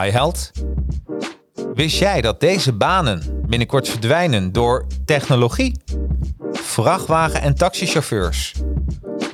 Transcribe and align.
Hi 0.00 0.10
held. 0.10 0.50
Wist 1.74 1.98
jij 1.98 2.20
dat 2.20 2.40
deze 2.40 2.72
banen 2.72 3.42
binnenkort 3.46 3.88
verdwijnen 3.88 4.52
door 4.52 4.86
technologie? 5.04 5.80
Vrachtwagen- 6.52 7.42
en 7.42 7.54
taxichauffeurs, 7.54 8.54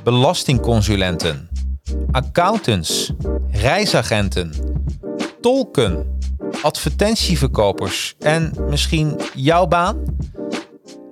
belastingconsulenten, 0.04 1.48
accountants, 2.10 3.12
reisagenten, 3.50 4.52
tolken, 5.40 6.18
advertentieverkopers 6.62 8.14
en 8.18 8.52
misschien 8.68 9.20
jouw 9.34 9.66
baan? 9.66 10.02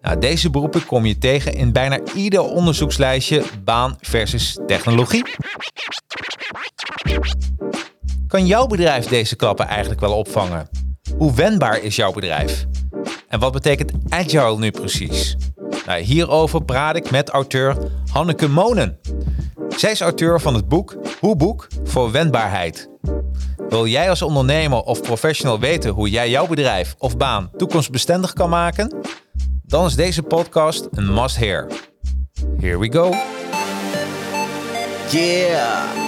Nou, 0.00 0.20
deze 0.20 0.50
beroepen 0.50 0.86
kom 0.86 1.06
je 1.06 1.18
tegen 1.18 1.52
in 1.52 1.72
bijna 1.72 2.00
ieder 2.14 2.40
onderzoekslijstje 2.40 3.42
baan 3.64 3.96
versus 4.00 4.58
technologie. 4.66 5.24
Kan 8.28 8.46
jouw 8.46 8.66
bedrijf 8.66 9.06
deze 9.06 9.36
klappen 9.36 9.66
eigenlijk 9.66 10.00
wel 10.00 10.12
opvangen? 10.12 10.68
Hoe 11.16 11.34
wendbaar 11.34 11.82
is 11.82 11.96
jouw 11.96 12.12
bedrijf? 12.12 12.66
En 13.28 13.38
wat 13.38 13.52
betekent 13.52 13.92
agile 14.08 14.58
nu 14.58 14.70
precies? 14.70 15.36
Nou, 15.86 16.00
hierover 16.00 16.64
praat 16.64 16.96
ik 16.96 17.10
met 17.10 17.28
auteur 17.28 17.76
Hanneke 18.12 18.48
Monen. 18.48 18.98
Zij 19.76 19.90
is 19.90 20.00
auteur 20.00 20.40
van 20.40 20.54
het 20.54 20.68
boek 20.68 20.96
Hoe 21.20 21.36
Boek 21.36 21.68
voor 21.84 22.10
Wendbaarheid. 22.10 22.88
Wil 23.68 23.86
jij 23.86 24.10
als 24.10 24.22
ondernemer 24.22 24.80
of 24.80 25.02
professional 25.02 25.58
weten 25.58 25.90
hoe 25.90 26.10
jij 26.10 26.30
jouw 26.30 26.46
bedrijf 26.46 26.94
of 26.98 27.16
baan 27.16 27.50
toekomstbestendig 27.56 28.32
kan 28.32 28.50
maken? 28.50 28.96
Dan 29.62 29.86
is 29.86 29.94
deze 29.94 30.22
podcast 30.22 30.88
een 30.90 31.14
must-hear. 31.14 31.66
Here 32.60 32.78
we 32.78 32.92
go. 32.92 33.14
Yeah, 35.10 36.07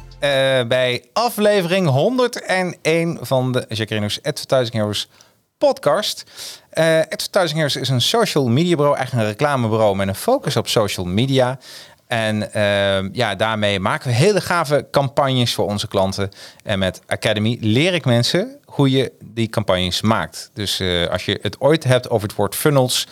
bij 0.67 1.03
aflevering 1.13 1.87
101 1.87 3.17
van 3.21 3.51
de 3.51 3.65
Jacarino's 3.69 4.19
Advertising 4.21 4.73
Heroes 4.73 5.09
podcast. 5.57 6.23
Uh, 6.73 6.99
Advertising 6.99 7.53
Heroes 7.53 7.75
is 7.75 7.89
een 7.89 8.01
social 8.01 8.47
media 8.47 8.75
bureau, 8.75 8.97
eigenlijk 8.97 9.25
een 9.27 9.31
reclamebureau 9.31 9.95
met 9.95 10.07
een 10.07 10.15
focus 10.15 10.55
op 10.55 10.67
social 10.67 11.05
media. 11.05 11.59
En 12.07 12.49
uh, 12.55 13.13
ja, 13.13 13.35
daarmee 13.35 13.79
maken 13.79 14.09
we 14.09 14.15
hele 14.15 14.41
gave 14.41 14.87
campagnes 14.91 15.53
voor 15.53 15.65
onze 15.65 15.87
klanten. 15.87 16.29
En 16.63 16.79
met 16.79 17.01
Academy 17.07 17.57
leer 17.59 17.93
ik 17.93 18.05
mensen 18.05 18.57
hoe 18.65 18.91
je 18.91 19.11
die 19.23 19.49
campagnes 19.49 20.01
maakt. 20.01 20.49
Dus 20.53 20.79
uh, 20.79 21.07
als 21.07 21.25
je 21.25 21.39
het 21.41 21.59
ooit 21.59 21.83
hebt 21.83 22.09
over 22.09 22.27
het 22.27 22.37
woord 22.37 22.55
funnels, 22.55 23.07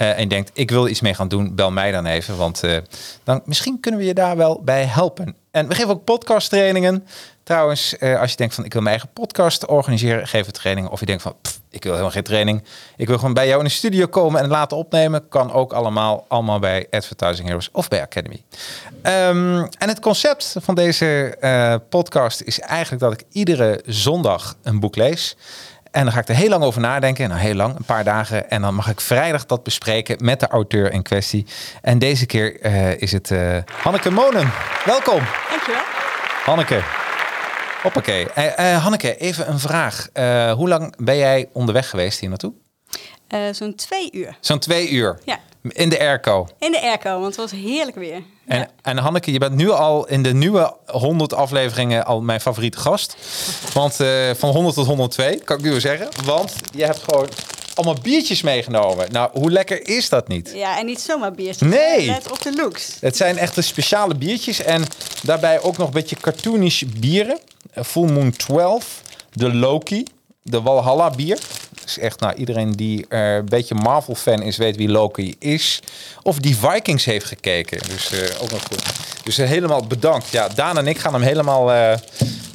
uh, 0.00 0.18
en 0.18 0.28
denkt, 0.28 0.50
ik 0.54 0.70
wil 0.70 0.88
iets 0.88 1.00
mee 1.00 1.14
gaan 1.14 1.28
doen, 1.28 1.54
bel 1.54 1.70
mij 1.70 1.92
dan 1.92 2.06
even. 2.06 2.36
Want 2.36 2.64
uh, 2.64 2.76
dan, 3.24 3.40
misschien 3.44 3.80
kunnen 3.80 4.00
we 4.00 4.06
je 4.06 4.14
daar 4.14 4.36
wel 4.36 4.60
bij 4.64 4.84
helpen. 4.84 5.36
En 5.50 5.68
we 5.68 5.74
geven 5.74 5.90
ook 5.90 6.04
podcast 6.04 6.48
trainingen. 6.48 7.06
Trouwens, 7.42 7.94
uh, 7.98 8.20
als 8.20 8.30
je 8.30 8.36
denkt 8.36 8.54
van 8.54 8.64
ik 8.64 8.72
wil 8.72 8.82
mijn 8.82 8.94
eigen 8.94 9.12
podcast 9.12 9.66
organiseren, 9.66 10.28
geef 10.28 10.46
we 10.46 10.52
trainingen. 10.52 10.90
Of 10.90 11.00
je 11.00 11.06
denkt 11.06 11.22
van 11.22 11.34
ik 11.70 11.82
wil 11.82 11.92
helemaal 11.92 12.12
geen 12.12 12.22
training. 12.22 12.64
Ik 12.96 13.06
wil 13.06 13.18
gewoon 13.18 13.34
bij 13.34 13.46
jou 13.46 13.58
in 13.58 13.64
de 13.64 13.70
studio 13.70 14.06
komen 14.06 14.42
en 14.42 14.48
laten 14.48 14.76
opnemen. 14.76 15.28
Kan 15.28 15.52
ook 15.52 15.72
allemaal, 15.72 16.24
allemaal 16.28 16.58
bij 16.58 16.86
Advertising 16.90 17.46
Heroes 17.46 17.68
of 17.72 17.88
bij 17.88 18.02
Academy. 18.02 18.42
Um, 19.02 19.68
en 19.78 19.88
het 19.88 20.00
concept 20.00 20.54
van 20.58 20.74
deze 20.74 21.36
podcast 21.88 22.40
is 22.40 22.60
eigenlijk 22.60 23.02
dat 23.02 23.12
ik 23.12 23.22
iedere 23.32 23.82
zondag 23.86 24.56
een 24.62 24.80
boek 24.80 24.96
lees. 24.96 25.36
En 25.90 26.04
dan 26.04 26.12
ga 26.12 26.20
ik 26.20 26.28
er 26.28 26.34
heel 26.34 26.48
lang 26.48 26.62
over 26.62 26.80
nadenken. 26.80 27.28
Nou, 27.28 27.40
heel 27.40 27.54
lang, 27.54 27.76
een 27.76 27.84
paar 27.84 28.04
dagen. 28.04 28.50
En 28.50 28.62
dan 28.62 28.74
mag 28.74 28.88
ik 28.88 29.00
vrijdag 29.00 29.46
dat 29.46 29.62
bespreken 29.62 30.16
met 30.24 30.40
de 30.40 30.48
auteur 30.48 30.92
in 30.92 31.02
kwestie. 31.02 31.46
En 31.82 31.98
deze 31.98 32.26
keer 32.26 32.66
uh, 32.66 33.00
is 33.00 33.12
het 33.12 33.30
uh, 33.30 33.56
Hanneke 33.82 34.10
Monen. 34.10 34.52
Welkom. 34.84 35.22
Dankjewel. 35.50 35.82
Hanneke. 36.44 36.80
Hoppakee. 37.82 38.26
Uh, 38.38 38.44
uh, 38.44 38.82
Hanneke, 38.82 39.16
even 39.16 39.48
een 39.48 39.58
vraag. 39.58 40.08
hoe 40.56 40.68
lang 40.68 40.94
ben 40.96 41.16
jij 41.16 41.48
onderweg 41.52 41.88
geweest 41.88 42.20
hier 42.20 42.28
naartoe? 42.28 42.52
Zo'n 43.50 43.74
twee 43.74 44.12
uur. 44.12 44.36
Zo'n 44.40 44.58
twee 44.58 44.90
uur? 44.90 45.18
Ja. 45.24 45.38
In 45.62 45.88
de 45.88 45.98
airco? 45.98 46.48
In 46.58 46.72
de 46.72 46.80
airco, 46.80 47.10
want 47.10 47.26
het 47.26 47.36
was 47.36 47.50
heerlijk 47.50 47.96
weer. 47.96 48.22
En, 48.46 48.58
ja. 48.58 48.68
en 48.82 48.96
Hanneke, 48.96 49.32
je 49.32 49.38
bent 49.38 49.54
nu 49.54 49.70
al 49.70 50.08
in 50.08 50.22
de 50.22 50.34
nieuwe 50.34 50.76
100 50.86 51.34
afleveringen 51.34 52.04
al 52.04 52.20
mijn 52.20 52.40
favoriete 52.40 52.78
gast. 52.78 53.16
Want 53.74 54.00
uh, 54.00 54.30
van 54.34 54.50
100 54.50 54.74
tot 54.74 54.86
102, 54.86 55.38
kan 55.44 55.56
ik 55.56 55.62
nu 55.62 55.70
wel 55.70 55.80
zeggen. 55.80 56.08
Want 56.24 56.54
je 56.74 56.84
hebt 56.84 57.02
gewoon 57.02 57.28
allemaal 57.74 58.02
biertjes 58.02 58.42
meegenomen. 58.42 59.12
Nou, 59.12 59.30
hoe 59.32 59.50
lekker 59.50 59.88
is 59.88 60.08
dat 60.08 60.28
niet? 60.28 60.52
Ja, 60.54 60.78
en 60.78 60.86
niet 60.86 61.00
zomaar 61.00 61.32
biertjes. 61.32 61.68
Nee. 61.68 62.06
Let 62.06 62.30
op 62.30 62.42
de 62.42 62.52
looks. 62.52 62.96
Het 63.00 63.16
zijn 63.16 63.38
echt 63.38 63.64
speciale 63.64 64.14
biertjes. 64.14 64.62
En 64.62 64.84
daarbij 65.22 65.60
ook 65.60 65.76
nog 65.76 65.86
een 65.86 65.92
beetje 65.92 66.16
cartoonish 66.16 66.82
bieren. 66.82 67.38
Full 67.84 68.10
Moon 68.10 68.30
12, 68.30 69.02
de 69.32 69.54
Loki, 69.54 70.04
de 70.42 70.62
Valhalla 70.62 71.10
bier 71.10 71.38
is 71.84 71.98
echt, 71.98 72.20
nou, 72.20 72.34
iedereen 72.34 72.72
die 72.72 73.06
uh, 73.08 73.34
een 73.34 73.44
beetje 73.44 73.74
Marvel-fan 73.74 74.42
is, 74.42 74.56
weet 74.56 74.76
wie 74.76 74.88
Loki 74.88 75.34
is. 75.38 75.80
Of 76.22 76.38
die 76.38 76.56
Vikings 76.56 77.04
heeft 77.04 77.26
gekeken. 77.26 77.78
Dus 77.88 78.12
uh, 78.12 78.42
ook 78.42 78.50
nog 78.50 78.62
goed. 78.62 78.82
Dus 79.24 79.38
uh, 79.38 79.46
helemaal 79.46 79.86
bedankt. 79.86 80.28
Ja, 80.28 80.48
Daan 80.48 80.78
en 80.78 80.86
ik 80.86 80.98
gaan 80.98 81.12
hem 81.12 81.22
helemaal, 81.22 81.64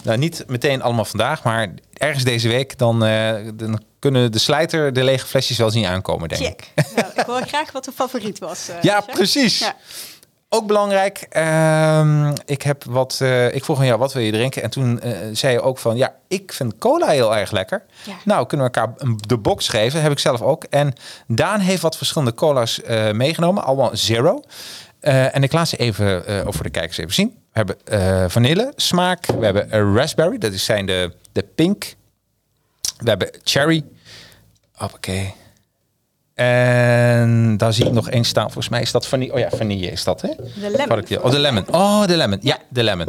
nou, 0.03 0.17
niet 0.17 0.43
meteen 0.47 0.81
allemaal 0.81 1.05
vandaag, 1.05 1.43
maar 1.43 1.73
ergens 1.93 2.23
deze 2.23 2.47
week, 2.47 2.77
dan, 2.77 2.99
dan 3.55 3.81
kunnen 3.99 4.31
de 4.31 4.39
slijter 4.39 4.93
de 4.93 5.03
lege 5.03 5.25
flesjes 5.25 5.57
wel 5.57 5.69
zien 5.69 5.85
aankomen, 5.85 6.29
denk 6.29 6.41
Check. 6.41 6.69
ik. 6.75 6.85
Nou, 6.95 7.07
ik 7.15 7.25
hoor 7.25 7.41
graag 7.47 7.71
wat 7.71 7.85
de 7.85 7.91
favoriet 7.91 8.39
was. 8.39 8.69
ja, 8.81 9.01
precies. 9.01 9.59
Ja. 9.59 9.75
Ook 10.55 10.67
belangrijk, 10.67 11.27
uh, 11.37 12.31
ik 12.45 12.61
heb 12.61 12.83
wat, 12.83 13.19
uh, 13.21 13.55
ik 13.55 13.63
vroeg 13.63 13.79
aan 13.79 13.85
jou, 13.85 13.99
wat 13.99 14.13
wil 14.13 14.23
je 14.23 14.31
drinken? 14.31 14.63
En 14.63 14.69
toen 14.69 14.99
uh, 15.03 15.17
zei 15.31 15.53
je 15.53 15.61
ook 15.61 15.77
van, 15.77 15.97
ja, 15.97 16.15
ik 16.27 16.53
vind 16.53 16.77
cola 16.77 17.07
heel 17.07 17.35
erg 17.35 17.51
lekker. 17.51 17.83
Ja. 18.05 18.13
Nou, 18.25 18.45
kunnen 18.45 18.67
we 18.67 18.79
elkaar 18.79 18.95
de 19.27 19.37
box 19.37 19.67
geven, 19.67 20.01
heb 20.01 20.11
ik 20.11 20.19
zelf 20.19 20.41
ook. 20.41 20.63
En 20.63 20.93
Daan 21.27 21.59
heeft 21.59 21.81
wat 21.81 21.97
verschillende 21.97 22.33
cola's 22.33 22.81
uh, 22.89 23.11
meegenomen, 23.11 23.63
allemaal 23.63 23.89
zero. 23.93 24.41
en 24.99 25.43
ik 25.43 25.51
laat 25.51 25.67
ze 25.67 25.77
even 25.77 26.23
voor 26.53 26.63
de 26.63 26.69
kijkers 26.69 26.97
even 26.97 27.13
zien. 27.13 27.37
We 27.53 27.63
hebben 27.63 28.31
vanille 28.31 28.73
smaak, 28.75 29.25
we 29.25 29.45
hebben 29.45 29.95
raspberry, 29.95 30.37
dat 30.37 30.53
is 30.53 30.65
zijn 30.65 30.85
de, 30.85 31.13
de 31.31 31.45
pink. 31.55 31.95
We 32.97 33.09
hebben 33.09 33.29
cherry. 33.43 33.83
Oké. 34.79 35.33
En 36.35 37.57
daar 37.57 37.73
zie 37.73 37.85
ik 37.85 37.91
nog 37.91 38.09
één 38.09 38.23
staan. 38.23 38.45
Volgens 38.45 38.69
mij 38.69 38.81
is 38.81 38.91
dat 38.91 39.07
vanille. 39.07 39.33
Oh 39.33 39.39
ja, 39.39 39.49
vanille 39.49 39.91
is 39.91 40.03
dat, 40.03 40.21
hè? 40.21 40.29
De 40.37 40.69
lemon. 40.77 41.23
Oh, 41.23 41.31
de 41.31 41.39
lemon. 41.39 41.65
Oh, 41.71 42.05
de 42.07 42.17
lemon. 42.17 42.39
Ja, 42.41 42.57
de 42.69 42.83
lemon. 42.83 43.07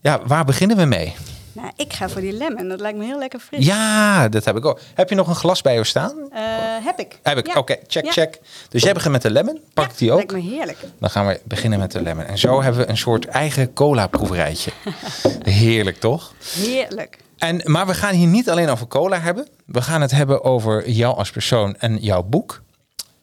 Ja, 0.00 0.20
waar 0.26 0.44
beginnen 0.44 0.76
we 0.76 0.84
mee? 0.84 1.14
Nou, 1.52 1.70
ik 1.76 1.92
ga 1.92 2.08
voor 2.08 2.20
die 2.20 2.32
lemon. 2.32 2.68
Dat 2.68 2.80
lijkt 2.80 2.98
me 2.98 3.04
heel 3.04 3.18
lekker 3.18 3.40
fris. 3.40 3.66
Ja, 3.66 4.28
dat 4.28 4.44
heb 4.44 4.56
ik 4.56 4.64
ook. 4.64 4.80
Heb 4.94 5.08
je 5.08 5.14
nog 5.14 5.28
een 5.28 5.34
glas 5.34 5.62
bij 5.62 5.72
jou 5.72 5.84
staan? 5.84 6.16
Uh, 6.16 6.38
heb 6.84 6.98
ik. 6.98 7.18
Heb 7.22 7.38
ik. 7.38 7.46
Ja. 7.46 7.52
Oké, 7.52 7.60
okay, 7.72 7.80
check, 7.86 8.04
Ja. 8.04 8.10
check. 8.12 8.40
Dus 8.68 8.82
jij 8.82 8.92
begint 8.92 9.12
met 9.12 9.22
de 9.22 9.30
lemon. 9.30 9.60
Pak 9.74 9.90
ik 9.90 9.98
die 9.98 10.10
ook? 10.10 10.16
Lijkt 10.16 10.32
me 10.32 10.40
heerlijk. 10.40 10.78
Dan 11.00 11.10
gaan 11.10 11.26
we 11.26 11.40
beginnen 11.44 11.78
met 11.78 11.92
de 11.92 12.02
lemon. 12.02 12.24
En 12.24 12.38
zo 12.38 12.62
hebben 12.62 12.80
we 12.80 12.88
een 12.88 12.96
soort 12.96 13.26
eigen 13.26 13.72
cola-proeverijtje. 13.72 14.70
Heerlijk, 15.42 16.00
toch? 16.00 16.32
Heerlijk. 16.56 17.18
En, 17.38 17.60
maar 17.64 17.86
we 17.86 17.94
gaan 17.94 18.14
hier 18.14 18.26
niet 18.26 18.50
alleen 18.50 18.68
over 18.68 18.86
cola 18.86 19.20
hebben. 19.20 19.48
We 19.66 19.82
gaan 19.82 20.00
het 20.00 20.10
hebben 20.10 20.44
over 20.44 20.90
jou 20.90 21.16
als 21.16 21.30
persoon 21.30 21.76
en 21.76 21.96
jouw 21.96 22.22
boek. 22.22 22.62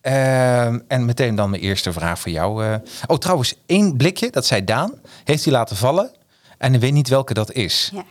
Uh, 0.02 0.66
en 0.66 1.06
meteen 1.06 1.36
dan 1.36 1.50
mijn 1.50 1.62
eerste 1.62 1.94
vraag 1.94 2.20
voor 2.20 2.32
jou. 2.32 2.66
Uh, 2.66 2.76
oh, 3.08 3.18
trouwens, 3.18 3.56
één 3.66 3.98
blikje, 3.98 4.30
dat 4.30 4.46
zei 4.46 4.64
Daan, 4.64 4.94
heeft 5.24 5.44
hij 5.44 5.54
laten 5.54 5.76
vallen. 5.76 6.12
En 6.58 6.74
ik 6.74 6.80
weet 6.80 6.94
niet 6.94 7.08
welke 7.08 7.34
dat 7.34 7.52
is. 7.52 7.92
Ja. 7.94 8.04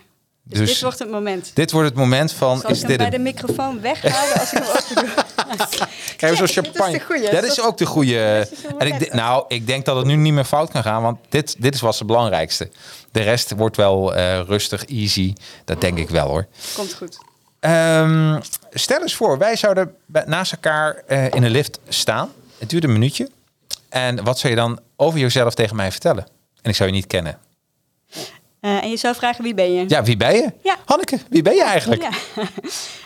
Dus, 0.43 0.59
Dus- 0.59 0.69
dit 0.69 0.81
wordt 0.81 0.99
het 0.99 1.09
moment. 1.09 1.51
Dit 1.53 1.71
wordt 1.71 1.89
het 1.89 1.97
moment 1.97 2.31
van, 2.33 2.59
Zal 2.59 2.69
is 2.69 2.75
ik 2.81 2.87
hem 2.87 2.89
dit 2.89 2.97
bij 2.97 3.09
de 3.09 3.23
microfoon 3.23 3.81
weghouden 3.81 4.39
als 4.39 4.51
ik 4.53 4.57
hem 4.57 4.67
open 4.67 4.95
doe? 4.95 5.23
Krijgen 6.17 6.39
we 6.41 6.47
zo'n 6.47 6.63
Check, 6.63 6.73
dit 6.73 6.73
is 6.73 6.73
de 6.73 6.79
champagne. 6.81 6.99
goeie. 6.99 7.29
Dat 7.31 7.43
is 7.43 7.61
ook 7.61 7.77
de 7.77 7.85
goede. 7.85 8.47
En 8.77 8.87
ik, 8.87 9.13
nou, 9.13 9.45
ik 9.47 9.67
denk 9.67 9.85
dat 9.85 9.95
het 9.95 10.05
nu 10.05 10.15
niet 10.15 10.33
meer 10.33 10.43
fout 10.43 10.71
kan 10.71 10.83
gaan, 10.83 11.01
want 11.01 11.19
dit, 11.29 11.55
dit 11.61 11.73
is 11.75 11.81
wat 11.81 11.97
het 11.97 12.07
belangrijkste. 12.07 12.69
De 13.11 13.21
rest 13.21 13.51
wordt 13.51 13.77
wel 13.77 14.15
eh, 14.15 14.39
rustig, 14.45 14.85
easy. 14.85 15.33
Dat 15.65 15.81
denk 15.81 15.97
ik 15.97 16.09
wel 16.09 16.27
hoor. 16.27 16.47
Komt 16.75 16.93
goed. 16.93 17.17
Ehm, 17.59 18.39
stel 18.71 19.01
eens 19.01 19.15
voor, 19.15 19.37
wij 19.37 19.55
zouden 19.55 19.95
naast 20.25 20.51
elkaar 20.51 21.03
eh, 21.07 21.25
in 21.25 21.43
een 21.43 21.51
lift 21.51 21.79
staan. 21.87 22.31
Het 22.57 22.69
duurt 22.69 22.83
een 22.83 22.91
minuutje. 22.91 23.29
En 23.89 24.23
wat 24.23 24.39
zou 24.39 24.53
je 24.53 24.59
dan 24.59 24.79
over 24.95 25.19
jezelf 25.19 25.53
tegen 25.53 25.75
mij 25.75 25.91
vertellen? 25.91 26.27
En 26.61 26.69
ik 26.69 26.75
zou 26.75 26.89
je 26.89 26.95
niet 26.95 27.07
kennen. 27.07 27.37
Eh, 28.61 28.83
en 28.83 28.89
je 28.89 28.97
zou 28.97 29.15
vragen, 29.15 29.43
wie 29.43 29.53
ben 29.53 29.73
je? 29.73 29.85
Ja, 29.87 30.03
wie 30.03 30.17
ben 30.17 30.33
je? 30.33 30.51
Ja. 30.63 30.75
Hanneke, 30.85 31.19
wie 31.29 31.41
ben 31.41 31.55
je 31.55 31.63
eigenlijk? 31.63 32.01
Ja. 32.01 32.09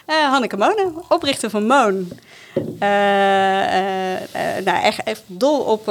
Eh, 0.05 0.15
Hanneke 0.15 0.57
Monen, 0.57 0.93
oprichter 1.09 1.49
van 1.49 1.65
Moon. 1.65 2.11
Eh, 2.79 2.87
nou, 4.63 4.83
echt, 4.83 5.03
echt 5.03 5.23
dol 5.25 5.59
op 5.59 5.85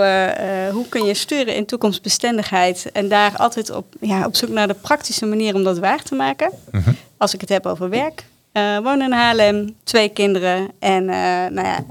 hoe 0.73 0.89
kun 0.89 1.05
je 1.05 1.15
sturen 1.15 1.55
in 1.55 1.67
toekomstbestendigheid. 1.67 2.91
En 2.93 3.09
daar 3.09 3.37
altijd 3.37 3.71
op, 3.71 3.87
ja, 4.01 4.27
op 4.27 4.37
zoek 4.37 4.49
naar 4.49 4.69
de 4.69 4.75
praktische 4.75 5.27
manier 5.27 5.55
om 5.55 5.65
dat 5.65 5.79
waar 5.79 6.03
te 6.03 6.15
maken. 6.15 6.51
Mhm. 6.71 6.93
Als 7.17 7.35
ik 7.35 7.41
het 7.41 7.49
heb 7.49 7.67
over 7.67 7.89
werk. 7.89 8.25
Woon 8.83 9.03
in 9.03 9.13
Haarlem, 9.13 9.77
twee 9.85 10.09
kinderen 10.09 10.71
en 10.79 11.05
nou 11.55 11.67
ja, 11.67 11.85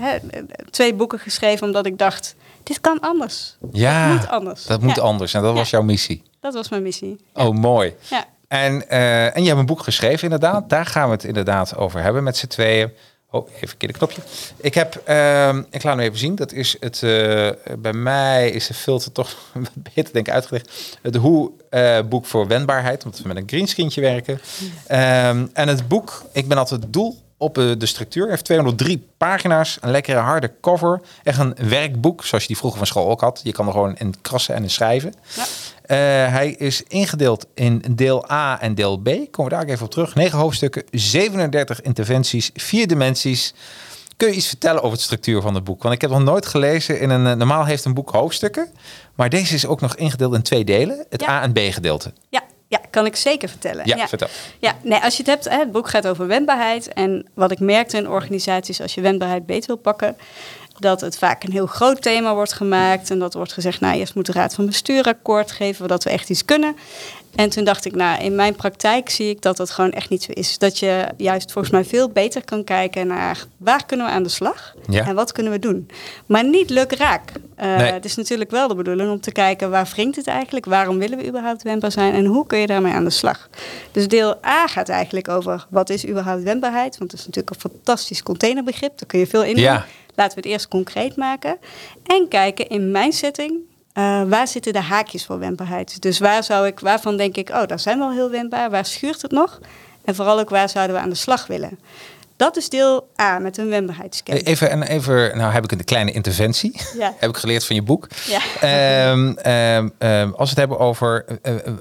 twee 0.69 0.93
boeken 0.93 1.19
geschreven 1.19 1.67
omdat 1.67 1.85
ik 1.85 1.97
dacht, 1.97 2.35
dit 2.63 2.81
kan 2.81 2.99
anders. 2.99 3.57
Ja, 3.71 4.07
dat 4.07 4.17
moet 4.19 4.29
anders. 4.29 4.65
Dat 4.65 4.81
moet 4.81 4.95
Ja, 4.95 5.01
anders. 5.01 5.33
En 5.33 5.41
dat 5.41 5.53
was 5.53 5.69
jouw 5.69 5.83
missie. 5.83 6.23
Dat 6.43 6.53
was 6.53 6.69
mijn 6.69 6.83
missie. 6.83 7.19
Oh, 7.33 7.55
mooi. 7.55 7.95
Ja. 8.09 8.25
En, 8.47 8.89
eh, 8.89 9.35
en 9.35 9.41
je 9.41 9.47
hebt 9.47 9.59
een 9.59 9.65
boek 9.65 9.83
geschreven, 9.83 10.23
inderdaad. 10.23 10.69
Daar 10.69 10.85
gaan 10.85 11.05
we 11.05 11.13
het 11.13 11.23
inderdaad 11.23 11.75
over 11.75 12.01
hebben 12.01 12.23
met 12.23 12.37
z'n 12.37 12.47
tweeën. 12.47 12.91
Oh, 13.31 13.49
even 13.49 13.69
een 13.69 13.77
keer 13.77 13.91
de 13.91 13.97
knopje. 13.97 14.21
Ik 14.57 14.73
heb, 14.73 15.01
ehm, 15.05 15.63
ik 15.69 15.83
laat 15.83 15.95
hem 15.95 15.99
even 15.99 16.17
zien. 16.17 16.35
Dat 16.35 16.51
is 16.51 16.75
het, 16.79 17.03
eh, 17.03 17.49
bij 17.77 17.93
mij 17.93 18.49
is 18.49 18.67
de 18.67 18.73
filter 18.73 19.11
toch 19.11 19.35
wat 19.53 19.93
beter 19.93 20.13
denk 20.13 20.27
ik 20.27 20.33
uitgelegd. 20.33 20.97
Het 21.01 21.15
Hoe-boek 21.15 22.25
voor 22.25 22.47
wendbaarheid, 22.47 23.03
omdat 23.03 23.19
we 23.19 23.27
met 23.27 23.37
een 23.37 23.49
greenscreentje 23.49 24.01
werken. 24.01 24.39
Ehm, 24.87 25.47
en 25.53 25.67
het 25.67 25.87
boek, 25.87 26.23
ik 26.31 26.47
ben 26.47 26.57
altijd 26.57 26.81
doel 26.87 27.21
op 27.43 27.57
eh, 27.57 27.71
de 27.77 27.85
structuur. 27.85 28.29
heeft 28.29 28.45
203 28.45 29.07
pagina's, 29.17 29.77
een 29.81 29.91
lekkere 29.91 30.17
harde 30.19 30.51
cover. 30.61 31.01
Echt 31.23 31.39
een 31.39 31.55
werkboek, 31.69 32.25
zoals 32.25 32.43
je 32.43 32.49
die 32.49 32.57
vroeger 32.57 32.77
van 32.79 32.87
school 32.87 33.09
ook 33.09 33.21
had. 33.21 33.39
Je 33.43 33.51
kan 33.51 33.65
er 33.65 33.71
gewoon 33.71 33.95
in 33.97 34.13
krassen 34.21 34.55
en 34.55 34.63
in 34.63 34.69
schrijven. 34.69 35.13
Ja. 35.35 35.43
Eh, 35.83 35.97
hij 36.33 36.49
is 36.51 36.83
ingedeeld 36.87 37.45
in 37.53 37.83
deel 37.91 38.31
A 38.31 38.61
en 38.61 38.75
deel 38.75 38.97
B. 38.97 39.03
Komen 39.05 39.43
we 39.43 39.49
daar 39.49 39.61
ook 39.61 39.69
even 39.69 39.85
op 39.85 39.91
terug. 39.91 40.15
9 40.15 40.37
hoofdstukken, 40.39 40.83
37 40.91 41.81
interventies, 41.81 42.49
4 42.53 42.87
dimensies. 42.87 43.53
Kun 44.17 44.27
je 44.27 44.35
iets 44.35 44.47
vertellen 44.47 44.81
over 44.83 44.97
de 44.97 45.03
structuur 45.03 45.41
van 45.41 45.55
het 45.55 45.63
boek? 45.63 45.83
Want 45.83 45.95
ik 45.95 46.01
heb 46.01 46.09
nog 46.09 46.23
nooit 46.23 46.45
gelezen 46.45 46.99
in 46.99 47.09
een... 47.09 47.27
eh, 47.27 47.33
Normaal 47.33 47.65
heeft 47.65 47.85
een 47.85 47.93
boek 47.93 48.09
hoofdstukken. 48.11 48.67
Maar 49.15 49.29
deze 49.29 49.53
is 49.55 49.65
ook 49.65 49.81
nog 49.81 49.95
ingedeeld 49.95 50.33
in 50.33 50.41
twee 50.41 50.63
delen. 50.63 51.05
Het 51.09 51.21
Ja. 51.21 51.29
A 51.29 51.41
en 51.41 51.53
B 51.53 51.57
gedeelte. 51.59 52.13
Ja, 52.29 52.41
ja, 52.73 52.81
kan 52.89 53.05
ik 53.05 53.15
zeker 53.15 53.49
vertellen. 53.49 53.87
Ja, 53.87 54.07
vertel. 54.07 54.27
Ja, 54.59 54.75
nee, 54.81 54.99
als 54.99 55.17
je 55.17 55.23
het 55.23 55.31
hebt, 55.31 55.49
hè, 55.49 55.59
het 55.59 55.71
boek 55.71 55.89
gaat 55.89 56.07
over 56.07 56.27
wendbaarheid. 56.27 56.93
En 56.93 57.27
wat 57.33 57.51
ik 57.51 57.59
merkte 57.59 57.97
in 57.97 58.09
organisaties, 58.09 58.81
als 58.81 58.93
je 58.93 59.01
wendbaarheid 59.01 59.45
beter 59.45 59.67
wil 59.67 59.77
pakken, 59.77 60.17
dat 60.79 61.01
het 61.01 61.17
vaak 61.17 61.43
een 61.43 61.51
heel 61.51 61.65
groot 61.65 62.01
thema 62.01 62.33
wordt 62.33 62.53
gemaakt. 62.53 63.09
En 63.09 63.19
dat 63.19 63.33
wordt 63.33 63.53
gezegd, 63.53 63.79
nou, 63.79 63.97
eerst 63.97 64.15
moet 64.15 64.25
de 64.25 64.31
Raad 64.31 64.53
van 64.53 64.65
Bestuur 64.65 65.03
akkoord 65.03 65.51
geven, 65.51 65.87
dat 65.87 66.03
we 66.03 66.09
echt 66.09 66.29
iets 66.29 66.45
kunnen. 66.45 66.75
En 67.35 67.49
toen 67.49 67.63
dacht 67.63 67.85
ik, 67.85 67.95
nou, 67.95 68.23
in 68.23 68.35
mijn 68.35 68.55
praktijk 68.55 69.09
zie 69.09 69.29
ik 69.29 69.41
dat 69.41 69.57
dat 69.57 69.69
gewoon 69.69 69.91
echt 69.91 70.09
niet 70.09 70.23
zo 70.23 70.31
is. 70.31 70.57
Dat 70.57 70.79
je 70.79 71.07
juist 71.17 71.51
volgens 71.51 71.73
mij 71.73 71.85
veel 71.85 72.09
beter 72.09 72.45
kan 72.45 72.63
kijken 72.63 73.07
naar 73.07 73.45
waar 73.57 73.85
kunnen 73.85 74.05
we 74.05 74.11
aan 74.11 74.23
de 74.23 74.29
slag 74.29 74.75
Ja. 74.89 75.05
en 75.07 75.15
wat 75.15 75.31
kunnen 75.31 75.51
we 75.51 75.59
doen. 75.59 75.89
Maar 76.25 76.43
niet 76.45 76.69
lukraak. 76.69 77.31
Eh 77.55 77.75
Nee. 77.75 77.91
Het 77.91 78.05
is 78.05 78.15
natuurlijk 78.15 78.51
wel 78.51 78.67
de 78.67 78.75
bedoeling 78.75 79.11
om 79.11 79.19
te 79.19 79.31
kijken 79.31 79.69
waar 79.69 79.89
wringt 79.93 80.15
het 80.15 80.27
eigenlijk, 80.27 80.65
waarom 80.65 80.97
willen 80.97 81.17
we 81.17 81.27
überhaupt 81.27 81.63
wendbaar 81.63 81.91
zijn 81.91 82.13
en 82.13 82.25
hoe 82.25 82.47
kun 82.47 82.59
je 82.59 82.67
daarmee 82.67 82.93
aan 82.93 83.03
de 83.03 83.09
slag. 83.09 83.49
Dus 83.91 84.07
deel 84.07 84.37
A 84.45 84.67
gaat 84.67 84.89
eigenlijk 84.89 85.27
over 85.29 85.65
wat 85.69 85.89
is 85.89 86.07
überhaupt 86.07 86.43
wendbaarheid, 86.43 86.97
want 86.97 87.11
het 87.11 87.19
is 87.19 87.25
natuurlijk 87.25 87.55
een 87.55 87.69
fantastisch 87.71 88.23
containerbegrip, 88.23 88.97
daar 88.99 89.07
kun 89.07 89.19
je 89.19 89.27
veel 89.27 89.43
in 89.43 89.53
doen. 89.55 89.63
Ja. 89.63 89.85
Laten 90.15 90.35
we 90.35 90.41
het 90.41 90.51
eerst 90.51 90.67
concreet 90.67 91.15
maken 91.15 91.57
en 92.05 92.27
kijken 92.27 92.67
in 92.69 92.91
mijn 92.91 93.11
setting. 93.13 93.53
Eh, 93.93 94.23
waar 94.23 94.47
zitten 94.47 94.73
de 94.73 94.81
haakjes 94.81 95.25
voor 95.25 95.39
wendbaarheid? 95.39 96.01
Dus 96.01 96.19
waar 96.19 96.43
zou 96.43 96.67
ik, 96.67 96.79
waarvan 96.79 97.17
denk 97.17 97.35
ik, 97.37 97.49
oh, 97.49 97.65
daar 97.65 97.79
zijn 97.79 97.97
we 97.97 98.03
al 98.03 98.11
heel 98.11 98.29
wendbaar. 98.29 98.69
Waar 98.69 98.85
schuurt 98.85 99.21
het 99.21 99.31
nog? 99.31 99.59
En 100.05 100.15
vooral 100.15 100.39
ook, 100.39 100.49
waar 100.49 100.69
zouden 100.69 100.95
we 100.95 101.01
aan 101.01 101.09
de 101.09 101.15
slag 101.15 101.47
willen? 101.47 101.79
Dat 102.37 102.57
is 102.57 102.69
deel 102.69 103.07
A 103.21 103.39
met 103.39 103.57
een 103.57 103.69
wendbaarheidscan. 103.69 104.35
Even, 104.35 104.69
en 104.69 104.83
even, 104.83 105.37
nou 105.37 105.53
heb 105.53 105.63
ik 105.63 105.71
een 105.71 105.83
kleine 105.83 106.11
interventie. 106.11 106.81
Ja. 106.97 107.13
heb 107.19 107.29
ik 107.29 107.37
geleerd 107.37 107.65
van 107.65 107.75
je 107.75 107.81
boek. 107.81 108.07
Ja. 108.25 108.39
Ehm, 108.59 109.33
ehm, 109.37 109.89
ehm, 109.97 110.29
als 110.29 110.37
we 110.37 110.49
het 110.49 110.57
hebben 110.57 110.79
over 110.79 111.25
eh, 111.41 111.55
eh, 111.55 111.73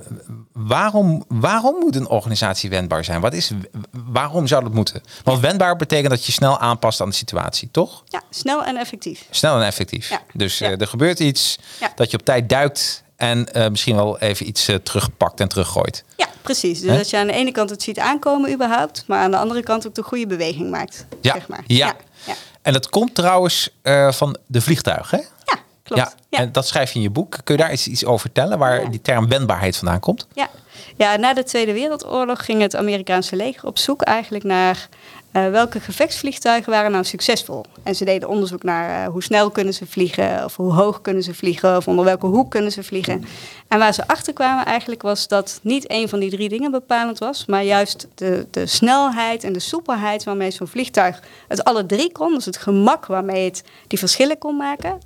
waarom, 0.53 1.25
waarom 1.29 1.79
moet 1.79 1.97
een 1.97 2.09
organisatie 2.09 2.71
wendbaar 2.71 3.05
zijn? 3.05 3.21
Wat 3.21 3.33
is, 3.33 3.51
waarom 3.91 4.47
zou 4.47 4.63
dat 4.63 4.75
moeten? 4.75 5.03
Want 5.25 5.41
wendbaar 5.41 5.77
betekent 5.77 6.11
dat 6.11 6.27
je 6.27 6.33
snel 6.33 6.59
aanpast 6.59 7.01
aan 7.01 7.09
de 7.09 7.15
situatie, 7.15 7.69
toch? 7.73 8.03
Ja, 8.09 8.23
snel 8.31 8.65
en 8.65 8.77
effectief. 8.77 9.27
Snel 9.31 9.57
en 9.57 9.67
effectief. 9.67 10.09
Ja. 10.09 10.21
Dus 10.33 10.61
eh, 10.61 10.81
er 10.81 10.87
gebeurt 10.87 11.21
iets 11.21 11.59
dat 11.95 12.11
je 12.11 12.17
op 12.17 12.25
tijd 12.25 12.49
duikt 12.49 13.05
en 13.23 13.53
eh, 13.53 13.69
misschien 13.69 13.97
wel 13.97 14.19
even 14.19 14.47
iets 14.49 14.69
eh, 14.69 14.77
terugpakt 14.77 15.41
en 15.41 15.49
teruggooit. 15.49 16.05
Ja, 16.17 16.29
precies. 16.43 16.81
Dus 16.81 16.97
dat 16.97 17.11
je 17.11 17.17
aan 17.17 17.27
de 17.27 17.33
ene 17.33 17.53
kant 17.53 17.71
het 17.71 17.83
ziet 17.83 17.99
aankomen 17.99 18.53
überhaupt, 18.53 19.05
maar 19.07 19.19
aan 19.19 19.31
de 19.31 19.37
andere 19.37 19.63
kant 19.63 19.87
ook 19.87 19.95
de 19.95 20.03
goede 20.03 20.27
beweging 20.27 20.71
maakt. 20.71 21.07
Ja, 21.21 21.33
Zeg 21.33 21.49
maar. 21.49 21.65
ja. 21.67 21.87
ja. 21.87 21.95
ja. 22.27 22.35
En 22.63 22.73
dat 22.73 22.89
komt 22.89 23.15
trouwens 23.15 23.71
eh, 23.83 24.13
van 24.13 24.37
de 24.47 24.61
vliegtuigen, 24.61 25.19
hè? 25.19 25.25
Ja, 25.45 25.61
klopt. 25.83 26.15
Ja, 26.29 26.39
en 26.39 26.53
dat 26.53 26.67
schrijf 26.67 26.91
je 26.91 26.97
in 26.97 27.03
je 27.03 27.11
boek. 27.11 27.39
Kun 27.45 27.57
je 27.57 27.63
daar 27.63 27.73
iets, 27.73 27.87
iets 27.87 28.05
over 28.05 28.21
vertellen 28.21 28.59
waar 28.59 28.91
die 28.91 29.01
term 29.03 29.29
wendbaarheid 29.29 29.77
vandaan 29.77 30.01
komt? 30.01 30.27
Ja. 30.35 30.49
ja, 30.97 31.17
na 31.17 31.35
de 31.35 31.45
Tweede 31.45 31.73
Wereldoorlog 31.73 32.45
ging 32.45 32.61
het 32.61 32.77
Amerikaanse 32.77 33.37
leger 33.37 33.67
op 33.67 33.79
zoek 33.79 34.03
eigenlijk 34.03 34.45
naar 34.45 34.89
eh, 35.33 35.49
welke 35.51 35.81
gevechtsvliegtuigen 35.81 36.73
waren 36.73 36.91
nou 36.91 37.05
succesvol. 37.05 37.65
En 37.83 37.95
ze 37.95 38.05
deden 38.05 38.29
onderzoek 38.29 38.63
naar 38.63 39.05
eh, 39.05 39.13
hoe 39.13 39.23
snel 39.23 39.51
kunnen 39.51 39.75
ze 39.75 39.87
vliegen, 39.87 40.45
of 40.45 40.57
hoe 40.57 40.73
hoog 40.73 41.01
kunnen 41.01 41.23
ze 41.23 41.35
vliegen, 41.35 41.77
of 41.77 41.89
onder 41.89 42.05
welke 42.05 42.27
hoek 42.27 42.51
kunnen 42.51 42.73
ze 42.73 42.83
vliegen. 42.83 43.25
En 43.69 43.79
waar 43.79 43.95
ze 43.95 44.07
achter 44.07 44.33
kwamen 44.33 44.65
eigenlijk 44.65 45.03
was 45.03 45.29
dat 45.29 45.61
niet 45.63 45.87
één 45.87 46.09
van 46.09 46.21
die 46.21 46.31
drie 46.31 46.49
dingen 46.49 46.71
bepalend 46.71 47.19
was, 47.19 47.47
maar 47.47 47.63
juist 47.65 48.07
de, 48.15 48.47
de 48.51 48.67
snelheid 48.67 49.45
en 49.45 49.53
de 49.53 49.59
soepelheid 49.61 50.25
waarmee 50.25 50.51
zo'n 50.51 50.67
vliegtuig 50.67 51.23
het 51.49 51.65
alle 51.65 51.87
drie 51.87 52.13
kon, 52.13 52.35
dus 52.35 52.45
het 52.45 52.57
gemak 52.57 53.07
waarmee 53.07 53.45
het 53.45 53.63
die 53.87 53.99
verschillen 53.99 54.39
kon 54.39 54.57
maken. 54.57 54.99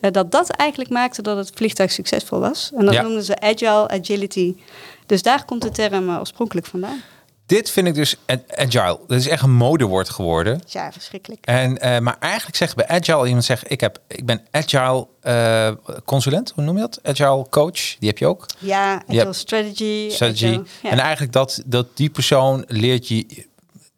eh, 0.00 0.10
dat 0.12 0.30
dat 0.32 0.50
eigenlijk 0.50 0.90
maakte 0.90 1.22
dat 1.22 1.36
het 1.36 1.50
vliegtuig 1.54 1.90
succesvol 1.92 2.40
was. 2.40 2.70
En 2.76 2.84
dat 2.84 2.94
Ja. 2.94 3.02
noemden 3.02 3.22
ze 3.22 3.40
agile, 3.40 3.88
agility. 3.88 4.54
Dus 5.06 5.22
daar 5.22 5.44
komt 5.44 5.62
de 5.62 5.70
term 5.70 6.10
oorspronkelijk 6.18 6.66
vandaan. 6.66 7.00
Dit 7.50 7.70
vind 7.70 7.86
ik 7.86 7.94
dus 7.94 8.16
agile. 8.54 9.00
Dat 9.06 9.18
is 9.18 9.28
echt 9.28 9.42
een 9.42 9.54
modewoord 9.54 10.08
geworden. 10.08 10.62
Ja, 10.66 10.92
verschrikkelijk. 10.92 11.46
En, 11.46 11.78
eh, 11.78 11.98
maar 11.98 12.16
eigenlijk 12.20 12.56
zeggen 12.56 12.76
bij 12.76 12.88
agile, 12.88 13.26
iemand 13.26 13.44
zegt, 13.44 13.70
ik, 13.70 13.80
heb, 13.80 13.98
ik 14.08 14.26
ben 14.26 14.46
agile 14.50 15.06
eh, 15.20 15.70
consulent, 16.04 16.52
hoe 16.54 16.64
noem 16.64 16.74
je 16.74 16.80
dat? 16.80 17.00
Agile 17.02 17.46
coach, 17.48 17.96
die 17.98 18.08
heb 18.08 18.18
je 18.18 18.26
ook. 18.26 18.46
Ja, 18.58 19.02
agile 19.06 19.32
strategy. 19.32 20.10
Strategy. 20.10 20.46
agile, 20.46 20.64
ja. 20.82 20.90
En 20.90 20.98
eigenlijk 20.98 21.32
dat, 21.32 21.62
dat 21.66 21.86
die 21.94 22.10
persoon 22.10 22.64
leert 22.66 23.08
je, 23.08 23.46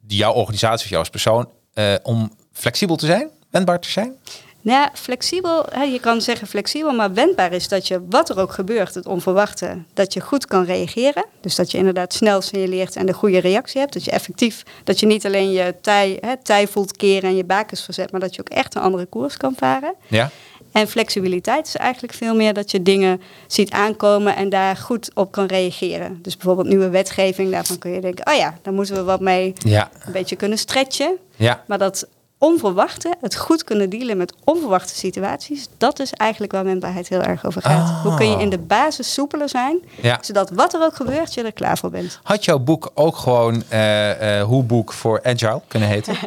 jouw 0.06 0.32
organisatie 0.32 0.84
of 0.84 0.88
jou 0.88 0.98
als 0.98 1.10
persoon, 1.10 1.48
eh, 1.74 1.94
om 2.02 2.32
flexibel 2.52 2.96
te 2.96 3.06
zijn, 3.06 3.30
wendbaar 3.50 3.80
te 3.80 3.90
zijn. 3.90 4.16
Nou 4.64 4.78
ja, 4.80 4.90
flexibel, 4.94 5.64
hè, 5.70 5.82
je 5.82 6.00
kan 6.00 6.20
zeggen 6.20 6.46
flexibel, 6.46 6.92
maar 6.92 7.12
wendbaar 7.14 7.52
is 7.52 7.68
dat 7.68 7.88
je, 7.88 8.00
wat 8.10 8.28
er 8.28 8.38
ook 8.38 8.52
gebeurt, 8.52 8.94
het 8.94 9.06
onverwachte, 9.06 9.78
dat 9.94 10.12
je 10.12 10.20
goed 10.20 10.46
kan 10.46 10.64
reageren. 10.64 11.24
Dus 11.40 11.54
dat 11.54 11.70
je 11.70 11.78
inderdaad 11.78 12.12
snel 12.12 12.40
signaleert 12.40 12.96
en 12.96 13.06
de 13.06 13.12
goede 13.12 13.38
reactie 13.38 13.80
hebt. 13.80 13.92
Dat 13.92 14.04
je 14.04 14.10
effectief, 14.10 14.62
dat 14.84 15.00
je 15.00 15.06
niet 15.06 15.26
alleen 15.26 15.50
je 15.52 15.74
tij, 15.80 16.18
hè, 16.20 16.36
tij 16.42 16.66
voelt 16.68 16.96
keren 16.96 17.28
en 17.30 17.36
je 17.36 17.44
bakens 17.44 17.82
verzet, 17.84 18.10
maar 18.12 18.20
dat 18.20 18.34
je 18.34 18.40
ook 18.40 18.48
echt 18.48 18.74
een 18.74 18.82
andere 18.82 19.06
koers 19.06 19.36
kan 19.36 19.54
varen. 19.56 19.94
Ja? 20.06 20.30
En 20.72 20.88
flexibiliteit 20.88 21.66
is 21.66 21.76
eigenlijk 21.76 22.12
veel 22.14 22.34
meer 22.34 22.52
dat 22.54 22.70
je 22.70 22.82
dingen 22.82 23.20
ziet 23.46 23.70
aankomen 23.70 24.36
en 24.36 24.48
daar 24.48 24.76
goed 24.76 25.10
op 25.14 25.32
kan 25.32 25.46
reageren. 25.46 26.18
Dus 26.22 26.36
bijvoorbeeld 26.36 26.68
nieuwe 26.68 26.88
wetgeving, 26.88 27.50
daarvan 27.50 27.78
kun 27.78 27.90
je 27.90 28.00
denken, 28.00 28.26
oh 28.26 28.34
ja, 28.34 28.58
daar 28.62 28.74
moeten 28.74 28.94
we 28.94 29.02
wat 29.02 29.20
mee 29.20 29.52
Ja. 29.58 29.90
een 30.06 30.12
beetje 30.12 30.36
kunnen 30.36 30.58
stretchen. 30.58 31.16
Ja. 31.36 31.64
Maar 31.66 31.78
dat 31.78 32.06
onverwachte, 32.42 33.14
het 33.20 33.36
goed 33.36 33.64
kunnen 33.64 33.90
dealen 33.90 34.16
met 34.16 34.32
onverwachte 34.44 34.94
situaties, 34.94 35.68
dat 35.78 36.00
is 36.00 36.12
eigenlijk 36.12 36.52
waar 36.52 36.64
wendbaarheid 36.64 37.08
heel 37.08 37.22
erg 37.22 37.44
over 37.46 37.62
gaat. 37.62 37.88
Ah. 37.88 38.02
Hoe 38.02 38.14
kun 38.14 38.30
je 38.30 38.36
in 38.38 38.50
de 38.50 38.58
basis 38.58 39.12
soepeler 39.12 39.48
zijn, 39.48 39.78
Ja. 40.00 40.18
zodat 40.20 40.50
wat 40.50 40.74
er 40.74 40.82
ook 40.82 40.96
gebeurt, 40.96 41.34
je 41.34 41.42
er 41.42 41.52
klaar 41.52 41.78
voor 41.78 41.90
bent. 41.90 42.18
Had 42.22 42.44
jouw 42.44 42.58
boek 42.58 42.90
ook 42.94 43.16
gewoon 43.16 43.62
eh, 43.68 44.38
eh, 44.40 44.46
hoe 44.46 44.62
boek 44.62 44.92
voor 44.92 45.20
agile 45.22 45.60
kunnen 45.68 45.88
heten? 45.88 46.16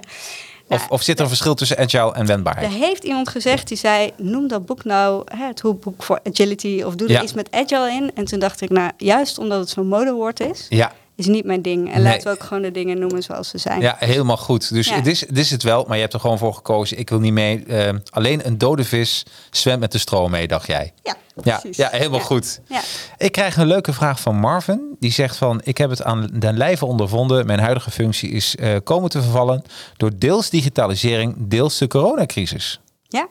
Of, 0.67 0.87
of 0.89 1.01
zit 1.01 1.15
er 1.17 1.21
een 1.23 1.29
verschil 1.29 1.55
tussen 1.55 1.77
agile 1.77 2.13
en 2.13 2.25
wendbaarheid? 2.25 2.71
Er 2.73 2.77
heeft 2.79 3.03
iemand 3.03 3.29
gezegd 3.29 3.67
die 3.67 3.77
zei: 3.77 4.11
noem 4.17 4.47
dat 4.47 4.65
boek 4.65 4.83
nou 4.83 5.23
hè, 5.37 5.45
het 5.45 5.61
boek 5.61 6.03
voor 6.03 6.19
agility 6.23 6.81
of 6.85 6.95
doe 6.95 7.07
er 7.07 7.13
Ja. 7.13 7.21
iets 7.21 7.33
met 7.33 7.47
agile 7.51 7.91
in. 7.91 8.11
En 8.15 8.25
toen 8.25 8.39
dacht 8.39 8.61
ik, 8.61 8.69
nou, 8.69 8.91
juist 8.97 9.37
omdat 9.37 9.59
het 9.59 9.69
zo'n 9.69 9.87
modewoord 9.87 10.39
is, 10.39 10.65
Ja, 10.69 10.91
is 11.15 11.25
niet 11.27 11.45
mijn 11.45 11.61
ding. 11.61 11.87
En 11.87 12.01
Nee. 12.01 12.11
laten 12.11 12.23
we 12.23 12.29
ook 12.29 12.43
gewoon 12.43 12.63
de 12.63 12.71
dingen 12.71 12.99
noemen 12.99 13.23
zoals 13.23 13.49
ze 13.49 13.57
zijn. 13.57 13.81
ja, 13.81 13.95
helemaal 13.99 14.37
goed. 14.37 14.73
Dus 14.73 14.87
Ja. 14.87 14.95
dit, 14.95 15.07
is, 15.07 15.19
dit 15.19 15.37
is 15.37 15.51
het 15.51 15.63
wel, 15.63 15.83
maar 15.87 15.95
je 15.95 16.01
hebt 16.01 16.13
er 16.13 16.19
gewoon 16.19 16.37
voor 16.37 16.53
gekozen. 16.53 16.97
Ik 16.99 17.09
wil 17.09 17.19
niet 17.19 17.33
mee. 17.33 17.63
eh, 17.65 17.93
alleen 18.09 18.47
een 18.47 18.57
dode 18.57 18.83
vis 18.83 19.25
zwemt 19.51 19.79
met 19.79 19.91
de 19.91 19.97
stroom 19.97 20.31
mee, 20.31 20.47
dacht 20.47 20.67
jij. 20.67 20.93
Ja, 21.03 21.15
Ja, 21.43 21.57
precies. 21.59 21.77
ja 21.77 21.89
helemaal 21.91 22.19
Ja. 22.19 22.25
goed. 22.25 22.59
Ja. 22.67 22.81
Ik 23.17 23.31
krijg 23.31 23.57
een 23.57 23.67
leuke 23.67 23.93
vraag 23.93 24.19
van 24.19 24.35
Marvin. 24.35 24.95
Die 24.99 25.11
zegt 25.11 25.35
van, 25.37 25.61
ik 25.63 25.77
heb 25.77 25.89
het 25.89 26.03
aan 26.03 26.29
den 26.33 26.57
lijve 26.57 26.85
ondervonden. 26.85 27.45
Mijn 27.45 27.59
huidige 27.59 27.91
functie 27.91 28.29
is 28.31 28.55
eh, 28.55 28.75
komen 28.83 29.09
te 29.09 29.21
vervallen 29.21 29.63
door 29.97 30.11
deels 30.17 30.49
digitalisering, 30.49 31.35
deels 31.37 31.77
de 31.77 31.87
coronacrisis. 31.87 32.79
ja. 33.07 33.27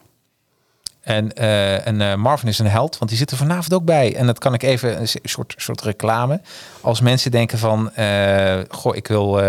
En, 1.04 1.32
eh, 1.32 1.87
en 1.87 2.00
eh, 2.00 2.14
Marvin 2.14 2.49
is 2.49 2.58
een 2.58 2.66
held, 2.66 2.99
want 2.99 3.11
die 3.11 3.18
zit 3.18 3.30
er 3.30 3.37
vanavond 3.37 3.75
ook 3.75 3.84
bij. 3.84 4.16
En 4.16 4.26
dat 4.26 4.38
kan 4.38 4.54
ik 4.54 4.62
even 4.62 5.00
een 5.00 5.08
soort, 5.23 5.54
soort 5.56 5.82
reclame. 5.82 6.40
Als 6.80 7.00
mensen 7.00 7.30
denken 7.30 7.58
van, 7.58 7.92
eh, 7.94 8.61
goh, 8.68 8.96
ik 8.96 9.08
wil, 9.08 9.40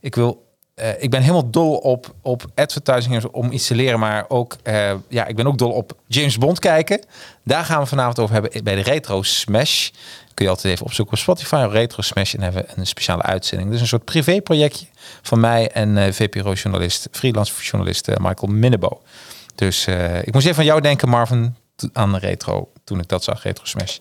ik 0.00 0.14
wil, 0.14 0.44
ik 0.98 1.10
ben 1.10 1.20
helemaal 1.20 1.50
dol 1.50 1.76
op, 1.76 2.14
op 2.22 2.44
advertising 2.54 3.24
om 3.24 3.52
iets 3.52 3.66
te 3.66 3.74
leren, 3.74 3.98
maar 3.98 4.24
ook, 4.28 4.56
ja, 5.08 5.26
ik 5.26 5.36
ben 5.36 5.46
ook 5.46 5.58
dol 5.58 5.70
op 5.70 5.92
James 6.06 6.38
Bond 6.38 6.58
kijken. 6.58 7.00
Daar 7.44 7.64
gaan 7.64 7.80
we 7.80 7.86
vanavond 7.86 8.18
over 8.18 8.34
hebben 8.34 8.64
bij 8.64 8.74
de 8.74 8.82
Retro 8.82 9.22
Smash. 9.22 9.90
Kun 10.34 10.44
je 10.44 10.50
altijd 10.50 10.72
even 10.72 10.86
opzoeken 10.86 11.14
op 11.14 11.20
Spotify, 11.20 11.66
Retro 11.70 12.02
Smash, 12.02 12.34
en 12.34 12.42
hebben 12.42 12.64
een 12.74 12.86
speciale 12.86 13.22
uitzending. 13.22 13.70
Dus 13.70 13.80
een 13.80 13.86
soort 13.86 14.04
privéprojectje 14.04 14.86
van 15.22 15.40
mij 15.40 15.70
en 15.70 15.98
eh, 15.98 16.12
VPRO-journalist, 16.12 17.08
freelance 17.10 17.62
journalist 17.62 18.08
Michael 18.18 18.52
Minnebo. 18.52 19.00
Dus 19.56 19.86
eh, 19.86 20.22
ik 20.22 20.32
moest 20.32 20.46
even 20.46 20.58
aan 20.58 20.64
jou 20.64 20.80
denken, 20.80 21.08
Marvin, 21.08 21.56
aan 21.92 22.16
retro, 22.16 22.72
toen 22.84 23.00
ik 23.00 23.08
dat 23.08 23.24
zag, 23.24 23.42
Retro 23.42 23.64
Smash. 23.64 23.98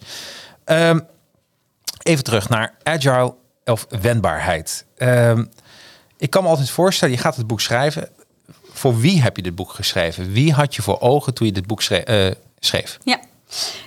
Ehm, 0.63 0.99
even 2.03 2.23
terug 2.23 2.49
naar 2.49 2.73
agile 2.83 3.35
of 3.65 3.87
wendbaarheid. 4.01 4.85
Ehm, 4.97 5.45
ik 6.17 6.29
kan 6.29 6.43
me 6.43 6.49
altijd 6.49 6.69
voorstellen, 6.69 7.15
je 7.15 7.21
gaat 7.21 7.35
het 7.35 7.47
boek 7.47 7.61
schrijven. 7.61 8.09
Voor 8.71 8.99
wie 8.99 9.21
heb 9.21 9.35
je 9.35 9.41
dit 9.41 9.55
boek 9.55 9.71
geschreven? 9.71 10.31
Wie 10.31 10.53
had 10.53 10.75
je 10.75 10.81
voor 10.81 10.99
ogen 10.99 11.33
toen 11.33 11.47
je 11.47 11.53
dit 11.53 11.67
boek 11.67 11.81
schreef? 11.81 12.03
eh, 12.03 12.31
schreef? 12.59 12.97
Ja. 13.03 13.19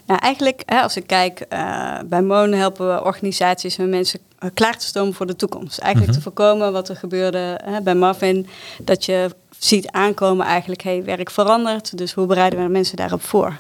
Nou, 0.07 0.21
eigenlijk, 0.21 0.63
hè, 0.67 0.81
als 0.81 0.97
ik 0.97 1.07
kijk, 1.07 1.41
eh, 1.41 1.99
bij 2.05 2.23
Moon 2.23 2.53
helpen 2.53 2.95
we 2.95 3.05
organisaties 3.05 3.79
en 3.79 3.89
mensen 3.91 4.21
klaar 4.55 4.79
te 4.79 4.87
stomen 4.87 5.15
voor 5.15 5.27
de 5.27 5.37
toekomst. 5.37 5.79
Eigenlijk 5.79 6.13
te 6.13 6.21
voorkomen 6.21 6.73
wat 6.73 6.89
er 6.89 6.97
gebeurde 6.97 7.61
hè, 7.65 7.81
bij 7.81 7.95
Marvin. 7.95 8.49
Dat 8.79 9.05
je 9.05 9.31
ziet 9.59 9.91
aankomen 9.91 10.47
eigenlijk, 10.47 10.83
hey, 10.83 11.05
werk 11.05 11.31
verandert. 11.31 11.99
Dus 11.99 12.13
hoe 12.13 12.27
bereiden 12.27 12.63
we 12.63 12.69
mensen 12.69 12.97
daarop 12.97 13.23
voor? 13.23 13.59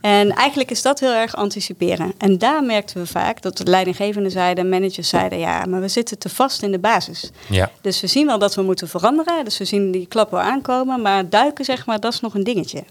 En 0.00 0.30
eigenlijk 0.30 0.70
is 0.70 0.82
dat 0.82 1.00
heel 1.00 1.12
erg 1.12 1.36
anticiperen. 1.36 2.12
En 2.18 2.38
daar 2.38 2.62
merkten 2.62 3.00
we 3.00 3.06
vaak 3.06 3.42
dat 3.42 3.56
de 3.56 3.64
leidinggevenden 3.64 4.30
zeiden, 4.30 4.68
managers 4.68 5.08
zeiden, 5.08 5.38
ja, 5.38 5.64
maar 5.64 5.80
we 5.80 5.88
zitten 5.88 6.18
te 6.18 6.28
vast 6.28 6.62
in 6.62 6.70
de 6.70 6.78
basis. 6.78 7.30
Ja. 7.48 7.70
Dus 7.80 8.00
we 8.00 8.06
zien 8.06 8.26
wel 8.26 8.38
dat 8.38 8.54
we 8.54 8.62
moeten 8.62 8.88
veranderen. 8.88 9.44
Dus 9.44 9.58
we 9.58 9.64
zien 9.64 9.90
die 9.90 10.06
klap 10.06 10.30
wel 10.30 10.40
aankomen. 10.40 11.02
Maar 11.02 11.28
duiken, 11.28 11.64
zeg 11.64 11.86
maar, 11.86 12.00
dat 12.00 12.12
is 12.12 12.20
nog 12.20 12.34
een 12.34 12.44
dingetje. 12.44 12.84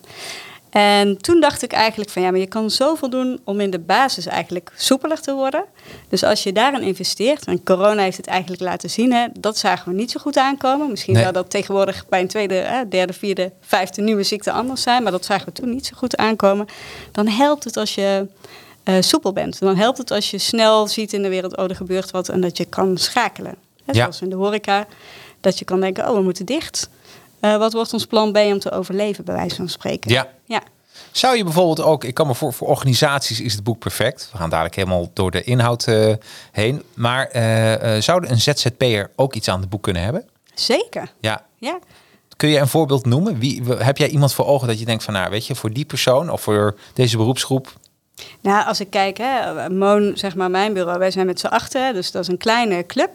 En 0.71 1.17
toen 1.17 1.39
dacht 1.39 1.61
ik 1.61 1.71
eigenlijk 1.71 2.09
van 2.09 2.21
ja, 2.21 2.31
maar 2.31 2.39
je 2.39 2.47
kan 2.47 2.69
zoveel 2.69 3.09
doen 3.09 3.39
om 3.43 3.59
in 3.59 3.69
de 3.69 3.79
basis 3.79 4.25
eigenlijk 4.25 4.71
soepeler 4.75 5.21
te 5.21 5.33
worden. 5.33 5.63
Dus 6.09 6.23
als 6.23 6.43
je 6.43 6.51
daarin 6.51 6.81
investeert, 6.81 7.45
en 7.45 7.63
corona 7.63 8.01
heeft 8.03 8.17
het 8.17 8.27
eigenlijk 8.27 8.61
laten 8.61 8.89
zien, 8.89 9.13
hè, 9.13 9.27
dat 9.39 9.57
zagen 9.57 9.91
we 9.91 9.97
niet 9.97 10.11
zo 10.11 10.19
goed 10.19 10.37
aankomen. 10.37 10.89
Misschien 10.89 11.13
Nee. 11.13 11.21
zou 11.21 11.33
dat 11.33 11.49
tegenwoordig 11.49 12.05
bij 12.09 12.21
een 12.21 12.27
tweede, 12.27 12.53
hè, 12.53 12.87
derde, 12.87 13.13
vierde, 13.13 13.51
vijfde 13.61 14.01
nieuwe 14.01 14.23
ziekte 14.23 14.51
anders 14.51 14.81
zijn, 14.81 15.03
maar 15.03 15.11
dat 15.11 15.25
zagen 15.25 15.45
we 15.45 15.51
toen 15.51 15.69
niet 15.69 15.85
zo 15.85 15.93
goed 15.97 16.17
aankomen. 16.17 16.65
Dan 17.11 17.27
helpt 17.27 17.63
het 17.63 17.77
als 17.77 17.95
je 17.95 18.27
eh, 18.83 18.95
soepel 18.99 19.33
bent. 19.33 19.59
Dan 19.59 19.75
helpt 19.77 19.97
het 19.97 20.11
als 20.11 20.31
je 20.31 20.37
snel 20.37 20.87
ziet 20.87 21.13
in 21.13 21.21
de 21.21 21.29
wereld, 21.29 21.57
oh 21.57 21.69
er 21.69 21.75
gebeurt 21.75 22.11
wat 22.11 22.29
en 22.29 22.41
dat 22.41 22.57
je 22.57 22.65
kan 22.65 22.97
schakelen. 22.97 23.55
Hè, 23.85 23.91
Ja. 23.93 23.99
Zoals 24.01 24.21
in 24.21 24.29
de 24.29 24.35
horeca, 24.35 24.87
dat 25.41 25.59
je 25.59 25.65
kan 25.65 25.79
denken, 25.79 26.09
oh 26.09 26.15
we 26.15 26.21
moeten 26.21 26.45
dicht. 26.45 26.89
Eh, 27.41 27.57
wat 27.57 27.73
wordt 27.73 27.93
ons 27.93 28.05
plan 28.05 28.31
B 28.31 28.37
om 28.37 28.59
te 28.59 28.71
overleven, 28.71 29.25
bij 29.25 29.35
wijze 29.35 29.55
van 29.55 29.69
spreken? 29.69 30.11
Ja. 30.11 30.27
Ja. 30.45 30.61
Zou 31.11 31.37
je 31.37 31.43
bijvoorbeeld 31.43 31.81
ook, 31.81 32.03
ik 32.03 32.13
kan 32.13 32.27
me 32.27 32.35
voor, 32.35 32.53
voor 32.53 32.67
organisaties 32.67 33.41
is 33.41 33.53
het 33.53 33.63
boek 33.63 33.79
perfect. 33.79 34.29
We 34.31 34.37
gaan 34.37 34.49
dadelijk 34.49 34.75
helemaal 34.75 35.11
door 35.13 35.31
de 35.31 35.43
inhoud 35.43 35.87
eh, 35.87 36.13
heen. 36.51 36.83
Maar 36.93 37.27
eh, 37.27 37.95
eh, 37.95 38.01
zou 38.01 38.27
een 38.27 38.41
ZZP'er 38.41 39.09
ook 39.15 39.33
iets 39.33 39.49
aan 39.49 39.59
het 39.59 39.69
boek 39.69 39.83
kunnen 39.83 40.03
hebben? 40.03 40.25
Zeker. 40.53 41.11
Ja. 41.19 41.45
Ja. 41.57 41.79
Kun 42.37 42.49
je 42.49 42.59
een 42.59 42.67
voorbeeld 42.67 43.05
noemen? 43.05 43.39
Wie, 43.39 43.63
heb 43.77 43.97
jij 43.97 44.07
iemand 44.07 44.33
voor 44.33 44.45
ogen 44.45 44.67
dat 44.67 44.79
je 44.79 44.85
denkt 44.85 45.03
van, 45.03 45.13
nou 45.13 45.29
weet 45.29 45.47
je, 45.47 45.55
voor 45.55 45.71
die 45.73 45.85
persoon 45.85 46.29
of 46.29 46.41
voor 46.41 46.75
deze 46.93 47.17
beroepsgroep? 47.17 47.73
Nou, 48.41 48.65
als 48.65 48.79
ik 48.79 48.89
kijk, 48.89 49.17
hè, 49.17 49.69
Moon, 49.69 50.11
zeg 50.15 50.35
maar 50.35 50.49
mijn 50.49 50.73
bureau, 50.73 50.99
wij 50.99 51.11
zijn 51.11 51.25
met 51.25 51.39
z'n 51.39 51.47
achten, 51.47 51.85
hè, 51.85 51.93
dus 51.93 52.11
dat 52.11 52.21
is 52.21 52.27
een 52.27 52.37
kleine 52.37 52.85
club. 52.85 53.09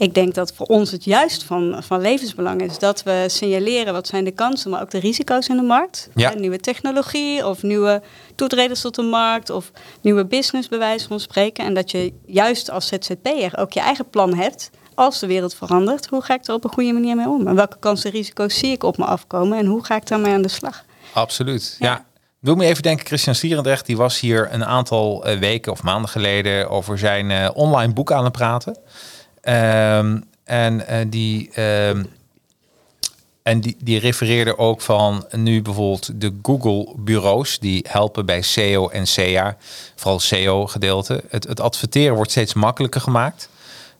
Ik 0.00 0.14
denk 0.14 0.34
dat 0.34 0.52
voor 0.52 0.66
ons 0.66 0.90
het 0.90 1.04
juist 1.04 1.44
van, 1.44 1.76
van 1.82 2.00
levensbelang 2.00 2.62
is 2.62 2.78
dat 2.78 3.02
we 3.02 3.24
signaleren 3.26 3.92
wat 3.92 4.06
zijn 4.06 4.24
de 4.24 4.30
kansen, 4.30 4.70
maar 4.70 4.82
ook 4.82 4.90
de 4.90 4.98
risico's 4.98 5.48
in 5.48 5.56
de 5.56 5.62
markt. 5.62 6.08
Ja. 6.14 6.30
Hè, 6.30 6.38
nieuwe 6.38 6.60
technologie 6.60 7.46
of 7.46 7.62
nieuwe 7.62 8.02
toetreders 8.34 8.80
tot 8.80 8.94
de 8.94 9.02
markt 9.02 9.50
of 9.50 9.70
nieuwe 10.00 10.26
business 10.26 10.68
bij 10.68 10.78
wijze 10.78 11.08
van 11.08 11.20
spreken. 11.20 11.64
En 11.64 11.74
dat 11.74 11.90
je 11.90 12.12
juist 12.26 12.70
als 12.70 12.86
ZZP'er 12.86 13.58
ook 13.58 13.72
je 13.72 13.80
eigen 13.80 14.10
plan 14.10 14.34
hebt. 14.34 14.70
Als 14.94 15.18
de 15.18 15.26
wereld 15.26 15.54
verandert, 15.54 16.06
hoe 16.06 16.22
ga 16.22 16.34
ik 16.34 16.46
er 16.46 16.54
op 16.54 16.64
een 16.64 16.72
goede 16.72 16.92
manier 16.92 17.16
mee 17.16 17.28
om? 17.28 17.46
En 17.46 17.54
welke 17.54 17.78
kansen 17.78 18.10
en 18.10 18.16
risico's 18.16 18.58
zie 18.58 18.72
ik 18.72 18.82
op 18.82 18.96
me 18.96 19.04
afkomen 19.04 19.58
en 19.58 19.66
hoe 19.66 19.84
ga 19.84 19.96
ik 19.96 20.06
daarmee 20.06 20.32
aan 20.32 20.42
de 20.42 20.48
slag? 20.48 20.84
Absoluut, 21.12 21.76
ja. 21.78 21.86
Ja. 21.86 22.04
Doe 22.40 22.56
me 22.56 22.64
even 22.64 22.82
denken, 22.82 23.06
Christian 23.06 23.34
Stierendrecht, 23.34 23.86
die 23.86 23.96
was 23.96 24.20
hier 24.20 24.48
een 24.52 24.64
aantal 24.64 25.24
eh, 25.24 25.38
weken 25.38 25.72
of 25.72 25.82
maanden 25.82 26.10
geleden 26.10 26.70
over 26.70 26.98
zijn 26.98 27.30
eh, 27.30 27.48
online 27.54 27.92
boek 27.92 28.12
aan 28.12 28.24
het 28.24 28.32
praten. 28.32 28.78
Ehm, 29.40 30.20
en 30.44 30.86
eh, 30.86 31.06
die, 31.08 31.50
ehm, 31.52 32.04
en 33.42 33.60
die, 33.60 33.76
die 33.78 33.98
refereerde 33.98 34.58
ook 34.58 34.80
van 34.80 35.26
nu 35.32 35.62
bijvoorbeeld 35.62 36.20
de 36.20 36.38
Google-bureaus 36.42 37.58
die 37.58 37.84
helpen 37.88 38.26
bij 38.26 38.42
SEO 38.42 38.88
en 38.88 39.06
SEA, 39.06 39.56
vooral 39.94 40.20
SEO-gedeelte. 40.20 41.24
Het, 41.28 41.48
het 41.48 41.60
adverteren 41.60 42.14
wordt 42.14 42.30
steeds 42.30 42.54
makkelijker 42.54 43.00
gemaakt. 43.00 43.48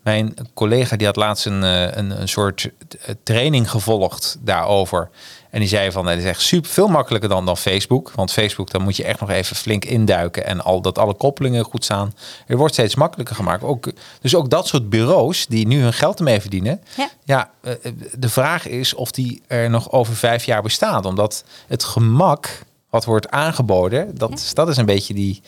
Mijn 0.02 0.35
collega 0.54 0.97
die 0.97 1.06
had 1.06 1.16
laatst 1.16 1.47
een, 1.47 1.62
eh, 1.62 1.82
een, 1.82 2.20
een 2.20 2.28
soort 2.28 2.70
eh, 3.04 3.14
training 3.23 3.70
gevolgd 3.70 4.37
daarover. 4.40 5.11
En 5.50 5.61
die 5.61 5.69
zei 5.69 5.92
van, 5.92 6.07
het 6.07 6.19
is 6.19 6.25
echt 6.25 6.40
super 6.40 6.71
veel 6.71 6.88
makkelijker 6.88 7.28
dan, 7.28 7.47
dan 7.47 7.57
Facebook. 7.57 8.12
Want 8.14 8.33
Facebook, 8.33 8.71
dan 8.71 8.83
moet 8.83 8.97
je 8.97 9.04
echt 9.04 9.21
nog 9.21 9.30
even 9.30 9.57
flink 9.57 9.85
induiken. 9.85 10.47
En 10.47 10.61
al 10.61 10.80
dat 10.80 10.99
alle 10.99 11.14
koppelingen 11.14 11.64
goed 11.64 11.85
staan. 11.85 12.14
Het 12.47 12.59
wordt 12.59 12.75
steeds 12.75 12.95
makkelijker 12.95 13.37
gemaakt. 13.37 13.62
Ook, 13.62 13.92
dus 14.21 14.35
ook 14.35 14.50
dat 14.50 14.66
soort 14.66 14.90
bureaus 14.90 15.47
die 15.47 15.66
nu 15.66 15.83
hun 15.83 15.92
geld 15.92 16.19
ermee 16.19 16.40
verdienen. 16.40 16.83
Ja. 16.97 17.11
Ja, 17.25 17.50
eh, 17.61 17.73
de 18.19 18.28
vraag 18.28 18.66
is 18.66 18.95
of 18.95 19.11
die 19.11 19.42
er 19.47 19.71
nog 19.71 19.92
over 19.92 20.16
vijf 20.16 20.45
jaar 20.45 20.62
bestaat. 20.62 21.04
Omdat 21.04 21.45
het 21.66 21.85
gemak 21.85 22.62
wat 22.90 23.04
wordt 23.04 23.30
aangeboden, 23.30 24.19
dat, 24.19 24.50
dat 24.54 24.69
is 24.69 24.76
een 24.76 24.87
beetje 24.87 25.14
die... 25.14 25.42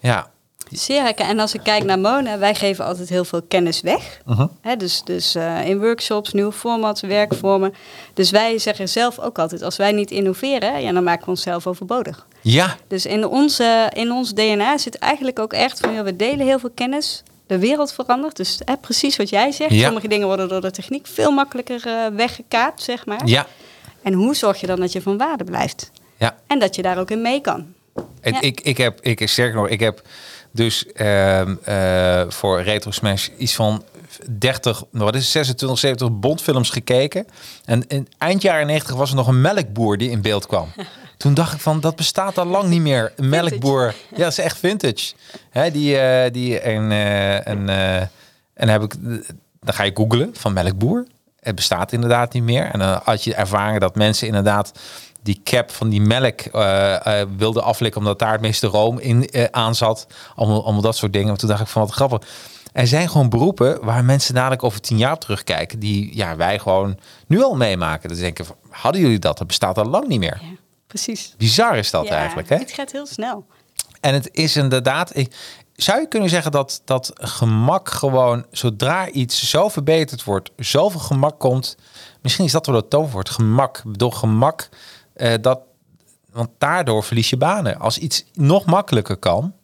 Ja, 0.00 0.30
Zeer. 0.72 1.14
En 1.14 1.38
als 1.40 1.54
ik 1.54 1.60
kijk 1.62 1.84
naar 1.84 1.98
Mona, 1.98 2.38
wij 2.38 2.54
geven 2.54 2.84
altijd 2.84 3.08
heel 3.08 3.24
veel 3.24 3.42
kennis 3.42 3.80
weg. 3.80 4.20
Hè, 4.60 4.76
dus 4.76 5.02
dus 5.04 5.34
eh, 5.34 5.68
in 5.68 5.78
workshops, 5.80 6.32
nieuwe 6.32 6.52
formats, 6.52 7.00
werkvormen. 7.00 7.74
Dus 8.14 8.30
wij 8.30 8.58
zeggen 8.58 8.88
zelf 8.88 9.18
ook 9.18 9.38
altijd, 9.38 9.62
als 9.62 9.76
wij 9.76 9.92
niet 9.92 10.10
innoveren, 10.10 10.82
ja, 10.82 10.92
dan 10.92 11.04
maken 11.04 11.24
we 11.24 11.30
onszelf 11.30 11.66
overbodig. 11.66 12.26
ja, 12.40 12.76
Dus 12.88 13.06
in, 13.06 13.26
onze, 13.26 13.90
in 13.94 14.10
ons 14.12 14.34
DNA 14.34 14.78
zit 14.78 14.98
eigenlijk 14.98 15.38
ook 15.38 15.52
echt 15.52 15.80
van, 15.80 15.92
ja, 15.92 16.02
we 16.02 16.16
delen 16.16 16.46
heel 16.46 16.58
veel 16.58 16.70
kennis. 16.74 17.22
De 17.46 17.58
wereld 17.58 17.92
verandert. 17.92 18.36
Dus 18.36 18.60
precies 18.80 19.16
wat 19.16 19.28
jij 19.28 19.52
zegt. 19.52 19.70
Ja. 19.70 19.84
Sommige 19.84 20.08
dingen 20.08 20.26
worden 20.26 20.48
door 20.48 20.60
de 20.60 20.70
techniek 20.70 21.06
veel 21.06 21.30
makkelijker 21.30 21.86
eh, 21.86 21.94
weggekaapt, 22.16 22.82
zeg 22.82 23.06
maar. 23.06 23.26
ja, 23.26 23.46
En 24.02 24.12
hoe 24.12 24.34
zorg 24.34 24.60
je 24.60 24.66
dan 24.66 24.80
dat 24.80 24.92
je 24.92 25.02
van 25.02 25.16
waarde 25.18 25.44
blijft? 25.44 25.90
ja. 26.16 26.36
En 26.46 26.58
dat 26.58 26.76
je 26.76 26.82
daar 26.82 26.98
ook 26.98 27.10
in 27.10 27.22
mee 27.22 27.40
kan. 27.40 27.66
Ja. 28.22 28.40
Ik, 28.40 28.60
ik 28.60 28.76
heb, 28.76 29.00
ik, 29.00 29.28
sterker 29.28 29.56
nog, 29.56 29.68
ik 29.68 29.80
heb 29.80 30.02
dus 30.52 30.86
ehm, 30.92 31.54
eh, 31.64 32.22
voor 32.28 32.62
Retro 32.62 32.90
Smash 32.90 33.28
iets 33.38 33.54
van 33.54 33.84
30, 34.38 34.84
nou, 34.90 35.04
wat 35.04 35.14
is 35.14 35.22
het, 35.22 35.30
26, 35.32 35.78
70 35.78 36.18
Bondfilms 36.18 36.70
gekeken. 36.70 37.26
En 37.64 37.86
in 37.86 38.08
eind 38.18 38.42
jaren 38.42 38.66
90 38.66 38.96
was 38.96 39.10
er 39.10 39.16
nog 39.16 39.26
een 39.26 39.40
melkboer 39.40 39.98
die 39.98 40.10
in 40.10 40.22
beeld 40.22 40.46
kwam. 40.46 40.68
Toen 41.16 41.34
dacht 41.34 41.52
ik 41.52 41.60
van, 41.60 41.80
dat 41.80 41.96
bestaat 41.96 42.38
al 42.38 42.46
lang 42.46 42.68
niet 42.68 42.80
meer. 42.80 43.12
Een 43.16 43.28
melkboer. 43.28 43.94
Ja, 44.10 44.16
dat 44.16 44.28
is 44.28 44.38
echt 44.38 44.58
vintage. 44.58 45.12
Hè, 45.50 45.70
die, 45.70 45.98
eh, 45.98 46.32
die, 46.32 46.60
en, 46.60 46.92
eh, 46.92 47.46
en, 47.46 47.68
en 48.54 48.68
heb 48.68 48.82
ik, 48.82 48.94
dan 49.60 49.74
ga 49.74 49.82
je 49.82 49.90
googlen 49.94 50.30
van 50.32 50.52
melkboer. 50.52 51.06
Het 51.40 51.54
bestaat 51.54 51.92
inderdaad 51.92 52.32
niet 52.32 52.42
meer. 52.42 52.64
En 52.64 52.78
dan 52.78 53.00
had 53.04 53.24
je 53.24 53.34
ervaringen 53.34 53.80
dat 53.80 53.96
mensen 53.96 54.26
inderdaad 54.26 54.72
die 55.22 55.40
cap 55.44 55.70
van 55.70 55.88
die 55.88 56.00
melk 56.00 56.40
eh, 56.40 57.20
eh, 57.20 57.28
wilde 57.36 57.62
aflikken 57.62 58.00
omdat 58.00 58.18
daar 58.18 58.32
het 58.32 58.40
meeste 58.40 58.66
room 58.66 58.98
in 58.98 59.28
eh, 59.28 59.44
aan 59.50 59.74
zat. 59.74 60.06
Allemaal, 60.34 60.62
allemaal 60.64 60.82
dat 60.82 60.96
soort 60.96 61.12
dingen. 61.12 61.28
Maar 61.28 61.36
toen 61.36 61.48
dacht 61.48 61.60
ik 61.60 61.66
van 61.66 61.82
wat 61.82 61.90
grappig. 61.90 62.28
Er 62.72 62.86
zijn 62.86 63.08
gewoon 63.08 63.28
beroepen 63.28 63.84
waar 63.84 64.04
mensen 64.04 64.34
dadelijk 64.34 64.62
over 64.62 64.80
tien 64.80 64.98
jaar 64.98 65.18
terugkijken. 65.18 65.78
Die 65.78 66.16
ja, 66.16 66.36
wij 66.36 66.58
gewoon 66.58 66.98
nu 67.26 67.42
al 67.42 67.56
meemaken. 67.56 68.08
Dat 68.08 68.18
denken 68.18 68.44
van, 68.44 68.56
hadden 68.70 69.00
jullie 69.00 69.18
dat? 69.18 69.38
Dat 69.38 69.46
bestaat 69.46 69.78
al 69.78 69.84
lang 69.84 70.06
niet 70.06 70.18
meer. 70.18 70.38
Ja, 70.42 70.56
precies. 70.86 71.34
Bizar 71.38 71.76
is 71.76 71.90
dat 71.90 72.06
Ja, 72.06 72.16
eigenlijk. 72.16 72.48
Hè? 72.48 72.56
Het 72.56 72.72
gaat 72.72 72.92
heel 72.92 73.06
snel. 73.06 73.46
En 74.00 74.14
het 74.14 74.28
is 74.32 74.56
inderdaad. 74.56 75.16
Ik, 75.16 75.34
zou 75.76 76.00
je 76.00 76.08
kunnen 76.08 76.28
zeggen 76.28 76.52
dat 76.52 76.82
dat 76.84 77.10
gemak 77.14 77.90
gewoon, 77.90 78.46
zodra 78.50 79.08
iets 79.08 79.50
zo 79.50 79.68
verbeterd 79.68 80.24
wordt, 80.24 80.50
zoveel 80.56 81.00
gemak 81.00 81.38
komt. 81.38 81.76
Misschien 82.22 82.44
is 82.44 82.52
dat 82.52 82.66
wel 82.66 82.76
het 82.76 82.90
toverwoord. 82.90 83.30
Gemak. 83.30 83.82
Door 83.86 84.12
gemak. 84.12 84.68
Eh, 85.22 85.34
dat, 85.40 85.60
want 86.32 86.48
daardoor 86.58 87.02
verlies 87.02 87.30
je 87.30 87.36
banen. 87.36 87.78
Als 87.78 87.98
iets 87.98 88.24
nog 88.32 88.64
makkelijker 88.64 89.16
kan. 89.16 89.54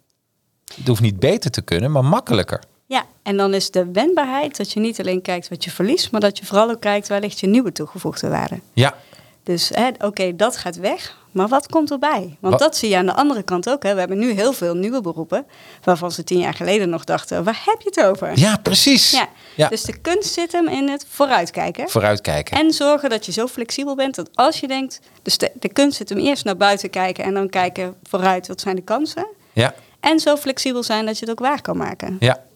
Het 0.74 0.86
hoeft 0.86 1.00
niet 1.00 1.18
beter 1.18 1.50
te 1.50 1.62
kunnen, 1.62 1.90
maar 1.90 2.04
makkelijker. 2.04 2.62
Ja, 2.86 3.06
en 3.22 3.36
dan 3.36 3.54
is 3.54 3.70
de 3.70 3.92
wendbaarheid 3.92 4.56
dat 4.56 4.72
je 4.72 4.80
niet 4.80 5.00
alleen 5.00 5.22
kijkt 5.22 5.48
wat 5.48 5.64
je 5.64 5.70
verliest, 5.70 6.10
maar 6.10 6.20
dat 6.20 6.38
je 6.38 6.46
vooral 6.46 6.70
ook 6.70 6.80
kijkt 6.80 7.08
waar 7.08 7.20
ligt 7.20 7.40
je 7.40 7.46
nieuwe 7.46 7.72
toegevoegde 7.72 8.28
waarde. 8.28 8.60
Ja, 8.72 8.94
Dus 9.42 9.72
oké, 9.98 10.36
dat 10.36 10.56
gaat 10.56 10.76
weg, 10.76 11.16
maar 11.38 11.48
wat 11.48 11.66
komt 11.66 11.90
erbij? 11.90 12.36
Want 12.40 12.52
Wat- 12.52 12.58
dat 12.58 12.76
zie 12.76 12.88
je 12.88 12.96
aan 12.96 13.06
de 13.06 13.14
andere 13.14 13.42
kant 13.42 13.68
ook. 13.70 13.82
Hè. 13.82 13.92
We 13.94 13.98
hebben 13.98 14.18
nu 14.18 14.30
heel 14.32 14.52
veel 14.52 14.74
nieuwe 14.74 15.00
beroepen, 15.00 15.46
waarvan 15.82 16.12
ze 16.12 16.24
tien 16.24 16.38
jaar 16.38 16.54
geleden 16.54 16.88
nog 16.88 17.04
dachten, 17.04 17.44
waar 17.44 17.62
heb 17.64 17.80
je 17.80 17.88
het 17.94 18.04
over? 18.04 18.38
ja 18.38 18.56
precies. 18.62 19.10
Ja, 19.10 19.28
Ja. 19.56 19.68
Dus 19.68 19.82
de 19.82 19.98
kunst 19.98 20.32
zit 20.32 20.52
hem 20.52 20.68
in 20.68 20.88
het 20.88 21.06
vooruitkijken. 21.08 21.88
Vooruitkijken. 21.88 22.58
En 22.58 22.72
zorgen 22.72 23.10
dat 23.10 23.26
je 23.26 23.32
zo 23.32 23.46
flexibel 23.46 23.94
bent 23.96 24.14
dat 24.14 24.30
als 24.34 24.60
je 24.60 24.66
denkt, 24.68 25.00
dus 25.22 25.38
de, 25.38 25.50
de 25.54 25.68
kunst 25.68 25.96
zit 25.96 26.08
hem 26.08 26.18
eerst 26.18 26.44
naar 26.44 26.56
buiten 26.56 26.90
kijken 26.90 27.24
en 27.24 27.34
dan 27.34 27.48
kijken 27.48 27.94
vooruit, 28.02 28.46
wat 28.48 28.60
zijn 28.60 28.76
de 28.76 28.82
kansen? 28.82 29.26
Ja, 29.52 29.74
En 30.00 30.20
zo 30.20 30.36
flexibel 30.36 30.82
zijn 30.82 31.06
dat 31.06 31.18
je 31.18 31.24
het 31.24 31.30
ook 31.38 31.46
waar 31.46 31.62
kan 31.62 31.76
maken. 31.76 32.16
ja. 32.20 32.46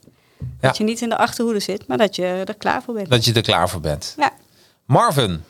Ja. 0.61 0.69
Dat 0.69 0.77
je 0.77 0.85
niet 0.85 1.01
in 1.01 1.09
de 1.09 1.17
achterhoede 1.17 1.61
zit, 1.61 1.87
maar 1.87 1.99
dat 1.99 2.17
je 2.17 2.43
er 2.45 2.55
klaar 2.57 2.83
voor 2.83 2.95
bent. 2.95 3.11
Dat 3.11 3.25
je 3.25 3.33
er 3.33 3.43
klaar 3.43 3.69
voor 3.69 3.81
bent. 3.81 4.15
Ja. 4.19 4.31
Marvin, 4.87 5.45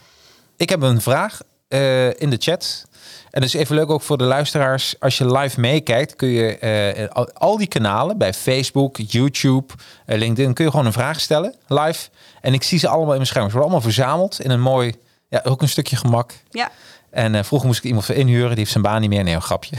ik 0.57 0.69
heb 0.69 0.83
een 0.83 1.01
vraag 1.01 1.41
eh, 1.69 2.21
in 2.21 2.31
de 2.31 2.37
chat. 2.39 2.85
En 3.33 3.41
dat 3.41 3.49
is 3.49 3.55
even 3.55 3.75
leuk 3.75 3.91
ook 3.91 4.03
voor 4.03 4.19
de 4.19 4.25
luisteraars. 4.25 4.95
Als 5.01 5.19
je 5.19 5.33
live 5.33 5.61
meekijkt, 5.61 6.17
kun 6.17 6.29
je 6.29 6.59
eh, 6.59 7.25
al, 7.33 7.57
die 7.57 7.67
kanalen 7.67 8.19
bij 8.19 8.35
Facebook, 8.35 8.97
YouTube, 8.97 9.73
eh, 10.07 10.19
LinkedIn, 10.19 10.55
kun 10.55 10.65
je 10.65 10.71
gewoon 10.71 10.87
een 10.87 10.93
vraag 10.93 11.21
stellen 11.21 11.55
live. 11.67 12.09
En 12.41 12.55
ik 12.55 12.63
zie 12.63 12.79
ze 12.79 12.89
allemaal 12.89 13.09
in 13.09 13.15
mijn 13.15 13.27
scherm. 13.27 13.45
Ze 13.45 13.53
worden 13.53 13.71
allemaal 13.71 13.91
verzameld 13.93 14.41
in 14.41 14.51
een 14.51 14.61
mooi, 14.61 14.95
ja, 15.29 15.41
ook 15.45 15.63
een 15.63 15.69
stukje 15.69 15.97
gemak. 15.97 16.33
Ja, 16.51 16.71
En 17.11 17.35
eh, 17.35 17.43
vroeger 17.43 17.69
moest 17.69 17.79
ik 17.81 17.87
iemand 17.87 18.05
voor 18.05 18.15
inhuren, 18.15 18.49
die 18.49 18.59
heeft 18.59 18.71
zijn 18.71 18.83
baan 18.83 19.01
niet 19.01 19.11
meer. 19.11 19.25
Nee, 19.25 19.35
een 19.35 19.43
grapje. 19.43 19.77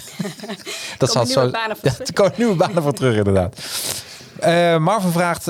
dat 0.97 1.13
banen 1.13 1.27
voor 1.31 1.51
ja, 1.53 1.75
terug. 1.75 1.99
er 2.07 2.13
komen 2.13 2.33
nieuwe 2.37 2.55
banen 2.55 2.83
voor 2.83 2.93
terug, 2.93 3.17
inderdaad. 3.17 3.59
Marvin 4.79 5.11
vraagt, 5.11 5.45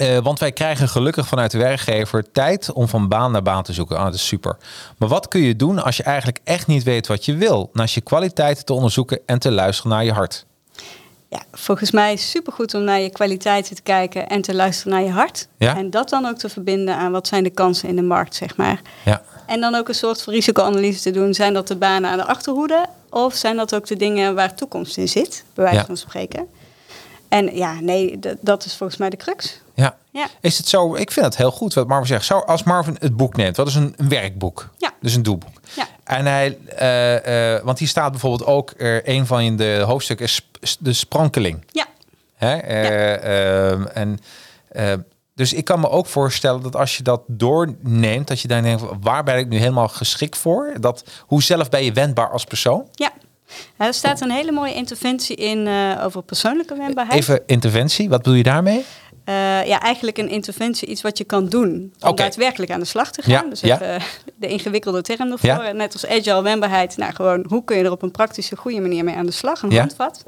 eh, 0.00 0.18
want 0.18 0.38
wij 0.38 0.52
krijgen 0.52 0.88
gelukkig 0.88 1.26
vanuit 1.26 1.50
de 1.50 1.58
werkgever 1.58 2.32
tijd 2.32 2.72
om 2.72 2.88
van 2.88 3.08
baan 3.08 3.32
naar 3.32 3.42
baan 3.42 3.62
te 3.62 3.72
zoeken. 3.72 3.96
Ah, 3.96 4.04
dat 4.04 4.14
is 4.14 4.26
super. 4.26 4.56
Maar 4.98 5.08
wat 5.08 5.28
kun 5.28 5.40
je 5.40 5.56
doen 5.56 5.82
als 5.82 5.96
je 5.96 6.02
eigenlijk 6.02 6.38
echt 6.44 6.66
niet 6.66 6.82
weet 6.82 7.06
wat 7.06 7.24
je 7.24 7.34
wil? 7.36 7.70
Naast 7.72 7.94
je 7.94 8.00
kwaliteiten 8.00 8.64
te 8.64 8.72
onderzoeken 8.72 9.20
en 9.26 9.38
te 9.38 9.50
luisteren 9.50 9.90
naar 9.92 10.04
je 10.04 10.12
hart. 10.12 10.46
ja, 11.28 11.42
volgens 11.52 11.90
mij 11.90 12.12
is 12.12 12.20
het 12.22 12.30
supergoed 12.30 12.74
om 12.74 12.82
naar 12.84 13.00
je 13.00 13.10
kwaliteiten 13.10 13.74
te 13.76 13.82
kijken 13.82 14.28
en 14.28 14.42
te 14.42 14.54
luisteren 14.54 14.92
naar 14.92 15.02
je 15.02 15.10
hart. 15.10 15.48
Ja. 15.58 15.76
En 15.76 15.90
dat 15.90 16.08
dan 16.08 16.26
ook 16.26 16.36
te 16.38 16.48
verbinden 16.48 16.96
aan 16.96 17.12
wat 17.12 17.26
zijn 17.28 17.42
de 17.44 17.50
kansen 17.50 17.88
in 17.88 17.96
de 17.96 18.02
markt, 18.02 18.34
zeg 18.34 18.56
maar. 18.56 18.80
Ja, 19.04 19.22
En 19.46 19.60
dan 19.60 19.74
ook 19.74 19.88
een 19.88 19.94
soort 19.94 20.22
van 20.22 20.32
risicoanalyse 20.32 21.00
te 21.02 21.10
doen. 21.10 21.34
Zijn 21.34 21.52
dat 21.54 21.68
de 21.68 21.76
banen 21.76 22.10
aan 22.10 22.16
de 22.18 22.26
achterhoede? 22.26 22.86
Of 23.10 23.34
zijn 23.34 23.56
dat 23.56 23.74
ook 23.74 23.86
de 23.86 23.96
dingen 23.96 24.34
waar 24.34 24.54
toekomst 24.54 24.96
in 24.96 25.08
zit, 25.08 25.44
bij 25.54 25.64
wijze 25.64 25.78
Ja. 25.80 25.86
van 25.86 25.96
spreken? 25.96 26.46
En 27.28 27.56
ja, 27.56 27.80
nee, 27.80 28.18
dat 28.40 28.64
is 28.64 28.76
volgens 28.76 28.98
mij 28.98 29.10
de 29.10 29.16
crux. 29.16 29.60
Ja. 29.74 29.96
Ja. 30.12 30.26
Is 30.40 30.58
het 30.58 30.68
zo? 30.68 30.94
Ik 30.94 31.10
vind 31.10 31.26
het 31.26 31.36
heel 31.36 31.50
goed 31.50 31.74
wat 31.74 31.86
Marvin 31.86 32.06
zegt. 32.06 32.24
Zo, 32.24 32.38
als 32.38 32.62
Marvin 32.62 32.96
het 32.98 33.16
boek 33.16 33.36
neemt, 33.36 33.56
wat 33.56 33.66
is 33.66 33.74
een, 33.74 33.94
een 33.96 34.08
werkboek? 34.08 34.68
Ja. 34.78 34.92
Dus 35.00 35.14
een 35.14 35.22
doelboek. 35.22 35.60
Ja. 35.74 35.86
En 36.04 36.26
hij, 36.26 36.58
eh, 36.76 37.54
eh, 37.54 37.64
want 37.64 37.78
hier 37.78 37.88
staat 37.88 38.10
bijvoorbeeld 38.10 38.48
ook 38.48 38.74
er 38.76 39.08
een 39.08 39.26
van 39.26 39.56
de 39.56 39.82
hoofdstukken 39.86 40.26
is 40.60 40.76
de 40.80 40.92
sprankeling. 40.92 41.64
Ja, 41.70 41.86
Hè? 42.34 42.56
Eh, 42.56 43.70
ehm, 43.70 43.86
en, 43.86 44.18
dus 45.34 45.52
ik 45.52 45.64
kan 45.64 45.80
me 45.80 45.88
ook 45.90 46.06
voorstellen 46.06 46.62
dat 46.62 46.76
als 46.76 46.96
je 46.96 47.02
dat 47.02 47.22
doorneemt, 47.26 48.28
dat 48.28 48.40
je 48.40 48.48
dan 48.48 48.62
denkt, 48.62 48.82
waar 49.00 49.22
ben 49.22 49.38
ik 49.38 49.48
nu 49.48 49.58
helemaal 49.58 49.88
geschikt 49.88 50.38
voor? 50.38 50.72
Dat, 50.80 51.04
hoe 51.20 51.42
zelf 51.42 51.68
ben 51.68 51.84
je 51.84 51.92
wendbaar 51.92 52.30
als 52.30 52.44
persoon? 52.44 52.88
ja. 52.92 53.12
Ja, 53.78 53.86
Er 53.86 53.94
staat 53.94 54.20
een 54.20 54.30
hele 54.30 54.52
mooie 54.52 54.74
interventie 54.74 55.36
in 55.36 55.68
over 56.00 56.22
persoonlijke 56.22 56.76
wendbaarheid. 56.76 57.20
Even 57.20 57.42
interventie, 57.46 58.08
wat 58.08 58.18
bedoel 58.22 58.34
je 58.34 58.42
daarmee? 58.42 58.84
Eh, 59.30 59.66
ja, 59.66 59.80
eigenlijk 59.80 60.18
een 60.18 60.28
interventie, 60.28 60.88
iets 60.88 61.02
wat 61.02 61.18
je 61.18 61.24
kan 61.24 61.48
doen 61.48 61.92
om 62.00 62.16
daadwerkelijk 62.16 62.72
aan 62.72 62.80
de 62.80 62.86
slag 62.86 63.10
te 63.10 63.22
gaan. 63.22 63.32
Ja, 63.32 63.42
Dus 63.50 63.62
even 63.62 63.94
eh, 63.94 64.02
de 64.36 64.46
ingewikkelde 64.48 65.02
term 65.02 65.32
ervoor. 65.32 65.64
Ja. 65.64 65.72
Net 65.72 65.92
als 65.92 66.06
agile 66.06 66.42
wendbaarheid, 66.42 66.96
nou 66.96 67.12
gewoon 67.12 67.44
hoe 67.48 67.64
kun 67.64 67.76
je 67.76 67.84
er 67.84 67.90
op 67.90 68.02
een 68.02 68.10
praktische, 68.10 68.56
goede 68.56 68.80
manier 68.80 69.04
mee 69.04 69.14
aan 69.14 69.26
de 69.26 69.32
slag, 69.32 69.62
een 69.62 69.70
Ja. 69.70 69.78
handvat. 69.80 70.22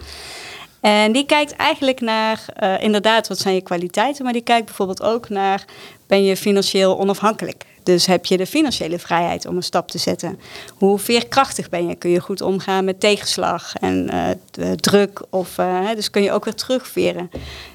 En 0.80 1.12
die 1.12 1.26
kijkt 1.26 1.56
eigenlijk 1.56 2.00
naar, 2.00 2.44
eh, 2.54 2.82
inderdaad, 2.82 3.28
wat 3.28 3.38
zijn 3.38 3.54
je 3.54 3.60
kwaliteiten, 3.60 4.24
maar 4.24 4.32
die 4.32 4.42
kijkt 4.42 4.64
bijvoorbeeld 4.66 5.02
ook 5.02 5.28
naar, 5.28 5.64
ben 6.06 6.24
je 6.24 6.36
financieel 6.36 6.98
onafhankelijk? 6.98 7.64
Dus 7.82 8.06
heb 8.06 8.24
je 8.24 8.36
de 8.36 8.46
financiële 8.46 8.98
vrijheid 8.98 9.46
om 9.46 9.56
een 9.56 9.62
stap 9.62 9.90
te 9.90 9.98
zetten? 9.98 10.40
Hoe 10.74 10.98
veerkrachtig 10.98 11.68
ben 11.68 11.86
je? 11.88 11.94
Kun 11.94 12.10
je 12.10 12.20
goed 12.20 12.40
omgaan 12.40 12.84
met 12.84 13.00
tegenslag 13.00 13.74
en 13.74 14.08
eh, 14.08 14.70
druk? 14.70 15.22
Of, 15.30 15.58
eh, 15.58 15.88
dus 15.94 16.10
kun 16.10 16.22
je 16.22 16.32
ook 16.32 16.44
weer 16.44 16.54
terugveren. 16.54 17.30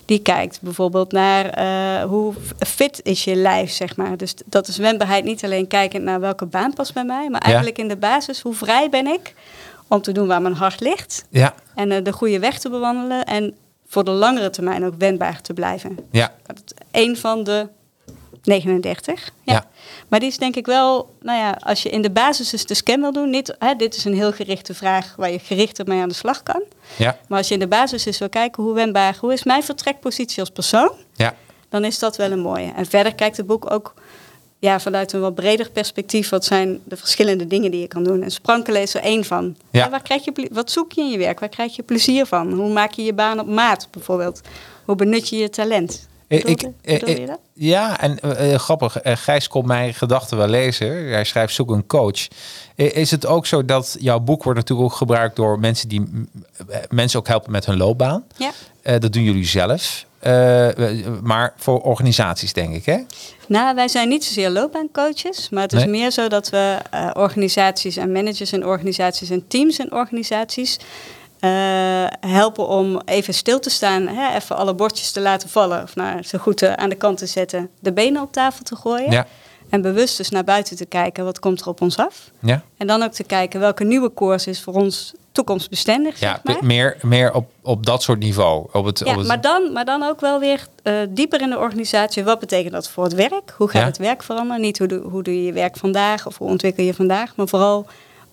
Die 0.06 0.20
kijkt 0.20 0.62
bijvoorbeeld 0.62 1.12
naar 1.12 1.50
eh, 1.50 2.10
hoe 2.10 2.34
fit 2.60 3.00
is 3.04 3.24
je 3.24 3.36
lijf, 3.36 3.72
zeg 3.72 3.96
maar. 3.96 4.18
Dus 4.18 4.34
dat 4.46 4.68
is 4.68 4.78
wendbaarheid 4.78 5.24
niet 5.24 5.44
alleen 5.44 5.68
kijkend 5.68 6.04
naar 6.04 6.20
welke 6.20 6.46
baan 6.46 6.74
past 6.74 6.94
bij 6.94 7.06
mij, 7.06 7.30
maar 7.30 7.42
eigenlijk 7.42 7.78
in 7.78 7.88
de 7.88 7.98
basis, 7.98 8.42
hoe 8.42 8.54
vrij 8.54 8.90
ben 8.90 9.08
ik 9.08 9.34
om 9.88 10.02
te 10.02 10.12
doen 10.12 10.28
waar 10.28 10.42
mijn 10.42 10.54
hart 10.54 10.80
ligt? 10.80 11.26
Ja, 11.30 11.54
En 11.76 12.04
de 12.04 12.14
goede 12.14 12.40
weg 12.40 12.60
te 12.60 12.70
bewandelen 12.70 13.26
en 13.26 13.56
voor 13.88 14.04
de 14.04 14.12
langere 14.12 14.50
termijn 14.50 14.86
ook 14.86 14.94
wendbaar 14.98 15.42
te 15.42 15.54
blijven. 15.54 15.98
ja, 16.12 16.34
Dat 16.46 16.62
is 16.66 17.02
een 17.02 17.18
van 17.18 17.44
de 17.44 17.68
39. 18.48 19.30
Ja. 19.44 19.54
Ja. 19.54 19.66
Maar 20.08 20.20
die 20.20 20.30
is 20.30 20.38
denk 20.38 20.56
ik 20.56 20.66
wel, 20.66 21.16
nou 21.22 21.40
ja, 21.40 21.58
als 21.60 21.84
je 21.84 21.90
in 21.90 22.02
de 22.02 22.10
basis 22.12 22.50
dus 22.50 22.66
de 22.66 22.74
scan 22.74 23.02
wil 23.02 23.12
doen, 23.12 23.30
niet, 23.30 23.56
hè, 23.60 23.76
dit 23.76 23.96
is 23.96 24.06
een 24.06 24.14
heel 24.14 24.32
gerichte 24.32 24.74
vraag 24.74 25.14
waar 25.18 25.32
je 25.32 25.40
gerichter 25.40 25.88
mee 25.88 26.02
aan 26.02 26.10
de 26.10 26.16
slag 26.16 26.44
kan. 26.44 26.64
ja, 26.96 27.18
Maar 27.28 27.38
als 27.38 27.48
je 27.48 27.54
in 27.54 27.60
de 27.60 27.68
basis 27.68 28.06
eens 28.06 28.18
wil 28.18 28.30
kijken 28.30 28.64
hoe 28.64 28.74
wendbaar, 28.74 29.18
hoe 29.20 29.34
is 29.34 29.44
mijn 29.44 29.64
vertrekpositie 29.64 30.40
als 30.40 30.50
persoon, 30.50 30.92
ja. 31.16 31.36
dan 31.70 31.86
is 31.86 32.00
dat 32.00 32.18
wel 32.18 32.32
een 32.32 32.40
mooie. 32.40 32.72
En 32.76 32.86
verder 32.86 33.16
kijkt 33.16 33.38
het 33.38 33.48
boek 33.48 33.72
ook 33.72 33.94
ja, 34.60 34.80
vanuit 34.80 35.14
een 35.14 35.22
wat 35.22 35.36
breder 35.36 35.70
perspectief. 35.70 36.30
Wat 36.30 36.46
zijn 36.46 36.80
de 36.84 36.98
verschillende 36.98 37.48
dingen 37.48 37.72
die 37.72 37.80
je 37.80 37.88
kan 37.88 38.04
doen? 38.04 38.24
En 38.24 38.32
sprankelen 38.32 38.82
is 38.82 38.94
er 38.94 39.02
één 39.02 39.24
van. 39.26 39.56
Ja. 39.72 39.90
Waar 39.90 40.02
krijg 40.02 40.26
je, 40.26 40.50
wat 40.52 40.72
zoek 40.72 40.92
je 40.92 41.02
in 41.02 41.10
je 41.10 41.18
werk? 41.18 41.40
Waar 41.40 41.50
krijg 41.50 41.76
je 41.76 41.84
plezier 41.84 42.26
van? 42.26 42.52
Hoe 42.52 42.72
maak 42.72 42.92
je 42.92 43.04
je 43.04 43.14
baan 43.14 43.40
op 43.40 43.48
maat 43.48 43.88
bijvoorbeeld? 43.92 44.42
Hoe 44.86 44.96
benut 44.96 45.30
je 45.30 45.38
je 45.38 45.50
talent? 45.50 46.08
Ik, 46.30 46.42
Bedoelde- 46.46 46.74
ik- 46.82 47.00
bedoel 47.00 47.16
je 47.16 47.22
ik- 47.22 47.28
dat? 47.28 47.40
ja, 47.54 48.00
en 48.00 48.20
eh, 48.20 48.54
eh, 48.54 48.60
grappig, 48.60 49.00
eh, 49.00 49.16
Gijs 49.16 49.48
komt 49.48 49.66
mijn 49.66 49.94
gedachten 49.94 50.38
wel 50.38 50.48
lezen. 50.48 50.88
Hij 51.10 51.24
schrijft 51.24 51.54
zoek 51.54 51.72
een 51.72 51.88
coach. 51.88 52.28
Is 52.76 53.12
het 53.12 53.26
ook 53.26 53.46
zo 53.46 53.66
dat 53.66 53.96
jouw 54.00 54.20
boek 54.20 54.44
wordt 54.44 54.60
natuurlijk 54.60 54.90
ook 54.90 54.96
gebruikt 54.98 55.36
door 55.36 55.60
mensen 55.60 55.90
die 55.90 56.28
mensen 56.90 57.20
ook 57.20 57.28
helpen 57.28 57.52
met 57.52 57.66
hun 57.66 57.78
loopbaan? 57.78 58.24
Ja. 58.38 58.52
Dat 59.00 59.14
doen 59.14 59.24
jullie 59.24 59.46
zelf. 59.46 60.06
Maar 61.24 61.54
voor 61.58 61.82
organisaties, 61.82 62.54
denk 62.54 62.74
ik, 62.76 62.86
hè? 62.86 62.98
Nou, 63.48 63.76
wij 63.76 63.88
zijn 63.88 64.10
niet 64.10 64.26
zozeer 64.26 64.50
loopbaancoaches, 64.50 65.50
maar 65.50 65.64
het 65.64 65.74
is 65.74 65.80
Nee? 65.80 65.90
meer 65.90 66.12
zo 66.12 66.28
dat 66.28 66.50
we 66.50 66.78
organisaties 67.14 67.98
en 67.98 68.12
managers 68.12 68.52
en 68.52 68.66
organisaties 68.66 69.30
en 69.30 69.48
teams 69.48 69.78
en 69.80 69.92
organisaties 69.92 70.78
eh, 71.40 71.50
helpen 72.30 72.68
om 72.68 73.02
even 73.06 73.34
stil 73.34 73.60
te 73.60 73.70
staan, 73.70 74.08
hè, 74.08 74.36
even 74.36 74.56
alle 74.58 74.74
bordjes 74.74 75.12
te 75.12 75.22
laten 75.22 75.50
vallen 75.50 75.84
of 75.84 75.96
nou, 75.96 76.22
zo 76.24 76.38
goed 76.38 76.62
eh, 76.62 76.74
aan 76.74 76.90
de 76.90 76.96
kant 76.96 77.18
te 77.18 77.26
zetten, 77.26 77.70
de 77.80 77.92
benen 77.94 78.22
op 78.22 78.32
tafel 78.32 78.64
te 78.64 78.76
gooien 78.76 79.12
Ja. 79.12 79.28
en 79.70 79.82
bewust 79.82 80.18
dus 80.18 80.30
naar 80.30 80.44
buiten 80.44 80.76
te 80.78 80.86
kijken, 80.86 81.24
wat 81.26 81.40
komt 81.40 81.62
er 81.62 81.68
op 81.68 81.82
ons 81.82 81.98
af? 81.98 82.32
Ja, 82.40 82.62
En 82.78 82.88
dan 82.88 83.04
ook 83.04 83.12
te 83.12 83.24
kijken 83.24 83.60
welke 83.60 83.84
nieuwe 83.84 84.10
koers 84.10 84.48
is 84.48 84.62
voor 84.62 84.74
ons 84.74 85.14
toekomstbestendig, 85.32 86.20
ja 86.20 86.32
zeg 86.34 86.44
maar. 86.44 86.58
pe- 86.58 86.66
meer, 86.66 86.98
meer 87.02 87.34
op, 87.34 87.50
op 87.62 87.86
dat 87.86 88.04
soort 88.04 88.20
niveau. 88.20 88.68
Op 88.72 88.86
het, 88.86 89.00
Ja, 89.00 89.12
op 89.12 89.18
het, 89.18 89.28
maar 89.28 89.42
dan, 89.42 89.72
maar 89.74 89.86
dan 89.86 90.04
ook 90.04 90.20
wel 90.22 90.40
weer 90.40 90.68
eh, 90.84 90.94
dieper 91.10 91.42
in 91.42 91.50
de 91.50 91.58
organisatie. 91.58 92.24
Wat 92.24 92.40
betekent 92.40 92.74
dat 92.74 92.90
voor 92.90 93.04
het 93.04 93.14
werk? 93.14 93.54
Hoe 93.58 93.70
gaat 93.70 93.82
Ja. 93.82 93.88
het 93.88 93.98
werk 93.98 94.24
veranderen? 94.24 94.62
Niet 94.62 94.78
hoe, 94.78 94.88
doe- 94.88 95.02
hoe 95.10 95.24
doe 95.24 95.36
je 95.36 95.44
je 95.46 95.54
werk 95.54 95.78
vandaag 95.78 96.28
of 96.28 96.38
hoe 96.38 96.48
ontwikkel 96.48 96.84
je 96.84 96.94
vandaag, 96.94 97.36
maar 97.36 97.48
vooral 97.48 97.86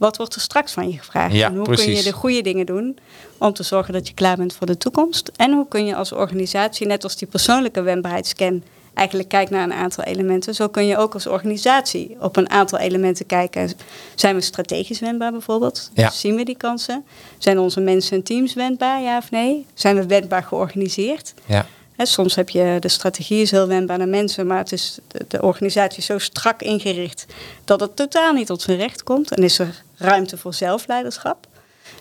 wat 0.05 0.17
wordt 0.17 0.35
er 0.35 0.41
straks 0.41 0.73
van 0.73 0.91
je 0.91 0.99
gevraagd? 0.99 1.35
Ja, 1.35 1.47
en 1.47 1.57
hoe 1.57 1.75
kun 1.75 1.95
je 1.95 2.03
de 2.03 2.13
goede 2.13 2.43
dingen 2.43 2.67
doen 2.67 2.99
om 3.39 3.53
te 3.53 3.63
zorgen 3.63 3.93
dat 3.93 4.09
je 4.09 4.15
klaar 4.15 4.37
bent 4.37 4.55
voor 4.55 4.67
de 4.67 4.77
toekomst? 4.77 5.31
En 5.37 5.53
hoe 5.53 5.69
kun 5.69 5.87
je 5.87 5.97
als 5.97 6.13
organisatie, 6.13 6.87
net 6.87 7.05
als 7.05 7.17
die 7.17 7.29
persoonlijke 7.29 7.83
wendbaarheidsscan 7.83 8.63
eigenlijk 8.95 9.29
kijkt 9.29 9.51
naar 9.51 9.63
een 9.63 9.73
aantal 9.73 10.05
elementen. 10.05 10.55
Zo 10.55 10.69
kun 10.69 10.87
je 10.87 10.97
ook 10.97 11.15
als 11.15 11.27
organisatie 11.27 12.17
op 12.21 12.37
een 12.37 12.51
aantal 12.51 12.79
elementen 12.79 13.27
kijken. 13.27 13.73
Zijn 14.15 14.35
we 14.35 14.41
strategisch 14.41 15.01
wendbaar 15.01 15.31
bijvoorbeeld? 15.31 15.91
Ja. 15.95 16.11
Zien 16.11 16.37
we 16.37 16.45
die 16.45 16.57
kansen? 16.57 17.05
Zijn 17.39 17.59
onze 17.59 17.81
mensen 17.81 18.17
en 18.17 18.23
teams 18.23 18.55
wendbaar, 18.55 19.03
ja 19.03 19.19
of 19.19 19.31
nee? 19.31 19.67
Zijn 19.75 19.97
we 19.97 20.07
wendbaar 20.07 20.43
georganiseerd? 20.43 21.35
Ja. 21.47 21.67
Soms 21.97 22.35
heb 22.35 22.49
je 22.49 22.77
de 22.81 22.89
strategie 22.89 23.43
is 23.43 23.51
heel 23.51 23.67
wendbaar 23.67 23.99
naar 23.99 24.09
mensen, 24.09 24.47
maar 24.47 24.59
het 24.59 24.73
is 24.73 24.99
de, 25.07 25.25
de 25.29 25.43
organisatie 25.43 25.99
is 25.99 26.07
zo 26.07 26.19
strak 26.19 26.63
ingericht 26.63 27.27
dat 27.65 27.81
het 27.81 27.97
totaal 27.97 28.33
niet 28.33 28.47
tot 28.47 28.63
zijn 28.63 28.79
recht 28.79 29.03
komt. 29.03 29.35
En 29.35 29.43
is 29.43 29.59
er 29.59 29.84
ruimte 29.97 30.37
voor 30.39 30.55
zelfleiderschap. 30.55 31.47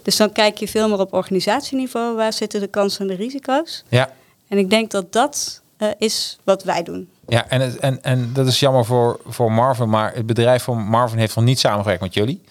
Dus 0.02 0.16
dan 0.18 0.32
kijk 0.32 0.58
je 0.58 0.68
veel 0.68 0.90
meer 0.90 1.00
op 1.00 1.14
organisatieniveau. 1.14 2.16
Waar 2.16 2.34
zitten 2.34 2.60
de 2.60 2.68
kansen 2.68 3.02
en 3.02 3.08
de 3.08 3.24
risico's? 3.24 3.84
Ja. 3.90 4.10
En 4.48 4.58
ik 4.58 4.70
denk 4.70 4.92
dat 4.92 5.14
dat 5.14 5.62
eh, 5.78 5.88
is 5.98 6.38
wat 6.44 6.64
wij 6.64 6.84
doen. 6.84 7.10
Ja, 7.28 7.48
en, 7.50 7.62
het- 7.62 7.78
en, 7.78 8.04
en 8.04 8.30
dat 8.34 8.48
is 8.48 8.60
jammer 8.60 8.86
voor, 8.86 9.20
voor 9.26 9.52
Marvin, 9.52 9.90
maar 9.90 10.14
het 10.16 10.26
bedrijf 10.26 10.64
van 10.64 10.78
Marvin 10.78 11.18
heeft 11.20 11.36
nog 11.36 11.46
niet 11.46 11.60
samengewerkt 11.60 12.02
met 12.02 12.14
jullie. 12.14 12.42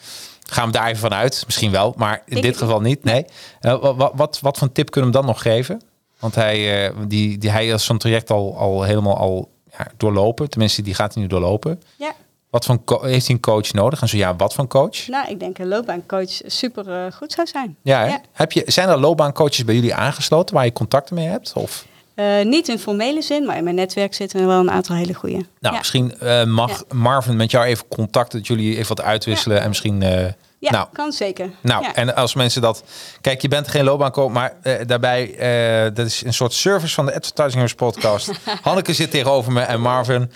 Gaan 0.49 0.67
we 0.67 0.73
daar 0.73 0.87
even 0.87 0.99
van 1.01 1.15
uit? 1.15 1.43
Misschien 1.47 1.71
wel, 1.71 1.95
maar 1.97 2.23
in 2.27 2.41
dit 2.41 2.57
geval 2.57 2.81
niet. 2.81 3.05
Nee. 3.05 3.25
Eh, 3.61 3.81
wa- 3.81 3.95
wa- 3.95 4.11
wat, 4.15 4.39
wat 4.41 4.59
voor 4.59 4.73
tip 4.73 4.91
kunnen 4.91 5.11
we 5.11 5.17
hem 5.17 5.27
dan 5.27 5.35
nog 5.35 5.43
geven? 5.43 5.83
Want 6.19 6.35
hij, 6.35 6.87
eh, 6.89 6.97
die, 7.07 7.39
die, 7.39 7.51
hij 7.51 7.67
is 7.69 7.85
zo'n 7.85 7.99
traject 7.99 8.31
al, 8.31 8.57
al 8.59 8.83
helemaal 8.83 9.17
al 9.17 9.51
ja, 9.79 9.87
doorlopen. 9.97 10.51
Tenminste, 10.51 10.83
die 10.83 10.95
gaat 10.95 11.15
hij 11.15 11.23
nu 11.23 11.29
doorlopen. 11.29 11.83
Ja, 11.97 12.13
Wat 12.53 12.69
co- 12.85 13.03
heeft 13.03 13.27
hij 13.27 13.35
een 13.35 13.41
coach 13.41 13.73
nodig? 13.73 14.01
En 14.01 14.09
zo 14.09 14.17
ja, 14.17 14.37
wat 14.37 14.55
voor 14.55 14.67
coach? 14.67 15.07
nou, 15.09 15.29
ik 15.31 15.41
denk 15.41 15.59
een 15.59 15.69
loopbaancoach 15.69 16.31
super 16.47 17.05
eh, 17.05 17.13
goed 17.13 17.33
zou 17.33 17.47
zijn. 17.47 17.77
Ja. 17.83 18.21
Heb 18.33 18.53
je, 18.53 18.63
zijn 18.67 18.89
er 18.89 18.99
loopbaancoaches 18.99 19.65
bij 19.65 19.75
jullie 19.75 19.95
aangesloten 19.95 20.55
waar 20.55 20.65
je 20.65 20.73
contacten 20.73 21.15
mee 21.15 21.27
hebt? 21.27 21.53
Of? 21.55 21.85
Eh, 22.15 22.43
niet 22.45 22.69
in 22.69 22.79
formele 22.79 23.23
zin, 23.23 23.45
maar 23.47 23.57
in 23.57 23.65
mijn 23.65 23.77
netwerk 23.77 24.15
zitten 24.15 24.41
er 24.41 24.47
wel 24.47 24.59
een 24.61 24.71
aantal 24.71 24.97
hele 24.97 25.15
goede. 25.15 25.35
Nou, 25.35 25.47
ja. 25.75 25.79
misschien 25.79 26.19
eh, 26.19 26.45
mag 26.45 26.85
Marvin 26.93 27.37
met 27.37 27.51
jou 27.51 27.65
even 27.65 27.89
contacten, 27.89 28.39
dat 28.39 28.47
jullie 28.47 28.77
even 28.77 28.97
wat 28.97 29.05
uitwisselen 29.05 29.61
en 29.61 29.69
misschien. 29.69 30.01
Ja, 30.59 30.71
nou, 30.71 30.87
kan 30.93 31.13
zeker. 31.13 31.51
Nou, 31.61 31.83
Ja. 31.83 31.95
en 31.95 32.15
als 32.17 32.35
mensen 32.35 32.63
dat... 32.63 32.83
Kijk, 33.21 33.43
je 33.43 33.49
bent 33.49 33.69
geen 33.69 33.85
loopbaancoach, 33.85 34.31
maar 34.31 34.57
daarbij... 34.87 35.35
dat 35.95 36.07
is 36.07 36.25
een 36.25 36.35
soort 36.35 36.53
service 36.53 36.95
van 36.95 37.07
de 37.07 37.15
Advertisingers 37.15 37.75
podcast. 37.75 38.31
Hanneke 38.63 38.93
zit 38.93 39.11
tegenover 39.11 39.53
me 39.53 39.61
en 39.61 39.81
Marvin. 39.81 40.31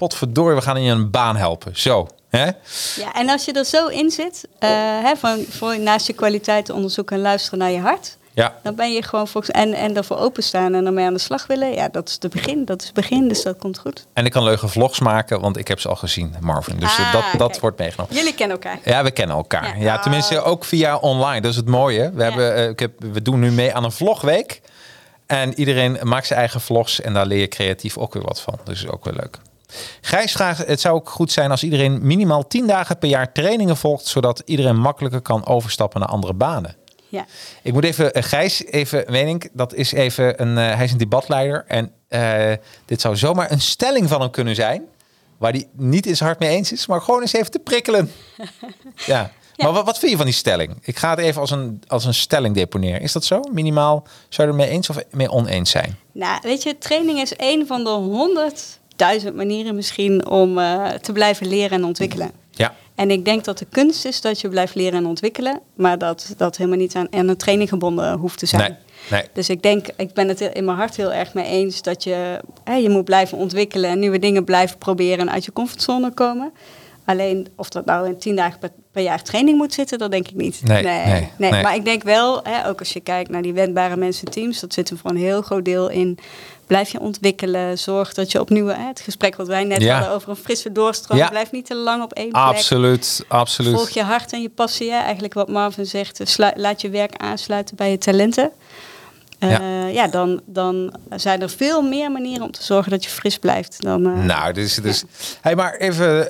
Potverdorie, 0.00 0.54
we 0.56 0.62
gaan 0.62 0.82
je 0.82 0.90
een 0.92 1.10
baan 1.10 1.36
helpen. 1.36 1.72
Zo, 1.76 2.08
hè? 2.28 2.44
Ja, 2.96 3.12
en 3.14 3.28
als 3.28 3.44
je 3.44 3.52
er 3.52 3.64
zo 3.64 3.86
in 3.86 4.10
zit, 4.10 4.48
eh, 4.58 4.68
hè, 5.02 5.16
van, 5.16 5.44
voor, 5.48 5.78
naast 5.80 6.06
je 6.06 6.12
kwaliteiten 6.12 6.74
onderzoeken 6.74 7.16
en 7.16 7.22
luisteren 7.22 7.58
naar 7.58 7.70
je 7.70 7.80
hart, 7.80 8.16
Ja, 8.32 8.54
dan 8.62 8.74
ben 8.74 8.92
je 8.92 9.02
gewoon 9.02 9.28
volgens, 9.28 9.54
en, 9.56 9.72
en 9.74 9.92
daarvoor 9.94 10.16
openstaan 10.16 10.74
en 10.74 10.86
ermee 10.86 11.04
aan 11.06 11.12
de 11.12 11.18
slag 11.20 11.46
willen. 11.46 11.72
Ja, 11.72 11.88
dat 11.88 12.08
is 12.08 12.18
de 12.18 12.28
begin. 12.28 12.64
Dat 12.64 12.80
is 12.80 12.86
het 12.86 12.94
begin, 12.94 13.28
dus 13.28 13.42
dat 13.42 13.58
komt 13.58 13.78
goed. 13.78 14.06
en 14.12 14.24
ik 14.24 14.32
kan 14.32 14.42
leuke 14.44 14.68
vlogs 14.68 15.00
maken, 15.00 15.40
want 15.40 15.56
ik 15.56 15.68
heb 15.68 15.80
ze 15.80 15.88
al 15.88 15.96
gezien, 15.96 16.34
Marvin. 16.40 16.76
Dus 16.80 16.98
eh, 16.98 17.06
Ah, 17.06 17.12
dat, 17.12 17.24
dat 17.38 17.48
kijk. 17.48 17.60
wordt 17.60 17.78
meegenomen. 17.78 18.14
Jullie 18.14 18.34
kennen 18.34 18.56
elkaar. 18.60 18.78
Ja, 18.84 19.02
we 19.02 19.10
kennen 19.10 19.36
elkaar. 19.36 19.76
Ja, 19.78 19.84
Ja. 19.84 19.98
tenminste 19.98 20.42
ook 20.42 20.64
via 20.64 20.96
online. 20.96 21.40
Dat 21.40 21.50
is 21.50 21.56
het 21.56 21.68
mooie. 21.68 22.10
We, 22.14 22.22
hebben, 22.22 22.54
eh, 22.54 22.68
ik 22.68 22.78
heb, 22.78 22.92
we 23.12 23.22
doen 23.22 23.40
nu 23.40 23.50
mee 23.50 23.74
aan 23.74 23.84
een 23.84 23.92
vlogweek. 23.92 24.60
En 25.26 25.54
iedereen 25.58 25.98
maakt 26.02 26.26
zijn 26.26 26.38
eigen 26.38 26.60
vlogs. 26.60 27.00
En 27.00 27.14
daar 27.14 27.26
leer 27.26 27.40
je 27.40 27.48
creatief 27.48 27.98
ook 27.98 28.14
weer 28.14 28.22
wat 28.22 28.40
van. 28.40 28.58
Dus 28.64 28.82
is 28.82 28.88
ook 28.90 29.04
weer 29.04 29.14
leuk. 29.14 29.38
Gijs 30.00 30.32
vraagt, 30.32 30.66
het 30.66 30.80
zou 30.80 30.94
ook 30.94 31.08
goed 31.08 31.32
zijn 31.32 31.50
als 31.50 31.62
iedereen 31.62 32.06
minimaal 32.06 32.46
10 32.46 32.66
dagen 32.66 32.98
per 32.98 33.08
jaar 33.08 33.32
trainingen 33.32 33.76
volgt. 33.76 34.06
Zodat 34.06 34.42
iedereen 34.44 34.76
makkelijker 34.76 35.20
kan 35.20 35.46
overstappen 35.46 36.00
naar 36.00 36.08
andere 36.08 36.34
banen. 36.34 36.76
Ja. 37.10 37.26
Ik 37.62 37.72
moet 37.72 37.84
even, 37.84 38.12
eh, 38.12 38.22
Gijs, 38.22 38.64
even, 38.64 39.10
Wenink, 39.10 39.48
dat 39.52 39.74
is 39.74 39.92
even 39.92 40.42
een, 40.42 40.58
eh, 40.58 40.74
hij 40.74 40.84
is 40.84 40.92
een 40.92 40.98
debatleider. 40.98 41.64
En 41.66 41.92
eh, 42.08 42.52
dit 42.84 43.00
zou 43.00 43.16
zomaar 43.16 43.50
een 43.50 43.60
stelling 43.60 44.08
van 44.08 44.20
hem 44.20 44.30
kunnen 44.30 44.54
zijn. 44.54 44.82
Waar 45.38 45.52
hij 45.52 45.68
niet 45.72 46.06
eens 46.06 46.20
hard 46.20 46.38
mee 46.38 46.50
eens 46.50 46.72
is, 46.72 46.86
maar 46.86 47.00
gewoon 47.00 47.20
eens 47.20 47.32
even 47.32 47.50
te 47.50 47.58
prikkelen. 47.58 48.12
ja. 49.06 49.30
Maar 49.56 49.72
wat, 49.72 49.84
wat 49.84 49.98
vind 49.98 50.10
je 50.10 50.16
van 50.16 50.26
die 50.26 50.34
stelling? 50.34 50.78
Ik 50.82 50.98
ga 50.98 51.10
het 51.10 51.18
even 51.18 51.40
als 51.40 51.50
een, 51.50 51.82
als 51.86 52.04
een 52.04 52.14
stelling 52.14 52.54
deponeren. 52.54 53.00
Is 53.00 53.12
dat 53.12 53.24
zo? 53.24 53.40
Minimaal 53.52 54.06
zou 54.28 54.48
je 54.48 54.54
er 54.54 54.60
mee 54.60 54.68
eens 54.68 54.90
of 54.90 54.98
mee 55.10 55.30
oneens 55.30 55.70
zijn? 55.70 55.98
Nou, 56.12 56.38
weet 56.42 56.62
je, 56.62 56.78
training 56.78 57.20
is 57.20 57.32
een 57.36 57.66
van 57.66 57.84
de 57.84 57.90
honderdduizend 59.00 59.36
manieren 59.36 59.74
misschien 59.74 60.28
om 60.28 60.58
eh, 60.58 60.88
te 60.88 61.12
blijven 61.12 61.48
leren 61.48 61.78
en 61.78 61.84
ontwikkelen. 61.84 62.30
Ja. 62.50 62.74
En 62.94 63.10
ik 63.10 63.24
denk 63.24 63.44
dat 63.44 63.58
de 63.58 63.66
kunst 63.70 64.04
is 64.04 64.20
dat 64.20 64.40
je 64.40 64.48
blijft 64.48 64.74
leren 64.74 64.98
en 64.98 65.06
ontwikkelen, 65.06 65.60
maar 65.74 65.98
dat 65.98 66.34
dat 66.36 66.56
helemaal 66.56 66.78
niet 66.78 66.94
aan, 66.94 67.12
aan 67.12 67.28
een 67.28 67.36
training 67.36 67.68
gebonden 67.68 68.18
hoeft 68.18 68.38
te 68.38 68.46
zijn. 68.46 68.60
Nee. 68.60 68.78
Nee. 69.10 69.28
Dus 69.32 69.48
ik 69.48 69.62
denk, 69.62 69.86
ik 69.96 70.12
ben 70.12 70.28
het 70.28 70.40
in 70.40 70.64
mijn 70.64 70.76
hart 70.76 70.96
heel 70.96 71.12
erg 71.12 71.34
mee 71.34 71.44
eens 71.44 71.82
dat 71.82 72.04
je, 72.04 72.40
hè, 72.64 72.74
je 72.74 72.88
moet 72.88 73.04
blijven 73.04 73.38
ontwikkelen 73.38 73.90
en 73.90 73.98
nieuwe 73.98 74.18
dingen 74.18 74.44
blijven 74.44 74.78
proberen 74.78 75.18
en 75.18 75.30
uit 75.30 75.44
je 75.44 75.52
comfortzone 75.52 76.10
komen. 76.10 76.52
Alleen 77.04 77.46
of 77.56 77.68
dat 77.68 77.84
nou 77.84 78.06
in 78.06 78.18
tien 78.18 78.36
dagen 78.36 78.58
per, 78.58 78.70
per 78.92 79.02
jaar 79.02 79.22
training 79.22 79.56
moet 79.56 79.72
zitten, 79.72 79.98
dat 79.98 80.10
denk 80.10 80.28
ik 80.28 80.34
niet. 80.34 80.60
Nee, 80.64 80.82
nee, 80.82 81.28
nee. 81.36 81.62
Maar 81.62 81.74
ik 81.74 81.84
denk 81.84 82.02
wel, 82.02 82.40
hè, 82.42 82.68
ook 82.68 82.78
als 82.78 82.92
je 82.92 83.00
kijkt 83.00 83.30
naar 83.30 83.42
die 83.42 83.52
wendbare 83.52 83.96
mensenteams, 83.96 84.60
dat 84.60 84.72
zit 84.72 84.90
er 84.90 84.96
voor 84.96 85.10
een 85.10 85.16
heel 85.16 85.42
groot 85.42 85.64
deel 85.64 85.88
in. 85.88 86.18
Blijf 86.70 86.90
je 86.90 87.00
ontwikkelen, 87.00 87.78
zorg 87.78 88.14
dat 88.14 88.32
je 88.32 88.40
opnieuw, 88.40 88.66
hè, 88.66 88.86
het 88.86 89.00
gesprek 89.00 89.36
wat 89.36 89.46
wij 89.46 89.64
net 89.64 89.82
Ja. 89.82 89.94
hadden 89.94 90.14
over 90.14 90.28
een 90.28 90.36
frisse 90.36 90.72
doorstroom, 90.72 91.28
blijf 91.28 91.50
niet 91.50 91.66
te 91.66 91.74
lang 91.74 92.02
op 92.02 92.12
één 92.12 92.28
plek. 92.30 92.42
Absoluut, 92.42 93.24
absoluut. 93.28 93.74
Volg 93.74 93.88
je 93.90 94.02
hart 94.02 94.32
en 94.32 94.42
je 94.42 94.48
passie. 94.48 94.90
Hè? 94.90 94.98
Eigenlijk 94.98 95.34
wat 95.34 95.48
Marvin 95.48 95.86
zegt, 95.86 96.20
eh, 96.38 96.48
laat 96.54 96.80
je 96.80 96.90
werk 96.90 97.16
aansluiten 97.16 97.76
bij 97.76 97.90
je 97.90 97.98
talenten. 97.98 98.50
Eh, 99.38 99.50
Ja. 99.50 99.86
ja, 99.86 100.06
dan, 100.08 100.40
dan 100.46 100.94
zijn 101.16 101.42
er 101.42 101.50
veel 101.50 101.82
meer 101.82 102.10
manieren 102.10 102.42
om 102.44 102.50
te 102.50 102.62
zorgen 102.62 102.90
dat 102.90 103.04
je 103.04 103.10
fris 103.10 103.38
blijft. 103.38 103.82
Dan, 103.82 104.06
eh, 104.06 104.24
Nou, 104.24 104.52
dus, 104.52 104.74
dus. 104.74 105.04
Hey, 105.40 105.54
maar 105.54 105.74
even 105.76 106.26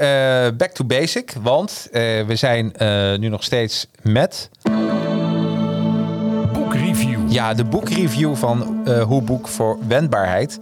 back 0.57 0.70
to 0.70 0.85
basic. 0.85 1.33
Want 1.42 1.88
we 2.26 2.33
zijn 2.35 2.72
nu 3.20 3.29
nog 3.29 3.42
steeds 3.44 3.87
met. 4.03 4.48
Ja, 7.30 7.54
de 7.54 7.64
boekreview 7.64 8.34
van 8.34 8.86
eh 8.86 9.02
Hoe 9.02 9.22
Boek 9.22 9.48
voor 9.48 9.78
Wendbaarheid. 9.88 10.58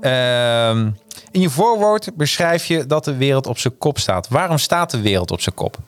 Ehm, 0.00 0.90
in 1.30 1.40
je 1.40 1.50
voorwoord 1.50 2.10
beschrijf 2.14 2.64
je 2.64 2.86
dat 2.86 3.04
de 3.04 3.16
wereld 3.16 3.46
op 3.46 3.58
zijn 3.58 3.78
kop 3.78 3.98
staat. 3.98 4.28
Waarom 4.28 4.58
staat 4.58 4.90
de 4.90 5.00
wereld 5.00 5.30
op 5.30 5.40
zijn 5.40 5.54
kop? 5.54 5.78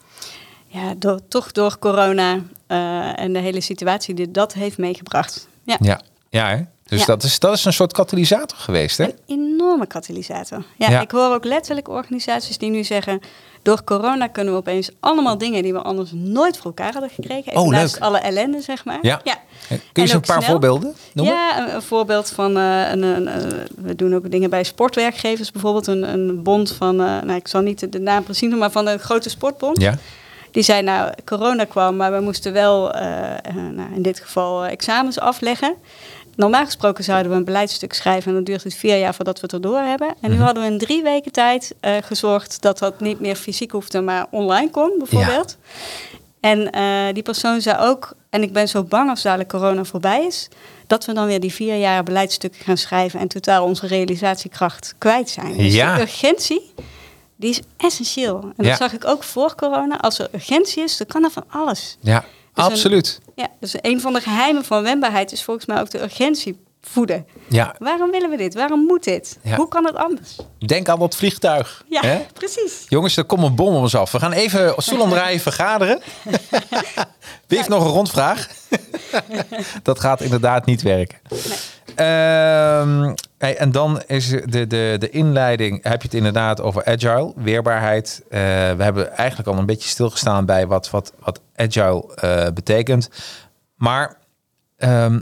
ja, 0.73 0.93
door, 0.97 1.19
toch 1.27 1.51
door 1.51 1.79
corona 1.79 2.39
eh, 2.67 3.19
en 3.19 3.33
de 3.33 3.39
hele 3.39 3.61
situatie 3.61 4.15
die 4.15 4.31
dat 4.31 4.53
heeft 4.53 4.77
meegebracht. 4.77 5.47
Ja, 5.63 5.77
Ja, 5.79 6.01
ja 6.29 6.49
hè? 6.49 6.63
Dus 6.93 7.05
Ja. 7.05 7.13
Dat, 7.13 7.23
is, 7.23 7.39
dat 7.39 7.53
is 7.53 7.65
een 7.65 7.73
soort 7.73 7.93
katalysator 7.93 8.57
geweest, 8.57 8.97
hè? 8.97 9.03
een 9.03 9.13
enorme 9.25 9.85
katalysator. 9.87 10.63
Ja, 10.77 10.89
Ja. 10.89 11.01
Ik 11.01 11.11
hoor 11.11 11.33
ook 11.33 11.45
letterlijk 11.45 11.87
organisaties 11.89 12.57
die 12.57 12.69
nu 12.69 12.83
zeggen... 12.83 13.19
door 13.61 13.83
corona 13.83 14.27
kunnen 14.27 14.53
we 14.53 14.59
opeens 14.59 14.89
allemaal 14.99 15.37
dingen 15.37 15.63
die 15.63 15.73
we 15.73 15.81
anders 15.81 16.11
nooit 16.13 16.55
voor 16.57 16.65
elkaar 16.65 16.91
hadden 16.93 17.09
gekregen. 17.09 17.51
Even 17.51 17.61
Oh, 17.61 17.69
naast 17.69 17.93
leuk. 17.93 18.03
alle 18.03 18.17
ellende, 18.19 18.61
zeg 18.61 18.85
maar. 18.85 18.97
Ja. 19.01 19.17
Kun 19.17 19.33
je 19.67 19.75
En 19.93 20.01
eens 20.01 20.11
een 20.13 20.19
paar 20.21 20.37
snel. 20.41 20.49
voorbeelden 20.51 20.95
noemen? 21.13 21.33
Ja, 21.35 21.59
een, 21.67 21.75
een 21.75 21.81
voorbeeld 21.81 22.29
van 22.29 22.57
eh, 22.57 22.89
een, 22.91 23.03
een, 23.03 23.27
eh, 23.27 23.41
we 23.75 23.95
doen 23.95 24.15
ook 24.15 24.31
dingen 24.31 24.49
bij 24.49 24.63
sportwerkgevers, 24.63 25.51
bijvoorbeeld 25.51 25.87
een, 25.87 26.13
een 26.13 26.43
bond 26.43 26.71
van, 26.71 26.99
eh, 27.01 27.05
nou 27.05 27.33
ik 27.33 27.47
zal 27.47 27.61
niet 27.61 27.79
de- 27.79 27.89
de 27.89 27.99
naam 27.99 28.23
precies 28.23 28.41
noemen, 28.41 28.59
maar 28.59 28.71
van 28.71 28.87
een 28.87 28.99
grote 28.99 29.29
sportbond. 29.29 29.81
Ja. 29.81 29.97
Die 30.51 30.63
zei 30.63 30.81
nou, 30.81 31.11
corona 31.25 31.63
kwam, 31.65 31.95
maar 31.95 32.11
we 32.11 32.19
moesten 32.19 32.53
wel 32.53 32.91
eh, 32.93 33.31
eh, 33.33 33.55
nou, 33.71 33.93
in 33.95 34.01
dit 34.01 34.19
geval 34.19 34.65
eh, 34.65 34.71
examens 34.71 35.19
afleggen. 35.19 35.75
Normaal 36.35 36.65
gesproken 36.65 37.03
zouden 37.03 37.31
we 37.31 37.37
een 37.37 37.45
beleidstuk 37.45 37.93
schrijven 37.93 38.27
en 38.27 38.33
dan 38.33 38.43
duurt 38.43 38.63
het 38.63 38.73
vier 38.75 38.97
jaar 38.97 39.15
voordat 39.15 39.35
we 39.39 39.41
het 39.45 39.53
erdoor 39.53 39.79
hebben. 39.79 40.07
En 40.07 40.15
Mhm. 40.29 40.31
nu 40.31 40.37
hadden 40.45 40.63
we 40.63 40.69
in 40.69 40.77
drie 40.77 41.03
weken 41.03 41.31
tijd 41.31 41.75
eh, 41.79 41.93
gezorgd 42.01 42.61
dat 42.61 42.77
dat 42.79 42.99
niet 42.99 43.19
meer 43.19 43.35
fysiek 43.35 43.71
hoefde, 43.71 44.01
maar 44.01 44.25
online 44.31 44.69
kon 44.69 44.91
bijvoorbeeld. 44.97 45.57
En 46.39 46.71
eh, 46.71 47.13
die 47.13 47.23
persoon 47.23 47.61
zei 47.61 47.77
ook, 47.79 48.13
en 48.29 48.43
ik 48.43 48.53
ben 48.53 48.67
zo 48.67 48.83
bang 48.83 49.09
als 49.09 49.21
dadelijk 49.21 49.49
corona 49.49 49.83
voorbij 49.83 50.25
is, 50.25 50.47
dat 50.87 51.05
we 51.05 51.13
dan 51.13 51.25
weer 51.25 51.39
die 51.39 51.53
vier 51.53 51.75
jaar 51.75 52.03
beleidsstukken 52.03 52.61
gaan 52.63 52.77
schrijven 52.77 53.19
en 53.19 53.27
totaal 53.27 53.65
onze 53.65 53.87
realisatiekracht 53.87 54.95
kwijt 54.97 55.29
zijn. 55.29 55.57
Dus 55.57 55.73
Ja. 55.73 55.95
de 55.95 56.01
urgentie, 56.01 56.73
die 57.35 57.49
is 57.49 57.61
essentieel. 57.77 58.41
En 58.41 58.53
dat 58.57 58.65
Ja. 58.65 58.75
zag 58.75 58.93
ik 58.93 59.05
ook 59.05 59.23
voor 59.23 59.55
corona. 59.55 59.97
Als 59.99 60.19
er 60.19 60.27
urgentie 60.33 60.83
is, 60.83 60.97
dan 60.97 61.07
kan 61.07 61.23
er 61.23 61.31
van 61.31 61.43
alles. 61.49 61.97
Ja, 61.99 62.23
een- 62.53 62.63
absoluut. 62.63 63.19
Ja, 63.35 63.47
dus 63.59 63.75
een 63.81 64.01
van 64.01 64.13
de 64.13 64.21
geheimen 64.21 64.65
van 64.65 64.83
wendbaarheid 64.83 65.31
is 65.31 65.43
volgens 65.43 65.65
mij 65.65 65.79
ook 65.79 65.89
de 65.89 66.01
urgentie 66.01 66.59
voeden. 66.81 67.25
Ja, 67.49 67.75
Waarom 67.79 68.11
willen 68.11 68.29
we 68.29 68.37
dit? 68.37 68.53
Waarom 68.53 68.85
moet 68.85 69.03
dit? 69.03 69.37
Ja. 69.43 69.55
Hoe 69.55 69.67
kan 69.67 69.85
het 69.85 69.95
anders? 69.95 70.35
denk 70.65 70.89
aan 70.89 70.99
dat 70.99 71.15
vliegtuig. 71.15 71.83
Ja, 71.89 72.01
hè? 72.01 72.25
precies. 72.33 72.85
Jongens, 72.87 73.17
er 73.17 73.23
komt 73.23 73.43
een 73.43 73.55
bom 73.55 73.75
op 73.75 73.81
ons 73.81 73.95
af. 73.95 74.11
We 74.11 74.19
gaan 74.19 74.31
even 74.31 74.73
stoel 74.77 75.01
omdraaien, 75.01 75.39
vergaderen. 75.39 76.01
Wie 77.47 77.57
heeft 77.57 77.69
nog 77.69 77.83
een 77.85 77.91
rondvraag? 77.91 78.47
dat 79.83 79.99
gaat 79.99 80.21
inderdaad 80.21 80.65
niet 80.65 80.81
werken. 80.81 81.19
Ehm, 81.95 83.13
en 83.37 83.71
dan 83.71 84.01
is 84.07 84.29
de, 84.29 84.67
de, 84.67 84.95
de 84.99 85.09
inleiding, 85.09 85.83
heb 85.83 86.01
je 86.01 86.07
het 86.07 86.13
inderdaad 86.13 86.61
over 86.61 86.85
agile, 86.85 87.33
weerbaarheid. 87.35 88.21
Eh, 88.29 88.39
we 88.73 88.83
hebben 88.83 89.11
eigenlijk 89.11 89.49
al 89.49 89.57
een 89.57 89.65
beetje 89.65 89.89
stilgestaan 89.89 90.45
bij 90.45 90.67
wat, 90.67 90.89
wat, 90.89 91.13
wat 91.19 91.39
agile 91.55 92.15
eh, 92.15 92.47
betekent. 92.53 93.09
Maar 93.75 94.17
ehm, 94.77 95.19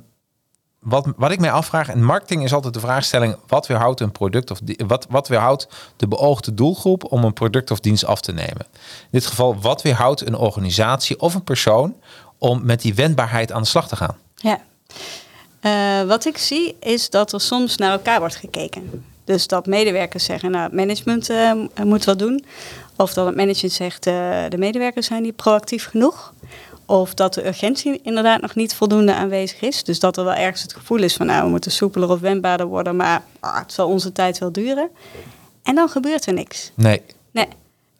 wat, 0.80 1.08
wat 1.16 1.32
ik 1.32 1.40
mij 1.40 1.52
afvraag, 1.52 1.90
en 1.90 2.04
marketing 2.04 2.44
is 2.44 2.54
altijd 2.54 2.74
de 2.74 2.80
vraagstelling: 2.80 3.36
wat 3.48 3.68
weerhoudt 3.68 4.00
een 4.00 4.12
product 4.12 4.52
of 4.52 4.60
wat, 4.88 5.06
wat 5.10 5.28
weerhoudt 5.28 5.68
de 5.98 6.08
beoogde 6.08 6.54
doelgroep 6.54 7.12
om 7.12 7.24
een 7.24 7.34
product 7.34 7.72
of 7.72 7.80
dienst 7.80 8.06
af 8.06 8.22
te 8.22 8.32
nemen? 8.32 8.66
In 9.02 9.10
dit 9.12 9.26
geval, 9.26 9.60
wat 9.60 9.82
weerhoudt 9.82 10.28
een 10.28 10.36
organisatie 10.36 11.20
of 11.20 11.34
een 11.34 11.44
persoon 11.44 11.96
om 12.38 12.66
met 12.66 12.82
die 12.82 12.96
wendbaarheid 12.96 13.52
aan 13.52 13.62
de 13.62 13.68
slag 13.68 13.88
te 13.88 13.96
gaan? 13.96 14.18
Ja. 14.36 14.60
Eh, 15.62 16.02
wat 16.02 16.26
ik 16.26 16.38
zie 16.38 16.76
is 16.80 17.10
dat 17.10 17.34
er 17.34 17.42
soms 17.42 17.78
naar 17.78 17.92
elkaar 17.92 18.20
wordt 18.20 18.36
gekeken. 18.36 19.04
Dus 19.24 19.48
dat 19.48 19.66
medewerkers 19.66 20.24
zeggen, 20.24 20.52
nou, 20.52 20.64
het 20.64 20.74
management 20.74 21.30
eh, 21.30 21.52
moet 21.84 22.06
wat 22.06 22.20
doen. 22.20 22.46
Of 22.96 23.14
dat 23.14 23.26
het 23.26 23.36
management 23.36 23.74
zegt, 23.74 24.08
eh, 24.08 24.14
de 24.50 24.58
medewerkers 24.58 25.08
zijn 25.08 25.22
niet 25.22 25.36
proactief 25.36 25.86
genoeg. 25.86 26.34
Of 26.86 27.14
dat 27.14 27.34
de 27.34 27.48
urgentie 27.48 28.00
inderdaad 28.04 28.42
nog 28.42 28.56
niet 28.56 28.76
voldoende 28.76 29.14
aanwezig 29.14 29.62
is. 29.62 29.84
Dus 29.84 30.00
dat 30.00 30.18
er 30.18 30.24
wel 30.24 30.34
ergens 30.34 30.62
het 30.62 30.74
gevoel 30.74 31.00
is 31.00 31.16
van, 31.16 31.26
nou, 31.26 31.44
we 31.44 31.50
moeten 31.50 31.72
soepeler 31.72 32.10
of 32.10 32.20
wendbaarder 32.20 32.66
worden, 32.66 32.96
maar 32.96 33.24
ah, 33.40 33.58
het 33.58 33.74
zal 33.74 33.88
onze 33.88 34.12
tijd 34.12 34.38
wel 34.38 34.52
duren. 34.52 34.90
En 35.64 35.76
dan 35.76 35.90
gebeurt 35.90 36.26
er 36.26 36.34
niks. 36.34 36.72
Nee. 36.76 37.02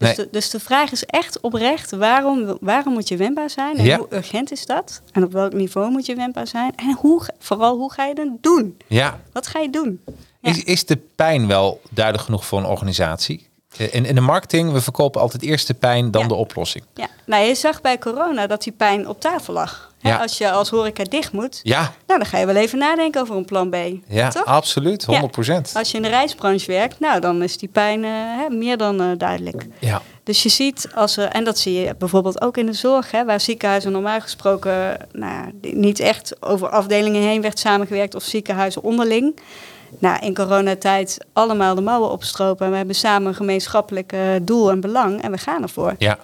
Dus, 0.02 0.16
Nee. 0.18 0.26
de, 0.26 0.32
dus 0.32 0.50
de 0.50 0.60
vraag 0.60 0.92
is 0.92 1.04
echt 1.06 1.40
oprecht, 1.40 1.92
waarom, 1.92 2.58
waarom 2.62 2.94
moet 2.94 3.08
je 3.08 3.18
wendbaar 3.18 3.50
zijn? 3.50 3.78
En 3.78 3.84
Ja. 3.86 3.98
hoe 3.98 4.08
urgent 4.14 4.52
is 4.52 4.66
dat? 4.66 5.02
En 5.12 5.24
op 5.24 5.32
welk 5.32 5.54
niveau 5.54 5.92
moet 5.92 6.06
je 6.06 6.16
wendbaar 6.16 6.48
zijn? 6.48 6.74
En 6.76 6.94
hoe, 7.00 7.22
vooral, 7.40 7.78
hoe 7.78 7.92
ga 7.94 8.06
je 8.06 8.14
het 8.20 8.44
doen? 8.44 8.78
Ja. 8.88 9.20
Wat 9.34 9.48
ga 9.48 9.60
je 9.60 9.70
doen? 9.70 10.02
Ja. 10.40 10.50
Is, 10.50 10.64
is 10.64 10.86
de 10.86 10.98
pijn 11.16 11.48
wel 11.48 11.82
duidelijk 11.92 12.26
genoeg 12.26 12.46
voor 12.46 12.60
een 12.60 12.66
organisatie? 12.66 13.48
Eh, 13.78 13.94
In, 13.94 14.06
in 14.06 14.16
de 14.16 14.22
marketing, 14.22 14.72
we 14.72 14.82
verkopen 14.82 15.22
altijd 15.22 15.42
eerst 15.42 15.68
de 15.68 15.74
pijn, 15.74 16.12
dan 16.12 16.22
Ja. 16.22 16.28
de 16.28 16.34
oplossing. 16.34 16.84
Ja. 16.96 17.08
Nou, 17.26 17.46
je 17.46 17.56
zag 17.56 17.82
bij 17.82 17.98
corona 17.98 18.48
dat 18.48 18.64
die 18.64 18.74
pijn 18.74 19.08
op 19.08 19.20
tafel 19.22 19.54
lag. 19.54 19.90
Hè, 20.00 20.10
Ja. 20.10 20.18
Als 20.18 20.38
je 20.38 20.52
als 20.52 20.70
horeca 20.70 21.04
dicht 21.04 21.32
moet, 21.32 21.60
Ja, 21.64 21.80
nou, 22.08 22.20
dan 22.20 22.26
ga 22.26 22.38
je 22.38 22.46
wel 22.46 22.56
even 22.56 22.78
nadenken 22.78 23.22
over 23.22 23.36
een 23.36 23.46
plan 23.46 23.70
B. 23.70 23.76
ja 24.08 24.30
Toch? 24.30 24.46
absoluut, 24.46 25.06
100%. 25.06 25.72
Als 25.74 25.92
je 25.92 25.98
in 25.98 26.04
de 26.04 26.10
reisbranche 26.10 26.72
werkt, 26.72 27.00
nou, 27.00 27.20
dan 27.20 27.44
is 27.44 27.58
die 27.58 27.70
pijn 27.70 28.04
eh, 28.04 28.12
meer 28.50 28.78
dan 28.78 29.02
eh, 29.02 29.08
duidelijk. 29.18 29.66
Ja, 29.80 30.02
Dus 30.24 30.44
je 30.44 30.50
ziet, 30.50 30.88
als 30.96 31.18
er, 31.18 31.28
en 31.28 31.44
dat 31.44 31.58
zie 31.60 31.74
je 31.74 31.96
bijvoorbeeld 31.98 32.42
ook 32.42 32.58
in 32.58 32.66
de 32.66 32.74
zorg, 32.74 33.12
hè, 33.12 33.26
waar 33.26 33.42
ziekenhuizen 33.42 33.92
normaal 33.92 34.22
gesproken 34.22 34.98
nou, 35.12 35.52
niet 35.62 36.00
echt 36.00 36.36
over 36.42 36.70
afdelingen 36.70 37.22
heen 37.22 37.42
werd 37.42 37.60
samengewerkt 37.60 38.16
of 38.16 38.24
ziekenhuizen 38.24 38.84
onderling. 38.84 39.40
Nou, 40.00 40.26
in 40.26 40.34
coronatijd 40.34 41.26
allemaal 41.34 41.76
de 41.76 41.82
mouwen 41.82 42.12
opstropen 42.12 42.66
en 42.66 42.72
we 42.72 42.78
hebben 42.78 42.96
samen 42.96 43.28
een 43.28 43.36
gemeenschappelijk 43.36 44.14
eh, 44.14 44.22
doel 44.42 44.72
en 44.72 44.80
belang 44.80 45.22
en 45.22 45.32
we 45.32 45.38
gaan 45.38 45.62
ervoor. 45.62 45.96
ja. 45.98 46.20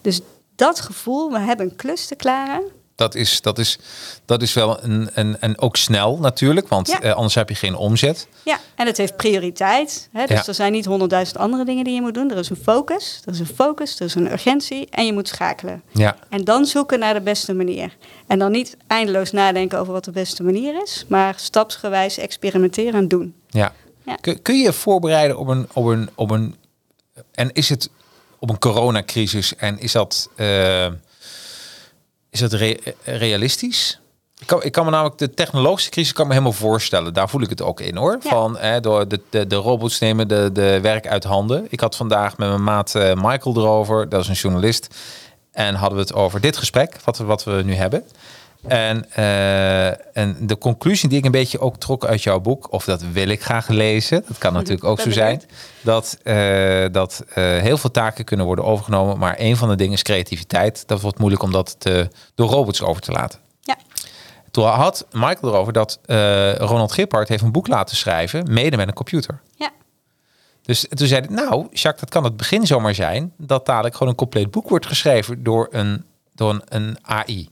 Dus 0.00 0.20
dat 0.56 0.80
gevoel, 0.80 1.30
we 1.30 1.38
hebben 1.38 1.66
een 1.66 1.76
klus 1.76 2.06
te 2.06 2.14
klaren. 2.14 2.62
Dat 2.94 3.14
is, 3.14 3.40
dat 3.40 3.58
is, 3.58 3.78
dat 4.24 4.42
is 4.42 4.52
wel 4.52 4.84
een, 4.84 5.10
een, 5.14 5.40
en 5.40 5.58
ook 5.58 5.76
snel 5.76 6.18
natuurlijk, 6.18 6.68
want 6.68 6.88
Ja. 6.88 7.00
eh, 7.00 7.12
anders 7.12 7.34
heb 7.34 7.48
je 7.48 7.54
geen 7.54 7.74
omzet. 7.74 8.26
Ja, 8.44 8.58
en 8.74 8.86
het 8.86 8.96
heeft 8.96 9.16
prioriteit. 9.16 10.08
Hè? 10.12 10.26
Dus 10.26 10.36
Ja. 10.38 10.46
er 10.46 10.54
zijn 10.54 10.72
niet 10.72 10.84
honderdduizend 10.84 11.38
andere 11.38 11.64
dingen 11.64 11.84
die 11.84 11.94
je 11.94 12.00
moet 12.00 12.14
doen. 12.14 12.30
Er 12.30 12.36
is 12.38 12.50
een 12.50 12.56
focus, 12.62 13.22
er 13.24 13.32
is 13.32 13.38
een 13.38 13.46
focus, 13.46 13.98
er 14.00 14.06
is 14.06 14.14
een 14.14 14.32
urgentie 14.32 14.86
en 14.90 15.06
je 15.06 15.12
moet 15.12 15.28
schakelen. 15.28 15.82
Ja, 15.90 16.16
En 16.28 16.44
dan 16.44 16.64
zoeken 16.66 16.98
naar 16.98 17.14
de 17.14 17.20
beste 17.20 17.54
manier. 17.54 17.96
En 18.26 18.38
dan 18.38 18.50
niet 18.50 18.76
eindeloos 18.86 19.30
nadenken 19.30 19.78
over 19.78 19.92
wat 19.92 20.04
de 20.04 20.10
beste 20.10 20.42
manier 20.42 20.82
is, 20.82 21.04
maar 21.08 21.34
stapsgewijs 21.36 22.18
experimenteren 22.18 22.94
en 22.94 23.08
doen. 23.08 23.34
ja. 23.50 23.72
Ja. 24.06 24.14
Kun, 24.20 24.42
kun 24.42 24.56
je 24.56 24.62
je 24.62 24.72
voorbereiden 24.72 25.38
op 25.38 25.48
een, 25.48 25.68
op 25.72 25.84
een, 25.86 26.10
op 26.14 26.30
een, 26.30 26.54
en 27.32 27.52
is 27.52 27.68
het 27.68 27.90
op 28.38 28.50
een 28.50 28.58
coronacrisis 28.58 29.56
en 29.56 29.78
is 29.78 29.92
dat, 29.92 30.28
eh, 30.36 30.86
is 32.32 32.40
dat 32.40 32.52
re- 32.52 32.78
realistisch? 33.04 34.00
Ik 34.38 34.46
kan, 34.46 34.62
ik 34.62 34.72
kan 34.72 34.84
me 34.84 34.90
namelijk 34.90 35.18
de 35.18 35.34
technologische 35.34 35.90
crisis 35.90 36.12
kan 36.12 36.26
me 36.26 36.32
helemaal 36.32 36.52
voorstellen. 36.52 37.14
Daar 37.14 37.28
voel 37.28 37.42
ik 37.42 37.48
het 37.48 37.62
ook 37.62 37.80
in 37.80 37.96
hoor. 37.96 38.18
Ja. 38.22 38.30
Van 38.30 38.58
door 38.80 39.08
de, 39.08 39.20
de, 39.30 39.46
de 39.46 39.56
robots 39.56 39.98
nemen 39.98 40.28
de, 40.28 40.50
de 40.52 40.80
werk 40.80 41.06
uit 41.06 41.24
handen. 41.24 41.66
Ik 41.68 41.80
had 41.80 41.96
vandaag 41.96 42.36
met 42.36 42.48
mijn 42.48 42.64
maat 42.64 42.94
eh, 42.94 43.14
Michael 43.14 43.56
erover. 43.56 44.08
Dat 44.08 44.20
is 44.20 44.28
een 44.28 44.34
journalist. 44.34 44.94
En 45.52 45.74
hadden 45.74 45.98
we 45.98 46.04
het 46.04 46.14
over 46.14 46.40
dit 46.40 46.56
gesprek, 46.56 46.96
wat 47.04 47.18
wat 47.18 47.44
we 47.44 47.62
nu 47.64 47.74
hebben. 47.74 48.04
En, 48.68 49.10
eh, 49.10 50.16
en 50.16 50.36
de 50.40 50.58
conclusie 50.58 51.08
die 51.08 51.18
ik 51.18 51.24
een 51.24 51.30
beetje 51.30 51.60
ook 51.60 51.76
trok 51.76 52.04
uit 52.04 52.22
jouw 52.22 52.40
boek, 52.40 52.72
of 52.72 52.84
dat 52.84 53.02
wil 53.02 53.28
ik 53.28 53.42
graag 53.42 53.68
lezen, 53.68 54.24
dat 54.28 54.38
kan 54.38 54.52
natuurlijk 54.52 54.84
ook 54.84 55.00
zo 55.00 55.10
zijn, 55.10 55.42
dat, 55.80 56.18
eh, 56.22 56.84
dat 56.92 57.24
eh, 57.34 57.44
heel 57.44 57.76
veel 57.76 57.90
taken 57.90 58.24
kunnen 58.24 58.46
worden 58.46 58.64
overgenomen, 58.64 59.18
maar 59.18 59.34
een 59.38 59.56
van 59.56 59.68
de 59.68 59.76
dingen 59.76 59.92
is 59.92 60.02
creativiteit. 60.02 60.88
Dat 60.88 61.00
wordt 61.00 61.18
moeilijk 61.18 61.42
om 61.42 61.52
dat 61.52 61.80
te, 61.80 62.08
door 62.34 62.48
robots 62.48 62.82
over 62.82 63.02
te 63.02 63.12
laten. 63.12 63.40
Ja, 63.60 63.76
Toen 64.50 64.64
had 64.64 65.06
Michael 65.12 65.52
erover 65.52 65.72
dat 65.72 65.98
Ronald 66.58 66.92
Gippard 66.92 67.28
heeft 67.28 67.42
een 67.42 67.52
boek 67.52 67.68
laten 67.68 67.96
schrijven, 67.96 68.52
mede 68.52 68.76
met 68.76 68.88
een 68.88 68.94
computer. 68.94 69.40
ja, 69.56 69.70
Dus 70.62 70.86
toen 70.88 71.06
zei 71.06 71.22
ik, 71.22 71.30
nou, 71.30 71.66
Jacques, 71.70 72.00
dat 72.00 72.10
kan 72.10 72.24
het 72.24 72.36
begin 72.36 72.66
zomaar 72.66 72.94
zijn, 72.94 73.32
dat 73.38 73.66
dadelijk 73.66 73.94
gewoon 73.94 74.08
een 74.08 74.18
compleet 74.18 74.50
boek 74.50 74.68
wordt 74.68 74.86
geschreven 74.86 75.42
door 75.42 75.68
een, 75.70 76.04
door 76.34 76.50
een, 76.50 76.62
een 76.68 76.96
AI. 77.02 77.48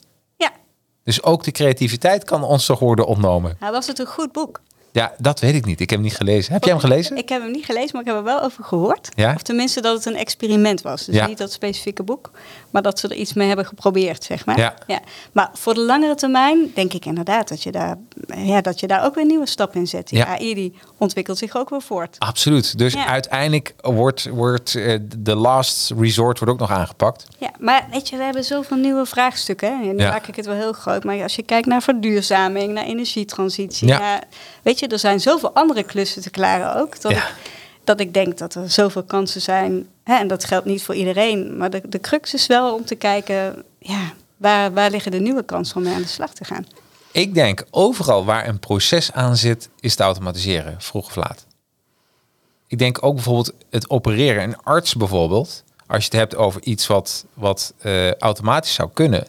Dus 1.11 1.23
ook 1.23 1.44
de 1.44 1.51
creativiteit 1.51 2.25
kan 2.25 2.42
ons 2.42 2.66
toch 2.66 2.79
worden 2.79 3.07
ontnomen. 3.07 3.57
Nou, 3.61 3.73
was 3.73 3.87
het 3.87 3.99
een 3.99 4.07
goed 4.07 4.33
boek? 4.33 4.61
Ja, 4.92 5.12
dat 5.18 5.40
weet 5.40 5.55
ik 5.55 5.64
niet. 5.64 5.81
Ik 5.81 5.90
heb 5.90 5.99
hem 5.99 6.09
niet 6.09 6.16
gelezen. 6.16 6.53
Heb 6.53 6.62
jij 6.64 6.73
hem 6.73 6.81
gelezen? 6.81 7.16
Ik 7.16 7.29
heb 7.29 7.42
hem 7.42 7.51
niet 7.51 7.64
gelezen, 7.64 7.88
maar 7.92 8.01
ik 8.01 8.07
heb 8.07 8.16
er 8.16 8.23
wel 8.25 8.42
over 8.42 8.64
gehoord. 8.64 9.09
Ja? 9.14 9.33
Of 9.35 9.42
tenminste 9.42 9.81
dat 9.81 9.94
het 9.96 10.05
een 10.07 10.16
experiment 10.16 10.83
was. 10.83 11.05
Dus 11.05 11.14
Ja. 11.14 11.27
niet 11.27 11.38
dat 11.38 11.53
specifieke 11.53 12.03
boek, 12.03 12.31
maar 12.70 12.83
dat 12.83 12.98
ze 12.98 13.09
er 13.09 13.14
iets 13.14 13.33
mee 13.33 13.46
hebben 13.48 13.66
geprobeerd, 13.66 14.24
zeg 14.24 14.46
maar. 14.46 14.59
Ja. 14.87 15.00
Maar 15.33 15.50
voor 15.52 15.74
de 15.74 15.80
langere 15.80 16.14
termijn 16.14 16.70
denk 16.74 16.92
ik 16.92 17.04
inderdaad 17.04 17.48
dat 17.48 17.62
je 17.62 17.72
daar, 17.72 17.96
ja, 18.37 18.61
dat 18.61 18.80
je 18.80 18.87
daar 18.87 19.04
ook 19.04 19.14
weer 19.14 19.26
nieuwe 19.26 19.46
stappen 19.46 19.80
in 19.80 19.87
zet. 19.87 20.09
Die 20.09 20.18
Ja. 20.18 20.26
AI 20.26 20.54
die 20.54 20.78
ontwikkelt 20.98 21.38
zich 21.38 21.56
ook 21.56 21.70
weer 21.70 21.83
voort. 21.83 22.16
Absoluut. 22.18 22.78
Dus 22.78 22.92
Ja. 22.92 23.06
uiteindelijk 23.06 23.74
wordt, 23.80 24.28
wordt 24.28 24.74
eh, 24.74 24.98
de 25.18 25.35
last 25.35 25.90
resort 25.98 26.38
wordt 26.38 26.54
ook 26.54 26.61
nog 26.61 26.70
aangepakt. 26.78 27.26
Ja, 27.38 27.50
maar 27.59 27.87
weet 27.90 28.09
je, 28.09 28.16
we 28.16 28.22
hebben 28.22 28.44
zoveel 28.44 28.76
nieuwe 28.76 29.06
vraagstukken. 29.06 29.68
En 29.83 29.96
nu 29.96 30.02
Ja. 30.02 30.11
maak 30.11 30.26
ik 30.26 30.37
het 30.37 30.46
wel 30.46 30.54
heel 30.54 30.72
groot. 30.72 31.04
Maar 31.04 31.22
als 31.22 31.37
je 31.37 31.42
kijkt 31.42 31.66
naar 31.66 31.83
verduurzaming, 31.83 32.72
naar 32.72 32.85
energietransitie. 32.85 33.88
Ja. 33.88 33.98
Naar, 33.98 34.22
weet 34.62 34.78
je, 34.78 34.87
er 34.87 34.98
zijn 34.98 35.20
zoveel 35.20 35.52
andere 35.54 35.83
klussen 35.83 36.22
te 36.22 36.30
klaren 36.30 36.76
ook. 36.76 37.00
Dat, 37.00 37.12
Ja. 37.12 37.18
ik, 37.18 37.35
dat 37.85 38.00
ik 38.00 38.14
denk 38.14 38.38
dat 38.38 38.54
er 38.54 38.70
zoveel 38.70 39.02
kansen 39.02 39.40
zijn. 39.40 39.88
Hè? 40.11 40.16
En 40.16 40.29
dat 40.29 40.44
geldt 40.44 40.66
niet 40.66 40.83
voor 40.83 40.94
iedereen. 40.94 41.57
Maar 41.57 41.70
de, 41.70 41.83
de 41.88 42.01
crux 42.01 42.35
is 42.35 42.46
wel 42.46 42.75
om 42.75 42.85
te 42.85 42.94
kijken, 42.94 43.64
ja, 43.79 44.12
waar, 44.37 44.73
waar 44.73 44.90
liggen 44.90 45.11
de 45.11 45.20
nieuwe 45.20 45.42
kansen 45.42 45.77
om 45.77 45.83
mee 45.83 45.94
aan 45.94 46.03
de 46.03 46.09
slag 46.09 46.35
te 46.35 46.44
gaan? 46.44 46.66
Ik 47.12 47.35
denk 47.35 47.64
overal 47.70 48.25
waar 48.25 48.49
een 48.49 48.59
proces 48.59 49.12
aan 49.12 49.37
zit, 49.37 49.68
is 49.81 49.94
te 49.94 50.03
automatiseren, 50.03 50.75
vroeg 50.79 51.07
of 51.07 51.16
laat. 51.16 51.46
Ik 52.66 52.79
denk 52.79 53.05
ook 53.05 53.14
bijvoorbeeld 53.14 53.53
het 53.70 53.90
opereren. 53.90 54.42
Een 54.42 54.62
arts 54.62 54.94
bijvoorbeeld, 54.94 55.64
als 55.87 56.05
je 56.05 56.11
het 56.11 56.18
hebt 56.18 56.37
over 56.37 56.62
iets 56.62 56.87
wat, 56.87 57.25
wat 57.35 57.75
eh, 57.79 58.14
automatisch 58.14 58.75
zou 58.75 58.90
kunnen. 58.92 59.27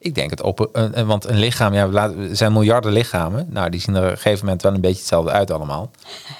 Ik 0.00 0.14
denk 0.14 0.30
het 0.30 0.42
oper 0.42 0.68
een- 0.72 1.06
want 1.06 1.24
een 1.28 1.38
lichaam, 1.38 1.74
ja, 1.74 1.88
er 1.92 2.36
zijn 2.36 2.52
miljarden 2.52 2.92
lichamen. 2.92 3.46
Nou, 3.50 3.70
die 3.70 3.80
zien 3.80 3.94
er 3.94 4.04
op 4.04 4.10
een 4.10 4.16
gegeven 4.16 4.44
moment 4.44 4.62
wel 4.62 4.74
een 4.74 4.80
beetje 4.80 4.98
hetzelfde 4.98 5.30
uit 5.30 5.50
allemaal. 5.50 5.90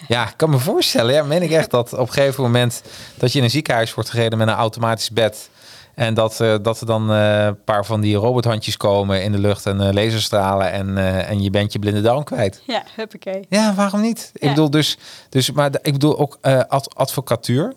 Ja, 0.09 0.27
ik 0.29 0.35
kan 0.37 0.51
me 0.51 0.59
voorstellen, 0.59 1.15
ja, 1.15 1.23
meen 1.23 1.43
ik 1.43 1.51
echt 1.51 1.71
dat 1.71 1.93
op 1.93 1.99
een 2.07 2.13
gegeven 2.13 2.43
moment 2.43 2.83
dat 3.17 3.33
je 3.33 3.39
in 3.39 3.45
een 3.45 3.51
ziekenhuis 3.51 3.95
wordt 3.95 4.11
gereden 4.11 4.39
met 4.39 4.49
een 4.49 4.55
automatisch 4.55 5.11
bed. 5.11 5.49
En 5.95 6.15
dat, 6.15 6.41
eh, 6.41 6.55
dat 6.63 6.81
er 6.81 6.87
dan 6.87 7.13
eh, 7.13 7.45
een 7.45 7.65
paar 7.65 7.85
van 7.85 8.01
die 8.01 8.17
robothandjes 8.17 8.77
komen 8.77 9.23
in 9.23 9.33
de 9.33 9.39
lucht 9.39 9.67
en 9.67 9.81
eh, 9.81 9.93
laserstralen 9.93 10.73
en, 10.73 10.99
en 11.27 11.43
je 11.43 11.51
bent 11.51 11.73
je 11.73 11.79
blinde 11.79 12.01
darm 12.01 12.25
kwijt. 12.25 12.63
Ja, 12.67 12.83
huppakee. 12.97 13.47
Ja, 13.49 13.75
waarom 13.75 14.01
niet? 14.01 14.31
Ik 14.35 14.49
bedoel 14.49 14.71
dus, 14.71 14.97
dus 15.29 15.51
maar 15.53 15.71
ik 15.83 15.93
bedoel 15.93 16.19
ook 16.19 16.39
ad- 16.69 16.95
advocatuur. 16.95 17.73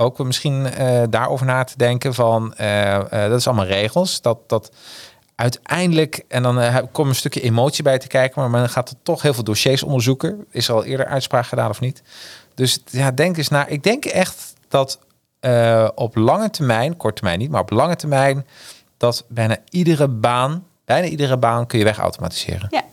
Ook 0.00 0.18
misschien 0.18 0.66
daarover 1.10 1.46
na 1.46 1.64
te 1.64 1.74
denken 1.76 2.14
van, 2.14 2.54
dat 3.10 3.32
is 3.38 3.46
allemaal 3.46 3.66
regels. 3.66 4.20
Dat, 4.20 4.38
dat 4.46 4.70
uiteindelijk, 5.38 6.24
en 6.28 6.42
dan 6.42 6.60
eh, 6.60 6.76
komt 6.92 7.08
een 7.08 7.14
stukje 7.14 7.40
emotie 7.40 7.82
bij 7.82 7.98
te 7.98 8.06
kijken, 8.06 8.40
maar 8.40 8.50
men 8.50 8.68
gaat 8.68 8.88
er 8.88 8.96
toch 9.02 9.22
heel 9.22 9.34
veel 9.34 9.44
dossiers 9.44 9.82
onderzoeken. 9.82 10.46
Is 10.50 10.68
er 10.68 10.74
al 10.74 10.84
eerder 10.84 11.06
uitspraak 11.06 11.46
gedaan 11.46 11.70
of 11.70 11.80
niet? 11.80 12.02
Dus 12.54 12.78
ja, 12.84 13.10
denk 13.10 13.36
eens 13.36 13.48
na. 13.48 13.66
Ik 13.66 13.82
denk 13.82 14.04
echt 14.04 14.54
dat 14.68 14.98
eh, 15.40 15.88
op 15.94 16.16
lange 16.16 16.50
termijn, 16.50 16.96
kort 16.96 17.16
termijn 17.16 17.38
niet, 17.38 17.50
maar 17.50 17.60
op 17.60 17.70
lange 17.70 17.96
termijn, 17.96 18.46
dat 18.96 19.24
bijna 19.28 19.56
iedere 19.70 20.08
baan, 20.08 20.64
bijna 20.84 21.06
iedere 21.06 21.36
baan 21.36 21.66
kun 21.66 21.78
je 21.78 21.84
wegautomatiseren. 21.84 22.68
Ja. 22.70 22.84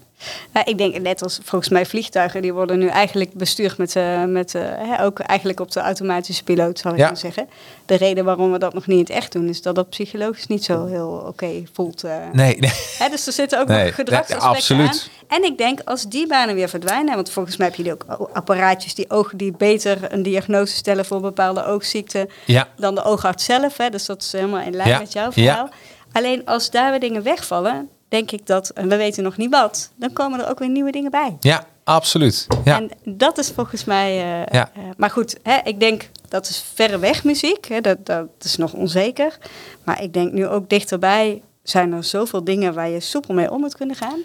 Ja, 0.53 0.65
ik 0.65 0.77
denk 0.77 0.99
net 0.99 1.23
als 1.23 1.39
volgens 1.43 1.69
mij 1.71 1.85
vliegtuigen, 1.85 2.41
die 2.41 2.53
worden 2.53 2.79
nu 2.79 2.87
eigenlijk 2.87 3.33
bestuurd 3.33 3.77
met, 3.77 3.95
eh, 3.95 4.23
met 4.23 4.55
eh, 4.55 4.61
hè, 4.65 5.03
ook 5.03 5.19
eigenlijk 5.19 5.59
op 5.59 5.71
de 5.71 5.79
automatische 5.79 6.43
piloot, 6.43 6.79
zal 6.79 6.91
ik 6.91 6.97
Ja. 6.97 7.05
maar 7.07 7.17
zeggen. 7.17 7.49
De 7.85 7.95
reden 7.95 8.25
waarom 8.25 8.51
we 8.51 8.57
dat 8.57 8.73
nog 8.73 8.87
niet 8.87 8.97
in 8.97 9.03
het 9.03 9.23
echt 9.23 9.31
doen, 9.31 9.49
is 9.49 9.61
dat 9.61 9.75
dat 9.75 9.89
psychologisch 9.89 10.47
niet 10.47 10.63
zo 10.63 10.85
heel 10.85 11.23
oké 11.27 11.63
voelt. 11.73 12.03
Nee, 12.33 12.57
nee. 12.57 12.71
Hè, 12.97 13.09
dus 13.09 13.27
er 13.27 13.33
zitten 13.33 13.59
ook 13.59 13.67
Nee, 13.67 13.85
nog 13.85 13.95
gedragsaspecten 13.95 14.77
nee, 14.77 14.87
aan. 14.87 14.93
En 15.27 15.43
ik 15.43 15.57
denk 15.57 15.79
als 15.85 16.03
die 16.03 16.27
banen 16.27 16.55
weer 16.55 16.69
verdwijnen, 16.69 17.15
want 17.15 17.29
volgens 17.29 17.57
mij 17.57 17.67
heb 17.67 17.85
je 17.85 17.91
ook 17.91 18.05
o- 18.19 18.29
apparaatjes 18.33 18.95
die, 18.95 19.09
ogen, 19.09 19.37
die 19.37 19.51
beter 19.57 20.13
een 20.13 20.23
diagnose 20.23 20.75
stellen 20.75 21.05
voor 21.05 21.21
bepaalde 21.21 21.65
oogziekten 21.65 22.29
Ja. 22.45 22.67
dan 22.77 22.95
de 22.95 23.03
oogarts 23.03 23.45
zelf. 23.45 23.77
Hè, 23.77 23.89
dus 23.89 24.05
dat 24.05 24.21
is 24.21 24.31
helemaal 24.31 24.59
in 24.61 24.75
lijn 24.75 24.89
Ja, 24.89 24.99
met 24.99 25.13
jouw 25.13 25.31
verhaal. 25.31 25.69
Alleen 26.11 26.45
als 26.45 26.69
daar 26.69 26.89
weer 26.89 26.99
dingen 26.99 27.23
wegvallen, 27.23 27.89
denk 28.15 28.31
ik 28.31 28.45
dat, 28.47 28.69
en 28.69 28.87
we 28.89 28.95
weten 28.95 29.23
nog 29.23 29.37
niet 29.37 29.49
wat, 29.51 29.91
dan 29.95 30.13
komen 30.13 30.39
er 30.39 30.49
ook 30.49 30.59
weer 30.59 30.69
nieuwe 30.69 30.91
dingen 30.91 31.11
bij. 31.11 31.37
Ja, 31.39 31.65
absoluut. 31.83 32.47
Ja. 32.63 32.77
En 32.77 32.89
dat 33.03 33.37
is 33.37 33.51
volgens 33.51 33.83
mij. 33.85 34.09
eh, 34.11 34.45
Ja. 34.51 34.69
eh, 34.75 34.81
maar 34.97 35.09
goed, 35.09 35.37
hè, 35.43 35.57
ik 35.63 35.79
denk 35.79 36.09
dat 36.29 36.49
is 36.49 36.65
verreweg 36.73 37.23
muziek. 37.23 37.65
Hè, 37.67 37.81
dat, 37.81 38.05
dat 38.05 38.27
is 38.39 38.55
nog 38.57 38.73
onzeker. 38.73 39.37
Maar 39.83 40.01
ik 40.03 40.13
denk 40.13 40.31
nu 40.31 40.47
ook 40.47 40.69
dichterbij 40.69 41.41
zijn 41.63 41.93
er 41.93 42.03
zoveel 42.03 42.43
dingen 42.43 42.73
waar 42.73 42.89
je 42.89 42.99
soepel 42.99 43.33
mee 43.33 43.51
om 43.51 43.59
moet 43.59 43.75
kunnen 43.75 43.95
gaan. 43.95 44.19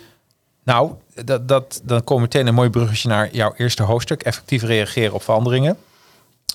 Nou, 0.64 0.92
dat, 1.24 1.48
dat, 1.48 1.81
dan 1.85 2.05
komt 2.05 2.20
meteen 2.20 2.46
een 2.46 2.55
mooi 2.55 2.70
bruggetje 2.70 3.09
naar 3.09 3.29
jouw 3.33 3.53
eerste 3.57 3.83
hoofdstuk. 3.83 4.22
Effectief 4.22 4.62
reageren 4.62 5.14
op 5.14 5.22
veranderingen. 5.22 5.76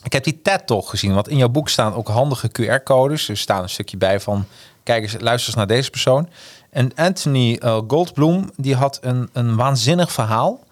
Ik 0.04 0.14
heb 0.14 0.24
die 0.24 0.42
TED-talk 0.42 0.88
gezien, 0.90 1.14
want 1.14 1.28
in 1.28 1.38
jouw 1.38 1.50
boek 1.50 1.70
staan 1.70 1.94
ook 1.94 2.08
handige 2.08 2.50
QR-codes. 2.62 3.30
Er 3.30 3.38
staat 3.38 3.62
een 3.64 3.70
stukje 3.70 3.98
bij 3.98 4.20
van, 4.20 4.46
kijk 4.84 5.04
eens, 5.04 5.16
luister 5.20 5.48
eens 5.48 5.56
naar 5.56 5.68
deze 5.68 5.90
persoon. 5.90 6.30
En 6.76 6.92
Anthony 6.96 7.56
eh, 7.56 7.82
Goldblum, 7.88 8.50
die 8.56 8.76
had 8.76 8.98
een, 9.02 9.30
een 9.34 9.56
waanzinnig 9.56 10.12
verhaal. 10.12 10.64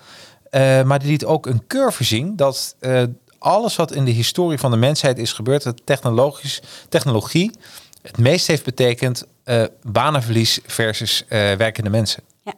Eh, 0.49 0.83
maar 0.83 0.99
die 0.99 1.07
liet 1.09 1.25
ook 1.25 1.45
een 1.45 1.67
curve 1.67 2.03
zien 2.03 2.35
dat 2.35 2.75
eh, 2.79 3.03
alles 3.39 3.75
wat 3.75 3.91
in 3.91 4.05
de 4.05 4.11
historie 4.11 4.57
van 4.57 4.71
de 4.71 4.77
mensheid 4.77 5.17
is 5.17 5.33
gebeurd, 5.33 5.63
dat 5.63 5.81
technologisch, 5.85 6.61
technologie, 6.89 7.51
het 8.01 8.17
meest 8.17 8.47
heeft 8.47 8.63
betekend 8.63 9.25
banenverlies 9.81 10.59
versus 10.65 11.25
werkende 11.27 11.89
mensen. 11.89 12.23
Ja. 12.41 12.53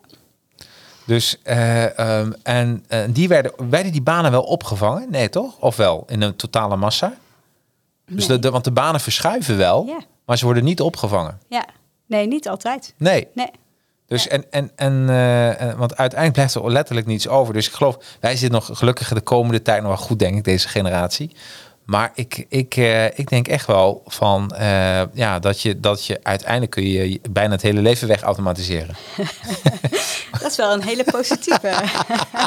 Dus, 1.06 1.42
eh, 1.44 2.00
ehm, 2.00 2.32
en 2.44 2.84
die 3.10 3.28
werden, 3.28 3.52
werden 3.70 3.92
die 3.92 4.02
banen 4.02 4.32
wel 4.32 4.44
opgevangen? 4.44 5.10
Nee, 5.10 5.30
toch? 5.30 5.58
Of 5.60 5.76
wel? 5.76 6.04
In 6.08 6.22
een 6.22 6.36
totale 6.36 6.76
massa? 6.76 7.14
Dus 8.06 8.28
de, 8.28 8.40
de, 8.40 8.52
want 8.52 8.64
de 8.64 8.72
banen 8.72 9.00
verschuiven 9.02 9.58
wel, 9.58 9.86
Ja. 9.86 10.00
maar 10.26 10.38
ze 10.38 10.46
worden 10.46 10.64
niet 10.64 10.82
opgevangen. 10.82 11.40
Ja, 11.50 11.66
nee, 12.06 12.28
niet 12.28 12.50
altijd. 12.50 12.94
Nee. 12.98 13.28
Nee. 13.34 13.50
Dus 14.08 14.28
en, 14.28 14.52
en, 14.52 14.72
en 14.76 15.10
eh, 15.10 15.70
eh, 15.70 15.78
want 15.78 15.98
uiteindelijk 15.98 16.32
blijft 16.34 16.56
er 16.56 16.72
letterlijk 16.72 17.08
niets 17.08 17.28
over. 17.28 17.54
Dus 17.54 17.68
ik 17.68 17.74
geloof, 17.74 17.98
wij 18.20 18.36
zitten 18.36 18.52
nog 18.52 18.78
gelukkig 18.78 19.14
de 19.14 19.22
komende 19.22 19.62
tijd 19.62 19.82
nog 19.82 19.88
wel 19.88 20.06
goed, 20.06 20.20
denk 20.20 20.38
ik, 20.38 20.44
deze 20.44 20.68
generatie. 20.68 21.36
Maar 21.86 22.12
ik, 22.16 22.46
ik, 22.50 22.76
eh, 22.78 23.06
ik 23.20 23.30
denk 23.30 23.48
echt 23.48 23.68
wel 23.68 24.02
van 24.06 24.52
eh, 24.56 25.02
ja, 25.14 25.40
dat 25.40 25.62
je, 25.62 25.80
dat 25.80 26.06
je 26.06 26.20
uiteindelijk 26.24 26.72
kun 26.72 26.84
je 26.88 27.20
bijna 27.32 27.52
het 27.52 27.62
hele 27.62 27.82
leven 27.82 28.08
weg 28.08 28.22
automatiseren. 28.22 28.96
Dat 30.42 30.52
is 30.52 30.58
wel 30.58 30.74
een 30.74 30.84
hele 30.84 31.04
positieve. 31.04 31.74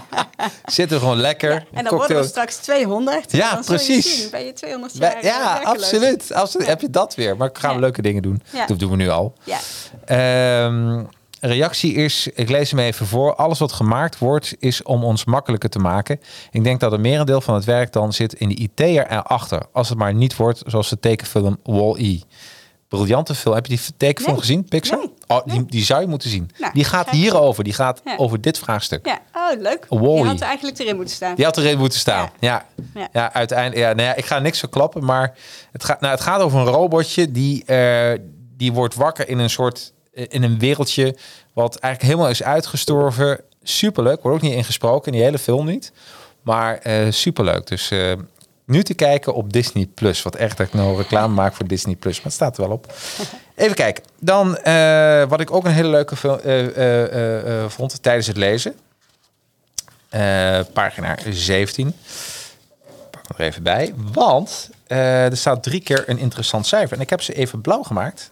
Zitten 0.67 0.99
gewoon 0.99 1.17
lekker. 1.17 1.51
en 1.51 1.61
dan 1.61 1.73
worden 1.73 1.91
we 1.93 1.97
cocktail- 1.99 2.25
straks 2.25 2.57
200. 2.57 3.33
Ja, 3.33 3.51
dan 3.51 3.59
je 3.59 3.65
precies. 3.65 4.21
zien, 4.21 4.31
ben 4.31 4.45
je 4.45 4.53
200 4.53 4.93
Wij- 4.93 5.13
jaar 5.13 5.23
ja, 5.23 5.61
absoluut. 5.65 6.33
absoluut. 6.33 6.67
Heb 6.67 6.81
je 6.81 6.91
dat 6.91 7.15
weer. 7.15 7.37
Maar 7.37 7.51
gaan 7.53 7.69
we 7.71 7.75
Ja. 7.75 7.81
leuke 7.81 8.03
dingen 8.03 8.23
doen. 8.23 8.43
Ja. 8.51 8.67
Dat 8.67 8.79
doen 8.79 8.91
we 8.91 8.97
nu 8.97 9.09
al. 9.09 9.35
Ja. 9.45 9.59
Ehm, 10.05 11.03
reactie 11.41 11.93
is, 11.95 12.29
ik 12.35 12.49
lees 12.49 12.71
hem 12.71 12.81
even 12.81 13.07
voor. 13.07 13.35
Alles 13.35 13.59
wat 13.59 13.73
gemaakt 13.73 14.19
wordt, 14.19 14.55
is 14.59 14.83
om 14.83 15.05
ons 15.05 15.25
makkelijker 15.25 15.71
te 15.71 15.79
maken. 15.79 16.21
Ik 16.51 16.65
denk 16.65 16.81
dat 16.81 16.93
een 16.93 17.01
merendeel 17.01 17.41
van 17.41 17.55
het 17.55 17.65
werk 17.65 17.93
dan 17.93 18.13
zit 18.13 18.33
in 18.33 18.49
de 18.49 18.55
IT'er 18.55 19.11
erachter. 19.11 19.63
Als 19.73 19.89
het 19.89 19.99
maar 19.99 20.15
niet 20.15 20.37
wordt 20.37 20.63
zoals 20.67 20.89
de 20.89 21.01
tekenfilm 21.01 21.59
Wall-E. 21.63 22.19
Briljante 22.89 23.35
film. 23.35 23.55
Heb 23.55 23.67
je 23.67 23.77
die 23.77 23.85
tekenfilm 23.97 24.35
Nee. 24.37 24.45
gezien, 24.45 24.65
Pixar? 24.65 24.99
Nee. 24.99 25.11
Oh, 25.27 25.41
die, 25.45 25.65
die 25.67 25.85
zou 25.85 26.01
je 26.01 26.07
moeten 26.07 26.31
zien. 26.31 26.51
Nou, 26.59 26.73
die 26.73 26.85
gaat 26.85 27.11
hierover. 27.11 27.65
Die 27.65 27.73
gaat 27.73 28.01
Ja. 28.05 28.15
over 28.17 28.41
dit 28.41 28.59
vraagstuk. 28.59 29.07
ja, 29.07 29.19
oh 29.35 29.61
leuk. 29.61 29.87
Wall-E. 29.89 30.15
Die 30.17 30.25
had 30.25 30.41
er 30.41 30.47
eigenlijk 30.47 30.79
erin 30.79 30.97
moeten 30.97 31.15
staan. 31.15 31.35
Die 31.35 31.45
had 31.45 31.57
erin 31.57 31.79
moeten 31.79 31.99
staan. 31.99 32.31
Ja, 32.41 32.67
ja. 32.95 33.09
Ja. 33.13 33.33
uiteindelijk. 33.33 33.81
Ja, 33.81 33.93
nou 33.93 34.09
ja, 34.09 34.15
ik 34.15 34.25
ga 34.25 34.39
niks 34.39 34.59
verklappen, 34.59 35.05
maar 35.05 35.35
het 35.73 35.85
gaat, 35.85 36.01
nou, 36.01 36.13
het 36.13 36.23
gaat 36.23 36.41
over 36.41 36.59
een 36.59 36.67
robotje 36.67 37.31
die, 37.33 37.65
eh, 37.65 38.19
die 38.57 38.73
wordt 38.73 38.95
wakker 38.95 39.29
in 39.29 39.39
een 39.39 39.51
soort 39.51 39.93
in 40.29 40.43
een 40.43 40.59
wereldje 40.59 41.17
wat 41.53 41.77
eigenlijk 41.77 42.13
helemaal 42.13 42.33
is 42.33 42.43
uitgestorven. 42.43 43.41
Superleuk, 43.63 44.23
wordt 44.23 44.37
ook 44.37 44.43
niet 44.43 44.57
ingesproken 44.57 45.07
in 45.07 45.13
die 45.13 45.23
hele 45.23 45.39
film 45.39 45.67
niet, 45.67 45.93
maar 46.43 46.79
eh 46.79 47.07
superleuk. 47.11 47.67
Dus 47.67 47.91
eh, 47.91 48.13
nu 48.65 48.83
te 48.83 48.95
kijken 48.95 49.35
op 49.35 49.53
Disney 49.53 49.87
Plus. 49.95 50.23
Wat 50.23 50.35
echt 50.35 50.57
dat 50.57 50.67
ik 50.67 50.73
nou 50.73 50.97
reclame 50.97 51.35
maak 51.35 51.55
voor 51.55 51.67
Disney 51.67 51.95
Plus, 51.95 52.17
maar 52.17 52.25
het 52.25 52.33
staat 52.33 52.57
er 52.57 52.63
wel 52.63 52.73
op. 52.73 52.93
Even 53.55 53.77
kijken. 53.77 54.05
Dan 54.21 54.57
eh, 54.57 55.25
wat 55.29 55.41
ik 55.41 55.51
ook 55.51 55.65
een 55.65 55.73
hele 55.73 55.89
leuke 55.89 56.17
film 56.17 57.71
vond 57.71 58.03
tijdens 58.03 58.27
het 58.27 58.37
lezen. 58.37 58.75
Pagina 60.73 61.17
17. 61.31 61.95
Pak 63.11 63.39
er 63.39 63.45
even 63.45 63.63
bij. 63.63 63.95
Want 64.13 64.71
er 64.87 65.37
staat 65.37 65.63
drie 65.63 65.81
keer 65.81 66.03
een 66.07 66.19
interessant 66.19 66.67
cijfer. 66.67 66.97
En 66.97 67.03
ik 67.03 67.11
heb 67.11 67.23
ze 67.23 67.35
even 67.35 67.61
blauw 67.61 67.83
gemaakt. 67.83 68.31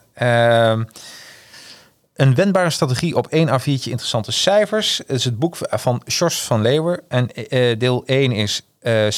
Een 2.16 2.34
wendbare 2.34 2.70
strategie 2.70 3.16
op 3.16 3.26
één 3.26 3.48
A4'tje 3.48 3.64
interessante 3.64 4.32
cijfers. 4.32 4.98
Het 4.98 5.10
is 5.10 5.24
het 5.24 5.38
boek 5.38 5.56
van 5.60 6.02
Sjors 6.08 6.40
van 6.40 6.60
Leeuwen. 6.60 7.00
En 7.08 7.34
eh, 7.34 7.78
deel 7.78 8.02
1 8.06 8.32
is 8.32 8.62
eh 8.78 9.04
66% 9.04 9.08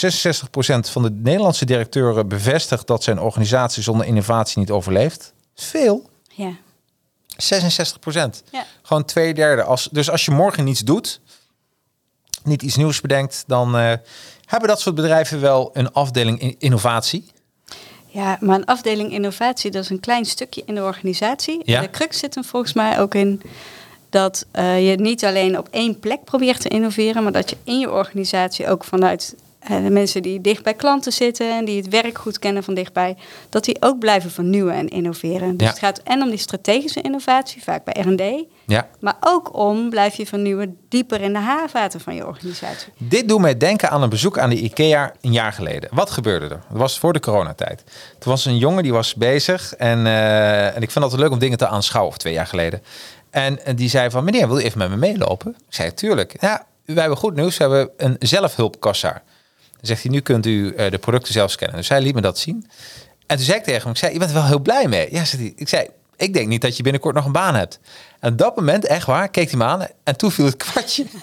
van 0.91 1.03
de 1.03 1.11
Nederlandse 1.11 1.65
directeuren 1.65 2.29
bevestigt 2.29 2.87
dat 2.87 3.03
zijn 3.03 3.21
organisatie 3.21 3.83
zonder 3.83 4.07
innovatie 4.07 4.59
niet 4.59 4.71
overleeft. 4.71 5.33
Veel. 5.55 6.11
Ja. 6.35 6.53
66 7.37 7.99
Ja. 8.51 8.65
Gewoon 8.83 9.05
twee 9.05 9.35
derde. 9.35 9.63
Als, 9.63 9.89
dus 9.93 10.11
als 10.11 10.25
je 10.25 10.31
morgen 10.31 10.65
niets 10.65 10.81
doet, 10.81 11.21
niet 12.43 12.63
iets 12.63 12.77
nieuws 12.77 13.01
bedenkt, 13.01 13.45
dan 13.47 13.77
eh, 13.77 13.93
hebben 14.45 14.69
dat 14.69 14.81
soort 14.81 14.95
bedrijven 14.95 15.41
wel 15.41 15.71
een 15.73 15.93
afdeling 15.93 16.41
in 16.41 16.55
innovatie. 16.59 17.33
Ja, 18.19 18.39
maar 18.41 18.57
een 18.57 18.65
afdeling 18.65 19.13
innovatie, 19.13 19.71
dat 19.71 19.83
is 19.83 19.91
een 19.91 20.01
klein 20.01 20.25
stukje 20.25 20.63
in 20.67 20.75
de 20.75 20.83
organisatie. 20.83 21.61
Ja. 21.65 21.77
En 21.77 21.83
de 21.83 21.91
crux 21.91 22.19
zit 22.19 22.35
hem 22.35 22.45
volgens 22.45 22.73
mij 22.73 23.01
ook 23.01 23.15
in 23.15 23.43
dat 24.11 24.47
eh, 24.51 24.91
je 24.91 24.97
niet 24.97 25.25
alleen 25.25 25.59
op 25.59 25.69
één 25.71 25.99
plek 25.99 26.25
probeert 26.25 26.61
te 26.61 26.69
innoveren, 26.69 27.23
maar 27.23 27.33
dat 27.33 27.51
je 27.51 27.57
in 27.65 27.79
je 27.79 27.91
organisatie 27.91 28.69
ook 28.69 28.85
vanuit 28.85 29.35
de 29.69 29.91
mensen 29.91 30.23
die 30.23 30.41
dicht 30.41 30.63
bij 30.63 30.75
klanten 30.75 31.13
zitten 31.13 31.51
en 31.57 31.65
die 31.65 31.77
het 31.77 31.89
werk 31.89 32.19
goed 32.19 32.39
kennen 32.39 32.65
van 32.65 32.75
dichtbij, 32.75 33.17
dat 33.49 33.65
die 33.65 33.77
ook 33.81 33.99
blijven 33.99 34.31
vernieuwen 34.31 34.75
en 34.75 34.89
innoveren. 34.89 35.57
Dus 35.57 35.67
Ja. 35.67 35.73
het 35.73 35.79
gaat 35.83 35.99
en 36.05 36.23
om 36.23 36.29
die 36.29 36.39
strategische 36.39 37.01
innovatie, 37.01 37.63
vaak 37.63 37.85
bij 37.85 38.03
R&D, 38.03 38.45
Ja. 38.67 38.89
maar 39.01 39.17
ook 39.21 39.57
om 39.57 39.91
blijf 39.91 40.15
je 40.15 40.27
vernieuwen 40.27 40.77
dieper 40.89 41.21
in 41.21 41.33
de 41.33 41.39
haarvaten 41.39 42.01
van 42.01 42.15
je 42.15 42.27
organisatie. 42.27 42.93
Dit 42.99 43.29
doet 43.29 43.41
mij 43.41 43.57
denken 43.57 43.91
aan 43.91 44.03
een 44.03 44.09
bezoek 44.09 44.39
aan 44.39 44.51
de 44.51 44.57
IKEA 44.61 45.13
een 45.21 45.33
jaar 45.33 45.53
geleden. 45.53 45.89
Wat 45.93 46.11
gebeurde 46.11 46.45
er? 46.45 46.61
Dat 46.69 46.79
was 46.79 46.99
voor 46.99 47.13
de 47.13 47.21
coronatijd. 47.21 47.83
Toen 48.19 48.33
was 48.33 48.45
een 48.45 48.59
jongen 48.59 48.83
die 48.83 48.93
was 48.93 49.15
bezig 49.15 49.75
en, 49.75 50.07
eh, 50.07 50.67
en 50.67 50.83
ik 50.83 50.91
vind 50.91 50.95
het 50.95 51.03
altijd 51.03 51.21
leuk 51.21 51.31
om 51.31 51.39
dingen 51.39 51.59
te 51.59 51.67
aanschouwen, 51.67 52.13
of 52.13 52.19
twee 52.19 52.33
jaar 52.33 52.47
geleden. 52.47 52.83
En, 53.31 53.65
en 53.65 53.77
die 53.77 53.89
zei 53.89 54.11
van, 54.11 54.25
meneer, 54.25 54.47
wil 54.49 54.59
je 54.59 54.65
even 54.65 54.79
met 54.79 54.91
me 54.91 54.97
meelopen? 54.97 55.51
Ik 55.69 55.75
zei, 55.75 55.95
tuurlijk. 55.95 56.37
Ja, 56.41 56.67
wij 56.85 56.97
hebben 56.97 57.17
goed 57.19 57.35
nieuws. 57.35 57.57
We 57.57 57.63
hebben 57.63 57.91
een 57.97 58.17
zelfhulpkassa. 58.19 59.23
Dan 59.79 59.87
zegt 59.87 60.03
hij, 60.03 60.11
nu 60.11 60.21
kunt 60.21 60.47
u 60.47 60.75
eh, 60.75 60.91
de 60.91 60.99
producten 60.99 61.33
zelf 61.33 61.51
scannen. 61.51 61.77
Dus 61.77 61.89
hij 61.89 62.01
liet 62.01 62.15
me 62.15 62.21
dat 62.21 62.39
zien. 62.39 62.71
En 63.27 63.37
toen 63.37 63.45
zei 63.45 63.59
ik 63.59 63.65
tegen 63.65 63.83
hem, 63.83 63.91
ik 63.91 63.97
zei, 63.97 64.13
je 64.13 64.19
bent 64.19 64.31
er 64.31 64.37
wel 64.37 64.47
heel 64.47 64.61
blij 64.61 64.89
mee. 64.89 65.09
Ja, 65.11 65.25
zegt 65.25 65.43
hij. 65.43 65.53
Ik 65.57 65.69
zei, 65.69 65.87
ik 66.17 66.33
denk 66.33 66.49
niet 66.49 66.63
dat 66.63 66.77
je 66.77 66.83
binnenkort 66.83 67.15
nog 67.15 67.25
een 67.25 67.33
baan 67.33 67.55
hebt. 67.55 67.79
En 68.21 68.33
op 68.33 68.39
dat 68.39 68.57
moment, 68.57 68.87
echt 68.87 69.07
waar, 69.07 69.29
keek 69.29 69.51
hij 69.51 69.59
me 69.59 69.65
aan 69.65 69.87
en 70.05 70.17
toen 70.17 70.31
viel 70.31 70.45
het 70.45 70.57
kwartje. 70.57 71.07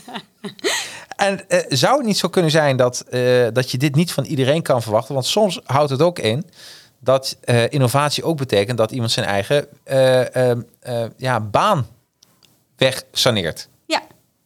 En 1.16 1.50
eh, 1.50 1.60
zou 1.70 1.98
het 1.98 2.06
niet 2.06 2.18
zo 2.18 2.28
kunnen 2.28 2.52
zijn 2.52 2.78
dat, 2.78 3.02
eh, 3.02 3.48
dat 3.54 3.72
je 3.72 3.78
dit 3.78 3.96
niet 3.96 4.12
van 4.12 4.24
iedereen 4.24 4.62
kan 4.62 4.82
verwachten? 4.82 5.14
Want 5.14 5.26
soms 5.26 5.60
houdt 5.64 5.90
het 5.90 6.02
ook 6.02 6.20
in 6.20 6.46
dat 7.06 7.38
innovatie 7.70 8.24
ook 8.24 8.38
betekent 8.38 8.78
dat 8.78 8.92
iemand 8.92 9.12
zijn 9.12 9.26
eigen 9.26 9.68
eh, 9.84 10.36
eh, 10.36 10.58
eh, 10.80 11.10
ja, 11.18 11.40
baan 11.40 11.88
wegsaneert. 12.78 13.70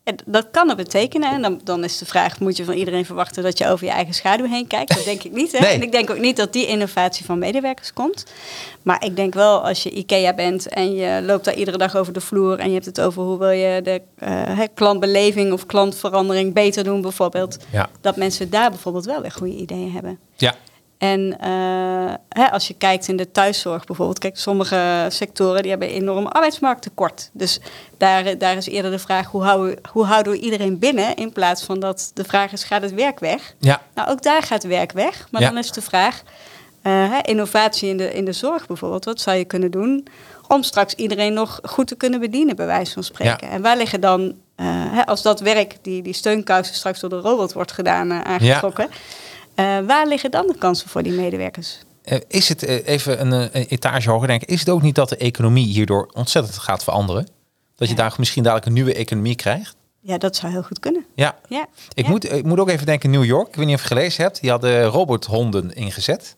En 0.10 0.15
dat 0.26 0.48
kan 0.52 0.67
het 0.67 0.78
betekenen. 0.78 1.32
En 1.32 1.41
dan, 1.41 1.62
dan 1.63 1.84
is 1.84 1.98
de 1.98 2.06
vraag, 2.06 2.39
moet 2.39 2.58
je 2.58 2.65
van 2.65 2.74
iedereen 2.74 3.06
verwachten 3.06 3.43
dat 3.43 3.58
je 3.58 3.67
over 3.67 3.86
je 3.86 3.91
eigen 3.91 4.13
schaduw 4.13 4.45
heen 4.45 4.67
kijkt? 4.67 4.95
Dat 4.95 5.04
denk 5.04 5.24
ik 5.24 5.32
niet. 5.32 5.52
Hè? 5.52 5.60
Nee. 5.60 5.74
En 5.74 5.82
ik 5.82 5.91
denk 5.91 6.10
ook 6.10 6.19
niet 6.19 6.38
dat 6.38 6.54
die 6.54 6.67
innovatie 6.67 7.26
van 7.26 7.39
medewerkers 7.39 7.93
komt. 7.93 8.26
Maar 8.82 9.06
ik 9.06 9.15
denk 9.15 9.34
wel, 9.34 9.65
als 9.65 9.84
je 9.84 9.89
IKEA 9.89 10.34
bent 10.34 10.67
en 10.67 10.95
je 10.95 11.22
loopt 11.22 11.45
daar 11.45 11.54
iedere 11.54 11.78
dag 11.78 11.95
over 11.95 12.13
de 12.13 12.22
vloer... 12.22 12.60
en 12.60 12.67
je 12.67 12.74
hebt 12.74 12.86
het 12.86 13.02
over 13.02 13.24
hoe 13.24 13.38
wil 13.38 13.50
je 13.50 13.82
de 13.82 14.02
eh, 14.15 14.60
klantbeleving 14.74 15.54
of 15.54 15.65
klantverandering 15.65 16.54
beter 16.54 16.84
doen 16.84 17.02
bijvoorbeeld... 17.02 17.58
Ja. 17.72 17.89
dat 18.02 18.15
mensen 18.15 18.50
daar 18.50 18.69
bijvoorbeeld 18.69 19.06
wel 19.06 19.22
weer 19.22 19.32
goede 19.32 19.56
ideeën 19.56 19.91
hebben. 19.91 20.19
Ja, 20.36 20.56
En 20.99 21.39
eh, 21.39 22.13
hè, 22.29 22.51
als 22.51 22.67
je 22.67 22.73
kijkt 22.73 23.07
in 23.07 23.15
de 23.17 23.31
thuiszorg 23.31 23.85
bijvoorbeeld, 23.85 24.19
kijk, 24.19 24.38
sommige 24.38 25.05
sectoren 25.09 25.62
die 25.62 25.69
hebben 25.71 25.89
enorm 25.89 26.25
arbeidsmarkttekort. 26.27 27.29
Dus 27.33 27.59
daar, 27.97 28.38
daar 28.38 28.57
is 28.57 28.67
eerder 28.67 28.91
de 28.91 28.99
vraag, 28.99 29.27
hoe 29.27 29.43
houden, 29.43 29.75
we- 29.75 29.81
hoe 29.91 30.05
houden 30.05 30.31
we 30.33 30.39
iedereen 30.39 30.79
binnen? 30.79 31.15
In 31.15 31.31
plaats 31.31 31.63
van 31.63 31.79
dat 31.79 32.12
de 32.13 32.23
vraag 32.23 32.51
is, 32.51 32.63
gaat 32.63 32.81
het 32.81 32.93
werk 32.93 33.19
weg? 33.19 33.53
ja, 33.59 33.81
Nou, 33.95 34.09
ook 34.09 34.21
daar 34.21 34.41
gaat 34.43 34.63
werk 34.63 34.91
weg. 34.91 35.27
Maar 35.31 35.41
Ja. 35.41 35.47
dan 35.49 35.57
is 35.57 35.71
de 35.71 35.81
vraag, 35.81 36.21
eh, 36.81 37.13
innovatie 37.21 37.89
in 37.89 37.97
de, 37.97 38.13
in 38.13 38.25
de 38.25 38.33
zorg 38.33 38.67
bijvoorbeeld, 38.67 39.05
wat 39.05 39.21
zou 39.21 39.38
je 39.38 39.45
kunnen 39.45 39.71
doen 39.71 40.07
om 40.47 40.63
straks 40.63 40.93
iedereen 40.93 41.33
nog 41.33 41.59
goed 41.63 41.88
te 41.88 41.95
kunnen 41.95 42.19
bedienen, 42.19 42.56
bij 42.56 42.65
wijze 42.65 42.93
van 42.93 43.04
spreken? 43.04 43.47
Ja. 43.47 43.54
En 43.54 43.62
waar 43.62 43.77
liggen 43.77 44.02
dan, 44.02 44.33
eh, 44.56 44.65
hè, 44.69 45.06
als 45.06 45.21
dat 45.21 45.39
werk, 45.39 45.75
die, 45.81 46.02
die 46.02 46.13
steunkousen 46.13 46.75
straks 46.75 47.00
door 47.00 47.10
de 47.10 47.19
robot 47.19 47.54
wordt 47.54 47.71
gedaan, 47.71 48.12
aangetrokken, 48.25 48.87
waar 49.85 50.07
liggen 50.07 50.31
dan 50.31 50.47
de 50.47 50.57
kansen 50.57 50.89
voor 50.89 51.03
die 51.03 51.12
medewerkers? 51.13 51.77
Eh, 52.03 52.17
is 52.27 52.49
het 52.49 52.63
eh, 52.63 52.87
even 52.87 53.21
een, 53.21 53.33
eh, 53.51 53.62
een 53.62 53.67
etage 53.67 54.10
hoger 54.10 54.27
denken? 54.27 54.47
Is 54.47 54.60
het 54.60 54.69
ook 54.69 54.81
niet 54.81 54.95
dat 54.95 55.10
de 55.10 55.17
economie 55.17 55.65
hierdoor 55.65 56.10
ontzettend 56.13 56.57
gaat 56.57 56.83
veranderen? 56.83 57.27
Dat 57.75 57.87
je 57.89 57.95
Ja. 57.95 58.01
daar 58.01 58.13
misschien 58.17 58.43
dadelijk 58.43 58.67
een 58.67 58.73
nieuwe 58.73 58.93
economie 58.93 59.35
krijgt. 59.35 59.75
Ja, 60.01 60.17
dat 60.17 60.35
zou 60.35 60.51
heel 60.51 60.63
goed 60.63 60.79
kunnen. 60.79 61.05
Ja. 61.15 61.35
Ja. 61.49 61.67
Ik, 61.93 62.03
Ja. 62.05 62.10
moet, 62.12 62.31
ik 62.33 62.45
moet 62.45 62.60
ook 62.60 62.69
even 62.69 62.85
denken, 62.85 63.10
New 63.10 63.23
York. 63.25 63.47
Ik 63.47 63.55
weet 63.55 63.65
niet 63.65 63.75
of 63.75 63.81
je 63.81 63.87
gelezen 63.87 64.23
hebt. 64.23 64.41
Die 64.41 64.49
hadden 64.49 64.83
robothonden 64.83 65.73
ingezet. 65.73 66.35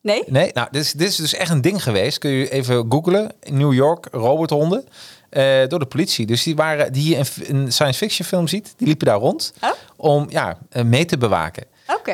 Nee? 0.00 0.22
Nee, 0.26 0.50
nou, 0.54 0.68
dit 0.70 0.82
is, 0.82 0.92
dit 0.92 1.08
is 1.08 1.16
dus 1.16 1.34
echt 1.34 1.50
een 1.50 1.60
ding 1.60 1.82
geweest. 1.82 2.18
Kun 2.18 2.30
je 2.30 2.50
even 2.50 2.86
googlen. 2.88 3.32
New 3.50 3.72
York, 3.72 4.08
robothonden. 4.10 4.84
eh, 5.30 5.68
door 5.68 5.78
de 5.78 5.86
politie. 5.86 6.26
Dus 6.26 6.42
die 6.42 6.56
waren, 6.56 6.92
die 6.92 7.08
je 7.08 7.24
in 7.46 7.72
science 7.72 7.98
fiction 7.98 8.26
film 8.28 8.48
ziet, 8.48 8.74
die 8.76 8.86
liepen 8.86 9.06
daar 9.06 9.18
rond. 9.18 9.52
Oh. 9.60 9.70
Om 9.96 10.26
ja, 10.28 10.58
eh, 10.70 10.82
mee 10.84 11.04
te 11.04 11.18
bewaken. 11.18 11.64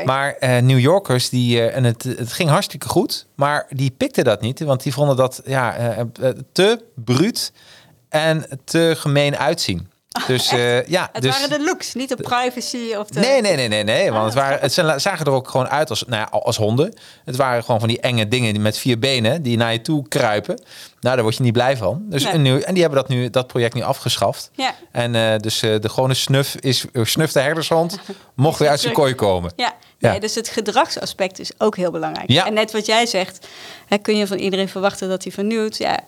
Maar 0.04 0.34
eh, 0.34 0.62
New 0.62 0.78
Yorkers, 0.78 1.28
die, 1.28 1.60
eh, 1.60 1.76
en 1.76 1.84
het, 1.84 2.02
het 2.02 2.32
ging 2.32 2.50
hartstikke 2.50 2.88
goed. 2.88 3.26
Maar 3.34 3.66
die 3.70 3.90
pikten 3.90 4.24
dat 4.24 4.40
niet. 4.40 4.60
Want 4.60 4.82
die 4.82 4.92
vonden 4.92 5.16
dat 5.16 5.42
ja, 5.44 5.76
eh, 5.76 6.28
te 6.52 6.84
bruut 6.94 7.52
en 8.08 8.44
te 8.64 8.94
gemeen 8.96 9.36
uitzien. 9.36 9.91
Dus 10.26 10.48
eh, 10.48 10.86
ja, 10.86 11.08
Het 11.12 11.22
dus, 11.22 11.40
waren 11.40 11.58
de 11.58 11.64
looks, 11.64 11.94
niet 11.94 12.08
de 12.08 12.16
privacy 12.16 12.94
of 12.98 13.08
de... 13.08 13.20
Nee, 13.20 13.40
nee, 13.40 13.56
nee, 13.56 13.68
nee, 13.68 13.84
nee. 13.84 14.12
Want 14.12 14.24
het, 14.24 14.34
waren, 14.34 14.60
het 14.60 15.02
zagen 15.02 15.26
er 15.26 15.32
ook 15.32 15.48
gewoon 15.48 15.68
uit 15.68 15.90
als, 15.90 16.04
nou 16.06 16.20
ja, 16.20 16.38
als 16.38 16.56
honden. 16.56 16.94
Het 17.24 17.36
waren 17.36 17.64
gewoon 17.64 17.80
van 17.80 17.88
die 17.88 18.00
enge 18.00 18.28
dingen 18.28 18.52
die 18.52 18.62
met 18.62 18.78
vier 18.78 18.98
benen 18.98 19.42
die 19.42 19.56
naar 19.56 19.72
je 19.72 19.80
toe 19.80 20.08
kruipen. 20.08 20.62
Nou, 21.00 21.14
daar 21.14 21.24
word 21.24 21.36
je 21.36 21.42
niet 21.42 21.52
blij 21.52 21.76
van. 21.76 22.02
Dus 22.04 22.22
Nee. 22.22 22.32
en, 22.32 22.42
nu, 22.42 22.60
en 22.60 22.72
die 22.72 22.82
hebben 22.82 23.00
dat, 23.00 23.08
nu, 23.08 23.30
dat 23.30 23.46
project 23.46 23.74
nu 23.74 23.82
afgeschaft. 23.82 24.50
Ja. 24.54 24.74
En 24.90 25.14
eh, 25.14 25.38
dus 25.38 25.62
eh, 25.62 25.80
de 25.80 25.88
gewone 25.88 26.14
snuf 26.14 26.54
is 26.54 26.84
uh, 26.92 27.04
snuf 27.04 27.32
de 27.32 27.40
herdershond 27.40 27.98
mocht 28.34 28.58
weer 28.58 28.68
uit 28.68 28.80
zijn 28.80 28.94
kooi 28.94 29.14
komen. 29.14 29.52
Ja, 29.56 29.74
Ja. 29.98 30.10
Nee, 30.10 30.20
dus 30.20 30.34
het 30.34 30.48
gedragsaspect 30.48 31.38
is 31.38 31.50
ook 31.58 31.76
heel 31.76 31.90
belangrijk. 31.90 32.30
Ja. 32.30 32.46
En 32.46 32.54
net 32.54 32.72
wat 32.72 32.86
jij 32.86 33.06
zegt, 33.06 33.46
hè, 33.86 33.98
kun 33.98 34.16
je 34.16 34.26
van 34.26 34.38
iedereen 34.38 34.68
verwachten 34.68 35.08
dat 35.08 35.22
hij 35.22 35.32
vernieuwt. 35.32 35.76
Ja, 35.76 35.98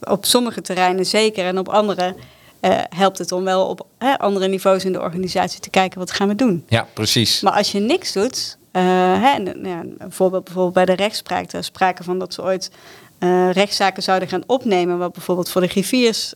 op 0.00 0.24
sommige 0.24 0.60
terreinen 0.60 1.06
zeker 1.06 1.44
en 1.44 1.58
op 1.58 1.68
andere 1.68 2.14
eh, 2.62 2.78
helpt 2.88 3.18
het 3.18 3.32
om 3.32 3.44
wel 3.44 3.66
op 3.66 3.86
andere 4.16 4.48
niveaus 4.48 4.84
in 4.84 4.92
de 4.92 5.00
organisatie 5.00 5.60
te 5.60 5.70
kijken 5.70 5.98
wat 5.98 6.10
gaan 6.10 6.28
we 6.28 6.34
doen. 6.34 6.64
Ja, 6.68 6.86
precies. 6.92 7.40
Maar 7.40 7.52
als 7.52 7.72
je 7.72 7.78
niks 7.78 8.12
doet, 8.12 8.58
eh, 8.70 8.82
hè, 9.22 9.38
nou 9.38 9.68
ja, 9.68 9.82
een 9.98 10.12
voorbeeld 10.12 10.44
bijvoorbeeld 10.44 10.74
bij 10.74 10.84
de 10.84 11.02
rechtspraak, 11.02 11.50
daar 11.50 11.60
is 11.60 11.66
sprake 11.66 12.02
van 12.02 12.18
dat 12.18 12.34
ze 12.34 12.42
ooit 12.42 12.70
eh, 13.18 13.50
rechtszaken 13.50 14.02
zouden 14.02 14.28
gaan 14.28 14.42
opnemen, 14.46 14.98
wat 14.98 15.12
bijvoorbeeld 15.12 15.48
voor 15.48 15.60
de 15.60 15.66
griffiers 15.66 16.32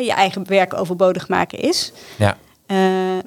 je 0.00 0.12
eigen 0.16 0.48
werk 0.48 0.74
overbodig 0.74 1.28
maken 1.28 1.58
is. 1.58 1.92
Ja. 2.16 2.36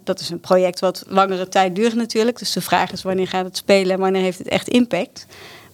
Dat 0.04 0.20
is 0.20 0.30
een 0.30 0.40
project 0.40 0.80
wat 0.80 1.04
langere 1.08 1.48
tijd 1.50 1.76
duurt 1.76 1.96
natuurlijk. 1.96 2.40
Dus 2.40 2.54
de 2.54 2.62
vraag 2.62 2.92
is 2.92 3.02
wanneer 3.02 3.28
gaat 3.28 3.46
het 3.46 3.58
spelen 3.58 3.92
en 3.92 4.00
wanneer 4.00 4.22
heeft 4.22 4.38
het 4.38 4.48
echt 4.48 4.68
impact. 4.68 5.26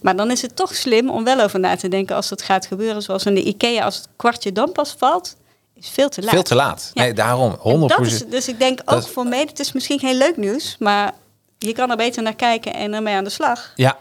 Maar 0.02 0.16
dan 0.16 0.32
is 0.32 0.42
het 0.42 0.56
toch 0.56 0.76
slim 0.76 1.10
om 1.10 1.24
wel 1.24 1.42
over 1.42 1.60
na 1.60 1.76
te 1.76 1.88
denken 1.88 2.16
als 2.16 2.30
dat 2.30 2.42
gaat 2.42 2.66
gebeuren. 2.66 3.02
Zoals 3.02 3.26
in 3.26 3.36
de 3.36 3.44
IKEA, 3.44 3.84
als 3.84 3.96
het 3.96 4.08
kwartje 4.16 4.52
dan 4.52 4.72
pas 4.72 4.96
valt, 4.98 5.36
is 5.80 5.90
veel 5.90 6.10
te 6.10 6.22
laat. 6.22 6.30
Veel 6.34 6.44
te 6.44 6.56
laat. 6.56 6.92
Ja. 6.94 7.02
Nee, 7.04 7.14
daarom. 7.14 7.56
100%. 7.60 7.62
En 7.62 7.88
dat 7.88 8.00
is, 8.02 8.26
dus 8.26 8.48
ik 8.48 8.60
denk 8.60 8.82
ook 8.86 9.00
is- 9.00 9.08
voor 9.08 9.26
mij, 9.26 9.40
het 9.40 9.60
is 9.60 9.72
misschien 9.72 10.00
geen 10.00 10.16
leuk 10.18 10.38
nieuws, 10.38 10.76
maar 10.80 11.12
je 11.58 11.74
kan 11.74 11.90
er 11.92 11.98
beter 11.98 12.24
naar 12.24 12.36
kijken 12.36 12.74
en 12.74 12.94
ermee 12.94 13.16
aan 13.16 13.24
de 13.24 13.30
slag. 13.30 13.72
Ja, 13.76 13.98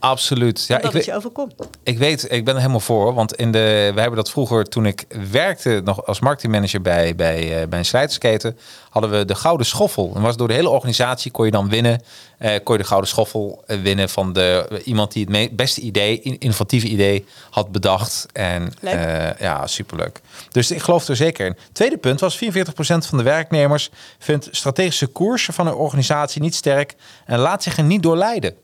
absoluut. 0.00 0.64
Ja, 0.66 0.80
ik 0.80 0.90
weet, 0.90 1.04
je 1.04 1.14
overkomt. 1.14 1.54
Ik 1.82 1.98
weet, 1.98 2.32
ik 2.32 2.44
ben 2.44 2.54
er 2.54 2.60
helemaal 2.60 2.80
voor. 2.80 3.14
Want 3.14 3.34
in 3.34 3.52
de, 3.52 3.90
we 3.94 4.00
hebben 4.00 4.16
dat 4.16 4.30
vroeger, 4.30 4.64
toen 4.64 4.86
ik 4.86 5.04
werkte 5.30 5.80
nog 5.84 6.06
als 6.06 6.20
marketingmanager 6.20 6.80
bij, 6.80 7.14
bij, 7.14 7.60
eh, 7.62 7.68
bij 7.68 7.78
een 7.78 7.84
slijtersketen, 7.84 8.58
hadden 8.90 9.10
we 9.10 9.24
de 9.24 9.34
Gouden 9.34 9.66
Schoffel. 9.66 10.12
En 10.14 10.22
was 10.22 10.36
door 10.36 10.48
de 10.48 10.54
hele 10.54 10.68
organisatie 10.68 11.30
kon 11.30 11.44
je 11.44 11.50
dan 11.50 11.68
winnen. 11.68 12.02
eh, 12.38 12.54
kon 12.64 12.74
je 12.76 12.80
de 12.82 12.86
Gouden 12.88 13.10
Schoffel 13.10 13.62
eh, 13.66 13.80
winnen 13.80 14.08
van 14.08 14.32
de, 14.32 14.66
eh, 14.70 14.86
iemand 14.86 15.12
die 15.12 15.26
het 15.30 15.56
beste 15.56 15.80
idee, 15.80 16.20
in- 16.20 16.38
innovatieve 16.38 16.86
idee 16.86 17.24
had 17.50 17.72
bedacht. 17.72 18.26
En 18.32 18.72
eh, 18.82 19.40
ja, 19.40 19.66
superleuk. 19.66 20.20
Dus 20.50 20.70
ik 20.70 20.82
geloof 20.82 21.08
er 21.08 21.16
zeker 21.16 21.46
in. 21.46 21.56
Tweede 21.72 21.96
punt 21.98 22.20
was 22.20 22.36
44% 22.36 23.06
van 23.06 23.18
de 23.18 23.24
werknemers 23.24 23.90
vindt 24.18 24.48
strategische 24.50 25.06
koersen 25.06 25.54
van 25.54 25.66
een 25.66 25.74
organisatie 25.74 26.40
niet 26.40 26.54
sterk 26.54 26.94
en 27.26 27.38
laat 27.38 27.62
zich 27.62 27.76
er 27.76 27.84
niet 27.84 28.02
door 28.02 28.16
leiden. 28.16 28.54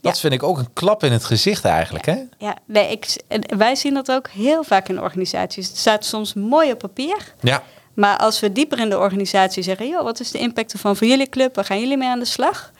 Dat 0.00 0.14
Ja. 0.14 0.20
vind 0.20 0.32
ik 0.32 0.42
ook 0.42 0.58
een 0.58 0.72
klap 0.72 1.04
in 1.04 1.12
het 1.12 1.24
gezicht 1.24 1.64
eigenlijk, 1.64 2.06
hè? 2.06 2.16
Ja, 2.38 2.56
nee, 2.66 2.90
ik, 2.90 3.16
wij 3.56 3.74
zien 3.76 3.94
dat 3.94 4.10
ook 4.10 4.28
heel 4.28 4.64
vaak 4.64 4.88
in 4.88 5.00
organisaties. 5.00 5.68
Het 5.68 5.76
staat 5.76 6.04
soms 6.04 6.34
mooi 6.34 6.72
op 6.72 6.78
papier, 6.78 7.34
Ja, 7.40 7.62
Maar 7.94 8.16
als 8.18 8.40
we 8.40 8.52
dieper 8.52 8.78
in 8.78 8.90
de 8.90 8.98
organisatie 8.98 9.62
zeggen, 9.62 9.88
joh, 9.88 10.02
wat 10.02 10.20
is 10.20 10.30
de 10.30 10.38
impact 10.38 10.72
ervan 10.72 10.96
voor 10.96 11.06
jullie 11.06 11.28
club? 11.28 11.54
Waar 11.54 11.64
gaan 11.64 11.80
jullie 11.80 11.96
mee 11.96 12.08
aan 12.08 12.18
de 12.18 12.24
slag? 12.24 12.72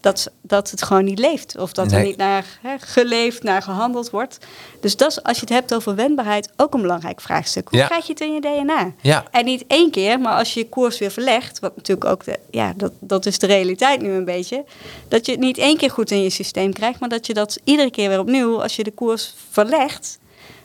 Dat, 0.00 0.30
dat 0.42 0.70
het 0.70 0.82
gewoon 0.82 1.04
niet 1.04 1.18
leeft. 1.18 1.56
Of 1.58 1.72
dat 1.72 1.92
er 1.92 2.02
niet 2.02 2.16
naar 2.16 2.58
hè, 2.62 2.74
geleefd, 2.78 3.42
naar 3.42 3.62
gehandeld 3.62 4.10
wordt. 4.10 4.38
Dus 4.80 4.96
dat 4.96 5.10
is, 5.10 5.22
als 5.22 5.34
je 5.36 5.40
het 5.40 5.48
hebt 5.54 5.74
over 5.74 5.94
wendbaarheid, 5.94 6.50
ook 6.56 6.74
een 6.74 6.80
belangrijk 6.80 7.20
vraagstuk. 7.20 7.68
Hoe 7.68 7.78
Ja. 7.78 7.86
krijg 7.86 8.06
je 8.06 8.12
het 8.12 8.20
in 8.22 8.32
je 8.34 8.40
DNA? 8.40 8.92
Ja. 9.00 9.24
En 9.30 9.44
niet 9.44 9.64
één 9.66 9.90
keer, 9.90 10.20
maar 10.20 10.36
als 10.36 10.54
je 10.54 10.60
je 10.60 10.68
koers 10.68 10.98
weer 10.98 11.10
verlegt, 11.10 11.58
wat 11.58 11.76
natuurlijk 11.76 12.10
ook 12.10 12.24
de, 12.24 12.38
ja, 12.50 12.72
dat, 12.76 12.92
dat 13.00 13.26
is 13.26 13.38
de 13.38 13.46
realiteit 13.46 14.00
nu 14.02 14.10
een 14.12 14.24
beetje. 14.24 14.64
Dat 15.08 15.26
je 15.26 15.32
het 15.32 15.40
niet 15.40 15.58
één 15.58 15.76
keer 15.76 15.90
goed 15.90 16.10
in 16.10 16.22
je 16.22 16.30
systeem 16.30 16.72
krijgt, 16.72 17.00
maar 17.00 17.08
dat 17.08 17.26
je 17.26 17.34
dat 17.34 17.58
iedere 17.64 17.90
keer 17.90 18.08
weer 18.08 18.20
opnieuw, 18.20 18.62
als 18.62 18.76
je 18.76 18.84
de 18.84 18.90
koers 18.92 19.34
verlegt, 19.50 20.18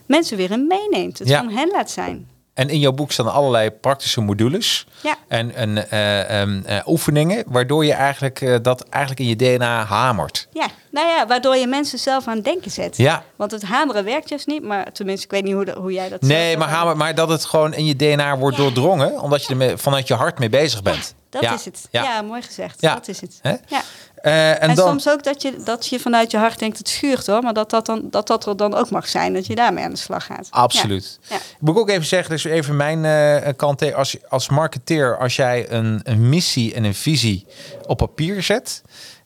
mensen 0.05 0.37
weer 0.37 0.51
in 0.51 0.67
meeneemt. 0.67 1.19
Het 1.19 1.27
Ja. 1.27 1.43
van 1.43 1.49
hen 1.53 1.69
laat 1.71 1.91
zijn. 1.91 2.27
En 2.55 2.69
in 2.69 2.79
jouw 2.79 2.91
boek 2.91 3.11
staan 3.11 3.33
allerlei 3.33 3.71
praktische 3.71 4.21
modules 4.21 4.87
Ja. 5.01 5.15
en, 5.27 5.55
en 5.55 5.89
eh, 5.91 6.41
ehm, 6.41 6.61
eh, 6.65 6.87
oefeningen, 6.87 7.43
waardoor 7.47 7.85
je 7.85 7.93
eigenlijk 7.93 8.41
eh, 8.41 8.55
dat 8.61 8.83
eigenlijk 8.89 9.23
in 9.23 9.27
je 9.27 9.57
DNA 9.57 9.83
hamert. 9.83 10.47
Ja, 10.53 10.67
nou 10.91 11.07
ja, 11.07 11.27
waardoor 11.27 11.55
je 11.55 11.67
mensen 11.67 11.99
zelf 11.99 12.27
aan 12.27 12.35
het 12.35 12.43
denken 12.45 12.71
zet. 12.71 12.97
Ja. 12.97 13.23
Want 13.35 13.51
het 13.51 13.63
hameren 13.63 14.03
werkt 14.03 14.29
juist 14.29 14.47
niet, 14.47 14.63
maar 14.63 14.91
tenminste, 14.91 15.25
ik 15.25 15.31
weet 15.31 15.43
niet 15.43 15.53
hoe, 15.53 15.65
de- 15.65 15.75
hoe 15.79 15.91
jij 15.91 16.09
dat 16.09 16.21
Nee, 16.21 16.57
maar, 16.57 16.69
hamer, 16.69 16.97
maar 16.97 17.15
dat 17.15 17.29
het 17.29 17.45
gewoon 17.45 17.73
in 17.73 17.85
je 17.85 17.95
DNA 17.95 18.37
wordt 18.37 18.57
Ja. 18.57 18.63
doordrongen, 18.63 19.21
omdat 19.21 19.43
je 19.43 19.49
er 19.49 19.57
me- 19.57 19.77
vanuit 19.77 20.07
je 20.07 20.13
hart 20.13 20.39
mee 20.39 20.49
bezig 20.49 20.81
bent. 20.81 21.15
Dat 21.29 21.43
is 21.53 21.65
het. 21.65 21.87
Ja. 21.91 22.21
Mooi 22.21 22.41
gezegd. 22.41 22.81
Ja. 22.81 22.93
Dat 22.93 23.07
is 23.07 23.21
het. 23.21 23.39
Hè? 23.41 23.49
Ja. 23.67 23.81
Eh, 24.25 24.49
en, 24.49 24.59
En, 24.59 24.75
dan, 24.75 24.87
soms 24.87 25.09
ook 25.09 25.23
dat 25.23 25.41
je, 25.41 25.55
dat 25.63 25.87
je 25.87 25.99
vanuit 25.99 26.31
je 26.31 26.37
hart 26.37 26.59
denkt, 26.59 26.77
het 26.77 26.89
schuurt 26.89 27.27
hoor. 27.27 27.41
Maar 27.41 27.53
dat 27.53 27.69
dat, 27.69 27.85
dan, 27.85 28.07
dat 28.09 28.27
dat 28.27 28.45
er 28.45 28.57
dan 28.57 28.73
ook 28.73 28.89
mag 28.89 29.07
zijn, 29.07 29.33
dat 29.33 29.45
je 29.45 29.55
daarmee 29.55 29.83
aan 29.83 29.89
de 29.89 29.97
slag 29.97 30.25
gaat. 30.25 30.47
Absoluut. 30.49 31.19
Ja. 31.29 31.35
Ik 31.35 31.41
moet 31.59 31.77
ook 31.77 31.89
even 31.89 32.05
zeggen, 32.05 32.29
dus 32.29 32.43
even 32.43 32.75
mijn 32.75 33.05
eh, 33.05 33.53
kant 33.55 33.77
tegen. 33.77 33.97
Als, 33.97 34.17
als 34.29 34.49
marketeer, 34.49 35.17
als 35.17 35.35
jij 35.35 35.71
een, 35.71 35.99
een 36.03 36.29
missie 36.29 36.73
en 36.73 36.83
een 36.83 36.95
visie 36.95 37.45
op 37.87 37.97
papier 37.97 38.43
zet. 38.43 38.83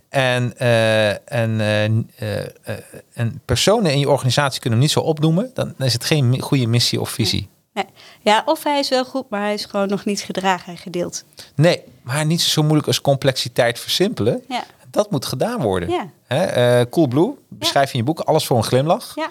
En, 0.10 0.58
eh, 0.58 1.10
en, 1.10 1.60
eh, 1.60 1.86
eh, 1.86 2.46
eh, 2.64 2.76
en 3.14 3.42
personen 3.46 3.92
in 3.92 4.00
je 4.00 4.10
organisatie 4.10 4.62
kunnen 4.62 4.80
hem 4.80 4.88
niet 4.88 4.98
zo 4.98 5.00
opnoemen. 5.00 5.52
Dan 5.54 5.74
is 5.78 5.94
het 5.94 6.04
geen 6.04 6.40
goede 6.42 6.68
missie 6.68 7.02
of 7.02 7.10
visie. 7.10 7.50
Ja. 7.74 7.86
ja, 8.22 8.42
of 8.46 8.64
hij 8.64 8.80
is 8.80 8.90
wel 8.90 9.06
goed, 9.06 9.30
maar 9.30 9.42
hij 9.42 9.54
is 9.54 9.66
gewoon 9.66 9.88
nog 9.88 10.06
niet 10.06 10.22
gedragen 10.22 10.72
en 10.74 10.78
gedeeld. 10.78 11.24
Nee, 11.56 11.84
maar 12.02 12.26
niet 12.26 12.42
zo 12.42 12.62
moeilijk 12.62 12.88
als 12.88 13.02
complexiteit 13.02 13.80
versimpelen. 13.80 14.44
Ja. 14.48 14.64
Dat 14.92 15.12
moet 15.12 15.26
gedaan 15.26 15.62
worden. 15.62 15.90
Ja. 15.90 16.10
Hè, 16.28 16.44
eh, 16.44 16.86
cool 16.90 17.08
Blue, 17.08 17.36
beschrijf 17.50 17.94
in 17.94 18.00
je 18.00 18.06
boek 18.06 18.20
alles 18.20 18.46
voor 18.46 18.58
een 18.58 18.64
glimlach. 18.64 19.12
Ja, 19.16 19.30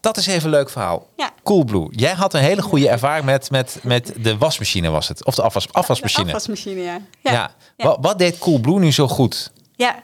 Dat 0.00 0.16
is 0.16 0.26
even 0.26 0.44
een 0.44 0.50
leuk 0.50 0.70
verhaal. 0.70 1.06
Ja. 1.16 1.30
Cool 1.42 1.64
Blue. 1.64 1.88
Jij 1.90 2.12
had 2.12 2.34
een 2.34 2.40
hele 2.40 2.62
goede 2.62 2.88
ervaring 2.88 3.24
met, 3.24 3.50
met, 3.50 3.78
met 3.82 4.12
de 4.16 4.38
wasmachine 4.38 4.90
was 4.90 5.08
het. 5.08 5.24
Of 5.24 5.34
de 5.34 5.42
afwas, 5.42 5.72
afwasmachine. 5.72 6.26
De 6.26 6.34
afwasmachine, 6.34 6.80
ja. 6.80 7.00
Ja. 7.22 7.50
Wat, 7.76 7.98
wat 8.00 8.18
deed 8.18 8.38
Cool 8.38 8.58
Blue 8.58 8.78
nu 8.78 8.92
zo 8.92 9.08
goed? 9.08 9.52
Ja, 9.76 10.02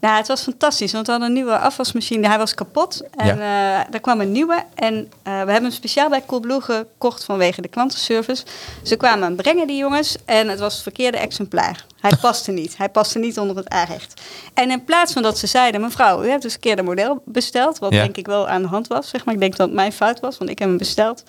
nou, 0.00 0.16
het 0.16 0.28
was 0.28 0.42
fantastisch, 0.42 0.92
want 0.92 1.06
we 1.06 1.12
hadden 1.12 1.28
een 1.30 1.34
nieuwe 1.36 1.58
afwasmachine. 1.58 2.28
Hij 2.28 2.38
was 2.38 2.54
kapot 2.54 3.00
en 3.16 3.40
eh 3.40 3.94
er 3.94 4.00
kwam 4.00 4.20
een 4.20 4.32
nieuwe. 4.32 4.64
En 4.74 4.94
eh, 4.94 5.22
we 5.22 5.30
hebben 5.30 5.62
hem 5.62 5.70
speciaal 5.70 6.08
bij 6.08 6.22
Coolblue 6.26 6.60
gekocht 6.60 7.24
vanwege 7.24 7.60
de 7.60 7.68
klantenservice. 7.68 8.44
Ze 8.82 8.96
kwamen 8.96 9.22
hem 9.22 9.36
brengen, 9.36 9.66
die 9.66 9.76
jongens, 9.76 10.16
en 10.24 10.48
het 10.48 10.58
was 10.58 10.72
het 10.74 10.82
verkeerde 10.82 11.18
exemplaar. 11.18 11.84
Hij 12.00 12.16
paste 12.20 12.50
niet. 12.52 12.76
Hij 12.76 12.88
paste 12.88 13.18
niet 13.18 13.38
onder 13.38 13.56
het 13.56 13.68
aanrecht. 13.68 14.20
En 14.54 14.70
in 14.70 14.84
plaats 14.84 15.12
van 15.12 15.22
dat 15.22 15.38
ze 15.38 15.46
zeiden, 15.46 15.80
mevrouw, 15.80 16.22
u 16.24 16.28
hebt 16.28 16.42
dus 16.42 16.44
een 16.44 16.60
verkeerde 16.60 16.82
model 16.82 17.22
besteld, 17.24 17.78
wat 17.78 17.92
Ja. 17.92 18.02
denk 18.02 18.16
ik 18.16 18.26
wel 18.26 18.48
aan 18.48 18.62
de 18.62 18.68
hand 18.68 18.86
was, 18.86 19.08
zeg 19.08 19.24
maar. 19.24 19.34
Ik 19.34 19.40
denk 19.40 19.56
dat 19.56 19.66
het 19.66 19.76
mijn 19.76 19.92
fout 19.92 20.20
was, 20.20 20.38
want 20.38 20.50
ik 20.50 20.58
heb 20.58 20.68
hem 20.68 20.78
besteld. 20.78 21.22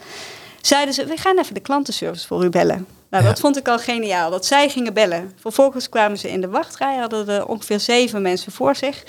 Zeiden 0.62 0.94
ze, 0.94 1.06
we 1.06 1.18
gaan 1.18 1.38
even 1.40 1.54
de 1.54 1.60
klantenservice 1.60 2.28
voor 2.28 2.44
u 2.44 2.50
bellen. 2.50 2.88
Nou, 3.12 3.24
Ja. 3.24 3.30
dat 3.30 3.40
vond 3.40 3.58
ik 3.58 3.68
al 3.68 3.80
geniaal, 3.80 4.30
dat 4.32 4.46
zij 4.46 4.70
gingen 4.70 4.94
bellen. 4.94 5.32
Vervolgens 5.40 5.90
kwamen 5.90 6.18
ze 6.18 6.30
in 6.32 6.42
de 6.42 6.50
wachtrij, 6.50 6.98
hadden 6.98 7.28
er 7.30 7.46
ongeveer 7.48 7.80
zeven 7.80 8.22
mensen 8.22 8.52
voor 8.52 8.76
zich. 8.76 9.04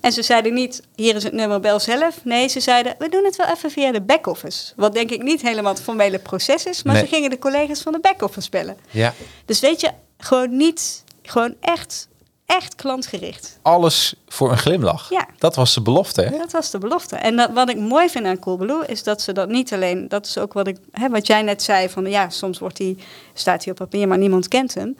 En 0.00 0.12
ze 0.12 0.22
zeiden 0.22 0.54
niet, 0.54 0.82
hier 0.94 1.14
is 1.16 1.22
het 1.24 1.32
nummer, 1.32 1.60
bel 1.60 1.80
zelf. 1.80 2.24
Nee, 2.24 2.48
ze 2.48 2.60
zeiden, 2.60 2.94
we 2.98 3.08
doen 3.08 3.24
het 3.24 3.36
wel 3.36 3.46
even 3.46 3.70
via 3.70 3.92
de 3.92 4.00
back-office. 4.00 4.72
Wat 4.76 4.94
denk 4.94 5.10
ik 5.10 5.22
niet 5.22 5.42
helemaal 5.42 5.72
het 5.72 5.82
formele 5.82 6.18
proces 6.18 6.64
is, 6.64 6.82
maar 6.82 6.94
Nee. 6.94 7.02
ze 7.02 7.08
gingen 7.14 7.30
de 7.30 7.38
collega's 7.38 7.80
van 7.80 7.92
de 7.92 8.00
back-office 8.00 8.50
bellen. 8.50 8.76
Ja. 8.90 9.14
Dus 9.46 9.60
weet 9.60 9.80
je, 9.80 9.90
gewoon 10.18 10.56
niet, 10.56 11.04
gewoon 11.22 11.54
echt, 11.60 12.08
echt 12.56 12.74
klantgericht. 12.74 13.58
Alles 13.62 14.14
voor 14.28 14.50
een 14.50 14.58
glimlach. 14.58 15.10
Ja. 15.10 15.26
Dat 15.38 15.56
was 15.56 15.74
de 15.74 15.82
belofte. 15.82 16.22
Hè? 16.22 16.38
Dat 16.38 16.52
was 16.52 16.70
de 16.70 16.78
belofte. 16.78 17.16
En 17.16 17.36
dat, 17.36 17.50
wat 17.52 17.70
ik 17.70 17.78
mooi 17.78 18.08
vind 18.08 18.26
aan 18.26 18.38
Coolblue 18.38 18.86
is 18.86 19.02
dat 19.02 19.20
ze 19.22 19.32
dat 19.32 19.48
niet 19.48 19.72
alleen, 19.72 20.08
dat 20.08 20.26
is 20.26 20.38
ook 20.38 20.52
wat, 20.52 20.66
ik, 20.66 20.76
hè, 20.90 21.08
wat 21.08 21.26
jij 21.26 21.42
net 21.42 21.62
zei, 21.62 21.88
van 21.88 22.06
ja, 22.06 22.28
soms 22.28 22.58
wordt 22.58 22.76
die, 22.76 22.98
staat 23.34 23.64
hij 23.64 23.72
op 23.72 23.78
papier, 23.78 24.08
maar 24.08 24.18
niemand 24.18 24.48
kent 24.48 24.74
hem. 24.74 24.96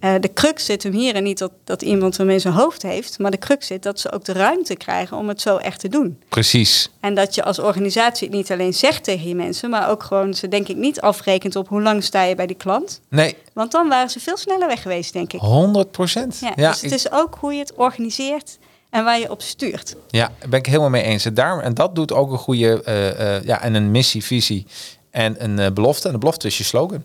Eh, 0.00 0.14
de 0.20 0.32
crux 0.32 0.64
zit 0.64 0.82
hem 0.82 0.92
hier 0.92 1.14
en 1.14 1.22
niet 1.22 1.38
dat, 1.38 1.50
dat 1.64 1.82
iemand 1.82 2.16
hem 2.16 2.30
in 2.30 2.40
zijn 2.40 2.54
hoofd 2.54 2.82
heeft, 2.82 3.18
maar 3.18 3.30
de 3.30 3.38
crux 3.38 3.66
zit 3.66 3.82
dat 3.82 4.00
ze 4.00 4.12
ook 4.12 4.24
de 4.24 4.32
ruimte 4.32 4.76
krijgen 4.76 5.16
om 5.16 5.28
het 5.28 5.40
zo 5.40 5.56
echt 5.56 5.80
te 5.80 5.88
doen. 5.88 6.18
Precies. 6.28 6.90
En 7.00 7.14
dat 7.14 7.34
je 7.34 7.42
als 7.44 7.58
organisatie 7.58 8.26
het 8.28 8.36
niet 8.36 8.52
alleen 8.52 8.74
zegt 8.74 9.04
tegen 9.04 9.28
je 9.28 9.34
mensen, 9.34 9.70
maar 9.70 9.90
ook 9.90 10.02
gewoon 10.02 10.34
ze 10.34 10.48
denk 10.48 10.68
ik 10.68 10.76
niet 10.76 11.00
afrekent 11.00 11.56
op 11.56 11.68
hoe 11.68 11.82
lang 11.82 12.04
sta 12.04 12.22
je 12.22 12.34
bij 12.34 12.46
die 12.46 12.56
klant. 12.56 13.00
Nee, 13.08 13.36
Want 13.52 13.72
dan 13.72 13.88
waren 13.88 14.10
ze 14.10 14.20
veel 14.20 14.36
sneller 14.36 14.66
weg 14.68 14.82
geweest, 14.82 15.12
denk 15.12 15.32
ik. 15.32 15.40
100 15.40 15.90
procent. 15.90 16.38
Ja, 16.40 16.52
Ja, 16.56 16.70
dus 16.70 16.80
het 16.80 16.90
ik- 16.90 16.96
is 16.96 17.10
ook 17.10 17.36
hoe 17.40 17.52
je 17.52 17.58
het 17.60 17.74
organiseert 17.74 18.58
en 18.90 19.04
waar 19.04 19.18
je 19.18 19.30
op 19.30 19.42
stuurt. 19.42 19.96
Ja, 20.08 20.30
daar 20.38 20.48
ben 20.48 20.58
ik 20.58 20.66
helemaal 20.66 20.90
mee 20.90 21.02
eens. 21.02 21.24
En, 21.24 21.34
daar, 21.34 21.60
en 21.60 21.74
dat 21.74 21.94
doet 21.94 22.12
ook 22.12 22.30
een 22.32 22.38
goede, 22.38 22.82
eh, 22.82 23.36
eh, 23.36 23.44
ja, 23.44 23.62
en 23.62 23.74
een 23.74 23.90
missie, 23.90 24.24
visie 24.24 24.66
en 25.10 25.44
een 25.44 25.74
belofte. 25.74 26.06
En 26.06 26.12
de 26.12 26.18
belofte 26.18 26.46
is 26.46 26.58
je 26.58 26.64
slogan. 26.64 27.02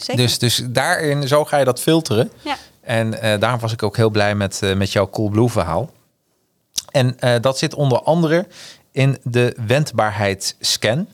Zeker. 0.00 0.22
Dus, 0.22 0.38
dus 0.38 0.62
daarin, 0.68 1.28
zo 1.28 1.44
ga 1.44 1.56
je 1.56 1.64
dat 1.64 1.80
filteren. 1.80 2.30
ja. 2.42 2.56
En 2.80 3.20
eh 3.22 3.40
daarom 3.40 3.60
was 3.60 3.72
ik 3.72 3.82
ook 3.82 3.96
heel 3.96 4.10
blij 4.10 4.34
met, 4.34 4.62
eh, 4.62 4.74
met 4.74 4.92
jouw 4.92 5.10
Coolblue 5.10 5.48
verhaal. 5.48 5.90
En 6.90 7.20
eh, 7.20 7.40
dat 7.40 7.58
zit 7.58 7.74
onder 7.74 8.02
andere 8.02 8.46
in 8.92 9.18
de 9.22 9.56
wendbaarheidsscan. 9.66 11.08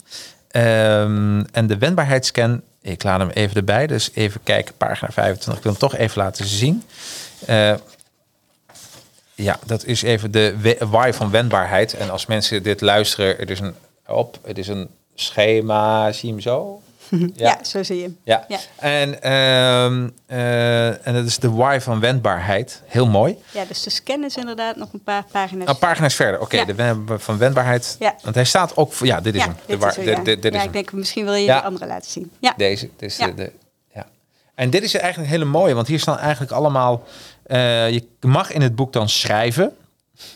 Ehm, 0.48 1.44
en 1.52 1.66
de 1.66 1.78
wendbaarheidsscan, 1.78 2.62
ik 2.82 3.02
laat 3.02 3.18
hem 3.18 3.28
even 3.28 3.56
erbij. 3.56 3.86
Dus 3.86 4.10
even 4.14 4.42
kijken, 4.42 4.74
pagina 4.76 5.10
25. 5.12 5.56
Ik 5.56 5.62
wil 5.62 5.72
hem 5.72 5.80
toch 5.80 5.96
even 5.96 6.22
laten 6.22 6.46
zien. 6.46 6.82
Ja, 9.34 9.58
dat 9.66 9.84
is 9.84 10.02
even 10.02 10.30
de 10.30 10.76
why 10.78 11.10
van 11.12 11.30
wendbaarheid. 11.30 11.94
En 11.94 12.10
als 12.10 12.26
mensen 12.26 12.62
dit 12.62 12.80
luisteren, 12.80 13.36
het 13.36 13.50
is 13.50 13.60
een, 13.60 13.74
op, 14.06 14.38
het 14.44 14.58
is 14.58 14.68
een 14.68 14.88
schema, 15.14 16.12
zie 16.12 16.28
je 16.28 16.34
hem 16.34 16.42
zo? 16.42 16.82
Ja. 17.34 17.58
zo 17.64 17.82
zie 17.82 18.00
je. 18.00 18.12
Ja. 18.24 18.44
Ja. 18.48 18.58
En, 18.76 19.22
ehm, 19.22 20.08
eh, 20.26 21.06
en 21.06 21.14
dat 21.14 21.24
is 21.24 21.38
de 21.38 21.50
why 21.50 21.78
van 21.80 22.00
wendbaarheid. 22.00 22.82
Heel 22.86 23.06
mooi. 23.06 23.36
Ja, 23.52 23.64
dus 23.64 23.82
de 23.82 23.90
scan 23.90 24.24
is 24.24 24.36
inderdaad 24.36 24.76
nog 24.76 24.92
een 24.92 25.02
paar 25.02 25.24
pagina's. 25.32 25.68
Een 25.68 25.78
pagina's 25.78 26.14
verder. 26.14 26.40
Oké, 26.40 26.56
Ja. 26.56 26.64
de 26.64 27.04
van 27.18 27.38
wendbaarheid. 27.38 27.96
Want 28.22 28.34
hij 28.34 28.44
staat 28.44 28.76
ook 28.76 28.92
voor. 28.92 29.06
Ja, 29.06 29.20
dit 29.20 29.34
is 29.34 29.42
hem. 29.42 29.52
De 29.52 29.58
dit 29.66 29.78
waar- 29.78 29.88
is 29.98 30.04
de- 30.04 30.10
ja. 30.10 30.16
de- 30.16 30.22
dit 30.24 30.44
is 30.44 30.50
ja, 30.50 30.56
hem. 30.58 30.66
ik 30.66 30.72
denk 30.72 30.92
misschien 30.92 31.24
wil 31.24 31.34
je 31.34 31.46
de 31.46 31.62
andere 31.62 31.86
laten 31.86 32.10
zien. 32.10 32.30
Ja, 32.40 32.54
Deze. 32.56 32.90
Dit 32.96 33.10
is 33.10 33.16
Ja. 33.16 33.26
de, 33.26 33.34
de, 33.34 33.52
ja. 33.94 34.06
En 34.54 34.70
dit 34.70 34.82
is 34.82 34.94
eigenlijk 34.94 35.32
een 35.32 35.38
hele 35.38 35.50
mooie, 35.50 35.74
want 35.74 35.86
hier 35.86 36.00
staan 36.00 36.18
eigenlijk 36.18 36.52
allemaal. 36.52 37.04
eh, 37.42 37.90
je 37.90 38.08
mag 38.20 38.52
in 38.52 38.60
het 38.62 38.74
boek 38.74 38.92
dan 38.92 39.08
schrijven. 39.08 39.76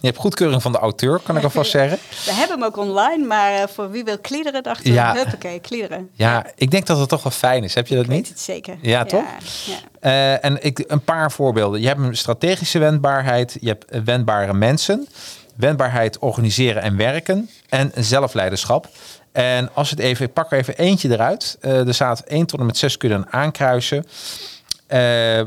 Je 0.00 0.06
hebt 0.06 0.18
goedkeuring 0.18 0.62
van 0.62 0.72
de 0.72 0.78
auteur, 0.78 1.18
kan 1.18 1.36
ik 1.36 1.42
alvast 1.44 1.70
zeggen. 1.70 1.98
we 2.24 2.32
hebben 2.32 2.56
hem 2.58 2.66
ook 2.66 2.76
online, 2.76 3.26
maar 3.26 3.52
eh, 3.54 3.68
voor 3.68 3.90
wie 3.90 4.04
wil 4.04 4.18
kliederen, 4.18 4.62
dachten 4.62 4.84
we, 4.84 4.92
Ja. 4.92 5.14
huppakee, 5.14 5.60
kliederen. 5.60 6.10
Ja, 6.12 6.46
ik 6.54 6.70
denk 6.70 6.86
dat 6.86 6.98
het 6.98 7.08
toch 7.08 7.22
wel 7.22 7.32
fijn 7.32 7.64
is. 7.64 7.74
Heb 7.74 7.86
je 7.86 7.94
dat 7.94 8.04
Ik 8.04 8.10
niet? 8.10 8.28
het 8.28 8.40
zeker. 8.40 8.76
Ja, 8.82 9.04
toch? 9.04 9.24
Ja. 9.66 9.74
Eh, 10.00 10.44
en 10.44 10.64
ik, 10.64 10.84
een 10.86 11.04
paar 11.04 11.32
voorbeelden. 11.32 11.80
Je 11.80 11.86
hebt 11.86 12.00
een 12.00 12.16
strategische 12.16 12.78
wendbaarheid. 12.78 13.56
Je 13.60 13.68
hebt 13.68 13.84
eh, 13.84 14.00
wendbare 14.04 14.54
mensen. 14.54 15.08
Wendbaarheid 15.56 16.18
organiseren 16.18 16.82
en 16.82 16.96
werken. 16.96 17.50
En 17.68 17.92
zelfleiderschap. 17.94 18.88
En 19.32 19.70
als 19.74 19.90
het 19.90 19.98
even, 19.98 20.26
ik 20.26 20.32
pak 20.32 20.52
er 20.52 20.58
even 20.58 20.76
eentje 20.76 21.10
eruit. 21.10 21.56
Er 21.60 21.94
staat 21.94 22.20
1 22.20 22.46
tot 22.46 22.60
en 22.60 22.66
met 22.66 22.76
6 22.76 22.96
kunnen 22.96 23.32
aankruisen. 23.32 24.06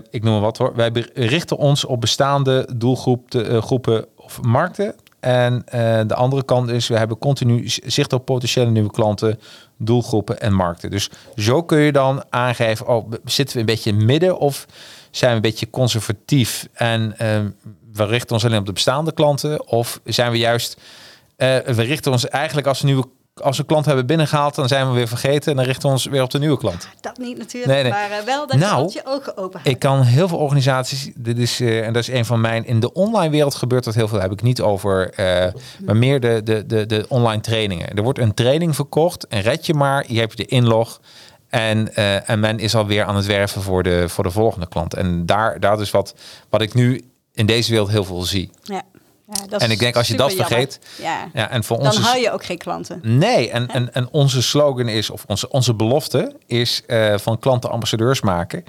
Ik 0.10 0.24
noem 0.24 0.32
maar 0.34 0.42
wat 0.42 0.58
hoor. 0.58 0.76
Wij 0.76 0.92
richten 1.14 1.58
ons 1.58 1.86
op 1.86 2.02
bestaande 2.02 2.68
doelgroepen 2.76 3.96
eh, 3.96 4.06
markten. 4.42 4.96
En 5.20 5.64
eh, 5.66 6.02
de 6.08 6.16
andere 6.16 6.44
kant 6.44 6.70
is, 6.70 6.88
we 6.88 6.98
hebben 6.98 7.18
continu 7.18 7.64
zicht 7.68 8.14
op 8.14 8.26
potentiële 8.26 8.70
nieuwe 8.70 8.92
klanten, 8.92 9.40
doelgroepen 9.78 10.40
en 10.40 10.54
markten. 10.54 10.90
Dus 10.90 11.10
zo 11.36 11.64
kun 11.64 11.80
je 11.80 11.92
dan 11.92 12.24
aangeven, 12.30 12.88
oh, 12.88 13.12
zitten 13.26 13.56
we 13.56 13.60
een 13.60 13.66
beetje 13.66 13.94
midden 13.94 14.38
of 14.38 14.66
zijn 15.12 15.30
we 15.30 15.36
een 15.36 15.42
beetje 15.42 15.70
conservatief 15.70 16.68
en 16.74 17.18
eh, 17.18 17.40
we 17.94 18.06
richten 18.06 18.36
ons 18.36 18.46
alleen 18.46 18.60
op 18.60 18.66
de 18.66 18.74
bestaande 18.74 19.14
klanten? 19.14 19.68
Of 19.68 20.00
zijn 20.04 20.32
we 20.32 20.38
juist, 20.38 20.82
eh, 21.36 21.58
we 21.58 21.82
richten 21.82 22.12
ons 22.12 22.28
eigenlijk 22.28 22.68
als 22.68 22.82
we 22.82 22.86
nieuwe 22.86 23.08
als 23.42 23.56
we 23.56 23.62
een 23.62 23.68
klant 23.68 23.86
hebben 23.86 24.06
binnengehaald, 24.06 24.56
dan 24.56 24.68
zijn 24.68 24.88
we 24.88 24.94
weer 24.94 25.08
vergeten 25.08 25.52
en 25.52 25.58
dan 25.58 25.66
richten 25.66 25.88
we 25.88 25.94
ons 25.94 26.06
weer 26.06 26.22
op 26.22 26.30
de 26.30 26.40
nieuwe 26.40 26.58
klant. 26.58 26.88
Dat 27.02 27.18
niet 27.18 27.38
natuurlijk, 27.38 27.74
Nee, 27.74 27.84
nee. 27.84 27.92
maar 27.92 28.12
eh, 28.12 28.26
wel 28.26 28.48
dat 28.48 28.58
Nou, 28.58 28.90
je 28.94 29.02
ogen 29.06 29.38
open 29.38 29.60
houdt. 29.60 29.68
Ik 29.68 29.80
kan 29.80 30.02
heel 30.02 30.28
veel 30.28 30.38
organisaties, 30.38 31.12
dit 31.16 31.40
is, 31.40 31.60
eh, 31.60 31.86
en 31.86 31.94
dat 31.94 32.02
is 32.02 32.10
een 32.10 32.26
van 32.26 32.42
mijn, 32.42 32.66
in 32.66 32.80
de 32.80 32.94
online 32.94 33.30
wereld 33.30 33.56
gebeurt 33.56 33.84
dat 33.84 33.94
heel 33.94 34.08
veel, 34.08 34.18
daar 34.18 34.30
heb 34.30 34.38
ik 34.38 34.44
niet 34.44 34.62
over, 34.62 35.10
eh, 35.10 35.54
maar 35.86 35.98
meer 35.98 36.20
de, 36.20 36.42
de, 36.44 36.66
de, 36.66 36.86
de 36.86 37.06
online 37.08 37.42
trainingen. 37.42 37.96
Er 37.96 38.04
wordt 38.04 38.20
een 38.20 38.34
training 38.34 38.76
verkocht 38.76 39.28
en 39.28 39.42
red 39.42 39.66
je 39.66 39.74
maar, 39.74 40.06
je 40.08 40.20
hebt 40.20 40.38
de 40.38 40.46
inlog 40.46 41.02
en, 41.50 41.96
en 42.26 42.40
men 42.40 42.60
is 42.60 42.76
alweer 42.76 43.04
aan 43.04 43.16
het 43.16 43.26
werven 43.26 43.62
voor 43.62 43.84
de, 43.84 44.10
voor 44.10 44.24
de 44.24 44.32
volgende 44.32 44.68
klant. 44.68 44.94
En 44.94 45.26
daar, 45.26 45.60
dat 45.60 45.80
is 45.80 45.92
wat, 45.92 46.16
wat 46.50 46.62
ik 46.62 46.74
nu 46.74 47.02
in 47.34 47.46
deze 47.46 47.70
wereld 47.70 47.90
heel 47.90 48.04
veel 48.04 48.22
zie. 48.22 48.52
Ja. 48.64 48.82
Ja, 49.28 49.34
dat 49.48 49.62
is 49.62 49.68
En 49.68 49.72
ik 49.74 49.80
denk 49.80 49.96
als 49.96 50.08
je 50.08 50.16
dat 50.18 50.34
vergeet, 50.34 50.80
ja. 51.02 51.30
Ja, 51.34 51.50
en 51.50 51.64
voor 51.64 51.78
dan 51.78 51.86
ons 51.86 51.98
is- 51.98 52.06
hou 52.06 52.18
je 52.20 52.32
ook 52.32 52.46
geen 52.46 52.58
klanten. 52.58 53.00
Nee, 53.04 53.50
en, 53.52 53.68
en, 53.68 53.94
en 53.94 54.08
onze 54.12 54.42
slogan 54.42 54.88
is, 54.88 55.10
of 55.10 55.24
onze, 55.28 55.50
onze 55.50 55.74
belofte 55.74 56.36
is 56.46 56.82
eh, 56.88 57.18
van 57.18 57.40
klanten 57.40 57.70
ambassadeurs 57.70 58.22
maken. 58.22 58.64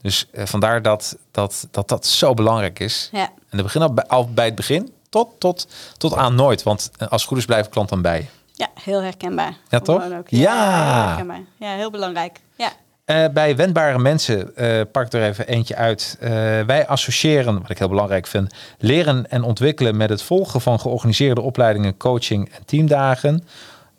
Dus 0.00 0.26
eh, 0.32 0.46
vandaar 0.46 0.82
dat 0.82 1.16
dat, 1.30 1.68
dat 1.70 1.88
dat 1.88 2.06
zo 2.06 2.34
belangrijk 2.34 2.78
is. 2.78 3.08
Ja. 3.12 3.22
En 3.24 3.56
dat 3.56 3.62
begint 3.62 3.84
al 3.84 3.92
bij, 3.94 4.06
al 4.06 4.28
bij 4.30 4.44
het 4.44 4.54
begin 4.54 4.92
tot, 5.08 5.28
tot, 5.38 5.66
tot 5.96 6.14
aan 6.14 6.34
nooit. 6.34 6.62
Want 6.62 6.90
eh, 6.98 7.08
als 7.08 7.20
het 7.20 7.30
goed 7.30 7.38
is 7.38 7.44
blijven 7.44 7.70
klant 7.70 7.88
dan 7.88 8.02
bij. 8.02 8.18
je. 8.20 8.26
Ja, 8.52 8.68
heel 8.82 9.02
herkenbaar. 9.02 9.56
Ja, 9.68 9.80
toch? 9.80 10.02
Ja. 10.26 10.84
heel 10.94 11.06
herkenbaar. 11.06 11.42
Ja, 11.56 11.74
heel 11.74 11.90
belangrijk. 11.90 12.40
Ja. 12.56 12.72
Eh, 13.06 13.24
bij 13.32 13.56
wendbare 13.56 13.98
mensen, 13.98 14.56
eh, 14.56 14.80
pak 14.92 15.12
er 15.12 15.22
even 15.22 15.46
eentje 15.46 15.76
uit. 15.76 16.16
Eh, 16.20 16.30
wij 16.60 16.86
associëren, 16.86 17.60
wat 17.60 17.70
ik 17.70 17.78
heel 17.78 17.88
belangrijk 17.88 18.26
vind, 18.26 18.54
leren 18.78 19.30
en 19.30 19.42
ontwikkelen 19.42 19.96
met 19.96 20.08
het 20.08 20.22
volgen 20.22 20.60
van 20.60 20.80
georganiseerde 20.80 21.40
opleidingen, 21.40 21.96
coaching 21.96 22.50
en 22.52 22.64
teamdagen. 22.64 23.44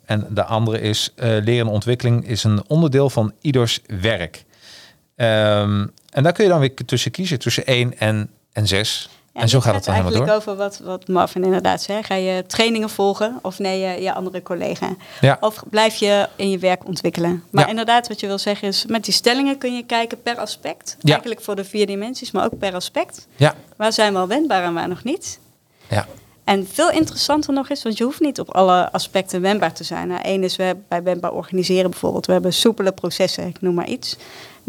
En 0.04 0.26
de 0.30 0.44
andere 0.44 0.80
is 0.80 1.12
leren 1.16 1.66
en 1.66 1.72
ontwikkeling 1.72 2.26
is 2.26 2.44
een 2.44 2.62
onderdeel 2.66 3.10
van 3.10 3.32
ieders 3.40 3.80
werk. 4.00 4.44
Ehm, 5.16 5.86
en 6.10 6.22
daar 6.22 6.32
kun 6.32 6.44
je 6.44 6.50
dan 6.50 6.60
weer 6.60 6.74
tussen 6.74 7.10
kiezen, 7.10 7.38
tussen 7.38 7.62
1 7.66 7.98
en, 7.98 8.30
en 8.52 8.66
6. 8.66 9.08
En 9.40 9.48
zo 9.48 9.60
gaat 9.60 9.74
het 9.74 9.84
dan 9.84 9.94
helemaal 9.94 10.14
eigenlijk 10.14 10.44
door. 10.44 10.52
over 10.54 10.64
wat, 10.64 10.80
wat 10.98 11.08
Marvin 11.08 11.44
inderdaad 11.44 11.82
zei. 11.82 12.02
Ga 12.02 12.14
je 12.14 12.44
trainingen 12.46 12.90
volgen 12.90 13.38
of 13.42 13.58
nee, 13.58 13.80
je, 13.80 14.02
je 14.02 14.14
andere 14.14 14.42
collega? 14.42 14.88
Ja. 15.20 15.36
Of 15.40 15.62
blijf 15.70 15.94
je 15.96 16.28
in 16.36 16.50
je 16.50 16.58
werk 16.58 16.86
ontwikkelen? 16.86 17.44
Maar 17.50 17.64
Ja. 17.64 17.70
inderdaad, 17.70 18.08
wat 18.08 18.20
je 18.20 18.26
wil 18.26 18.38
zeggen 18.38 18.68
is, 18.68 18.86
met 18.86 19.04
die 19.04 19.14
stellingen 19.14 19.58
kun 19.58 19.74
je 19.76 19.82
kijken 19.84 20.22
per 20.22 20.36
aspect. 20.38 20.96
Ja. 21.00 21.10
Eigenlijk 21.10 21.40
voor 21.40 21.56
de 21.56 21.64
vier 21.64 21.86
dimensies, 21.86 22.30
maar 22.30 22.44
ook 22.44 22.58
per 22.58 22.74
aspect. 22.74 23.26
Ja, 23.36 23.54
Waar 23.76 23.92
zijn 23.92 24.12
we 24.12 24.18
al 24.18 24.26
wendbaar 24.28 24.62
en 24.64 24.74
waar 24.74 24.88
nog 24.88 25.04
niet? 25.04 25.38
ja. 25.88 26.06
En 26.44 26.68
veel 26.72 26.90
interessanter 26.90 27.52
nog 27.52 27.68
is, 27.68 27.82
want 27.82 27.98
je 27.98 28.04
hoeft 28.04 28.20
niet 28.20 28.40
op 28.40 28.50
alle 28.54 28.92
aspecten 28.92 29.40
wendbaar 29.40 29.72
te 29.72 29.84
zijn. 29.84 30.08
Nou, 30.08 30.20
Eén 30.22 30.44
is 30.44 30.56
we 30.56 30.76
bij 30.88 31.02
wendbaar 31.02 31.32
organiseren 31.32 31.90
bijvoorbeeld. 31.90 32.26
We 32.26 32.32
hebben 32.32 32.52
soepele 32.52 32.92
processen, 32.92 33.46
ik 33.46 33.60
noem 33.60 33.74
maar 33.74 33.86
iets. 33.88 34.16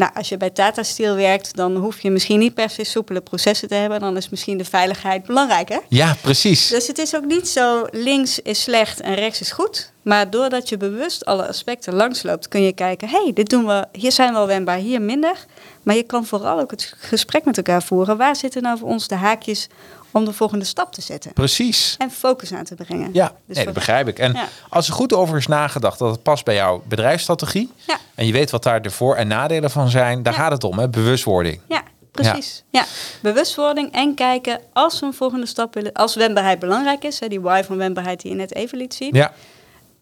Nou, 0.00 0.12
als 0.14 0.28
je 0.28 0.36
bij 0.36 0.50
Tata 0.50 0.82
Steel 0.82 1.14
werkt, 1.14 1.56
dan 1.56 1.76
hoef 1.76 2.00
je 2.00 2.10
misschien 2.10 2.38
niet 2.38 2.54
per 2.54 2.70
se 2.70 2.84
soepele 2.84 3.20
processen 3.20 3.68
te 3.68 3.74
hebben. 3.74 4.00
Dan 4.00 4.16
is 4.16 4.28
misschien 4.28 4.58
de 4.58 4.64
veiligheid 4.64 5.26
belangrijker. 5.26 5.80
ja, 5.88 6.16
precies. 6.20 6.68
Dus 6.68 6.86
het 6.86 6.98
is 6.98 7.16
ook 7.16 7.24
niet 7.24 7.48
zo 7.48 7.86
links 7.90 8.38
is 8.38 8.62
slecht 8.62 9.00
en 9.00 9.14
rechts 9.14 9.40
is 9.40 9.52
goed. 9.52 9.92
Maar 10.02 10.30
doordat 10.30 10.68
je 10.68 10.76
bewust 10.76 11.24
alle 11.24 11.46
aspecten 11.46 11.94
langsloopt, 11.94 12.48
kun 12.48 12.62
je 12.62 12.72
kijken: 12.72 13.08
hé, 13.08 13.22
hey, 13.22 13.32
dit 13.32 13.48
doen 13.48 13.66
we, 13.66 13.86
hier 13.92 14.12
zijn 14.12 14.32
we 14.32 14.38
al 14.38 14.46
wendbaar, 14.46 14.76
hier 14.76 15.02
minder. 15.02 15.44
Maar 15.82 15.96
je 15.96 16.02
kan 16.02 16.26
vooral 16.26 16.60
ook 16.60 16.70
het 16.70 16.94
gesprek 16.98 17.44
met 17.44 17.56
elkaar 17.56 17.82
voeren. 17.82 18.16
Waar 18.16 18.36
zitten 18.36 18.62
nou 18.62 18.78
voor 18.78 18.88
ons 18.88 19.08
de 19.08 19.14
haakjes 19.14 19.68
om 20.12 20.24
de 20.24 20.32
volgende 20.32 20.64
stap 20.64 20.92
te 20.92 21.00
zetten? 21.00 21.32
Precies. 21.32 21.94
En 21.98 22.10
focus 22.10 22.52
aan 22.52 22.64
te 22.64 22.74
brengen. 22.74 23.10
Ja, 23.12 23.32
Dus 23.46 23.56
nee, 23.56 23.64
dat 23.64 23.74
begrijp 23.74 24.08
ik. 24.08 24.18
En 24.18 24.32
Ja. 24.32 24.48
als 24.68 24.88
er 24.88 24.94
goed 24.94 25.12
over 25.12 25.36
is 25.36 25.46
nagedacht 25.46 25.98
dat 25.98 26.10
het 26.10 26.22
past 26.22 26.44
bij 26.44 26.54
jouw 26.54 26.82
bedrijfsstrategie. 26.88 27.72
Ja. 27.86 27.96
En 28.14 28.26
je 28.26 28.32
weet 28.32 28.50
wat 28.50 28.62
daar 28.62 28.82
de 28.82 28.90
voor- 28.90 29.16
en 29.16 29.28
nadelen 29.28 29.70
van 29.70 29.88
zijn. 29.88 30.22
Daar 30.22 30.32
Ja. 30.32 30.38
gaat 30.38 30.52
het 30.52 30.64
om, 30.64 30.78
hè? 30.78 30.88
bewustwording. 30.88 31.60
Ja, 31.68 31.82
precies. 32.12 32.62
Ja. 32.70 32.84
bewustwording 33.22 33.92
en 33.92 34.14
kijken 34.14 34.60
als 34.72 35.00
we 35.00 35.06
een 35.06 35.14
volgende 35.14 35.46
stap 35.46 35.74
willen. 35.74 35.92
Als 35.92 36.14
wendbaarheid 36.14 36.58
belangrijk 36.58 37.04
is, 37.04 37.20
hè, 37.20 37.28
die 37.28 37.40
why 37.40 37.62
van 37.62 37.76
wendbaarheid 37.76 38.20
die 38.20 38.30
je 38.30 38.36
net 38.36 38.54
even 38.54 38.78
liet 38.78 38.94
zien. 38.94 39.14
Ja, 39.14 39.32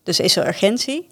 Dus 0.03 0.21
is 0.21 0.37
er 0.37 0.47
urgentie. 0.47 1.09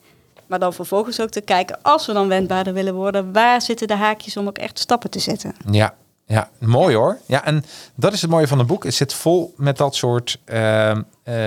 Maar 0.46 0.58
dan 0.58 0.72
vervolgens 0.72 1.20
ook 1.20 1.28
te 1.30 1.40
kijken, 1.40 1.78
als 1.82 2.06
we 2.06 2.12
dan 2.12 2.28
wendbaarder 2.28 2.72
willen 2.72 2.94
worden, 2.94 3.32
waar 3.32 3.62
zitten 3.62 3.86
de 3.88 3.94
haakjes 3.94 4.36
om 4.36 4.46
ook 4.46 4.58
echt 4.58 4.78
stappen 4.78 5.10
te 5.10 5.18
zetten? 5.18 5.54
ja, 5.70 5.94
ja, 6.26 6.50
mooi 6.58 6.94
hoor. 6.94 7.18
Ja, 7.26 7.44
en 7.44 7.64
dat 7.94 8.12
is 8.12 8.20
het 8.20 8.30
mooie 8.30 8.46
van 8.46 8.58
het 8.58 8.66
boek. 8.66 8.84
Het 8.84 8.94
zit 8.94 9.14
vol 9.14 9.54
met 9.56 9.76
dat 9.76 9.94
soort 9.94 10.38
eh, 10.44 10.92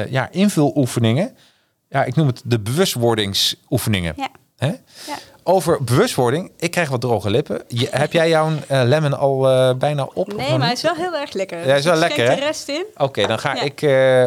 ja, 0.09 0.27
invuloefeningen. 0.31 1.35
Ja, 1.89 2.03
ik 2.03 2.15
noem 2.15 2.27
het 2.27 2.41
de 2.45 2.59
bewustwordingsoefeningen. 2.59 4.13
Ja. 4.17 4.29
Hè? 4.57 4.67
Ja. 4.67 5.17
Over 5.43 5.83
bewustwording, 5.83 6.51
ik 6.57 6.71
krijg 6.71 6.89
wat 6.89 7.01
droge 7.01 7.29
lippen. 7.29 7.61
Je, 7.67 7.87
heb 8.03 8.13
jij 8.13 8.29
jouw 8.29 8.51
eh, 8.67 8.81
lemon 8.83 9.17
al 9.17 9.49
eh, 9.49 9.75
bijna 9.75 10.03
op? 10.13 10.33
Nee, 10.33 10.49
maar 10.49 10.61
hij 10.67 10.71
is 10.71 10.81
wel 10.81 10.95
heel 10.95 11.15
erg 11.15 11.33
lekker. 11.33 11.63
hij 11.63 11.77
is 11.77 11.83
wel 11.83 11.93
Dus 11.93 12.03
lekker, 12.03 12.29
hè? 12.29 12.35
de 12.35 12.41
rest 12.41 12.67
in. 12.67 12.85
Oké, 12.97 13.27
dan 13.27 13.39
ga 13.39 13.55
Ja. 13.55 13.61
ik 13.61 13.81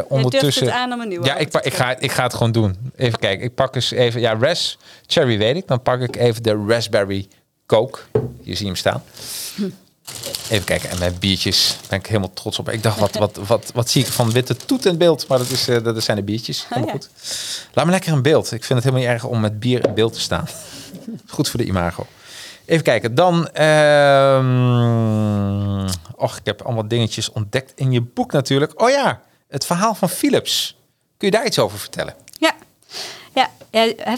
ondertussen... 0.09 0.67
het 0.67 0.75
aan 0.75 0.93
om 0.93 1.01
een 1.01 1.09
nieuwe 1.09 1.27
Ja, 1.27 1.37
ik, 1.37 1.55
ik, 1.55 1.75
ga, 1.75 1.97
ik 1.99 2.13
ga 2.13 2.23
het 2.23 2.35
gewoon 2.35 2.53
doen. 2.53 2.93
Even 2.97 3.19
kijken, 3.19 3.45
ik 3.45 3.55
pak 3.55 3.75
eens 3.75 3.91
even... 3.91 4.21
Ja, 4.21 4.37
ras 4.41 4.79
cherry 5.07 5.39
weet 5.39 5.57
ik. 5.57 5.67
Dan 5.67 5.83
pak 5.83 6.01
ik 6.01 6.17
even 6.17 6.43
de 6.43 6.65
raspberry 6.69 7.29
coke. 7.67 7.99
Je 8.43 8.55
ziet 8.55 8.67
hem 8.67 8.77
staan. 8.77 9.03
Even 10.49 10.65
kijken, 10.65 10.91
en 10.91 10.99
mijn 10.99 11.17
biertjes, 11.19 11.77
daar 11.81 11.89
ben 11.89 11.99
ik 11.99 12.07
helemaal 12.07 12.33
trots 12.33 12.59
op. 12.59 12.71
Ik 12.71 12.83
dacht, 12.83 12.99
wat, 12.99 13.15
wat, 13.15 13.39
wat, 13.47 13.71
wat 13.75 13.91
zie 13.91 14.03
ik 14.05 14.13
van 14.13 14.33
witte 14.33 14.57
toet 14.57 14.87
in 14.87 14.99
beeld? 14.99 15.27
Maar 15.27 15.39
dat, 15.39 15.51
is, 15.51 15.69
eh, 15.69 15.85
dat 15.85 16.03
zijn 16.03 16.17
de 16.17 16.23
biertjes. 16.23 16.67
Helemaal 16.69 16.89
ja. 16.89 16.95
goed. 16.95 17.11
Laat 17.73 17.85
me 17.85 17.91
lekker 17.91 18.13
in 18.13 18.23
beeld. 18.23 18.53
Ik 18.53 18.65
vind 18.65 18.83
het 18.83 18.85
helemaal 18.85 19.01
niet 19.01 19.23
erg 19.23 19.25
om 19.31 19.41
met 19.41 19.61
bier 19.61 19.87
in 19.87 19.95
beeld 19.95 20.13
te 20.13 20.21
staan. 20.21 20.49
Goed 21.35 21.49
voor 21.49 21.61
de 21.61 21.67
imago. 21.67 22.07
Even 22.65 22.85
kijken, 22.85 23.15
dan... 23.15 23.49
ehm 23.49 25.03
och, 26.23 26.37
ik 26.37 26.45
heb 26.45 26.63
allemaal 26.63 26.89
dingetjes 26.89 27.33
ontdekt 27.33 27.73
in 27.75 27.93
je 27.93 28.01
boek 28.01 28.33
natuurlijk. 28.33 28.83
Oh 28.83 28.91
ja, 28.91 29.21
het 29.49 29.67
verhaal 29.67 29.95
van 29.95 30.09
Philips. 30.09 30.77
Kun 31.17 31.29
je 31.29 31.37
daar 31.37 31.47
iets 31.47 31.59
over 31.59 31.79
vertellen? 31.79 32.15
Ja. 32.39 32.55
Ja, 33.35 33.49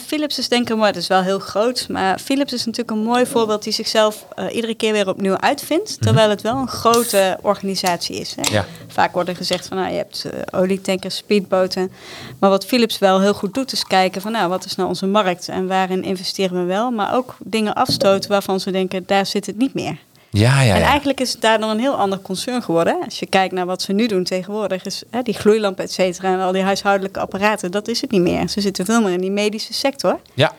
Philips 0.07 0.39
is 0.39 0.49
denk 0.49 0.71
ik 0.71 0.77
mooi, 0.77 0.93
dat 0.93 1.03
is 1.03 1.09
wel 1.09 1.23
heel 1.23 1.39
groot. 1.39 1.87
Maar 1.89 2.19
Philips 2.19 2.53
is 2.53 2.65
natuurlijk 2.65 2.97
een 2.97 3.05
mooi 3.05 3.27
voorbeeld 3.27 3.63
die 3.63 3.73
zichzelf 3.73 4.27
eh, 4.35 4.55
iedere 4.55 4.75
keer 4.75 4.93
weer 4.93 5.09
opnieuw 5.09 5.37
uitvindt. 5.37 6.01
Terwijl 6.01 6.31
het 6.31 6.41
wel 6.41 6.57
een 6.57 6.69
grote 6.69 7.39
organisatie 7.43 8.17
is. 8.17 8.35
Hè. 8.35 8.43
Mhm. 8.43 8.53
Ja. 8.53 8.65
Vaak 8.89 9.13
wordt 9.13 9.29
er 9.29 9.37
gezegd 9.37 9.67
van 9.67 9.77
nou, 9.77 9.91
je 9.91 9.97
hebt 9.97 10.25
eh, 10.25 10.61
olietankers, 10.61 11.17
speedboten. 11.17 11.93
Maar 12.39 12.51
wat 12.51 12.67
Philips 12.67 12.99
wel 12.99 13.21
heel 13.21 13.35
goed 13.35 13.55
doet 13.55 13.73
is 13.73 13.85
kijken 13.85 14.21
van 14.21 14.33
nou, 14.33 14.49
wat 14.49 14.65
is 14.65 14.75
nou 14.75 14.89
onze 14.89 15.07
markt 15.07 15.49
en 15.49 15.67
waarin 15.67 16.05
investeren 16.05 16.61
we 16.61 16.65
wel. 16.65 16.91
Maar 16.91 17.15
ook 17.15 17.37
dingen 17.39 17.75
afstoten 17.75 18.31
waarvan 18.31 18.61
ze 18.61 18.71
denken, 18.71 19.03
daar 19.07 19.27
zit 19.27 19.47
het 19.47 19.57
niet 19.57 19.75
meer. 19.75 19.99
Ja, 20.37 20.61
ja, 20.61 20.75
En 20.75 20.83
eigenlijk 20.83 21.21
is 21.21 21.33
het 21.33 21.41
daardoor 21.41 21.71
een 21.71 21.79
heel 21.79 21.95
ander 21.97 22.19
concern 22.21 22.63
geworden. 22.63 22.97
hè. 22.99 23.05
Als 23.05 23.19
je 23.19 23.27
kijkt 23.27 23.55
naar 23.55 23.67
wat 23.67 23.83
ze 23.83 23.93
nu 23.93 24.07
doen 24.07 24.25
tegenwoordig, 24.25 24.85
is 24.85 25.03
hè, 25.11 25.23
die 25.23 25.35
gloeilampen, 25.35 25.85
et 25.85 25.93
cetera, 25.93 26.33
en 26.33 26.41
al 26.41 26.53
die 26.53 26.63
huishoudelijke 26.63 27.21
apparaten, 27.21 27.71
dat 27.71 27.89
is 27.89 28.01
het 28.01 28.11
niet 28.11 28.21
meer. 28.21 28.49
Ze 28.49 28.61
zitten 28.61 28.85
veel 28.85 29.03
meer 29.03 29.13
in 29.13 29.21
die 29.21 29.31
medische 29.31 29.73
sector. 29.75 30.21
Ja, 30.35 30.53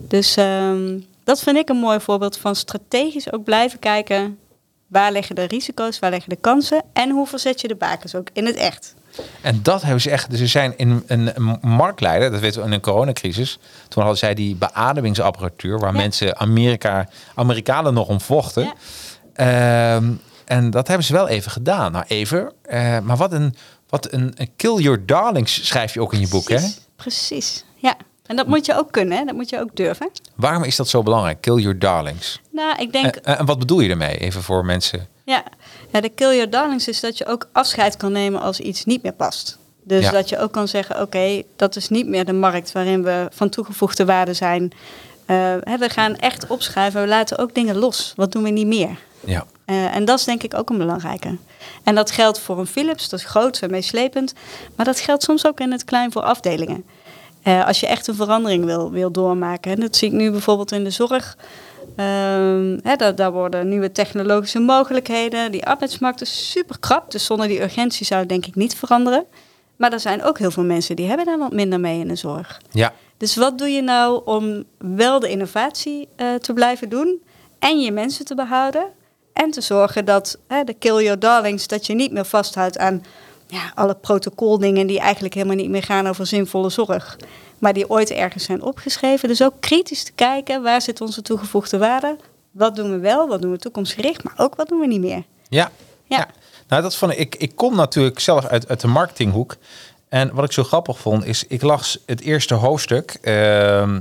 Dus 0.00 0.36
ehm, 0.36 0.98
dat 1.24 1.40
vind 1.40 1.56
ik 1.56 1.68
een 1.68 1.76
mooi 1.76 2.00
voorbeeld 2.00 2.36
van 2.36 2.56
strategisch 2.56 3.32
ook 3.32 3.44
blijven 3.44 3.78
kijken. 3.78 4.38
Waar 4.86 5.12
liggen 5.12 5.34
de 5.34 5.44
risico's, 5.44 5.98
waar 5.98 6.10
liggen 6.10 6.30
de 6.30 6.36
kansen 6.40 6.82
en 6.92 7.10
hoe 7.10 7.26
verzet 7.26 7.60
je 7.60 7.68
de 7.68 7.74
bakens 7.74 8.14
ook 8.14 8.28
in 8.32 8.46
het 8.46 8.56
echt. 8.56 8.94
En 9.40 9.60
dat 9.62 9.82
hebben 9.82 10.00
ze 10.00 10.10
echt. 10.10 10.30
Dus 10.30 10.38
ze 10.38 10.46
zijn 10.46 10.74
in 10.76 11.02
een, 11.06 11.30
een 11.34 11.58
marktleider, 11.60 12.30
dat 12.30 12.40
weten 12.40 12.60
we 12.60 12.66
in 12.66 12.72
een 12.72 12.80
coronacrisis. 12.80 13.58
Toen 13.88 14.02
hadden 14.02 14.18
zij 14.18 14.34
die 14.34 14.54
beademingsapparatuur, 14.54 15.78
waar 15.78 15.92
Ja. 15.92 15.98
mensen 16.00 16.38
Amerika, 16.38 17.08
Amerikanen 17.34 17.94
nog 17.94 18.08
om 18.08 18.20
vochten. 18.20 18.62
Ja. 18.62 18.72
Ehm, 19.36 20.12
en 20.44 20.70
dat 20.70 20.88
hebben 20.88 21.06
ze 21.06 21.12
wel 21.12 21.28
even 21.28 21.50
gedaan. 21.50 21.92
Nou, 21.92 22.04
even. 22.08 22.52
eh, 22.62 22.98
maar 23.00 23.16
wat 23.16 23.32
een, 23.32 23.54
wat 23.88 24.12
een, 24.12 24.32
een 24.36 24.50
kill 24.56 24.74
your 24.76 25.06
darlings 25.06 25.66
schrijf 25.66 25.94
je 25.94 26.00
ook 26.00 26.12
in 26.12 26.20
je 26.20 26.28
boek, 26.28 26.48
hè? 26.48 26.54
Precies, 26.56 26.78
Precies, 26.96 27.64
ja. 27.76 27.94
En 28.26 28.36
dat 28.36 28.46
moet 28.46 28.66
je 28.66 28.76
ook 28.78 28.92
kunnen, 28.92 29.18
hè? 29.18 29.24
dat 29.24 29.34
moet 29.34 29.48
je 29.48 29.60
ook 29.60 29.76
durven. 29.76 30.10
Waarom 30.34 30.62
is 30.64 30.76
dat 30.76 30.88
zo 30.88 31.02
belangrijk? 31.02 31.40
Kill 31.40 31.54
your 31.56 31.78
darlings. 31.78 32.40
Nou, 32.52 32.76
ik 32.82 32.92
denk, 32.92 33.16
En, 33.16 33.38
en 33.38 33.46
wat 33.46 33.58
bedoel 33.58 33.80
je 33.80 33.90
ermee? 33.90 34.16
Even 34.18 34.42
voor 34.42 34.64
mensen. 34.64 35.06
Ja. 35.24 35.42
ja, 35.92 36.00
de 36.00 36.08
kill 36.08 36.34
your 36.34 36.50
darlings 36.50 36.88
is 36.88 37.00
dat 37.00 37.18
je 37.18 37.26
ook 37.26 37.48
afscheid 37.52 37.96
kan 37.96 38.12
nemen 38.12 38.40
als 38.40 38.60
iets 38.60 38.84
niet 38.84 39.02
meer 39.02 39.12
past. 39.12 39.58
Dus 39.84 40.04
Ja. 40.04 40.10
dat 40.10 40.28
je 40.28 40.38
ook 40.38 40.52
kan 40.52 40.68
zeggen, 40.68 41.00
oké, 41.00 41.42
dat 41.56 41.76
is 41.76 41.88
niet 41.88 42.06
meer 42.06 42.24
de 42.24 42.32
markt 42.32 42.72
waarin 42.72 43.02
we 43.02 43.28
van 43.32 43.48
toegevoegde 43.48 44.04
waarde 44.04 44.34
zijn. 44.34 44.72
Eh, 45.26 45.34
we 45.78 45.88
gaan 45.88 46.16
echt 46.16 46.46
opschuiven, 46.46 47.00
we 47.00 47.08
laten 47.08 47.38
ook 47.38 47.54
dingen 47.54 47.76
los. 47.76 48.12
Wat 48.16 48.32
doen 48.32 48.42
we 48.42 48.50
niet 48.50 48.66
meer? 48.66 48.98
Ja. 49.26 49.46
Eh, 49.64 49.96
en 49.96 50.04
dat 50.04 50.18
is 50.18 50.24
denk 50.24 50.42
ik 50.42 50.54
ook 50.54 50.70
een 50.70 50.78
belangrijke. 50.78 51.36
En 51.82 51.94
dat 51.94 52.10
geldt 52.10 52.40
voor 52.40 52.58
een 52.58 52.66
Philips, 52.66 53.08
dat 53.08 53.18
is 53.18 53.24
groot 53.24 53.58
en 53.58 53.70
meeslepend. 53.70 54.34
Maar 54.76 54.86
dat 54.86 55.00
geldt 55.00 55.22
soms 55.22 55.46
ook 55.46 55.60
in 55.60 55.72
het 55.72 55.84
klein 55.84 56.12
voor 56.12 56.22
afdelingen. 56.22 56.84
Eh, 57.42 57.66
als 57.66 57.80
je 57.80 57.86
echt 57.86 58.06
een 58.06 58.14
verandering 58.14 58.64
wil, 58.64 58.90
wil 58.90 59.10
doormaken. 59.10 59.72
En 59.72 59.80
dat 59.80 59.96
zie 59.96 60.08
ik 60.08 60.14
nu 60.14 60.30
bijvoorbeeld 60.30 60.72
in 60.72 60.84
de 60.84 60.90
zorg. 60.90 61.36
Ehm, 61.96 62.78
daar, 62.96 63.14
daar 63.14 63.32
worden 63.32 63.68
nieuwe 63.68 63.92
technologische 63.92 64.58
mogelijkheden. 64.58 65.52
Die 65.52 65.66
arbeidsmarkt 65.66 66.20
is 66.20 66.50
super 66.50 66.78
krap. 66.78 67.10
Dus 67.10 67.24
zonder 67.24 67.48
die 67.48 67.62
urgentie 67.62 68.06
zou 68.06 68.20
het 68.20 68.28
denk 68.28 68.46
ik 68.46 68.54
niet 68.54 68.76
veranderen. 68.76 69.24
Maar 69.76 69.92
er 69.92 70.00
zijn 70.00 70.22
ook 70.22 70.38
heel 70.38 70.50
veel 70.50 70.64
mensen 70.64 70.96
die 70.96 71.06
hebben 71.06 71.26
daar 71.26 71.38
wat 71.38 71.52
minder 71.52 71.80
mee 71.80 72.00
in 72.00 72.08
de 72.08 72.16
zorg. 72.16 72.60
Ja. 72.70 72.92
Dus 73.16 73.36
wat 73.36 73.58
doe 73.58 73.68
je 73.68 73.82
nou 73.82 74.22
om 74.24 74.64
wel 74.78 75.20
de 75.20 75.28
innovatie 75.28 76.08
eh, 76.16 76.34
te 76.34 76.52
blijven 76.52 76.88
doen 76.88 77.22
en 77.58 77.80
je 77.80 77.92
mensen 77.92 78.24
te 78.24 78.34
behouden 78.34 78.86
en 79.36 79.50
te 79.50 79.60
zorgen 79.60 80.04
dat 80.04 80.38
hè, 80.48 80.64
de 80.64 80.74
kill 80.74 81.02
your 81.02 81.18
darlings, 81.18 81.66
dat 81.66 81.86
je 81.86 81.94
niet 81.94 82.12
meer 82.12 82.24
vasthoudt 82.24 82.78
aan 82.78 83.04
ja, 83.46 83.72
alle 83.74 83.94
protocoldingen 83.94 84.86
die 84.86 85.00
eigenlijk 85.00 85.34
helemaal 85.34 85.56
niet 85.56 85.70
meer 85.70 85.82
gaan 85.82 86.06
over 86.06 86.26
zinvolle 86.26 86.70
zorg, 86.70 87.16
maar 87.58 87.72
die 87.72 87.90
ooit 87.90 88.10
ergens 88.10 88.44
zijn 88.44 88.62
opgeschreven. 88.62 89.28
Dus 89.28 89.42
ook 89.42 89.54
kritisch 89.60 90.04
te 90.04 90.12
kijken, 90.12 90.62
waar 90.62 90.82
zit 90.82 91.00
onze 91.00 91.22
toegevoegde 91.22 91.78
waarde? 91.78 92.16
Wat 92.50 92.76
doen 92.76 92.90
we 92.90 92.98
wel, 92.98 93.28
wat 93.28 93.42
doen 93.42 93.50
we 93.50 93.58
toekomstgericht, 93.58 94.24
maar 94.24 94.34
ook 94.36 94.54
wat 94.54 94.68
doen 94.68 94.80
we 94.80 94.86
niet 94.86 95.00
meer? 95.00 95.22
Ja. 95.48 95.70
Ja. 96.04 96.16
ja. 96.16 96.26
Nou, 96.68 96.82
dat 96.82 96.96
vond 96.96 97.12
ik, 97.12 97.18
ik. 97.18 97.34
Ik 97.34 97.56
kom 97.56 97.76
natuurlijk 97.76 98.18
zelf 98.18 98.46
uit, 98.46 98.68
uit 98.68 98.80
de 98.80 98.86
marketinghoek. 98.86 99.56
En 100.08 100.34
wat 100.34 100.44
ik 100.44 100.52
zo 100.52 100.62
grappig 100.62 100.98
vond, 100.98 101.24
is 101.24 101.44
ik 101.44 101.62
las 101.62 101.98
het 102.06 102.20
eerste 102.20 102.54
hoofdstuk. 102.54 103.18
ehm, 103.20 104.00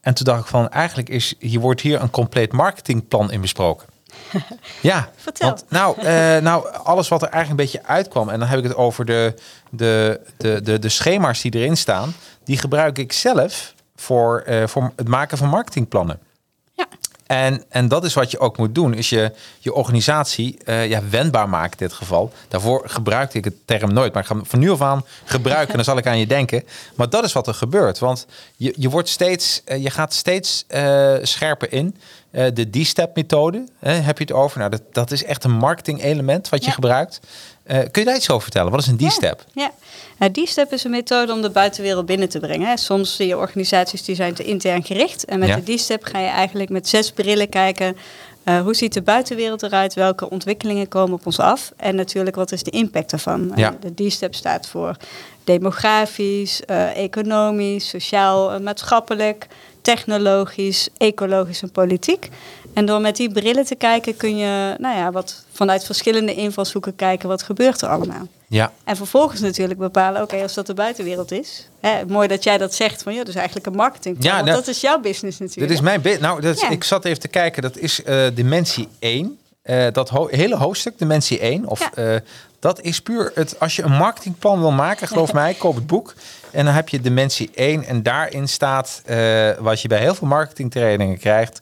en 0.00 0.14
toen 0.14 0.24
dacht 0.24 0.40
ik 0.40 0.46
van, 0.46 0.68
eigenlijk 0.68 1.08
is 1.08 1.34
hier 1.38 1.60
wordt 1.60 1.80
hier 1.80 2.02
een 2.02 2.10
compleet 2.10 2.52
marketingplan 2.52 3.32
in 3.32 3.40
besproken. 3.40 3.86
Ja, 4.80 5.08
Vertel. 5.16 5.48
Want, 5.48 5.64
nou, 5.68 6.00
eh, 6.00 6.36
nou, 6.36 6.68
alles 6.84 7.08
wat 7.08 7.22
er 7.22 7.28
eigenlijk 7.28 7.60
een 7.60 7.70
beetje 7.70 7.88
uitkwam, 7.88 8.28
en 8.28 8.38
dan 8.38 8.48
heb 8.48 8.58
ik 8.58 8.64
het 8.64 8.74
over 8.74 9.04
de, 9.04 9.34
de, 9.70 10.20
de, 10.36 10.62
de, 10.62 10.78
de 10.78 10.88
schema's 10.88 11.40
die 11.40 11.54
erin 11.54 11.76
staan, 11.76 12.14
die 12.44 12.58
gebruik 12.58 12.98
ik 12.98 13.12
zelf 13.12 13.74
voor, 13.96 14.42
eh, 14.46 14.66
voor 14.66 14.92
het 14.96 15.08
maken 15.08 15.38
van 15.38 15.48
marketingplannen. 15.48 16.18
En, 17.28 17.64
en 17.68 17.88
dat 17.88 18.04
is 18.04 18.14
wat 18.14 18.30
je 18.30 18.38
ook 18.38 18.58
moet 18.58 18.74
doen, 18.74 18.94
is 18.94 19.08
je, 19.08 19.32
je 19.58 19.72
organisatie 19.74 20.58
eh, 20.64 20.88
ja, 20.88 21.00
wendbaar 21.10 21.48
maken 21.48 21.78
in 21.78 21.86
dit 21.86 21.92
geval. 21.96 22.32
Daarvoor 22.48 22.82
gebruikte 22.86 23.38
ik 23.38 23.44
het 23.44 23.54
term 23.64 23.92
nooit, 23.92 24.12
maar 24.12 24.22
ik 24.22 24.28
ga 24.28 24.34
hem 24.34 24.46
van 24.46 24.58
nu 24.58 24.70
af 24.70 24.80
aan 24.82 25.04
gebruiken 25.24 25.68
en 25.68 25.74
dan 25.74 25.84
zal 25.84 25.96
ik 25.98 26.06
aan 26.06 26.18
je 26.18 26.26
denken. 26.26 26.62
Maar 26.94 27.08
dat 27.10 27.24
is 27.24 27.32
wat 27.32 27.46
er 27.46 27.54
gebeurt, 27.54 27.98
want 27.98 28.26
je, 28.56 28.74
je, 28.76 28.88
wordt 28.90 29.08
steeds, 29.08 29.62
eh, 29.64 29.82
je 29.82 29.90
gaat 29.90 30.14
steeds 30.14 30.64
eh, 30.68 31.14
scherper 31.22 31.72
in. 31.72 31.96
De 32.30 32.70
D-step 32.70 33.16
methode, 33.16 33.64
heb 33.80 34.18
je 34.18 34.24
het 34.24 34.32
over? 34.32 34.58
Nou, 34.58 34.70
dat, 34.70 34.82
dat 34.92 35.10
is 35.10 35.24
echt 35.24 35.44
een 35.44 35.50
marketing 35.52 36.02
element 36.02 36.48
wat 36.48 36.60
je 36.60 36.66
Ja. 36.66 36.72
gebruikt. 36.72 37.20
Eh, 37.68 37.78
kun 37.78 38.02
je 38.02 38.04
daar 38.04 38.16
iets 38.16 38.30
over 38.30 38.42
vertellen? 38.42 38.70
Wat 38.70 38.80
is 38.80 38.86
een 38.86 38.96
D-step? 38.96 39.44
Ja, 39.52 39.70
nou, 40.18 40.32
die 40.32 40.46
step 40.46 40.72
is 40.72 40.84
een 40.84 40.90
methode 40.90 41.32
om 41.32 41.42
de 41.42 41.50
buitenwereld 41.50 42.06
binnen 42.06 42.28
te 42.28 42.38
brengen. 42.38 42.78
Soms 42.78 43.16
zie 43.16 43.26
je 43.26 43.36
organisaties 43.36 44.04
die 44.04 44.14
zijn 44.14 44.34
te 44.34 44.44
intern 44.44 44.84
gericht. 44.84 45.24
En 45.24 45.38
met 45.38 45.48
Ja. 45.48 45.54
de 45.56 45.62
die 45.62 45.78
step 45.78 46.04
ga 46.04 46.18
je 46.18 46.26
eigenlijk 46.26 46.70
met 46.70 46.88
zes 46.88 47.10
brillen 47.12 47.48
kijken. 47.48 47.96
eh, 48.44 48.60
hoe 48.60 48.74
ziet 48.74 48.92
de 48.92 49.02
buitenwereld 49.02 49.62
eruit? 49.62 49.94
Welke 49.94 50.30
ontwikkelingen 50.30 50.88
komen 50.88 51.14
op 51.14 51.26
ons 51.26 51.38
af? 51.40 51.72
En 51.76 51.94
natuurlijk, 51.94 52.36
wat 52.36 52.52
is 52.52 52.62
de 52.62 52.70
impact 52.70 53.10
daarvan? 53.10 53.52
Ja. 53.56 53.76
En 53.82 53.94
de 53.94 54.06
D-step 54.08 54.34
staat 54.34 54.68
voor 54.68 54.96
demografisch, 55.44 56.64
eh, 56.64 56.96
economisch, 56.96 57.88
sociaal, 57.88 58.52
eh, 58.52 58.60
maatschappelijk, 58.60 59.46
technologisch, 59.82 60.88
ecologisch 60.96 61.62
en 61.62 61.70
politiek. 61.70 62.28
En 62.78 62.86
door 62.86 63.00
met 63.00 63.16
die 63.16 63.32
brillen 63.32 63.64
te 63.64 63.74
kijken 63.74 64.16
kun 64.16 64.36
je 64.36 64.74
nou 64.78 64.96
ja, 64.96 65.10
wat 65.12 65.44
vanuit 65.52 65.84
verschillende 65.84 66.34
invalshoeken 66.34 66.96
kijken 66.96 67.28
wat 67.28 67.42
gebeurt 67.42 67.80
er 67.80 67.88
allemaal. 67.88 68.26
Ja, 68.46 68.72
En 68.84 68.96
vervolgens 68.96 69.40
natuurlijk 69.40 69.78
bepalen, 69.78 70.22
oké, 70.22 70.42
als 70.42 70.54
dat 70.54 70.66
de 70.66 70.74
buitenwereld 70.74 71.32
is. 71.32 71.68
Hè, 71.80 72.04
mooi 72.06 72.28
dat 72.28 72.44
jij 72.44 72.58
dat 72.58 72.74
zegt, 72.74 73.02
van 73.02 73.12
ja, 73.12 73.18
dat 73.18 73.28
is 73.28 73.34
eigenlijk 73.34 73.66
een 73.66 73.74
marketingplan. 73.74 74.26
Ja, 74.26 74.34
want 74.34 74.44
nou, 74.46 74.58
dat 74.58 74.68
is 74.68 74.80
jouw 74.80 75.00
business 75.00 75.38
natuurlijk. 75.38 75.68
Dit 75.68 75.76
is 75.76 75.84
mijn. 76.02 76.20
Nou, 76.20 76.40
dat 76.40 76.60
Ja. 76.60 76.70
ik 76.70 76.84
zat 76.84 77.04
even 77.04 77.20
te 77.20 77.28
kijken. 77.28 77.62
Dat 77.62 77.76
is 77.76 78.02
eh, 78.02 78.26
dimensie 78.34 78.88
1. 78.98 79.38
Eh, 79.62 79.86
dat 79.92 80.08
ho- 80.08 80.28
hele 80.30 80.56
hoofdstuk, 80.56 80.98
dimensie 80.98 81.38
1. 81.42 81.66
Of, 81.66 81.80
Ja. 81.80 81.90
eh, 82.14 82.20
dat 82.60 82.80
is 82.80 83.00
puur 83.02 83.32
het. 83.34 83.60
Als 83.60 83.76
je 83.76 83.82
een 83.82 83.92
marketingplan 83.96 84.60
wil 84.60 84.70
maken, 84.72 85.08
geloof 85.08 85.32
mij, 85.42 85.54
koop 85.54 85.74
het 85.74 85.86
boek. 85.86 86.14
En 86.50 86.64
dan 86.64 86.74
heb 86.74 86.88
je 86.88 87.00
dimensie 87.00 87.50
1. 87.54 87.84
En 87.84 88.02
daarin 88.02 88.48
staat 88.48 89.02
wat 89.58 89.80
je 89.80 89.88
bij 89.88 89.98
heel 90.00 90.14
veel 90.14 90.28
marketingtrainingen 90.28 91.18
krijgt. 91.18 91.60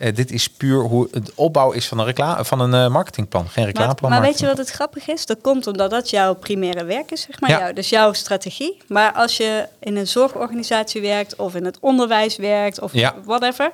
Eh, 0.00 0.14
dit 0.14 0.30
is 0.32 0.48
puur 0.48 0.82
hoe 0.82 1.08
het 1.10 1.34
opbouw 1.34 1.70
is 1.72 1.88
van 1.88 1.98
een, 1.98 2.04
reclame, 2.04 2.44
van 2.44 2.60
een 2.60 2.74
eh, 2.74 2.90
marketingplan. 2.92 3.48
Geen 3.48 3.64
reclameplan. 3.64 4.10
maar 4.10 4.20
weet 4.20 4.38
je 4.38 4.46
wat 4.46 4.58
het 4.58 4.70
grappig 4.70 5.08
is? 5.08 5.26
Dat 5.26 5.38
komt 5.40 5.66
omdat 5.66 5.90
dat 5.90 6.10
jouw 6.10 6.34
primaire 6.34 6.84
werk 6.84 7.10
is, 7.10 7.20
zeg 7.20 7.40
maar. 7.40 7.50
Ja. 7.50 7.58
Jou, 7.58 7.72
dus 7.72 7.88
jouw 7.88 8.12
strategie. 8.12 8.76
Maar 8.88 9.12
als 9.12 9.36
je 9.36 9.66
in 9.80 9.96
een 9.96 10.06
zorgorganisatie 10.06 11.00
werkt 11.00 11.36
of 11.36 11.54
in 11.54 11.64
het 11.64 11.78
onderwijs 11.80 12.36
werkt 12.36 12.80
of 12.80 12.92
Ja. 12.92 13.14
whatever... 13.24 13.72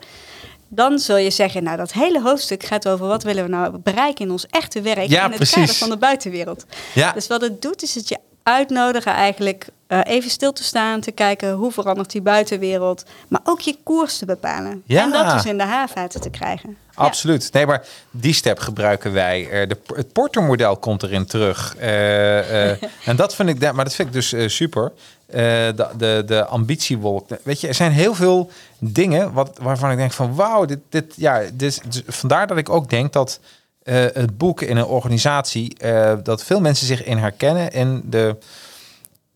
dan 0.69 0.99
zul 0.99 1.17
je 1.17 1.31
zeggen, 1.31 1.63
nou 1.63 1.77
dat 1.77 1.93
hele 1.93 2.23
hoofdstuk 2.23 2.65
gaat 2.65 2.89
over 2.89 3.07
wat 3.07 3.23
willen 3.23 3.45
we 3.45 3.51
nou 3.51 3.79
bereiken 3.79 4.25
in 4.25 4.31
ons 4.31 4.47
echte 4.47 4.81
werk 4.81 5.09
Ja, 5.09 5.25
in 5.25 5.29
het 5.29 5.37
precies. 5.37 5.55
kader 5.55 5.75
van 5.75 5.91
de 5.91 5.97
buitenwereld. 5.97 6.65
Ja. 6.95 7.13
Dus 7.13 7.27
wat 7.27 7.41
het 7.41 7.63
doet 7.63 7.83
is 7.83 7.95
het 7.95 8.09
je 8.09 8.19
uitnodigen 8.47 9.13
eigenlijk 9.13 9.67
eh, 9.87 10.01
even 10.05 10.31
stil 10.31 10.53
te 10.53 10.65
staan, 10.65 11.01
te 11.01 11.13
kijken 11.13 11.53
hoe 11.53 11.73
verandert 11.73 12.11
die 12.11 12.21
buitenwereld, 12.21 13.05
maar 13.29 13.41
ook 13.45 13.61
je 13.61 13.77
koers 13.83 14.19
te 14.19 14.25
bepalen. 14.25 14.83
Ja. 14.85 15.03
En 15.03 15.11
dat 15.11 15.33
dus 15.33 15.45
in 15.45 15.59
de 15.59 15.65
haarvaten 15.65 16.21
te 16.21 16.31
krijgen. 16.31 16.69
Ja. 16.69 17.03
Absoluut. 17.03 17.53
Nee, 17.53 17.67
maar 17.67 17.87
die 18.11 18.35
step 18.35 18.59
gebruiken 18.59 19.13
wij. 19.13 19.49
Eh, 19.51 19.69
de, 19.69 19.79
het 19.95 20.13
Porter-model 20.13 20.77
komt 20.77 21.03
erin 21.03 21.27
terug. 21.27 21.77
Eh, 21.77 22.71
en 23.09 23.17
dat 23.17 23.35
vind 23.35 23.49
ik, 23.49 23.73
maar 23.73 23.85
dat 23.85 23.95
vind 23.95 24.09
ik 24.09 24.15
dus 24.15 24.55
super. 24.57 24.93
De, 25.27 25.87
de, 25.97 26.23
de 26.27 26.45
ambitiewolk. 26.45 27.29
Weet 27.43 27.61
je, 27.61 27.69
er 27.69 27.75
zijn 27.75 27.93
heel 27.93 28.15
veel 28.15 28.51
dingen 28.79 29.33
wat, 29.33 29.59
waarvan 29.63 29.91
ik 29.91 29.97
denk 29.97 30.13
van 30.13 30.35
wauw, 30.35 30.65
dit, 30.65 30.79
dit, 30.89 31.13
ja, 31.17 31.43
dit, 31.53 31.81
dus 31.89 32.03
vandaar 32.07 32.47
dat 32.47 32.57
ik 32.57 32.69
ook 32.69 32.91
denk 32.91 33.13
dat 33.13 33.41
eh, 33.87 34.05
het 34.13 34.39
boek 34.39 34.63
in 34.63 34.77
een 34.77 34.85
organisatie 34.85 35.79
eh, 35.79 36.15
dat 36.23 36.45
veel 36.45 36.61
mensen 36.61 36.87
zich 36.87 37.05
in 37.05 37.19
herkennen 37.19 37.73
in 37.73 38.03
de 38.05 38.37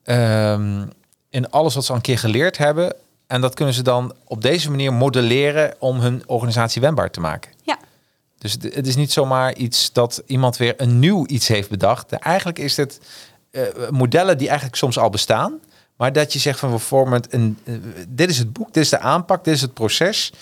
ehm, 0.02 0.86
in 1.28 1.50
alles 1.50 1.74
wat 1.74 1.84
ze 1.84 1.90
al 1.90 1.96
een 1.96 2.02
keer 2.02 2.18
geleerd 2.18 2.58
hebben. 2.58 2.94
En 3.26 3.40
dat 3.40 3.54
kunnen 3.54 3.74
ze 3.74 3.82
dan 3.82 4.14
op 4.24 4.42
deze 4.42 4.70
manier 4.70 4.92
modelleren 4.92 5.74
om 5.78 6.00
hun 6.00 6.22
organisatie 6.26 6.80
wendbaar 6.80 7.10
te 7.10 7.20
maken. 7.20 7.50
Ja. 7.62 7.78
Dus 8.38 8.52
het, 8.52 8.86
is 8.86 8.96
niet 8.96 9.12
zomaar 9.12 9.54
iets 9.54 9.92
dat 9.92 10.22
iemand 10.26 10.56
weer 10.56 10.74
een 10.76 10.98
nieuw 10.98 11.26
iets 11.26 11.48
heeft 11.48 11.70
bedacht. 11.70 12.12
Eigenlijk 12.12 12.58
is 12.58 12.76
het 12.76 13.00
eh, 13.50 13.62
modellen 13.90 14.38
die 14.38 14.48
eigenlijk 14.48 14.76
soms 14.76 14.98
al 14.98 15.10
bestaan. 15.10 15.60
Maar 15.96 16.12
dat 16.12 16.32
je 16.32 16.38
zegt 16.38 16.58
van 16.58 16.70
we 16.70 16.78
vormen 16.78 17.22
een. 17.28 17.58
dit 18.08 18.30
is 18.30 18.38
het 18.38 18.52
boek, 18.52 18.74
dit 18.74 18.82
is 18.82 18.90
de 18.90 18.98
aanpak, 18.98 19.44
dit 19.44 19.54
is 19.54 19.60
het 19.60 19.74
proces. 19.74 20.32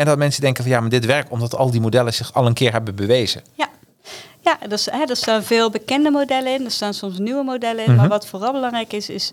En 0.00 0.06
dat 0.06 0.18
mensen 0.18 0.42
denken 0.42 0.62
van 0.62 0.72
ja, 0.72 0.80
maar 0.80 0.90
dit 0.90 1.04
werkt 1.04 1.30
omdat 1.30 1.56
al 1.56 1.70
die 1.70 1.80
modellen 1.80 2.14
zich 2.14 2.32
al 2.32 2.46
een 2.46 2.54
keer 2.54 2.72
hebben 2.72 2.94
bewezen. 2.94 3.42
Ja, 3.54 3.68
ja 4.40 4.58
dus, 4.68 4.86
hè, 4.90 5.04
er 5.04 5.16
staan 5.16 5.42
veel 5.42 5.70
bekende 5.70 6.10
modellen 6.10 6.54
in, 6.54 6.64
er 6.64 6.70
staan 6.70 6.94
soms 6.94 7.18
nieuwe 7.18 7.42
modellen 7.44 7.84
in. 7.84 7.90
Mhm. 7.90 8.00
Maar 8.00 8.08
wat 8.08 8.26
vooral 8.26 8.52
belangrijk 8.52 8.92
is, 8.92 9.08
is 9.08 9.32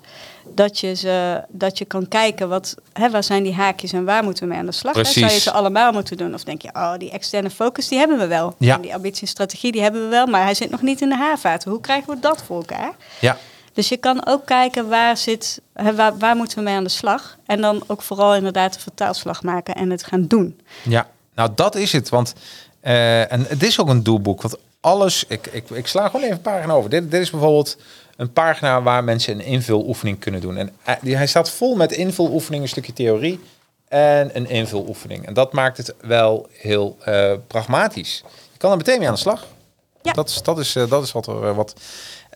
dat 0.56 0.80
je, 0.80 0.94
ze, 0.96 1.44
dat 1.50 1.78
je 1.78 1.86
kan 1.86 2.08
kijken 2.08 2.50
wat, 2.50 2.76
hè, 2.94 3.10
waar 3.10 3.24
zijn 3.24 3.44
die 3.44 3.54
haakjes 3.54 3.94
en 3.94 4.06
waar 4.06 4.24
moeten 4.24 4.44
we 4.44 4.50
mee 4.50 4.60
aan 4.60 4.66
de 4.66 4.72
slag. 4.72 4.96
Hè? 4.96 5.02
Precies. 5.02 5.22
Zou 5.22 5.34
je 5.34 5.40
ze 5.40 5.52
allemaal 5.52 5.92
moeten 5.92 6.18
doen? 6.18 6.34
Of 6.34 6.44
denk 6.44 6.62
je, 6.62 6.70
oh, 6.74 6.94
die 6.98 7.12
externe 7.12 7.50
focus 7.50 7.88
die 7.88 7.98
hebben 7.98 8.18
we 8.18 8.28
wel. 8.28 8.56
Ja. 8.58 8.76
En 8.76 8.82
die 8.82 8.94
ambitie 8.94 9.22
en 9.22 9.28
strategie 9.28 9.72
die 9.72 9.82
hebben 9.82 10.02
we 10.04 10.08
wel, 10.08 10.26
maar 10.26 10.44
hij 10.44 10.54
zit 10.54 10.70
nog 10.70 10.82
niet 10.82 11.02
in 11.02 11.10
de 11.10 11.18
haarvaten. 11.18 11.72
Hoe 11.72 11.82
krijgen 11.82 12.14
we 12.14 12.20
dat 12.20 12.44
voor 12.44 12.58
elkaar? 12.58 12.94
Ja, 13.20 13.38
Dus 13.78 13.90
je 13.90 13.98
kan 13.98 14.26
ook 14.28 14.46
kijken 14.46 14.90
waar, 14.90 15.18
zit, 15.18 15.62
waar, 15.74 16.18
waar 16.18 16.36
moeten 16.36 16.58
we 16.58 16.64
mee 16.64 16.76
aan 16.76 16.84
de 16.84 16.90
slag. 16.90 17.38
En 17.46 17.62
dan 17.62 17.84
ook 17.88 18.02
vooral 18.02 18.36
inderdaad 18.36 18.74
de 18.74 18.80
vertaalslag 18.80 19.44
maken 19.44 19.76
en 19.76 19.90
het 19.90 20.04
gaan 20.04 20.28
doen. 20.28 20.60
ja. 20.84 21.08
nou 21.36 21.50
dat 21.56 21.76
is 21.76 21.92
het. 21.92 22.10
Want 22.10 22.34
eh, 22.80 23.32
en 23.32 23.46
het 23.48 23.64
is 23.64 23.80
ook 23.80 23.90
een 23.90 24.04
doelboek. 24.04 24.42
Want 24.42 24.56
alles, 24.80 25.24
ik, 25.28 25.48
ik, 25.48 25.70
ik 25.70 25.88
sla 25.88 26.06
gewoon 26.06 26.22
even 26.22 26.36
een 26.36 26.42
pagina 26.42 26.74
over. 26.74 26.90
Dit, 26.90 27.12
dit 27.12 27.22
is 27.22 27.30
bijvoorbeeld 27.30 27.78
een 28.16 28.34
pagina 28.34 28.82
waar 28.82 29.04
mensen 29.04 29.34
een 29.34 29.46
invuloefening 29.46 30.20
kunnen 30.20 30.42
doen. 30.42 30.58
En 30.58 30.72
hij- 30.82 31.00
die- 31.02 31.16
hij 31.16 31.28
staat 31.28 31.50
vol 31.50 31.76
met 31.76 31.92
invuloefeningen, 31.92 32.64
een 32.64 32.70
stukje 32.70 32.94
theorie 32.94 33.40
en 33.88 34.30
een 34.34 34.50
invuloefening. 34.50 35.26
En 35.28 35.34
dat 35.34 35.54
maakt 35.54 35.78
het 35.78 35.94
wel 36.02 36.48
heel 36.52 36.98
eh, 37.04 37.32
pragmatisch. 37.48 38.24
Je 38.52 38.58
kan 38.58 38.72
er 38.72 38.78
meteen 38.78 38.98
mee 39.00 39.08
aan 39.08 39.14
de 39.14 39.20
slag. 39.20 39.48
Ja. 40.02 40.14
Dat, 40.14 40.30
is, 40.30 40.42
dat, 40.42 40.60
is, 40.60 40.76
eh, 40.76 40.90
dat 40.90 41.04
is 41.04 41.12
wat 41.12 41.28
er 41.28 41.48
eh, 41.48 41.56
wat. 41.56 41.74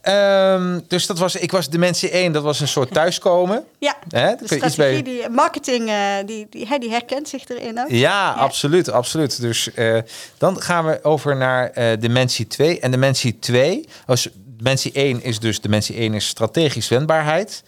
Ehm, 0.02 0.80
dus 0.88 1.06
dat 1.08 1.18
was, 1.18 1.36
ik 1.36 1.52
was 1.52 1.70
Dimensie 1.70 2.10
1, 2.10 2.32
dat 2.32 2.44
was 2.44 2.60
een 2.60 2.68
soort 2.68 2.94
thuiskomen. 2.94 3.64
Ja, 3.80 3.96
Hè? 4.10 4.36
de 4.36 4.44
iets 4.44 4.58
bij- 4.58 4.70
strategie, 4.70 5.04
die 5.04 5.30
marketing, 5.30 5.90
eh, 5.90 5.96
die, 6.26 6.48
die, 6.50 6.80
die 6.80 6.90
herkent 6.90 7.30
zich 7.30 7.48
erin 7.50 7.80
ook. 7.80 7.90
Ja, 7.90 8.32
absoluut, 8.32 8.92
absoluut. 8.92 9.42
Dus 9.42 9.74
eh, 9.74 9.98
dan 10.38 10.62
gaan 10.62 10.86
we 10.86 11.00
over 11.04 11.36
naar 11.36 11.70
eh, 11.70 12.00
dimensie 12.00 12.48
2. 12.48 12.80
En 12.80 12.92
dimensie 12.92 13.40
2, 13.40 13.88
als 14.06 14.30
dimensie 14.58 14.92
1 14.92 15.24
is 15.24 15.40
dus 15.40 15.62
dimensie 15.62 15.96
1 15.96 16.14
is 16.14 16.28
strategisch 16.28 16.88
wendbaarheid. 16.88 17.64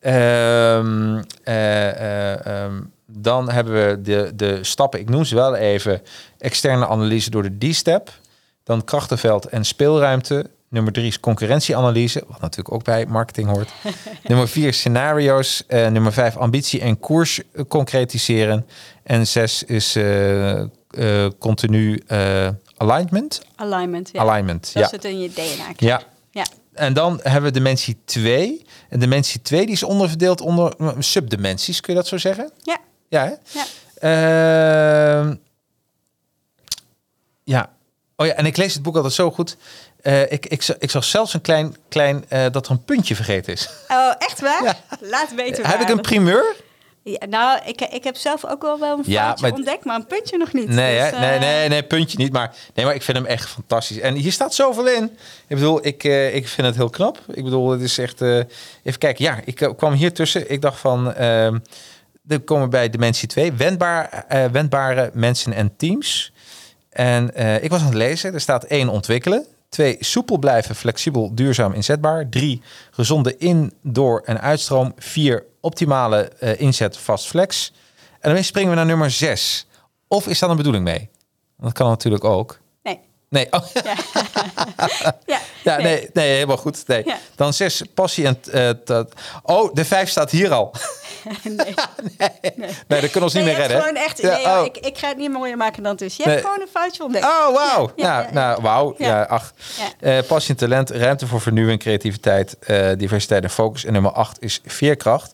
Ehm, 0.00 1.22
eh, 1.44 1.88
eh, 1.88 2.46
ehm, 2.46 2.74
dan 3.06 3.50
hebben 3.50 3.74
we 3.88 4.00
de, 4.02 4.30
de 4.34 4.58
stappen, 4.64 5.00
ik 5.00 5.08
noem 5.08 5.24
ze 5.24 5.34
wel 5.34 5.54
even, 5.54 6.02
externe 6.38 6.86
analyse 6.86 7.30
door 7.30 7.42
de 7.42 7.70
D-step. 7.70 8.10
Dan 8.64 8.84
krachtenveld 8.84 9.46
en 9.46 9.64
speelruimte. 9.64 10.50
Nummer 10.76 10.92
drie 10.92 11.06
is 11.06 11.20
concurrentieanalyse, 11.20 12.24
wat 12.28 12.40
natuurlijk 12.40 12.74
ook 12.74 12.84
bij 12.84 13.06
marketing 13.06 13.48
hoort. 13.48 13.70
nummer 14.28 14.48
vier 14.48 14.72
scenario's. 14.72 15.64
Eh, 15.66 15.88
nummer 15.88 16.12
vijf 16.12 16.36
ambitie 16.36 16.80
en 16.80 16.98
koers 16.98 17.40
eh, 17.52 17.64
concretiseren. 17.68 18.66
En 19.02 19.26
zes 19.26 19.62
is 19.62 19.96
eh, 19.96 20.64
continu 21.38 22.02
alignment. 22.76 23.42
Alignment, 23.56 24.10
ja. 24.12 24.20
Alignment, 24.20 24.70
Dat 24.72 24.82
ja. 24.82 24.88
zit 24.88 25.04
in 25.04 25.20
je 25.20 25.30
DNA. 25.30 25.72
Ja. 25.76 26.02
Ja. 26.30 26.46
En 26.72 26.92
dan 26.92 27.20
hebben 27.22 27.42
we 27.42 27.50
dimensie 27.50 27.98
2. 28.04 28.64
En 28.88 28.98
dimensie 28.98 29.42
2 29.42 29.64
die 29.64 29.74
is 29.74 29.82
onderverdeeld 29.82 30.40
onder 30.40 30.74
eh, 30.78 30.88
subdimensies, 30.98 31.80
kun 31.80 31.92
je 31.94 31.98
dat 31.98 32.08
zo 32.08 32.18
zeggen? 32.18 32.50
Ja. 32.62 32.78
Ja, 33.08 33.24
hè? 33.24 33.60
Ja. 33.60 33.64
Ehm, 35.20 35.34
ja. 37.44 37.70
Oh 38.16 38.26
ja, 38.26 38.32
en 38.32 38.46
ik 38.46 38.56
lees 38.56 38.74
het 38.74 38.82
boek 38.82 38.96
altijd 38.96 39.14
zo 39.14 39.30
goed. 39.30 39.56
Eh, 40.06 40.32
ik, 40.32 40.46
ik, 40.46 40.62
zag- 40.62 40.76
ik 40.78 40.90
zag 40.90 41.04
zelfs 41.04 41.34
een 41.34 41.40
klein, 41.40 41.76
klein 41.88 42.24
eh, 42.28 42.44
dat 42.50 42.66
er 42.66 42.72
een 42.72 42.84
puntje 42.84 43.14
vergeten 43.14 43.52
is. 43.52 43.68
Oh, 43.88 44.12
echt 44.18 44.40
waar? 44.40 44.64
Ja. 44.64 44.76
Laat 45.00 45.34
weten 45.34 45.66
Heb 45.66 45.80
ik 45.80 45.88
een 45.88 46.00
primeur? 46.00 46.54
Ja, 47.02 47.26
nou, 47.28 47.60
ik, 47.64 47.80
ik 47.80 48.04
heb 48.04 48.16
zelf 48.16 48.44
ook 48.46 48.62
wel 48.62 48.78
wel 48.80 48.98
een 48.98 49.02
Ja, 49.06 49.36
maar- 49.40 49.52
ontdekt, 49.52 49.84
maar 49.84 49.96
een 49.96 50.06
puntje 50.06 50.36
nog 50.38 50.52
niet. 50.52 50.68
Nee, 50.68 51.00
Dus, 51.00 51.10
nee, 51.18 51.30
eh, 51.30 51.40
nee, 51.40 51.68
nee, 51.68 51.82
puntje 51.82 52.18
niet. 52.18 52.32
Maar, 52.32 52.54
nee, 52.74 52.84
maar 52.84 52.94
ik 52.94 53.02
vind 53.02 53.16
hem 53.16 53.26
echt 53.26 53.48
fantastisch. 53.48 53.98
En 54.00 54.14
hier 54.14 54.32
staat 54.32 54.54
zoveel 54.54 54.88
in. 54.88 55.04
Ik 55.46 55.56
bedoel, 55.56 55.86
ik, 55.86 56.04
ik 56.32 56.48
vind 56.48 56.66
het 56.66 56.76
heel 56.76 56.90
knap. 56.90 57.18
Ik 57.32 57.44
bedoel, 57.44 57.70
het 57.70 57.80
is 57.80 57.98
echt... 57.98 58.20
even 58.20 58.98
kijken. 58.98 59.24
Ja, 59.24 59.38
ik 59.44 59.68
kwam 59.76 59.92
hier 59.92 60.12
tussen. 60.12 60.50
Ik 60.50 60.60
dacht 60.60 60.78
van... 60.80 61.14
ehm 61.14 61.58
dan 62.22 62.44
komen 62.44 62.64
we 62.64 62.70
bij 62.70 62.90
dimensie 62.90 63.28
2. 63.28 63.52
Wendbaar, 63.52 64.24
wendbare 64.52 65.10
mensen 65.14 65.52
en 65.52 65.76
teams. 65.76 66.32
En 66.90 67.30
ik 67.62 67.70
was 67.70 67.80
aan 67.80 67.86
het 67.86 67.94
lezen. 67.94 68.34
Er 68.34 68.40
staat 68.40 68.64
één 68.64 68.88
ontwikkelen. 68.88 69.46
Twee, 69.76 69.96
soepel 70.00 70.38
blijven, 70.38 70.74
flexibel, 70.74 71.34
duurzaam, 71.34 71.72
inzetbaar. 71.72 72.28
Drie, 72.28 72.62
gezonde 72.90 73.36
in, 73.36 73.72
door 73.82 74.22
en 74.24 74.40
uitstroom. 74.40 74.92
Vier, 74.98 75.44
optimale 75.60 76.28
eh, 76.38 76.60
inzet, 76.60 76.96
vast 76.96 77.26
flex. 77.26 77.72
En 78.20 78.34
dan 78.34 78.44
springen 78.44 78.70
we 78.70 78.76
naar 78.76 78.86
nummer 78.86 79.10
zes. 79.10 79.66
Of 80.08 80.26
is 80.26 80.38
daar 80.38 80.50
een 80.50 80.56
bedoeling 80.56 80.84
mee? 80.84 81.08
Dat 81.58 81.72
kan 81.72 81.88
natuurlijk 81.88 82.24
ook. 82.24 82.58
Nee. 82.82 83.00
Nee, 83.28 83.46
oh, 83.50 83.66
Ja, 85.26 85.42
ja, 85.64 85.76
nee. 85.76 86.10
nee, 86.12 86.32
helemaal 86.34 86.56
goed. 86.56 86.86
Nee. 86.86 87.02
Ja. 87.04 87.18
Dan 87.34 87.52
zes, 87.52 87.82
passie 87.94 88.26
en... 88.26 88.38
eh, 88.86 89.00
oh, 89.42 89.74
de 89.74 89.84
vijf 89.84 90.08
staat 90.08 90.30
hier 90.30 90.52
al. 90.52 90.74
nee. 91.58 91.74
Nee, 92.88 93.00
dat 93.00 93.10
kunnen 93.10 93.12
we 93.12 93.20
ons 93.20 93.34
niet 93.34 93.44
Nee, 93.44 93.52
meer 93.56 93.56
redden. 93.66 93.80
gewoon 93.80 93.96
echt... 93.96 94.20
Ja, 94.20 94.36
nee, 94.36 94.44
oh. 94.46 94.64
ik, 94.64 94.76
ik 94.76 94.98
ga 94.98 95.08
het 95.08 95.16
niet 95.16 95.32
mooier 95.32 95.56
maken 95.56 95.82
dan 95.82 95.92
het 95.92 96.00
is. 96.00 96.16
Je 96.16 96.22
Nee. 96.24 96.34
hebt 96.34 96.46
gewoon 96.46 96.60
een 96.62 96.68
foutje 96.72 97.02
ontdekt. 97.04 97.24
Oh, 97.24 97.54
wauw. 97.54 97.90
Nou, 97.96 98.32
nou, 98.32 98.62
wauw. 98.62 98.94
Ja. 98.98 99.22
Ach. 99.22 99.52
Eh, 100.00 100.18
passie 100.26 100.50
en 100.50 100.56
talent, 100.60 100.90
ruimte 100.90 101.26
voor 101.26 101.40
vernieuwing, 101.40 101.80
creativiteit, 101.80 102.58
eh, 102.58 102.88
diversiteit 102.96 103.42
en 103.42 103.50
focus. 103.50 103.84
En 103.84 103.92
nummer 103.92 104.12
acht 104.12 104.42
is 104.42 104.60
veerkracht. 104.64 105.32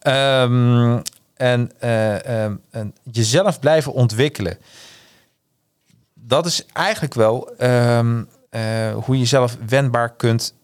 Ehm, 0.00 0.98
en, 1.36 1.70
eh, 1.78 2.42
ehm, 2.44 2.54
en 2.70 2.94
jezelf 3.12 3.60
blijven 3.60 3.92
ontwikkelen. 3.92 4.58
Dat 6.14 6.46
is 6.46 6.64
eigenlijk 6.72 7.14
wel 7.14 7.50
eh, 8.50 8.92
hoe 8.94 9.14
je 9.14 9.18
jezelf 9.20 9.56
wendbaar 9.68 10.12
kunt 10.16 10.54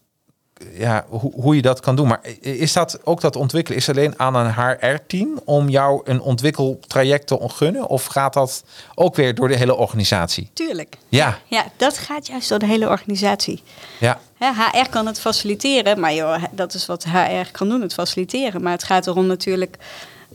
ja, 0.73 1.05
hoe, 1.09 1.31
hoe 1.35 1.55
je 1.55 1.61
dat 1.61 1.79
kan 1.79 1.95
doen. 1.95 2.07
Maar 2.07 2.21
is 2.39 2.73
dat 2.73 2.99
ook 3.03 3.21
dat 3.21 3.35
ontwikkelen? 3.35 3.79
Is 3.79 3.89
alleen 3.89 4.19
aan 4.19 4.35
een 4.35 4.53
HR-team 4.53 5.39
om 5.45 5.69
jou 5.69 6.01
een 6.03 6.21
ontwikkeltraject 6.21 7.27
te 7.27 7.39
gunnen? 7.41 7.87
Of 7.87 8.05
gaat 8.05 8.33
dat 8.33 8.63
ook 8.95 9.15
weer 9.15 9.35
door 9.35 9.47
de 9.47 9.55
hele 9.55 9.75
organisatie? 9.75 10.49
Tuurlijk. 10.53 10.97
Ja, 11.09 11.37
Ja, 11.45 11.65
dat 11.77 11.97
gaat 11.97 12.27
juist 12.27 12.49
door 12.49 12.59
de 12.59 12.65
hele 12.65 12.89
organisatie. 12.89 13.63
ja, 13.99 14.19
HR 14.39 14.89
kan 14.89 15.05
het 15.05 15.19
faciliteren, 15.19 15.99
maar 15.99 16.13
joh, 16.13 16.43
dat 16.51 16.73
is 16.73 16.85
wat 16.85 17.03
HR 17.03 17.51
kan 17.51 17.69
doen, 17.69 17.81
het 17.81 17.93
faciliteren. 17.93 18.61
Maar 18.61 18.71
het 18.71 18.83
gaat 18.83 19.07
erom 19.07 19.25
natuurlijk 19.25 19.77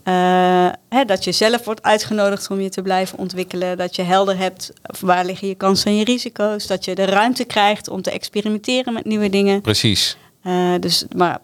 eh, 0.03 0.69
hè, 0.89 1.05
dat 1.05 1.25
je 1.25 1.33
zelf 1.33 1.65
wordt 1.65 1.83
uitgenodigd 1.83 2.51
om 2.51 2.61
je 2.61 2.69
te 2.69 2.83
blijven 2.83 3.19
ontwikkelen. 3.19 3.77
Dat 3.77 3.97
je 3.97 4.03
helder 4.03 4.39
hebt 4.39 4.73
waar 5.01 5.25
liggen 5.25 5.49
je 5.49 5.55
kansen 5.55 5.91
en 5.91 5.97
je 5.97 6.05
risico's. 6.05 6.67
Dat 6.67 6.85
je 6.85 6.95
de 6.95 7.05
ruimte 7.05 7.45
krijgt 7.45 7.89
om 7.89 8.03
te 8.03 8.11
experimenteren 8.11 8.93
met 8.93 9.05
nieuwe 9.05 9.29
dingen. 9.29 9.61
precies. 9.61 10.17
Eh, 10.43 10.75
dus, 10.81 11.05
maar 11.17 11.41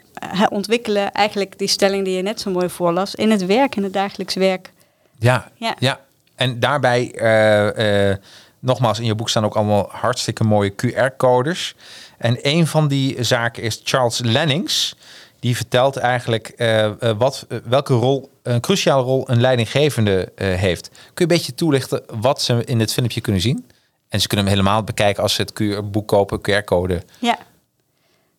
ontwikkelen, 0.49 1.13
eigenlijk 1.13 1.59
die 1.59 1.69
stelling 1.69 2.05
die 2.05 2.17
je 2.17 2.23
net 2.23 2.41
zo 2.41 2.51
mooi 2.51 2.69
voorlas, 2.69 3.15
in 3.15 3.31
het 3.31 3.47
werk, 3.47 3.77
in 3.77 3.83
het 3.83 3.93
dagelijks 3.93 4.35
werk. 4.35 4.73
Ja, 5.19 5.51
ja. 5.55 5.75
Ja. 5.79 6.01
En 6.35 6.61
daarbij, 6.61 7.13
eh, 7.13 8.17
nogmaals, 8.59 8.99
in 8.99 9.05
je 9.05 9.15
boek 9.15 9.29
staan 9.29 9.45
ook 9.45 9.57
allemaal 9.57 9.89
hartstikke 9.91 10.45
mooie 10.45 10.75
QR-codes. 10.75 11.75
En 12.19 12.39
een 12.43 12.67
van 12.67 12.89
die 12.89 13.23
zaken 13.25 13.63
is 13.63 13.81
Charles 13.85 14.19
Lennings. 14.19 14.97
Die 15.41 15.57
vertelt 15.57 15.97
eigenlijk 15.97 16.49
eh, 16.49 16.85
eh, 16.85 17.19
wat, 17.19 17.47
eh, 17.49 17.59
welke 17.65 17.95
rol, 17.95 18.31
een 18.43 18.61
cruciale 18.61 19.03
rol 19.03 19.31
een 19.31 19.41
leidinggevende 19.41 20.33
heeft. 20.37 20.89
Kun 20.89 20.99
je 21.15 21.21
een 21.23 21.27
beetje 21.27 21.55
toelichten 21.55 22.03
wat 22.21 22.43
ze 22.43 22.65
in 22.65 22.79
dit 22.79 22.93
filmpje 22.93 23.21
kunnen 23.21 23.41
zien? 23.41 23.67
En 24.09 24.21
ze 24.21 24.27
kunnen 24.27 24.47
hem 24.47 24.55
helemaal 24.55 24.85
bekijken 24.85 25.23
als 25.23 25.35
ze 25.35 25.43
het 25.43 25.53
QR 25.53 25.85
boek 25.85 26.09
kopen, 26.09 26.41
QR-code. 26.41 27.03
Ja. 27.19 27.39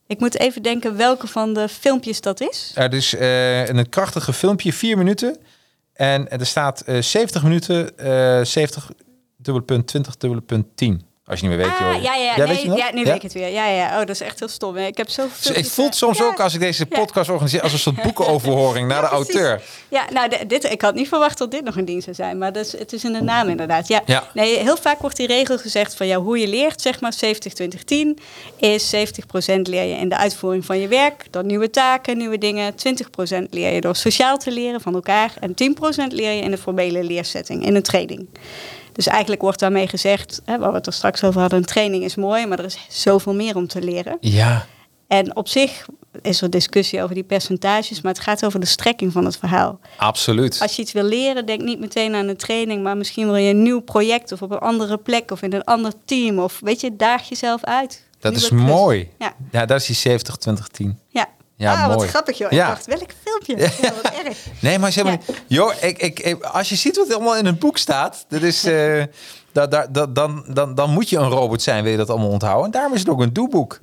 Ik 0.08 0.20
moet 0.20 0.40
even 0.40 0.62
denken 0.62 0.98
welke 0.98 1.28
van 1.28 1.54
de 1.54 1.68
filmpjes 1.70 2.22
dat 2.22 2.42
is. 2.42 2.72
Er 2.76 2.94
is 2.94 3.16
een 3.70 3.90
krachtige 3.90 4.34
filmpje, 4.34 4.74
vier 4.74 4.98
minuten. 4.98 5.38
En 5.94 6.30
er 6.30 6.46
staat 6.46 6.82
eh 6.82 7.02
70 7.02 7.44
minuten, 7.44 7.98
eh 7.98 8.46
70 8.46 8.92
dubbele 9.38 9.66
punt 9.66 9.88
20 9.88 10.18
dubbele 10.18 10.42
punt 10.42 10.66
10. 10.76 11.02
Als 11.30 11.40
je 11.40 11.48
niet 11.48 11.58
meer 11.58 11.66
weet, 11.66 11.76
ah, 11.80 11.94
joh. 11.94 12.04
ja, 12.04 12.16
ja, 12.16 12.36
weet 12.36 12.48
nee, 12.48 12.62
je 12.62 12.68
nog? 12.68 12.78
ja, 12.78 12.90
nu 12.94 13.04
weet 13.04 13.16
ik 13.16 13.22
het 13.22 13.34
weer. 13.34 13.48
Ja, 13.50 13.68
ja. 13.68 13.90
Oh, 13.92 13.98
dat 13.98 14.10
is 14.10 14.22
echt 14.22 14.40
heel 14.40 14.48
stom. 14.48 14.76
hè. 14.76 14.86
Ik 14.86 14.98
heb 14.98 15.10
zoveel. 15.10 15.54
Dus 15.54 15.64
ik 15.64 15.66
voel 15.72 15.86
het 15.86 15.96
soms 15.96 16.18
ja. 16.18 16.24
ook 16.26 16.40
als 16.40 16.54
ik 16.54 16.60
deze 16.60 16.86
Ja. 16.90 17.00
podcast 17.00 17.30
organiseer 17.30 17.62
als 17.62 17.74
een 17.74 17.80
soort 17.80 18.02
boekenoverhoring 18.02 18.88
naar 18.92 19.02
de 19.02 19.08
Ja, 19.08 19.14
auteur. 19.14 19.62
Ja, 19.90 20.06
nou, 20.14 20.46
dit, 20.48 20.64
ik 20.64 20.82
had 20.82 20.96
niet 20.96 21.08
verwacht 21.08 21.38
dat 21.38 21.52
dit 21.52 21.64
nog 21.64 21.76
een 21.76 21.86
dienst 21.86 22.04
zou 22.04 22.16
zijn, 22.16 22.38
maar 22.38 22.54
dat 22.54 22.66
is, 22.66 22.78
het 22.80 22.94
is 22.94 23.04
in 23.04 23.14
de 23.14 23.22
naam 23.22 23.50
inderdaad. 23.50 23.88
Ja. 23.88 24.02
Ja. 24.06 24.24
Nee, 24.34 24.58
heel 24.58 24.78
vaak 24.78 25.00
wordt 25.00 25.16
die 25.16 25.28
regel 25.28 25.58
gezegd 25.58 25.96
van 25.96 26.08
ja, 26.08 26.18
hoe 26.18 26.40
je 26.40 26.48
leert, 26.48 26.82
zeg 26.82 27.00
maar 27.02 27.14
70-20-10, 27.26 28.24
is 28.58 28.96
70% 28.96 28.98
leer 29.62 29.84
je 29.84 29.96
in 29.96 30.10
de 30.10 30.18
uitvoering 30.18 30.66
van 30.66 30.80
je 30.80 30.88
werk, 30.88 31.26
door 31.30 31.46
nieuwe 31.46 31.70
taken, 31.70 32.18
nieuwe 32.18 32.38
dingen. 32.38 32.74
20% 32.74 32.76
leer 33.50 33.74
je 33.74 33.82
door 33.82 33.96
sociaal 33.96 34.38
te 34.38 34.52
leren 34.52 34.82
van 34.82 34.94
elkaar 34.94 35.34
en 35.40 35.50
10% 35.50 35.54
leer 36.08 36.32
je 36.32 36.42
in 36.42 36.52
de 36.52 36.58
formele 36.58 37.04
leersetting, 37.04 37.66
in 37.66 37.76
een 37.76 37.84
training. 37.84 38.28
Dus 38.94 39.08
eigenlijk 39.08 39.42
wordt 39.42 39.60
daarmee 39.60 39.88
gezegd, 39.88 40.42
hè, 40.46 40.58
waar 40.60 40.70
we 40.70 40.78
het 40.78 40.88
er 40.88 40.94
straks 40.94 41.24
over 41.24 41.42
hadden, 41.42 41.60
een 41.60 41.66
training 41.66 42.04
is 42.04 42.16
mooi, 42.16 42.46
maar 42.48 42.60
er 42.60 42.66
is 42.66 42.78
zoveel 42.90 43.34
meer 43.34 43.56
om 43.56 43.68
te 43.68 43.82
leren. 43.82 44.18
Ja, 44.20 44.66
En 45.08 45.36
op 45.36 45.48
zich 45.48 45.86
is 46.22 46.42
er 46.42 46.50
discussie 46.50 47.04
over 47.04 47.16
die 47.16 47.24
percentages, 47.24 48.02
maar 48.02 48.14
het 48.14 48.22
gaat 48.22 48.46
over 48.46 48.60
de 48.60 48.66
strekking 48.66 49.12
van 49.12 49.26
het 49.26 49.38
verhaal. 49.38 49.80
absoluut. 49.98 50.60
Als 50.62 50.76
je 50.76 50.82
iets 50.82 50.92
wil 50.92 51.04
leren, 51.04 51.46
denk 51.46 51.62
niet 51.62 51.80
meteen 51.80 52.16
aan 52.16 52.28
een 52.28 52.38
training, 52.38 52.84
maar 52.84 52.98
misschien 52.98 53.26
wil 53.26 53.36
je 53.36 53.50
een 53.50 53.62
nieuw 53.62 53.80
project 53.80 54.32
of 54.32 54.42
op 54.42 54.52
een 54.52 54.60
andere 54.60 54.98
plek 54.98 55.32
of 55.32 55.42
in 55.42 55.54
een 55.54 55.64
ander 55.64 55.92
team. 56.06 56.40
Of 56.40 56.60
weet 56.64 56.82
je, 56.82 56.96
daag 56.96 57.30
jezelf 57.30 57.64
uit. 57.64 58.08
Dat 58.20 58.32
Nieuwe 58.32 58.48
is 58.48 58.52
klus. 58.52 58.62
mooi. 58.70 59.10
Ja, 59.20 59.34
Ja, 59.52 59.66
dat 59.66 59.80
is 59.80 59.86
die 59.88 59.96
70, 59.96 60.36
20, 60.36 60.68
10. 60.68 61.00
ja. 61.10 61.28
Ja, 61.60 61.74
ah, 61.74 61.86
mooi. 61.86 61.98
wat 61.98 62.08
grappig 62.08 62.38
joh. 62.38 62.52
Ja. 62.52 62.64
Ik 62.64 62.70
dacht, 62.70 62.86
welk 62.86 63.10
filmpje? 63.24 63.58
Ja, 63.82 63.94
wat 64.04 64.14
erg. 64.26 64.38
Nee, 64.60 64.80
maar 64.80 64.92
zeg 64.92 65.04
maar 65.04 65.18
Ja. 65.28 65.34
Joh, 65.48 65.74
ik, 65.82 65.98
ik, 65.98 66.20
ik- 66.20 66.44
als 66.44 66.70
je 66.70 66.76
ziet 66.76 66.98
wat 66.98 67.08
er 67.10 67.14
allemaal 67.16 67.38
in 67.38 67.46
het 67.46 67.60
boek 67.60 67.78
staat, 67.78 68.26
dat 68.28 68.42
is, 68.42 68.64
eh, 68.64 69.04
dat, 69.52 69.72
dat, 69.72 69.94
dat, 69.94 70.16
dan, 70.16 70.44
dan, 70.48 70.76
dan 70.76 70.90
moet 70.90 71.10
je 71.10 71.18
een 71.18 71.30
robot 71.30 71.62
zijn, 71.62 71.84
wil 71.84 71.92
je 71.92 71.98
dat 71.98 72.10
allemaal 72.10 72.30
onthouden. 72.30 72.66
En 72.66 72.72
daarom 72.72 72.94
is 72.94 73.00
het 73.00 73.10
ook 73.10 73.22
een 73.22 73.34
doeboek. 73.34 73.80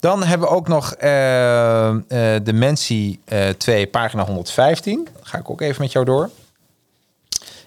Dan 0.00 0.22
hebben 0.24 0.48
we 0.48 0.54
ook 0.54 0.68
nog 0.68 0.92
eh, 0.94 1.88
eh, 1.88 1.96
de 2.44 2.52
Mensie 2.52 3.20
eh 3.24 3.48
2, 3.48 3.86
pagina 3.86 4.24
115. 4.24 5.08
Dat 5.16 5.26
ga 5.28 5.38
ik 5.38 5.50
ook 5.50 5.60
even 5.60 5.82
met 5.82 5.92
jou 5.92 6.04
door. 6.04 6.30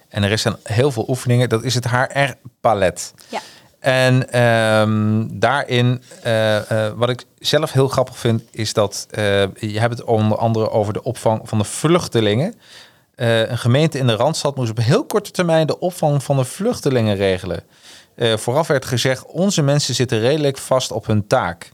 En 0.08 0.22
er 0.22 0.38
zijn 0.38 0.56
heel 0.62 0.90
veel 0.92 1.04
oefeningen. 1.08 1.48
Dat 1.48 1.62
is 1.62 1.74
het 1.74 1.86
HR-palet. 1.90 3.14
Ja. 3.28 3.40
En 3.82 4.32
ehm, 4.32 5.26
daarin, 5.30 6.02
eh, 6.22 6.86
eh, 6.86 6.92
wat 6.96 7.08
ik 7.08 7.24
zelf 7.38 7.72
heel 7.72 7.88
grappig 7.88 8.18
vind, 8.18 8.42
is 8.50 8.72
dat 8.72 9.06
eh, 9.10 9.42
je 9.54 9.80
hebt 9.80 9.98
het 9.98 10.04
onder 10.04 10.38
andere 10.38 10.70
over 10.70 10.92
de 10.92 11.02
opvang 11.02 11.40
van 11.44 11.58
de 11.58 11.64
vluchtelingen. 11.64 12.54
Een 13.14 13.58
gemeente 13.58 13.98
in 13.98 14.06
de 14.06 14.14
Randstad 14.16 14.56
moest 14.56 14.70
op 14.70 14.76
heel 14.76 15.04
korte 15.04 15.30
termijn 15.30 15.66
de 15.66 15.78
opvang 15.78 16.22
van 16.22 16.36
de 16.36 16.44
vluchtelingen 16.44 17.16
regelen. 17.16 17.64
Vooraf 18.16 18.66
werd 18.66 18.84
gezegd, 18.84 19.26
onze 19.26 19.62
mensen 19.62 19.94
zitten 19.94 20.20
redelijk 20.20 20.58
vast 20.58 20.92
op 20.92 21.06
hun 21.06 21.26
taak. 21.26 21.72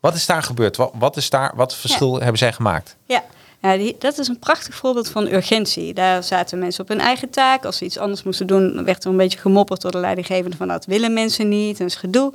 Wat 0.00 0.14
is 0.14 0.26
daar 0.26 0.42
gebeurd? 0.42 0.76
Wat, 0.76 0.92
wat, 0.94 1.16
is 1.16 1.30
daar, 1.30 1.52
wat 1.54 1.74
verschil 1.74 2.18
hebben 2.18 2.38
zij 2.38 2.52
gemaakt? 2.52 2.96
Ja, 3.06 3.22
ja 3.60 3.76
die, 3.76 3.96
dat 3.98 4.18
is 4.18 4.28
een 4.28 4.38
prachtig 4.38 4.74
voorbeeld 4.74 5.08
van 5.08 5.26
urgentie. 5.26 5.94
Daar 5.94 6.22
zaten 6.22 6.58
mensen 6.58 6.82
op 6.82 6.88
hun 6.88 7.00
eigen 7.00 7.30
taak. 7.30 7.64
Als 7.64 7.76
ze 7.76 7.84
iets 7.84 7.98
anders 7.98 8.22
moesten 8.22 8.46
doen, 8.46 8.84
werd 8.84 9.04
er 9.04 9.10
een 9.10 9.16
beetje 9.16 9.38
gemopperd 9.38 9.80
door 9.80 9.90
de 9.90 9.98
leidinggevende 9.98 10.56
van 10.56 10.68
dat 10.68 10.84
willen 10.84 11.12
mensen 11.12 11.48
niet, 11.48 11.78
dat 11.78 11.86
is 11.86 11.94
gedoe. 11.94 12.32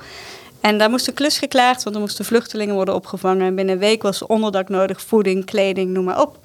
En 0.60 0.78
daar 0.78 0.90
moest 0.90 1.08
een 1.08 1.14
klus 1.14 1.38
geklaagd, 1.38 1.82
want 1.82 1.96
er 1.96 2.02
moesten 2.02 2.24
vluchtelingen 2.24 2.74
worden 2.74 2.94
opgevangen. 2.94 3.46
En 3.46 3.54
binnen 3.54 3.74
een 3.74 3.80
week 3.80 4.02
was 4.02 4.20
er 4.20 4.26
onderdak 4.26 4.68
nodig, 4.68 5.00
voeding, 5.00 5.44
kleding, 5.44 5.90
noem 5.90 6.04
maar 6.04 6.20
op. 6.20 6.38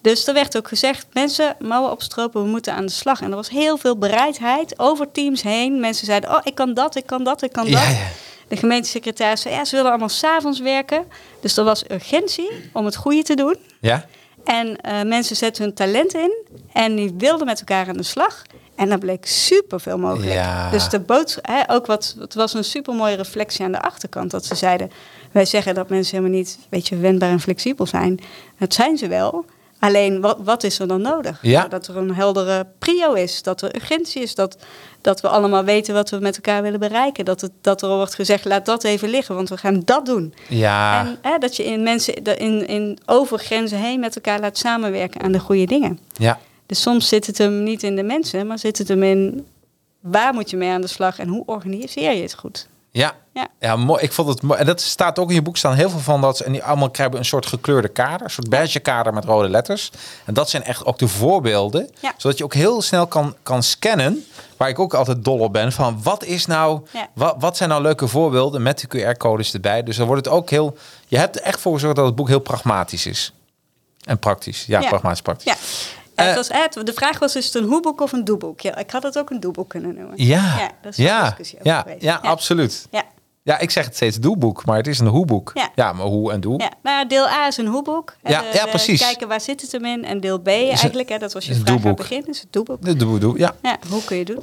Dus 0.00 0.26
er 0.26 0.34
werd 0.34 0.56
ook 0.56 0.68
gezegd, 0.68 1.06
mensen, 1.12 1.56
mouwen 1.58 1.90
opstropen, 1.90 2.42
we 2.42 2.48
moeten 2.48 2.74
aan 2.74 2.86
de 2.86 2.92
slag. 2.92 3.20
En 3.20 3.30
er 3.30 3.36
was 3.36 3.48
heel 3.48 3.76
veel 3.76 3.98
bereidheid 3.98 4.78
over 4.78 5.12
teams 5.12 5.42
heen. 5.42 5.80
Mensen 5.80 6.06
zeiden, 6.06 6.30
oh, 6.30 6.40
ik 6.44 6.54
kan 6.54 6.74
dat, 6.74 6.96
ik 6.96 7.06
kan 7.06 7.24
dat, 7.24 7.42
ik 7.42 7.52
kan 7.52 7.64
dat. 7.64 7.82
Ja, 7.82 7.88
ja. 7.88 8.08
De 8.50 8.56
gemeentesecretaris 8.56 9.40
zei, 9.40 9.54
ja, 9.54 9.64
ze 9.64 9.76
willen 9.76 9.90
allemaal 9.90 10.08
s'avonds 10.08 10.60
werken. 10.60 11.04
Dus 11.40 11.56
er 11.56 11.64
was 11.64 11.90
urgentie 11.90 12.50
om 12.72 12.84
het 12.84 12.96
goede 12.96 13.22
te 13.22 13.34
doen. 13.34 13.56
Ja? 13.80 14.06
En 14.44 14.80
eh, 14.80 15.02
mensen 15.02 15.36
zetten 15.36 15.64
hun 15.64 15.74
talent 15.74 16.14
in 16.14 16.46
en 16.72 16.96
die 16.96 17.14
wilden 17.18 17.46
met 17.46 17.58
elkaar 17.58 17.88
aan 17.88 17.96
de 17.96 18.02
slag. 18.02 18.42
En 18.74 18.88
daar 18.88 18.98
bleek 18.98 19.26
superveel 19.26 19.98
mogelijk. 19.98 20.32
Ja. 20.32 20.70
Dus 20.70 20.88
de 20.88 21.00
boodschap, 21.00 21.46
hè, 21.46 21.70
ook 21.70 21.86
wat, 21.86 22.16
het 22.18 22.34
was 22.34 22.54
een 22.54 22.64
supermooie 22.64 23.16
reflectie 23.16 23.64
aan 23.64 23.72
de 23.72 23.80
achterkant. 23.80 24.30
Dat 24.30 24.44
ze 24.44 24.54
zeiden, 24.54 24.90
wij 25.32 25.44
zeggen 25.44 25.74
dat 25.74 25.88
mensen 25.88 26.16
helemaal 26.16 26.38
niet, 26.38 26.58
weet 26.68 26.88
je, 26.88 26.96
wendbaar 26.96 27.30
en 27.30 27.40
flexibel 27.40 27.86
zijn. 27.86 28.20
Dat 28.58 28.74
zijn 28.74 28.96
ze 28.96 29.08
wel. 29.08 29.44
Alleen, 29.80 30.20
wat, 30.20 30.38
wat 30.44 30.64
is 30.64 30.78
er 30.78 30.88
dan 30.88 31.02
nodig? 31.02 31.38
Ja. 31.42 31.58
Nou, 31.58 31.70
dat 31.70 31.86
er 31.86 31.96
een 31.96 32.14
heldere 32.14 32.66
prio 32.78 33.12
is, 33.12 33.42
dat 33.42 33.62
er 33.62 33.74
urgentie 33.74 34.22
is, 34.22 34.34
dat, 34.34 34.56
dat 35.00 35.20
we 35.20 35.28
allemaal 35.28 35.64
weten 35.64 35.94
wat 35.94 36.10
we 36.10 36.18
met 36.18 36.34
elkaar 36.36 36.62
willen 36.62 36.80
bereiken. 36.80 37.24
Dat, 37.24 37.40
het, 37.40 37.52
dat 37.60 37.82
er 37.82 37.88
wordt 37.88 38.14
gezegd, 38.14 38.44
laat 38.44 38.66
dat 38.66 38.84
even 38.84 39.08
liggen, 39.08 39.34
want 39.34 39.48
we 39.48 39.56
gaan 39.56 39.82
dat 39.84 40.06
doen. 40.06 40.34
Ja. 40.48 41.00
En 41.00 41.18
hè, 41.22 41.38
dat 41.38 41.56
je 41.56 41.64
in 41.64 41.82
mensen 41.82 42.14
in, 42.14 42.66
in 42.66 42.98
over 43.06 43.38
grenzen 43.38 43.78
heen 43.78 44.00
met 44.00 44.14
elkaar 44.14 44.40
laat 44.40 44.58
samenwerken 44.58 45.20
aan 45.20 45.32
de 45.32 45.40
goede 45.40 45.66
dingen. 45.66 45.98
ja. 46.16 46.38
Dus 46.66 46.82
soms 46.82 47.08
zit 47.08 47.26
het 47.26 47.38
hem 47.38 47.62
niet 47.62 47.82
in 47.82 47.96
de 47.96 48.02
mensen, 48.02 48.46
maar 48.46 48.58
zit 48.58 48.78
het 48.78 48.88
hem 48.88 49.02
in 49.02 49.46
waar 50.00 50.34
moet 50.34 50.50
je 50.50 50.56
mee 50.56 50.70
aan 50.70 50.80
de 50.80 50.86
slag 50.86 51.18
en 51.18 51.28
hoe 51.28 51.42
organiseer 51.46 52.12
je 52.12 52.22
het 52.22 52.34
goed. 52.34 52.68
Ja. 52.90 53.14
Ja. 53.32 53.48
Ja, 53.60 53.76
mooi. 53.76 54.02
Ik 54.02 54.12
vond 54.12 54.28
het 54.28 54.42
mooi. 54.42 54.60
En 54.60 54.66
dat 54.66 54.80
staat 54.80 55.18
ook 55.18 55.28
in 55.28 55.34
je 55.34 55.42
boek 55.42 55.56
staan 55.56 55.74
heel 55.74 55.90
veel 55.90 55.98
van 56.00 56.20
dat. 56.20 56.40
En 56.40 56.52
die 56.52 56.64
allemaal 56.64 56.90
krijgen 56.90 57.16
een 57.18 57.24
soort 57.24 57.46
gekleurde 57.46 57.88
kader, 57.88 58.22
een 58.22 58.30
soort 58.30 58.48
beige 58.48 58.78
kader 58.78 59.14
met 59.14 59.24
rode 59.24 59.48
letters. 59.48 59.90
En 60.24 60.34
dat 60.34 60.50
zijn 60.50 60.64
echt 60.64 60.84
ook 60.84 60.98
de 60.98 61.08
voorbeelden, 61.08 61.90
Ja. 62.00 62.12
zodat 62.16 62.38
je 62.38 62.44
ook 62.44 62.54
heel 62.54 62.82
snel 62.82 63.06
kan, 63.06 63.34
kan 63.42 63.62
scannen. 63.62 64.24
Waar 64.56 64.68
ik 64.68 64.78
ook 64.78 64.94
altijd 64.94 65.24
dol 65.24 65.38
op 65.38 65.52
ben. 65.52 65.72
Van 65.72 66.00
wat 66.02 66.24
is 66.24 66.46
nou, 66.46 66.80
Ja. 66.92 67.08
wat, 67.14 67.34
wat 67.38 67.56
zijn 67.56 67.68
nou 67.68 67.82
leuke 67.82 68.08
voorbeelden 68.08 68.62
met 68.62 68.80
de 68.80 68.86
QR-codes 69.14 69.52
erbij. 69.54 69.82
Dus 69.82 69.96
dan 69.96 70.06
wordt 70.06 70.24
het 70.24 70.34
ook 70.34 70.50
heel. 70.50 70.76
Je 71.06 71.18
hebt 71.18 71.36
er 71.36 71.42
echt 71.42 71.60
voor 71.60 71.72
gezorgd 71.72 71.96
dat 71.96 72.06
het 72.06 72.14
boek 72.14 72.28
heel 72.28 72.38
pragmatisch 72.40 73.06
is. 73.06 73.32
En 74.04 74.18
praktisch. 74.18 74.64
Ja, 74.66 74.80
Ja. 74.80 74.88
pragmatisch 74.88 75.22
praktisch. 75.22 75.52
Ja. 75.52 75.56
Eh, 76.20 76.26
het 76.26 76.36
was, 76.36 76.48
het, 76.52 76.86
de 76.86 76.92
vraag 76.92 77.18
was, 77.18 77.36
is 77.36 77.44
het 77.44 77.54
een 77.54 77.64
hoeboek 77.64 78.00
of 78.00 78.12
een 78.12 78.24
doeboek? 78.24 78.60
Ja, 78.60 78.76
ik 78.76 78.90
had 78.90 79.02
het 79.02 79.18
ook 79.18 79.30
een 79.30 79.40
doeboek 79.40 79.68
kunnen 79.68 79.94
noemen. 79.94 80.12
Ja, 80.24 80.56
Ja, 80.58 80.70
dat 80.82 80.92
is 80.92 80.96
ja, 81.04 81.24
discussie 81.24 81.58
over 81.58 81.70
ja, 81.70 81.80
geweest. 81.80 82.02
ja, 82.02 82.18
Ja. 82.22 82.28
absoluut. 82.28 82.86
Ja. 82.90 83.02
Ja, 83.42 83.58
ik 83.58 83.70
zeg 83.70 83.84
het 83.84 83.94
steeds 83.94 84.16
doeboek, 84.16 84.64
maar 84.66 84.76
het 84.76 84.86
is 84.86 84.98
een 84.98 85.06
hoeboek. 85.06 85.52
Ja. 85.74 85.92
maar 85.92 86.06
hoe 86.06 86.32
en 86.32 86.40
doe. 86.40 86.58
Ja, 86.60 86.70
nou 86.82 86.96
ja, 86.98 87.04
deel 87.04 87.28
A 87.28 87.46
is 87.46 87.56
een 87.56 87.66
hoeboek. 87.66 88.14
Ja, 88.22 88.40
de- 88.40 88.46
ja, 88.52 88.66
precies. 88.66 89.00
Kijken 89.00 89.28
waar 89.28 89.40
zit 89.40 89.60
het 89.60 89.72
hem 89.72 89.84
in. 89.84 90.04
En 90.04 90.20
deel 90.20 90.38
B 90.40 90.46
eigenlijk, 90.48 91.08
hè, 91.08 91.18
dat 91.18 91.32
was 91.32 91.44
je 91.46 91.54
vraag 91.54 91.66
aan 91.68 91.72
het 91.74 91.82
doeboek. 91.82 91.96
begin, 91.98 92.26
is 92.28 92.40
het 92.40 92.52
doeboek. 92.52 92.82
De 92.84 92.96
doe, 92.96 93.18
doe, 93.18 93.38
ja. 93.38 93.54
Ja, 93.62 93.76
hoe 93.90 94.04
kun 94.04 94.16
je 94.16 94.24
doen? 94.24 94.42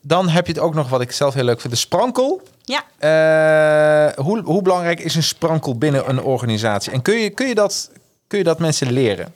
Dan 0.00 0.28
heb 0.28 0.46
je 0.46 0.52
het 0.52 0.60
ook 0.62 0.74
nog 0.74 0.88
wat 0.88 1.00
ik 1.00 1.12
zelf 1.12 1.34
heel 1.34 1.44
leuk 1.44 1.60
vind. 1.60 1.72
De 1.72 1.78
sprankel. 1.78 2.42
Ja, 2.64 2.82
Eh, 2.98 4.24
hoe, 4.24 4.40
hoe 4.42 4.62
belangrijk 4.62 5.00
is 5.00 5.14
een 5.14 5.22
sprankel 5.22 5.78
binnen 5.78 6.08
een 6.08 6.22
organisatie? 6.22 6.92
En 6.92 7.02
kun 7.02 7.14
je, 7.14 7.30
kun 7.30 7.46
je, 7.46 7.54
dat, 7.54 7.90
kun 8.26 8.38
je 8.38 8.44
dat 8.44 8.58
mensen 8.58 8.92
leren? 8.92 9.34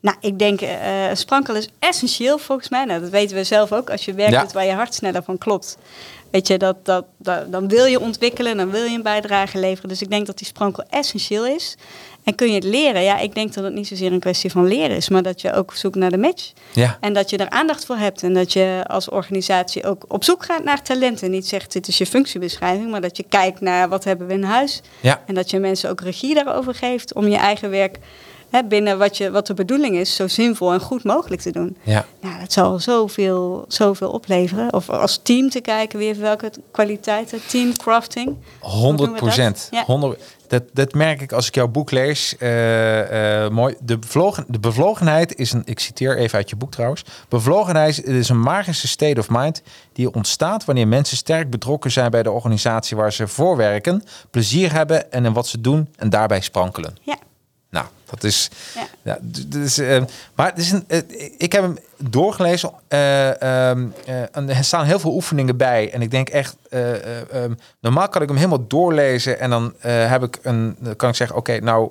Nou, 0.00 0.16
ik 0.20 0.38
denk, 0.38 0.60
eh 0.60 1.08
een 1.08 1.16
sprankel 1.16 1.54
is 1.54 1.68
essentieel 1.78 2.38
volgens 2.38 2.68
mij. 2.68 2.84
Nou, 2.84 3.00
dat 3.00 3.10
weten 3.10 3.36
we 3.36 3.44
zelf 3.44 3.72
ook. 3.72 3.90
Als 3.90 4.04
je 4.04 4.14
werk 4.14 4.30
Ja. 4.30 4.46
waar 4.52 4.64
je 4.64 4.72
hart 4.72 4.94
sneller 4.94 5.22
van 5.22 5.38
klopt. 5.38 5.76
Weet 6.30 6.46
je, 6.46 6.58
dat, 6.58 6.76
dat, 6.84 7.04
dat, 7.18 7.52
dan 7.52 7.68
wil 7.68 7.84
je 7.84 8.00
ontwikkelen, 8.00 8.56
dan 8.56 8.70
wil 8.70 8.84
je 8.84 8.94
een 8.96 9.02
bijdrage 9.02 9.58
leveren. 9.58 9.88
Dus 9.88 10.02
ik 10.02 10.10
denk 10.10 10.26
dat 10.26 10.38
die 10.38 10.46
sprankel 10.46 10.84
essentieel 10.90 11.46
is. 11.46 11.76
En 12.24 12.34
kun 12.34 12.48
je 12.48 12.54
het 12.54 12.64
leren? 12.64 13.02
Ja, 13.02 13.18
ik 13.18 13.34
denk 13.34 13.54
dat 13.54 13.64
het 13.64 13.74
niet 13.74 13.86
zozeer 13.86 14.12
een 14.12 14.20
kwestie 14.20 14.50
van 14.50 14.66
leren 14.66 14.96
is, 14.96 15.08
maar 15.08 15.22
dat 15.22 15.40
je 15.40 15.52
ook 15.52 15.74
zoekt 15.74 15.94
naar 15.96 16.10
de 16.10 16.16
match. 16.18 16.52
Ja. 16.72 16.98
En 17.00 17.12
dat 17.12 17.30
je 17.30 17.36
er 17.36 17.50
aandacht 17.50 17.84
voor 17.86 17.96
hebt. 17.96 18.22
En 18.22 18.34
dat 18.34 18.52
je 18.52 18.84
als 18.86 19.08
organisatie 19.08 19.84
ook 19.84 20.04
op 20.08 20.24
zoek 20.24 20.44
gaat 20.44 20.64
naar 20.64 20.82
talenten. 20.82 21.30
Niet 21.30 21.48
zegt, 21.48 21.72
dit 21.72 21.88
is 21.88 21.98
je 21.98 22.06
functiebeschrijving, 22.06 22.90
maar 22.90 23.00
dat 23.00 23.16
je 23.16 23.24
kijkt 23.28 23.60
naar 23.60 23.88
wat 23.88 24.04
hebben 24.04 24.26
we 24.26 24.32
in 24.32 24.42
huis. 24.42 24.80
Ja. 25.00 25.22
En 25.26 25.34
dat 25.34 25.50
je 25.50 25.58
mensen 25.58 25.90
ook 25.90 26.00
regie 26.00 26.34
daarover 26.34 26.74
geeft 26.74 27.14
om 27.14 27.28
je 27.28 27.36
eigen 27.36 27.70
werk 27.70 27.98
hè, 28.50 28.64
binnen 28.64 28.98
wat, 28.98 29.16
je, 29.16 29.30
wat 29.30 29.46
de 29.46 29.54
bedoeling 29.54 29.96
is, 29.96 30.14
zo 30.14 30.28
zinvol 30.28 30.72
en 30.72 30.80
goed 30.80 31.04
mogelijk 31.04 31.42
te 31.42 31.50
doen. 31.50 31.76
Ja. 31.82 32.04
Nou, 32.20 32.40
dat 32.40 32.52
zal 32.52 32.78
zoveel, 32.78 33.64
zoveel 33.68 34.10
opleveren. 34.10 34.72
Of 34.72 34.90
als 34.90 35.20
team 35.22 35.50
te 35.50 35.60
kijken 35.60 35.98
weer 35.98 36.18
welke 36.20 36.50
kwaliteiten, 36.70 37.40
teamcrafting. 37.46 38.36
Hoe 38.58 38.70
doen 38.70 38.80
100 38.80 39.00
we 39.00 39.06
dat? 39.06 39.24
procent. 39.24 39.68
Ja. 39.70 39.84
100 39.84 40.22
Dat, 40.46 40.62
dat 40.72 40.94
merk 40.94 41.20
ik 41.20 41.32
als 41.32 41.46
ik 41.46 41.54
jouw 41.54 41.68
boek 41.68 41.90
lees. 41.90 42.36
Eh, 42.38 43.44
eh, 43.44 43.50
mooi. 43.50 43.74
De, 43.80 43.98
bevlogen, 43.98 44.44
de 44.48 44.58
bevlogenheid 44.58 45.36
is 45.36 45.52
een, 45.52 45.62
ik 45.64 45.80
citeer 45.80 46.16
even 46.18 46.38
uit 46.38 46.50
je 46.50 46.56
boek 46.56 46.70
trouwens. 46.70 47.04
Bevlogenheid 47.28 48.04
is 48.04 48.28
een 48.28 48.40
magische 48.40 48.88
state 48.88 49.20
of 49.20 49.28
mind 49.30 49.62
die 49.92 50.14
ontstaat 50.14 50.64
wanneer 50.64 50.88
mensen 50.88 51.16
sterk 51.16 51.50
betrokken 51.50 51.90
zijn 51.90 52.10
bij 52.10 52.22
de 52.22 52.30
organisatie 52.30 52.96
waar 52.96 53.12
ze 53.12 53.28
voor 53.28 53.56
werken, 53.56 54.02
plezier 54.30 54.72
hebben 54.72 55.12
en 55.12 55.24
in 55.24 55.32
wat 55.32 55.46
ze 55.46 55.60
doen 55.60 55.88
en 55.96 56.10
daarbij 56.10 56.40
sprankelen. 56.40 56.96
Ja, 57.02 57.16
Nou, 57.70 57.86
dat 58.10 58.24
is. 58.24 58.50
Ja. 58.74 58.86
Ja. 59.02 59.18
dus, 59.22 59.76
maar 60.34 60.46
het 60.46 60.58
is 60.58 60.70
een, 60.70 60.84
ik 61.38 61.52
heb 61.52 61.62
hem 61.62 61.78
doorgelezen. 61.96 62.70
eh, 62.88 63.42
ehm, 63.70 63.86
eh, 64.06 64.48
er 64.56 64.64
staan 64.64 64.84
heel 64.84 64.98
veel 64.98 65.14
oefeningen 65.14 65.56
bij. 65.56 65.92
En 65.92 66.02
ik 66.02 66.10
denk 66.10 66.28
echt, 66.28 66.56
eh, 66.70 66.94
eh, 66.94 67.34
ehm, 67.44 67.54
normaal 67.80 68.08
kan 68.08 68.22
ik 68.22 68.28
hem 68.28 68.36
helemaal 68.36 68.66
doorlezen. 68.66 69.40
En 69.40 69.50
dan 69.50 69.74
heb 69.80 70.22
ik 70.22 70.38
een, 70.42 70.76
kan 70.96 71.08
ik 71.08 71.14
zeggen, 71.14 71.36
oké, 71.36 71.58
nou 71.60 71.90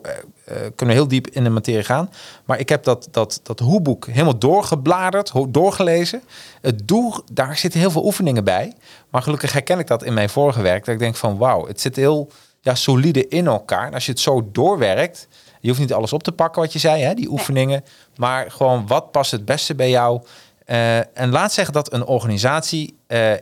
kunnen 0.75 0.95
we 0.95 1.01
heel 1.01 1.07
diep 1.07 1.27
in 1.27 1.43
de 1.43 1.49
materie 1.49 1.83
gaan. 1.83 2.09
Maar 2.45 2.59
ik 2.59 2.69
heb 2.69 2.83
dat, 2.83 3.07
dat, 3.11 3.39
dat 3.43 3.59
hoeboek 3.59 4.05
helemaal 4.05 4.37
doorgebladerd, 4.39 5.31
doorgelezen. 5.49 6.21
Het 6.61 6.87
doel, 6.87 7.13
daar 7.31 7.57
zitten 7.57 7.79
heel 7.79 7.91
veel 7.91 8.05
oefeningen 8.05 8.43
bij. 8.43 8.73
Maar 9.09 9.21
gelukkig 9.21 9.51
herken 9.53 9.79
ik 9.79 9.87
dat 9.87 10.03
in 10.03 10.13
mijn 10.13 10.29
vorige 10.29 10.61
werk. 10.61 10.85
Dat 10.85 10.93
ik 10.93 10.99
denk 10.99 11.15
van, 11.15 11.37
wauw, 11.37 11.67
het 11.67 11.81
zit 11.81 11.95
heel 11.95 12.31
ja, 12.61 12.75
solide 12.75 13.27
in 13.27 13.47
elkaar. 13.47 13.87
En 13.87 13.93
als 13.93 14.05
je 14.05 14.11
het 14.11 14.21
zo 14.21 14.49
doorwerkt, 14.51 15.27
je 15.59 15.67
hoeft 15.67 15.79
niet 15.79 15.93
alles 15.93 16.13
op 16.13 16.23
te 16.23 16.31
pakken 16.31 16.61
wat 16.61 16.73
je 16.73 16.79
zei, 16.79 17.03
hè, 17.03 17.13
die 17.13 17.29
oefeningen. 17.29 17.83
Maar 18.15 18.51
gewoon 18.51 18.87
wat 18.87 19.11
past 19.11 19.31
het 19.31 19.45
beste 19.45 19.75
bij 19.75 19.89
jou. 19.89 20.21
Eh, 20.65 20.97
en 20.97 21.29
laat 21.29 21.53
zeggen 21.53 21.73
dat 21.73 21.93
een 21.93 22.05
organisatie, 22.05 22.97
eh, 23.07 23.31
eh, 23.33 23.39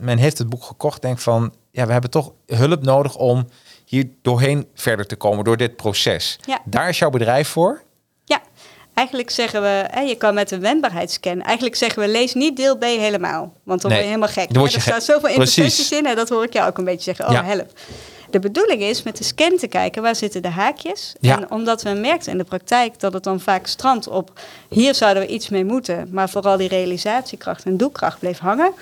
men 0.00 0.18
heeft 0.18 0.38
het 0.38 0.48
boek 0.48 0.62
gekocht, 0.64 1.02
denkt 1.02 1.22
van, 1.22 1.54
ja, 1.70 1.86
we 1.86 1.92
hebben 1.92 2.10
toch 2.10 2.32
hulp 2.46 2.82
nodig 2.82 3.16
om 3.16 3.46
hier 3.84 4.08
doorheen 4.22 4.66
verder 4.74 5.06
te 5.06 5.16
komen 5.16 5.44
door 5.44 5.56
dit 5.56 5.76
proces. 5.76 6.38
Ja. 6.46 6.58
Daar 6.64 6.88
is 6.88 6.98
jouw 6.98 7.10
bedrijf 7.10 7.48
voor. 7.48 7.82
Ja, 8.24 8.40
eigenlijk 8.94 9.30
zeggen 9.30 9.62
we, 9.62 9.84
hè, 9.90 10.00
je 10.00 10.14
kan 10.14 10.34
met 10.34 10.50
een 10.50 10.60
wendbaarheidsscan, 10.60 11.42
eigenlijk 11.42 11.76
zeggen 11.76 12.02
we 12.02 12.08
lees 12.08 12.34
niet 12.34 12.56
deel 12.56 12.76
B 12.78 12.82
helemaal. 12.82 13.52
Want 13.64 13.80
dan 13.82 13.90
Nee, 13.90 14.00
word 14.00 14.00
je 14.00 14.06
helemaal 14.18 14.28
gek. 14.28 14.52
dan 14.52 14.58
word 14.62 14.72
Hè, 14.72 14.78
je 14.78 14.84
er 14.84 14.92
gek. 14.92 15.02
staan 15.02 15.14
zoveel 15.16 15.28
interventies 15.28 15.92
in 15.92 16.06
en 16.06 16.16
dat 16.16 16.28
hoor 16.28 16.44
ik 16.44 16.52
jou 16.52 16.68
ook 16.68 16.78
een 16.78 16.84
beetje 16.84 17.02
zeggen. 17.14 17.26
Oh, 17.26 17.32
Ja. 17.32 17.44
help. 17.44 17.72
De 18.32 18.38
bedoeling 18.38 18.82
is 18.82 19.02
met 19.02 19.16
de 19.16 19.24
scan 19.24 19.56
te 19.56 19.66
kijken 19.66 20.02
waar 20.02 20.16
zitten 20.16 20.42
de 20.42 20.48
haakjes. 20.48 21.14
Ja. 21.20 21.36
En 21.36 21.50
omdat 21.50 21.82
we 21.82 21.90
merkten 21.90 22.32
in 22.32 22.38
de 22.38 22.44
praktijk 22.44 23.00
dat 23.00 23.12
het 23.12 23.24
dan 23.24 23.40
vaak 23.40 23.66
strandt 23.66 24.08
op 24.08 24.40
hier 24.68 24.94
zouden 24.94 25.22
we 25.22 25.28
iets 25.28 25.48
mee 25.48 25.64
moeten, 25.64 26.08
maar 26.10 26.30
vooral 26.30 26.56
die 26.56 26.68
realisatiekracht 26.68 27.64
en 27.64 27.76
doelkracht 27.76 28.18
bleef 28.18 28.38
hangen. 28.38 28.72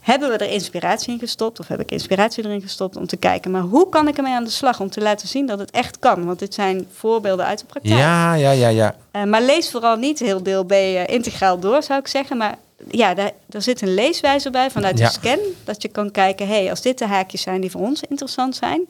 Hebben 0.00 0.28
we 0.28 0.36
er 0.36 0.50
inspiratie 0.50 1.12
in 1.12 1.18
gestopt, 1.18 1.60
of 1.60 1.68
heb 1.68 1.80
ik 1.80 1.90
inspiratie 1.90 2.44
erin 2.44 2.60
gestopt 2.60 2.96
om 2.96 3.06
te 3.06 3.16
kijken, 3.16 3.50
maar 3.50 3.62
hoe 3.62 3.88
kan 3.88 4.08
ik 4.08 4.16
ermee 4.16 4.34
aan 4.34 4.44
de 4.44 4.50
slag 4.50 4.80
om 4.80 4.90
te 4.90 5.00
laten 5.00 5.28
zien 5.28 5.46
dat 5.46 5.58
het 5.58 5.70
echt 5.70 5.98
kan? 5.98 6.24
Want 6.24 6.38
dit 6.38 6.54
zijn 6.54 6.86
voorbeelden 6.92 7.46
uit 7.46 7.58
de 7.58 7.64
praktijk. 7.64 7.98
Ja, 7.98 8.34
ja, 8.34 8.50
ja, 8.50 8.68
ja. 8.68 8.94
Eh, 9.10 9.22
maar 9.24 9.42
lees 9.42 9.70
vooral 9.70 9.96
niet 9.96 10.18
heel 10.18 10.42
deel 10.42 10.64
B 10.64 10.72
eh, 10.72 11.06
integraal 11.06 11.58
door, 11.58 11.82
zou 11.82 12.00
ik 12.00 12.08
zeggen. 12.08 12.36
Maar 12.36 12.58
ja, 12.90 13.14
daar, 13.14 13.30
daar 13.46 13.62
zit 13.62 13.82
een 13.82 13.94
leeswijzer 13.94 14.50
bij 14.50 14.70
vanuit 14.70 14.98
Ja. 14.98 15.06
de 15.06 15.12
scan. 15.12 15.38
Dat 15.64 15.82
je 15.82 15.88
kan 15.88 16.10
kijken, 16.10 16.48
hey, 16.48 16.70
als 16.70 16.80
dit 16.82 16.98
de 16.98 17.06
haakjes 17.06 17.42
zijn 17.42 17.60
die 17.60 17.70
voor 17.70 17.80
ons 17.80 18.02
interessant 18.08 18.56
zijn... 18.56 18.88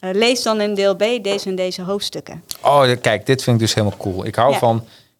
eh, 0.00 0.10
lees 0.12 0.42
dan 0.42 0.60
in 0.60 0.74
deel 0.74 0.96
B 0.96 1.04
deze 1.22 1.48
en 1.48 1.54
deze 1.56 1.82
hoofdstukken. 1.82 2.42
Oh, 2.60 2.82
kijk, 3.00 3.26
dit 3.26 3.42
vind 3.42 3.56
ik 3.56 3.62
dus 3.62 3.74
helemaal 3.74 3.98
cool. 3.98 4.26
Ik 4.26 4.34
hou 4.34 4.52
Ja. 4.52 4.58
van, 4.58 4.76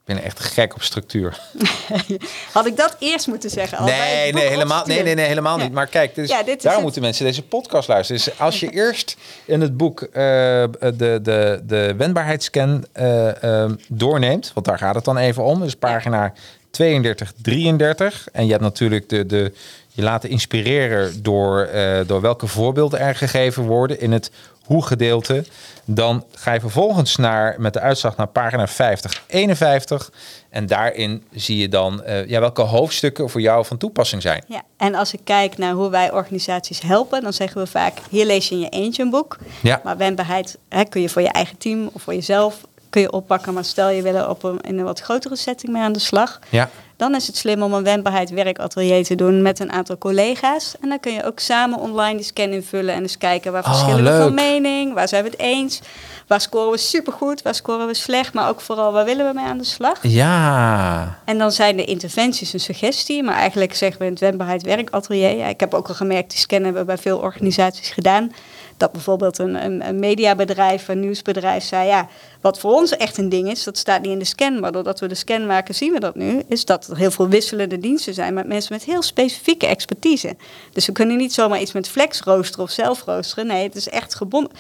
ik 0.07 0.15
ben 0.15 0.23
echt 0.25 0.41
gek 0.41 0.75
op 0.75 0.83
structuur. 0.83 1.41
Had 2.53 2.67
ik 2.67 2.77
dat 2.77 2.97
eerst 2.99 3.27
moeten 3.27 3.51
zeggen? 3.51 3.79
al 3.79 3.85
Nee, 3.85 4.33
nee, 4.33 4.47
helemaal, 4.49 4.87
nee, 4.87 5.03
nee, 5.03 5.15
nee, 5.15 5.27
helemaal 5.27 5.57
Ja. 5.59 5.63
niet. 5.65 5.73
Maar 5.73 5.87
kijk, 5.87 6.15
dus 6.15 6.29
Ja, 6.29 6.37
dit 6.43 6.47
daarom 6.63 6.73
het. 6.73 6.83
moeten 6.83 7.03
mensen 7.03 7.25
deze 7.25 7.43
podcast 7.43 7.89
luisteren. 7.89 8.23
Dus 8.25 8.39
als 8.39 8.61
je 8.61 8.71
eerst 8.83 9.17
in 9.45 9.61
het 9.61 9.77
boek 9.77 10.03
eh, 10.03 10.13
de, 10.13 11.19
de, 11.23 11.61
de 11.65 11.95
wendbaarheidsscan 11.97 12.85
eh, 12.93 13.63
eh, 13.65 13.71
doorneemt, 13.89 14.51
want 14.55 14.67
daar 14.67 14.79
gaat 14.79 14.95
het 14.95 15.05
dan 15.05 15.17
even 15.17 15.43
om, 15.45 15.61
dus 15.61 15.75
pagina 15.77 16.33
32, 16.75 17.33
33. 17.43 18.29
En 18.33 18.45
je 18.45 18.51
hebt 18.51 18.63
natuurlijk 18.63 19.09
de, 19.09 19.27
de, 19.27 19.53
je 19.89 20.03
laten 20.03 20.31
inspireren 20.31 21.23
door, 21.23 21.61
eh, 21.61 22.01
door 22.07 22.21
welke 22.21 22.47
voorbeelden 22.47 23.01
er 23.01 23.15
gegeven 23.15 23.63
worden 23.63 24.01
in 24.01 24.13
het 24.13 24.31
hoe-gedeelte. 24.65 25.45
Dan 25.85 26.25
ga 26.33 26.53
je 26.53 26.61
vervolgens 26.61 27.17
naar, 27.17 27.55
met 27.59 27.73
de 27.73 27.81
uitslag 27.81 28.17
naar 28.17 28.27
pagina 28.27 28.67
50, 28.67 29.23
51. 29.27 30.11
En 30.49 30.67
daarin 30.67 31.25
zie 31.33 31.59
je 31.59 31.69
dan 31.69 32.03
eh, 32.03 32.29
ja, 32.29 32.41
welke 32.41 32.63
hoofdstukken 32.63 33.31
voor 33.31 33.41
jou 33.41 33.65
van 33.65 33.77
toepassing 33.77 34.23
zijn. 34.23 34.45
Ja, 34.47 34.63
en 34.77 34.95
als 34.95 35.13
ik 35.13 35.21
kijk 35.25 35.59
naar 35.59 35.73
hoe 35.73 35.91
wij 35.91 36.13
organisaties 36.13 36.81
helpen, 36.81 37.23
dan 37.23 37.33
zeggen 37.33 37.61
we 37.61 37.67
vaak: 37.67 37.99
hier 38.11 38.27
lees 38.27 38.49
je 38.49 38.55
in 38.55 38.61
je 38.61 38.69
eentje 38.69 39.03
een 39.03 39.11
boek. 39.11 39.39
Ja. 39.63 39.81
Maar 39.85 39.97
wendbaarheid 39.97 40.59
hè, 40.69 40.85
kun 40.85 41.01
je 41.01 41.09
voor 41.09 41.23
je 41.23 41.29
eigen 41.29 41.59
team 41.59 41.91
of 41.93 42.03
voor 42.03 42.15
jezelf 42.15 42.61
kun 42.95 43.03
je 43.03 43.13
oppakken. 43.13 43.55
Maar 43.55 43.65
stel 43.65 43.89
je 43.89 44.03
wil 44.03 44.15
er 44.15 44.29
op 44.29 44.43
een, 44.43 44.61
in 44.61 44.79
een 44.79 44.85
wat 44.85 45.01
grotere 45.01 45.37
setting 45.37 45.73
mee 45.73 45.83
aan 45.83 45.93
de 45.93 45.99
slag. 45.99 46.39
Ja, 46.49 46.71
Dan 46.97 47.15
is 47.15 47.27
het 47.27 47.37
slim 47.37 47.63
om 47.63 47.73
een 47.73 47.83
wendbaarheid 47.85 48.31
werkatelier 48.31 49.05
te 49.05 49.15
doen 49.15 49.43
met 49.43 49.59
een 49.61 49.73
aantal 49.73 49.99
collega's. 49.99 50.75
En 50.81 50.89
dan 50.89 51.01
kun 51.01 51.13
je 51.13 51.25
ook 51.25 51.39
samen 51.39 51.79
online 51.79 52.17
die 52.17 52.25
scan 52.25 52.49
invullen 52.51 52.95
en 52.95 53.03
eens 53.03 53.19
kijken 53.19 53.53
waar 53.53 53.63
Oh, 53.65 53.69
verschillen 53.71 54.05
we 54.19 54.23
van 54.23 54.35
mening, 54.35 54.95
waar 54.95 55.09
zijn 55.09 55.25
we 55.25 55.31
het 55.31 55.39
eens, 55.39 55.81
waar 56.27 56.41
scoren 56.41 56.71
we 56.71 56.79
supergoed, 56.79 57.43
waar 57.43 57.55
scoren 57.55 57.87
we 57.87 57.95
slecht, 57.95 58.33
maar 58.35 58.49
ook 58.49 58.61
vooral 58.61 58.93
waar 58.93 59.05
willen 59.05 59.27
we 59.27 59.35
mee 59.35 59.45
aan 59.45 59.59
de 59.59 59.65
slag. 59.65 59.99
ja. 60.03 61.19
En 61.25 61.39
dan 61.39 61.53
zijn 61.53 61.77
de 61.77 61.85
interventies 61.85 62.53
een 62.53 62.61
suggestie, 62.61 63.23
maar 63.23 63.35
eigenlijk 63.35 63.75
zeggen 63.75 63.99
we 63.99 64.05
in 64.05 64.11
het 64.13 64.21
wendbaarheid 64.21 64.63
werkatelier. 64.63 65.37
Ja, 65.37 65.47
ik 65.47 65.61
heb 65.61 65.75
ook 65.75 65.89
al 65.89 65.95
gemerkt, 65.95 66.31
die 66.31 66.39
scan 66.39 66.63
hebben 66.63 66.81
we 66.81 66.87
bij 66.87 66.99
veel 66.99 67.19
organisaties 67.19 67.89
gedaan. 67.91 68.33
Dat 68.77 68.93
bijvoorbeeld 68.93 69.39
een, 69.39 69.65
een, 69.65 69.87
een 69.89 69.99
mediabedrijf, 69.99 70.89
een 70.89 71.01
nieuwsbedrijf 71.01 71.65
zei, 71.65 71.87
ja, 71.89 72.09
wat 72.41 72.59
voor 72.59 72.73
ons 72.73 72.97
echt 72.97 73.19
een 73.19 73.29
ding 73.29 73.51
is, 73.51 73.65
dat 73.65 73.79
staat 73.79 74.03
niet 74.03 74.11
in 74.11 74.19
de 74.19 74.25
scan, 74.25 74.61
maar 74.61 74.73
doordat 74.73 75.01
we 75.01 75.07
de 75.07 75.15
scan 75.15 75.47
maken 75.47 75.75
zien 75.75 75.93
we 75.93 76.01
dat 76.01 76.15
nu, 76.15 76.43
is 76.49 76.65
dat 76.65 76.87
er 76.87 76.97
heel 76.97 77.11
veel 77.11 77.29
wisselende 77.29 77.79
diensten 77.79 78.15
zijn 78.15 78.35
met 78.35 78.47
mensen 78.47 78.73
met 78.73 78.85
heel 78.85 79.03
specifieke 79.03 79.67
expertise. 79.67 80.37
Dus 80.73 80.87
we 80.87 80.93
kunnen 80.93 81.17
niet 81.17 81.33
zomaar 81.33 81.61
iets 81.61 81.73
met 81.73 81.89
flex 81.89 82.21
roosteren 82.21 82.65
of 82.65 82.71
zelf 82.71 83.05
roosteren, 83.05 83.47
nee, 83.47 83.63
het 83.63 83.75
is 83.75 83.89
echt 83.89 84.15
gebonden. 84.15 84.53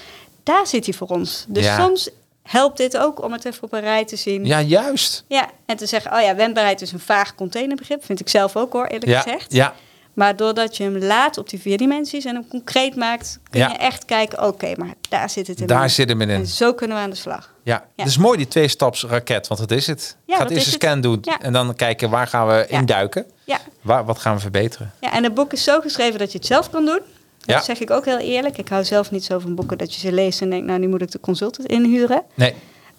Daar 0.43 0.67
zit 0.67 0.85
hij 0.85 0.95
voor 0.95 1.09
ons. 1.09 1.45
Dus 1.49 1.65
Ja. 1.65 1.81
soms 1.85 2.09
helpt 2.43 2.77
dit 2.77 2.97
ook 2.99 3.23
om 3.25 3.33
het 3.33 3.45
even 3.45 3.63
op 3.63 3.73
een 3.73 3.81
rij 3.81 4.05
te 4.05 4.17
zien. 4.17 4.45
Ja, 4.45 4.61
juist. 4.61 5.25
Ja, 5.29 5.51
en 5.67 5.77
te 5.77 5.87
zeggen, 5.87 6.13
oh 6.13 6.21
ja, 6.21 6.35
wendbaarheid 6.35 6.81
is 6.83 6.93
een 6.93 7.01
vaag 7.01 7.35
containerbegrip. 7.35 8.05
Vind 8.05 8.21
ik 8.21 8.29
zelf 8.29 8.57
ook 8.57 8.73
hoor, 8.73 8.85
eerlijk 8.87 9.11
Ja, 9.11 9.21
gezegd. 9.21 9.53
ja, 9.53 9.75
Maar 10.15 10.37
doordat 10.37 10.77
je 10.77 10.83
hem 10.83 10.99
laat 10.99 11.39
op 11.39 11.49
die 11.49 11.61
vier 11.61 11.79
dimensies 11.79 12.25
en 12.25 12.35
hem 12.35 12.49
concreet 12.49 12.97
maakt, 12.97 13.39
kun 13.51 13.61
Ja. 13.61 13.69
je 13.69 13.77
echt 13.77 14.05
kijken, 14.05 14.47
oké, 14.47 14.73
maar 14.77 14.95
daar 15.09 15.31
zit 15.31 15.47
het 15.47 15.61
in. 15.61 15.67
daar 15.67 15.91
zit 15.91 16.09
hem 16.09 16.21
in. 16.21 16.31
En 16.31 16.47
zo 16.47 16.75
kunnen 16.75 16.97
we 16.97 17.03
aan 17.03 17.11
de 17.11 17.17
slag. 17.17 17.53
Ja, 17.63 17.73
Ja. 17.75 17.85
het 18.03 18.07
is 18.07 18.19
mooi 18.19 18.37
die 18.37 18.49
twee-staps 18.49 19.05
raket, 19.05 19.47
want 19.49 19.61
dat 19.61 19.71
is 19.71 19.87
het. 19.87 20.17
Ja, 20.27 20.37
Gaat 20.37 20.51
eerst 20.51 20.67
een 20.67 20.73
het. 20.73 20.83
scan 20.83 21.01
doen 21.01 21.19
Ja. 21.23 21.41
en 21.41 21.53
dan 21.53 21.75
kijken 21.75 22.11
waar 22.11 22.27
gaan 22.27 22.47
we 22.47 22.67
Ja. 22.69 22.79
induiken. 22.79 23.25
Ja. 23.45 23.59
Waar, 23.81 24.05
wat 24.05 24.19
gaan 24.19 24.35
we 24.35 24.41
verbeteren? 24.41 24.93
ja, 25.01 25.13
en 25.13 25.25
het 25.25 25.35
boek 25.35 25.53
is 25.53 25.65
zo 25.65 25.81
geschreven 25.81 26.19
dat 26.19 26.33
je 26.33 26.39
het 26.39 26.47
zelf 26.47 26.71
kan 26.71 26.85
doen. 26.85 27.01
Ja. 27.41 27.55
Dat 27.55 27.65
zeg 27.65 27.81
ik 27.81 27.91
ook 27.91 28.05
heel 28.05 28.19
eerlijk. 28.19 28.59
Ik 28.59 28.69
hou 28.69 28.85
zelf 28.85 29.11
niet 29.11 29.25
zo 29.25 29.39
van 29.39 29.55
boeken 29.55 29.79
dat 29.79 29.95
je 29.95 30.01
ze 30.01 30.13
leest 30.13 30.41
en 30.41 30.51
denkt, 30.51 30.67
nou, 30.67 30.79
nu 30.79 30.89
moet 30.89 31.03
ik 31.03 31.11
de 31.11 31.21
consultant 31.21 31.69
inhuren. 31.69 32.23
Nee, 32.35 32.55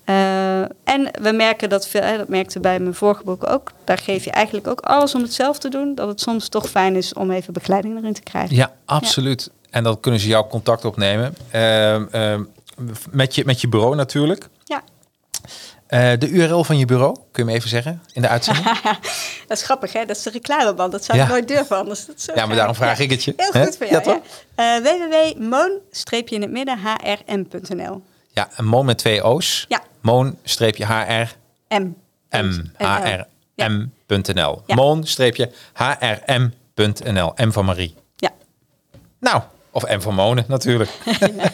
Eh, 0.05 0.59
en 0.61 1.09
we 1.21 1.31
merken 1.31 1.69
dat 1.69 1.87
veel, 1.87 2.01
hè, 2.01 2.17
dat 2.17 2.27
merkte 2.27 2.59
bij 2.59 2.79
mijn 2.79 2.93
vorige 2.93 3.23
boeken 3.23 3.47
ook. 3.47 3.71
Daar 3.83 3.97
geef 3.97 4.23
je 4.23 4.31
eigenlijk 4.31 4.67
ook 4.67 4.79
alles 4.81 5.15
om 5.15 5.21
het 5.21 5.33
zelf 5.33 5.59
te 5.59 5.69
doen. 5.69 5.95
Dat 5.95 6.07
het 6.07 6.21
soms 6.21 6.49
toch 6.49 6.69
fijn 6.69 6.95
is 6.95 7.13
om 7.13 7.31
even 7.31 7.53
begeleiding 7.53 7.97
erin 7.97 8.13
te 8.13 8.21
krijgen. 8.21 8.55
ja, 8.55 8.71
absoluut. 8.85 9.49
En 9.69 9.83
dan 9.83 9.99
kunnen 9.99 10.19
ze 10.19 10.27
jouw 10.27 10.47
contact 10.47 10.85
opnemen. 10.85 11.35
Ehm, 11.51 12.05
ehm, 12.11 12.43
met, 13.09 13.35
je, 13.35 13.45
met 13.45 13.61
je 13.61 13.67
bureau 13.67 13.95
natuurlijk. 13.95 14.47
Ja. 14.63 14.81
Eh, 15.87 16.11
de 16.19 16.27
URL 16.29 16.63
van 16.63 16.77
je 16.77 16.85
bureau, 16.85 17.15
kun 17.31 17.43
je 17.45 17.49
me 17.51 17.55
even 17.57 17.69
zeggen 17.69 18.01
in 18.13 18.21
de 18.21 18.27
uitzending? 18.27 18.65
Dat 19.47 19.57
is 19.57 19.63
grappig, 19.63 19.93
hè? 19.93 20.05
Dat 20.05 20.15
is 20.15 20.23
de 20.23 20.29
reclameband. 20.29 20.91
Dat 20.91 21.05
zou 21.05 21.17
Ja. 21.17 21.23
ik 21.23 21.29
nooit 21.29 21.47
durven 21.47 21.77
anders. 21.77 22.05
Dat 22.05 22.15
is 22.15 22.23
zo 22.23 22.31
Ja, 22.35 22.45
maar 22.45 22.55
daarom 22.55 22.75
vraag 22.75 22.99
ik 22.99 23.09
het 23.09 23.23
je. 23.23 23.33
Heel 23.37 23.49
Hè? 23.51 23.65
goed 23.65 23.77
voor 23.77 23.87
jou. 23.87 24.03
Ja, 24.05 24.21
Ja? 24.55 24.75
Eh, 24.77 24.83
www.moon-in 24.83 26.41
het 26.41 26.51
midden 26.51 26.77
hrm.nl. 26.79 28.01
Ja, 28.31 28.49
een 28.55 28.65
Moon 28.65 28.85
met 28.85 28.97
twee 28.97 29.23
O's. 29.23 29.65
Ja. 29.67 29.81
Moon-hr 30.05 31.35
M. 31.67 31.93
M, 32.29 32.61
hrm.nl. 32.77 34.61
Ja. 34.65 34.75
Moon-hrm.nl. 34.75 36.23
M 37.35 37.51
van 37.51 37.65
Marie. 37.65 37.95
Ja. 38.15 38.29
Nou, 39.19 39.41
of 39.71 39.83
M 39.87 39.99
van 39.99 40.15
Monen 40.15 40.45
natuurlijk. 40.47 40.89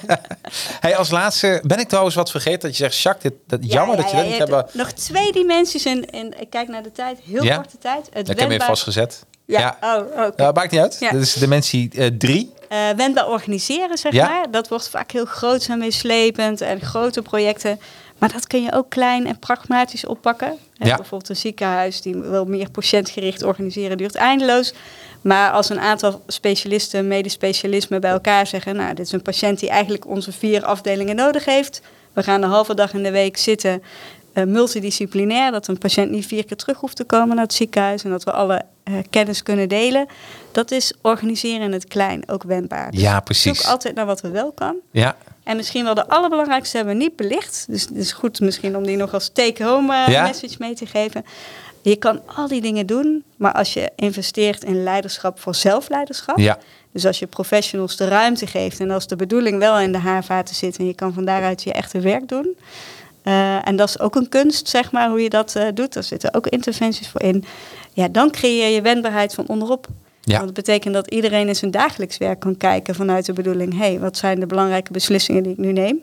hey, 0.80 0.97
als 0.97 1.10
laatste, 1.10 1.62
ben 1.64 1.80
ik 1.80 1.88
trouwens 1.88 2.16
wat 2.16 2.32
vergeten 2.32 2.60
dat 2.60 2.78
je 2.78 2.84
zegt, 2.84 2.97
Jacques, 2.97 3.32
dit, 3.32 3.34
dat, 3.47 3.60
Ja, 3.64 3.74
jammer 3.74 3.95
ja, 3.95 4.02
dat 4.02 4.12
je 4.12 4.18
dat 4.18 4.26
niet 4.26 4.38
hebt 4.38 4.52
hebt. 4.52 4.74
Nog 4.74 4.91
twee 4.91 5.32
dimensies 5.32 5.86
in, 5.86 6.06
in, 6.06 6.34
ik 6.39 6.49
kijk 6.49 6.68
naar 6.68 6.84
de 6.84 6.91
tijd, 6.91 7.20
heel 7.20 7.56
korte 7.56 7.78
tijd. 7.78 8.10
Het 8.14 8.30
Ik 8.30 8.39
heb 8.39 8.49
hem 8.49 8.62
vastgezet. 8.62 9.26
Ja, 9.45 9.78
oh, 9.82 10.26
oké. 10.28 10.43
Ja, 10.43 10.52
maakt 10.52 10.72
niet 10.72 10.82
uit. 10.82 10.97
Ja. 10.99 11.12
Dit 11.12 11.22
is 11.22 11.34
dimensie 11.34 12.18
3. 12.18 12.54
Eh, 12.70 12.89
wendbaar 12.95 13.28
organiseren, 13.28 13.97
zeg 13.97 14.14
Ja. 14.14 14.28
maar. 14.28 14.52
Dat 14.52 14.68
wordt 14.68 14.89
vaak 14.89 15.12
heel 15.12 15.26
groot 15.26 15.66
en 15.66 15.80
meeslepend 15.80 16.62
en 16.62 16.82
grote 16.82 17.22
projecten. 17.22 17.80
Maar 18.22 18.32
dat 18.32 18.47
kun 18.47 18.63
je 18.63 18.74
ook 18.74 18.89
klein 18.89 19.28
en 19.28 19.39
pragmatisch 19.39 20.05
oppakken. 20.05 20.57
Ja. 20.74 20.95
Bijvoorbeeld 20.95 21.30
een 21.30 21.36
ziekenhuis 21.36 22.01
die 22.01 22.15
wil 22.15 22.45
meer 22.45 22.72
patiëntgericht 22.72 23.43
organiseren, 23.43 23.97
duurt 23.97 24.15
eindeloos. 24.15 24.74
Maar 25.22 25.51
als 25.51 25.69
een 25.69 25.80
aantal 25.80 26.22
specialisten, 26.28 27.07
medespecialismen 27.07 28.01
bij 28.01 28.11
elkaar 28.11 28.47
zeggen... 28.47 28.76
nou, 28.76 28.93
dit 28.93 29.05
is 29.05 29.11
een 29.11 29.22
patiënt 29.22 29.59
die 29.59 29.69
eigenlijk 29.69 30.07
onze 30.07 30.32
vier 30.32 30.63
afdelingen 30.63 31.15
nodig 31.15 31.45
heeft. 31.45 31.82
We 32.13 32.24
gaan 32.24 32.41
een 32.41 32.49
halve 32.49 32.74
dag 32.74 32.93
in 32.93 33.03
de 33.03 33.11
week 33.11 33.38
zitten, 33.38 33.84
eh, 34.34 34.43
multidisciplinair... 34.43 35.51
dat 35.51 35.67
een 35.67 35.78
patiënt 35.78 36.11
niet 36.11 36.26
vier 36.26 36.45
keer 36.45 36.57
terug 36.57 36.78
hoeft 36.78 36.95
te 36.95 37.03
komen 37.03 37.36
naar 37.36 37.45
het 37.45 37.53
ziekenhuis... 37.53 38.03
en 38.03 38.09
dat 38.09 38.24
we 38.24 38.32
alle 38.32 38.61
eh, 38.84 38.93
kennis 39.09 39.43
kunnen 39.43 39.69
delen. 39.69 40.07
Dat 40.51 40.72
is 40.72 40.93
organiseren 41.01 41.61
in 41.61 41.72
het 41.72 41.88
klein, 41.88 42.30
ook 42.30 42.43
wendbaar. 42.43 42.91
Dus 42.91 43.01
Ja, 43.01 43.19
precies. 43.19 43.61
Zoek 43.61 43.72
altijd 43.72 43.95
naar 43.95 44.05
wat 44.05 44.22
we 44.22 44.30
wel 44.30 44.51
kan. 44.51 44.76
Ja, 44.91 45.15
En 45.44 45.56
misschien 45.56 45.84
wel 45.84 45.94
de 45.94 46.08
allerbelangrijkste 46.08 46.78
hebben 46.78 46.98
we 46.98 47.04
niet 47.04 47.16
belicht. 47.16 47.66
Dus 47.70 47.82
het 47.82 47.96
is 47.96 48.12
goed 48.12 48.39
misschien 48.39 48.78
om 48.78 48.84
die 48.86 48.98
nog 48.98 49.14
als 49.14 49.30
take-home 49.34 49.94
eh, 49.96 50.08
Ja. 50.12 50.24
message 50.24 50.56
mee 50.60 50.74
te 50.74 50.86
geven. 50.86 51.26
Je 51.82 51.96
kan 51.96 52.22
al 52.36 52.48
die 52.48 52.62
dingen 52.62 52.86
doen, 52.86 53.24
maar 53.36 53.54
als 53.54 53.74
je 53.74 53.92
investeert 53.96 54.64
in 54.64 54.84
leiderschap 54.84 55.39
voor 55.39 55.56
zelfleiderschap. 55.56 56.38
Ja. 56.38 56.58
Dus 56.92 57.06
als 57.06 57.20
je 57.20 57.28
professionals 57.28 57.96
de 57.96 58.08
ruimte 58.08 58.48
geeft 58.48 58.80
en 58.80 58.92
als 58.92 59.08
de 59.08 59.16
bedoeling 59.16 59.58
wel 59.60 59.80
in 59.80 59.92
de 59.92 59.98
haarvaten 59.98 60.56
zit 60.56 60.78
en 60.78 60.86
je 60.88 60.94
kan 60.96 61.14
van 61.14 61.26
daaruit 61.26 61.64
je 61.64 61.74
echte 61.74 62.00
werk 62.00 62.28
doen. 62.28 62.56
eh, 63.24 63.68
en 63.68 63.76
dat 63.76 63.89
is 63.89 64.00
ook 64.00 64.16
een 64.16 64.30
kunst, 64.30 64.68
zeg 64.70 64.92
maar, 64.92 65.10
hoe 65.10 65.22
je 65.24 65.30
dat 65.30 65.56
eh, 65.56 65.68
doet. 65.74 65.94
Daar 65.94 66.04
zitten 66.04 66.34
ook 66.34 66.48
interventies 66.48 67.08
voor 67.10 67.22
in. 67.22 67.46
Ja, 67.94 68.08
dan 68.08 68.32
creëer 68.32 68.70
je 68.76 68.82
wendbaarheid 68.82 69.34
van 69.34 69.48
onderop. 69.48 69.88
Ja. 70.22 70.34
Want 70.34 70.45
dat 70.45 70.65
betekent 70.65 70.93
dat 70.93 71.07
iedereen 71.07 71.47
in 71.47 71.55
zijn 71.55 71.72
dagelijks 71.72 72.17
werk 72.17 72.39
kan 72.39 72.57
kijken 72.57 72.95
vanuit 72.95 73.26
de 73.26 73.34
bedoeling: 73.34 73.74
hé, 73.74 73.78
hey, 73.78 73.99
wat 73.99 74.17
zijn 74.17 74.39
de 74.39 74.45
belangrijke 74.45 74.91
beslissingen 74.91 75.43
die 75.43 75.51
ik 75.51 75.57
nu 75.57 75.72
neem? 75.72 76.01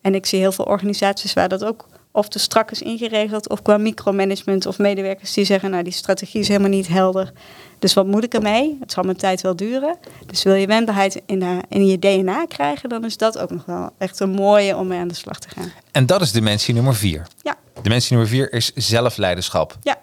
En 0.00 0.14
ik 0.14 0.26
zie 0.26 0.38
heel 0.38 0.52
veel 0.52 0.64
organisaties 0.64 1.32
waar 1.32 1.48
dat 1.48 1.64
ook 1.64 1.86
of 2.16 2.28
te 2.28 2.38
strak 2.38 2.70
is 2.70 2.82
ingeregeld, 2.82 3.48
of 3.48 3.62
qua 3.62 3.76
micromanagement 3.78 4.66
of 4.66 4.78
medewerkers 4.78 5.32
die 5.32 5.44
zeggen: 5.44 5.70
nou, 5.70 5.82
die 5.82 5.92
strategie 5.92 6.40
is 6.40 6.48
helemaal 6.48 6.70
niet 6.70 6.88
helder. 6.88 7.32
Dus 7.78 7.94
wat 7.94 8.06
moet 8.06 8.24
ik 8.24 8.34
ermee? 8.34 8.76
Het 8.80 8.92
zal 8.92 9.02
mijn 9.02 9.16
tijd 9.16 9.40
wel 9.40 9.56
duren. 9.56 9.96
Dus 10.26 10.42
wil 10.42 10.54
je 10.54 10.66
wendbaarheid 10.66 11.22
in, 11.26 11.38
de, 11.38 11.60
in 11.68 11.86
je 11.86 11.98
DNA 11.98 12.46
krijgen, 12.46 12.88
dan 12.88 13.04
is 13.04 13.16
dat 13.16 13.38
ook 13.38 13.50
nog 13.50 13.64
wel 13.64 13.90
echt 13.98 14.20
een 14.20 14.30
mooie 14.30 14.76
om 14.76 14.86
mee 14.86 14.98
aan 14.98 15.08
de 15.08 15.14
slag 15.14 15.38
te 15.38 15.48
gaan. 15.48 15.72
En 15.92 16.06
dat 16.06 16.20
is 16.20 16.32
dimensie 16.32 16.74
nummer 16.74 16.94
vier. 16.94 17.26
Ja, 17.42 17.56
Dimensie 17.82 18.16
nummer 18.16 18.32
vier 18.32 18.52
is 18.52 18.72
zelfleiderschap. 18.74 19.76
ja, 19.82 19.98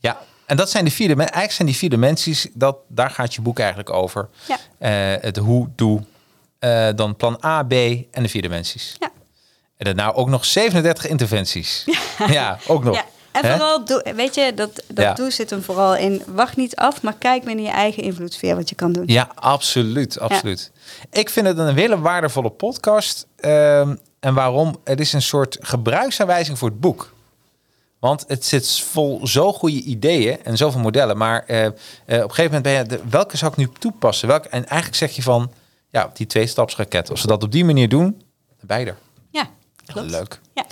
Ja, 0.00 0.20
en 0.50 0.56
dat 0.56 0.70
zijn 0.70 0.84
de 0.84 0.90
vier, 0.90 1.08
dimen- 1.08 1.24
eigenlijk 1.24 1.52
zijn 1.52 1.68
die 1.68 1.76
vier 1.76 1.90
dimensies, 1.90 2.46
dat, 2.52 2.76
daar 2.88 3.10
gaat 3.10 3.34
je 3.34 3.40
boek 3.40 3.58
eigenlijk 3.58 3.90
over. 3.90 4.28
Ja. 4.48 4.58
Eh, 4.78 5.22
het 5.22 5.36
hoe, 5.36 5.68
doe, 5.76 6.02
eh, 6.58 6.88
dan 6.96 7.16
plan 7.16 7.40
A, 7.44 7.62
B 7.62 7.72
en 7.72 8.22
de 8.22 8.28
vier 8.28 8.42
dimensies. 8.42 8.96
ja. 8.98 9.10
En 9.76 9.84
daarna 9.86 10.12
ook 10.12 10.28
nog 10.28 10.44
37 10.44 11.06
interventies. 11.06 11.84
Ja, 12.26 12.58
ook 12.66 12.84
nog. 12.84 12.94
Ja, 12.94 13.04
en 13.32 13.50
vooral, 13.50 13.84
doe, 13.84 14.12
weet 14.16 14.34
je, 14.34 14.52
dat, 14.54 14.82
dat 14.88 15.04
Ja. 15.04 15.12
doe 15.14 15.30
zit 15.30 15.50
hem 15.50 15.62
vooral 15.62 15.96
in. 15.96 16.22
Wacht 16.26 16.56
niet 16.56 16.76
af, 16.76 17.02
maar 17.02 17.14
kijk 17.18 17.44
binnen 17.44 17.64
je 17.64 17.70
eigen 17.70 18.02
invloedssfeer 18.02 18.56
wat 18.56 18.68
je 18.68 18.74
kan 18.74 18.92
doen. 18.92 19.02
Ja, 19.06 19.28
absoluut, 19.34 20.18
absoluut. 20.20 20.70
Ik 21.10 21.30
vind 21.30 21.46
het 21.46 21.58
een 21.58 21.74
hele 21.76 21.98
waardevolle 22.00 22.50
podcast. 22.50 23.26
Ehm, 23.36 23.94
en 24.20 24.34
waarom? 24.34 24.80
Het 24.84 25.00
is 25.00 25.12
een 25.12 25.22
soort 25.22 25.56
gebruiksaanwijzing 25.60 26.58
voor 26.58 26.68
het 26.68 26.80
boek. 26.80 27.12
Want 28.00 28.24
het 28.28 28.44
zit 28.44 28.80
vol 28.80 29.26
zo 29.26 29.52
goede 29.52 29.82
ideeën 29.82 30.44
en 30.44 30.56
zoveel 30.56 30.80
modellen. 30.80 31.16
Maar 31.16 31.44
eh, 31.46 31.64
eh, 31.66 31.72
op 31.72 31.74
een 32.06 32.20
gegeven 32.34 32.44
moment 32.44 32.62
ben 32.62 32.72
je, 32.72 32.82
de, 32.84 33.00
welke 33.10 33.36
zou 33.36 33.50
ik 33.52 33.56
nu 33.56 33.68
toepassen? 33.78 34.28
Welke, 34.28 34.48
en 34.48 34.66
eigenlijk 34.66 34.94
zeg 34.94 35.10
je 35.16 35.22
van, 35.22 35.52
ja, 35.90 36.10
die 36.14 36.26
twee-stapsraket. 36.26 37.10
Als 37.10 37.20
we 37.22 37.28
dat 37.28 37.42
op 37.42 37.52
die 37.52 37.64
manier 37.64 37.88
doen, 37.88 38.22
er. 38.66 38.96
Ja, 39.30 39.48
klopt. 39.86 40.10
Leuk. 40.10 40.40
Ja. 40.54 40.64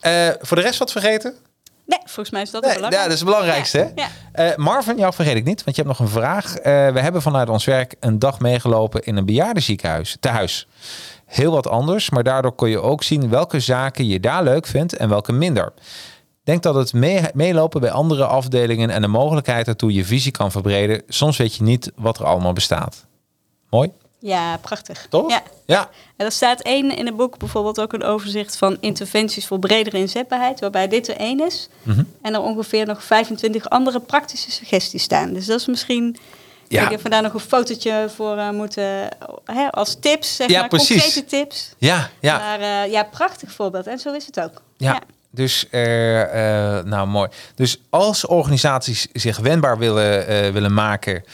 Eh, 0.00 0.34
voor 0.40 0.56
de 0.56 0.62
rest 0.62 0.78
wat 0.78 0.92
vergeten? 0.92 1.34
Nee, 1.86 1.98
volgens 2.04 2.30
mij 2.30 2.42
is 2.42 2.50
dat 2.50 2.62
Nee, 2.62 2.70
het 2.70 2.80
belangrijk. 2.80 3.02
ja, 3.04 3.08
dat 3.08 3.18
is 3.18 3.24
het 3.24 3.28
belangrijkste. 3.28 3.92
Ja, 4.34 4.54
Marvin, 4.56 4.96
jou 4.96 5.14
vergeet 5.14 5.36
ik 5.36 5.44
niet, 5.44 5.64
want 5.64 5.76
je 5.76 5.82
hebt 5.82 5.98
nog 5.98 6.06
een 6.06 6.14
vraag. 6.14 6.52
We 6.62 7.00
hebben 7.00 7.22
vanuit 7.22 7.48
ons 7.48 7.64
werk 7.64 7.94
een 8.00 8.18
dag 8.18 8.38
meegelopen 8.40 9.02
in 9.04 9.16
een 9.16 9.26
bejaardenziekenhuis, 9.26 10.16
te 10.20 10.28
huis. 10.28 10.66
Heel 11.26 11.52
wat 11.52 11.66
anders, 11.66 12.10
maar 12.10 12.22
daardoor 12.22 12.52
kon 12.52 12.68
je 12.68 12.80
ook 12.80 13.02
zien 13.02 13.28
welke 13.28 13.60
zaken 13.60 14.06
je 14.06 14.20
daar 14.20 14.42
leuk 14.42 14.66
vindt 14.66 14.96
en 14.96 15.08
welke 15.08 15.32
minder. 15.32 15.72
Denk 16.44 16.62
dat 16.62 16.74
het 16.74 16.92
mee- 16.92 17.28
meelopen 17.34 17.80
bij 17.80 17.90
andere 17.90 18.24
afdelingen 18.26 18.90
en 18.90 19.00
de 19.02 19.08
mogelijkheid 19.08 19.68
ertoe 19.68 19.92
je 19.92 20.04
visie 20.04 20.32
kan 20.32 20.50
verbreden. 20.50 21.02
Soms 21.08 21.36
weet 21.36 21.54
je 21.54 21.62
niet 21.62 21.90
wat 21.94 22.18
er 22.18 22.24
allemaal 22.24 22.52
bestaat. 22.52 23.04
Mooi, 23.70 23.90
ja 24.18 24.56
prachtig. 24.56 25.06
toch? 25.10 25.30
Ja. 25.30 25.42
ja. 25.66 25.88
En 26.16 26.26
er 26.26 26.32
staat 26.32 26.60
één 26.60 26.96
in 26.96 27.06
het 27.06 27.16
boek 27.16 27.38
bijvoorbeeld 27.38 27.80
ook 27.80 27.92
een 27.92 28.02
overzicht 28.04 28.56
van 28.56 28.76
interventies 28.80 29.46
voor 29.46 29.58
bredere 29.58 29.98
inzetbaarheid, 29.98 30.60
waarbij 30.60 30.88
dit 30.88 31.08
er 31.08 31.16
één 31.16 31.46
is. 31.46 31.68
Mhm. 31.82 32.02
En 32.22 32.34
er 32.34 32.40
ongeveer 32.40 32.86
nog 32.86 33.04
25 33.04 33.68
andere 33.70 34.00
praktische 34.00 34.50
suggesties 34.50 35.02
staan. 35.02 35.32
Dus 35.32 35.46
dat 35.46 35.60
is 35.60 35.66
misschien. 35.66 36.16
Ja. 36.68 36.82
Ik 36.82 36.88
denk 36.88 36.90
dat 36.90 37.02
we 37.02 37.08
daar 37.08 37.22
nog 37.22 37.34
een 37.34 37.40
fotootje 37.40 38.08
voor 38.14 38.36
eh, 38.36 38.50
moeten. 38.50 39.08
Hè, 39.44 39.70
als 39.70 39.96
tips, 40.00 40.36
zeg 40.36 40.48
Ja, 40.48 40.60
maar. 40.60 40.68
precies. 40.68 41.02
Concrete 41.02 41.24
tips. 41.26 41.74
Ja, 41.78 42.10
ja. 42.20 42.38
Maar 42.38 42.60
eh, 42.60 42.90
ja, 42.92 43.02
prachtig 43.04 43.52
voorbeeld. 43.52 43.86
En 43.86 43.98
zo 43.98 44.12
is 44.12 44.26
het 44.26 44.40
ook. 44.40 44.62
Ja. 44.76 45.00
Dus, 45.30 45.68
eh, 45.68 46.76
eh, 46.78 46.84
nou 46.84 47.08
mooi. 47.08 47.28
Dus 47.54 47.80
als 47.90 48.26
organisaties 48.26 49.08
zich 49.12 49.38
wendbaar 49.38 49.78
willen, 49.78 50.26
eh, 50.26 50.52
willen 50.52 50.74
maken 50.74 51.24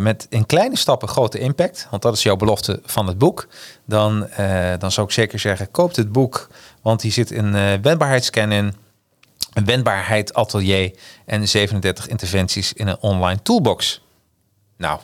met 0.00 0.26
in 0.28 0.46
kleine 0.46 0.76
stappen 0.76 1.08
grote 1.08 1.38
impact, 1.38 1.86
want 1.90 2.02
dat 2.02 2.14
is 2.14 2.22
jouw 2.22 2.36
belofte 2.36 2.80
van 2.84 3.06
het 3.06 3.18
boek, 3.18 3.48
dan, 3.84 4.28
dan 4.78 4.92
zou 4.92 5.06
ik 5.06 5.12
zeker 5.12 5.38
zeggen, 5.38 5.70
koop 5.70 5.96
het 5.96 6.12
boek, 6.12 6.48
want 6.82 7.02
hier 7.02 7.12
zit 7.12 7.30
een 7.30 7.54
eh 7.54 7.74
wendbaarheidsscan 7.82 8.52
in, 8.52 8.74
een 9.52 9.64
wendbaarheid 9.64 10.34
atelier 10.34 10.92
en 11.26 11.48
37 11.48 12.08
interventies 12.08 12.72
in 12.72 12.88
een 12.88 12.98
online 13.00 13.42
toolbox. 13.42 14.02
Nou, 14.76 15.00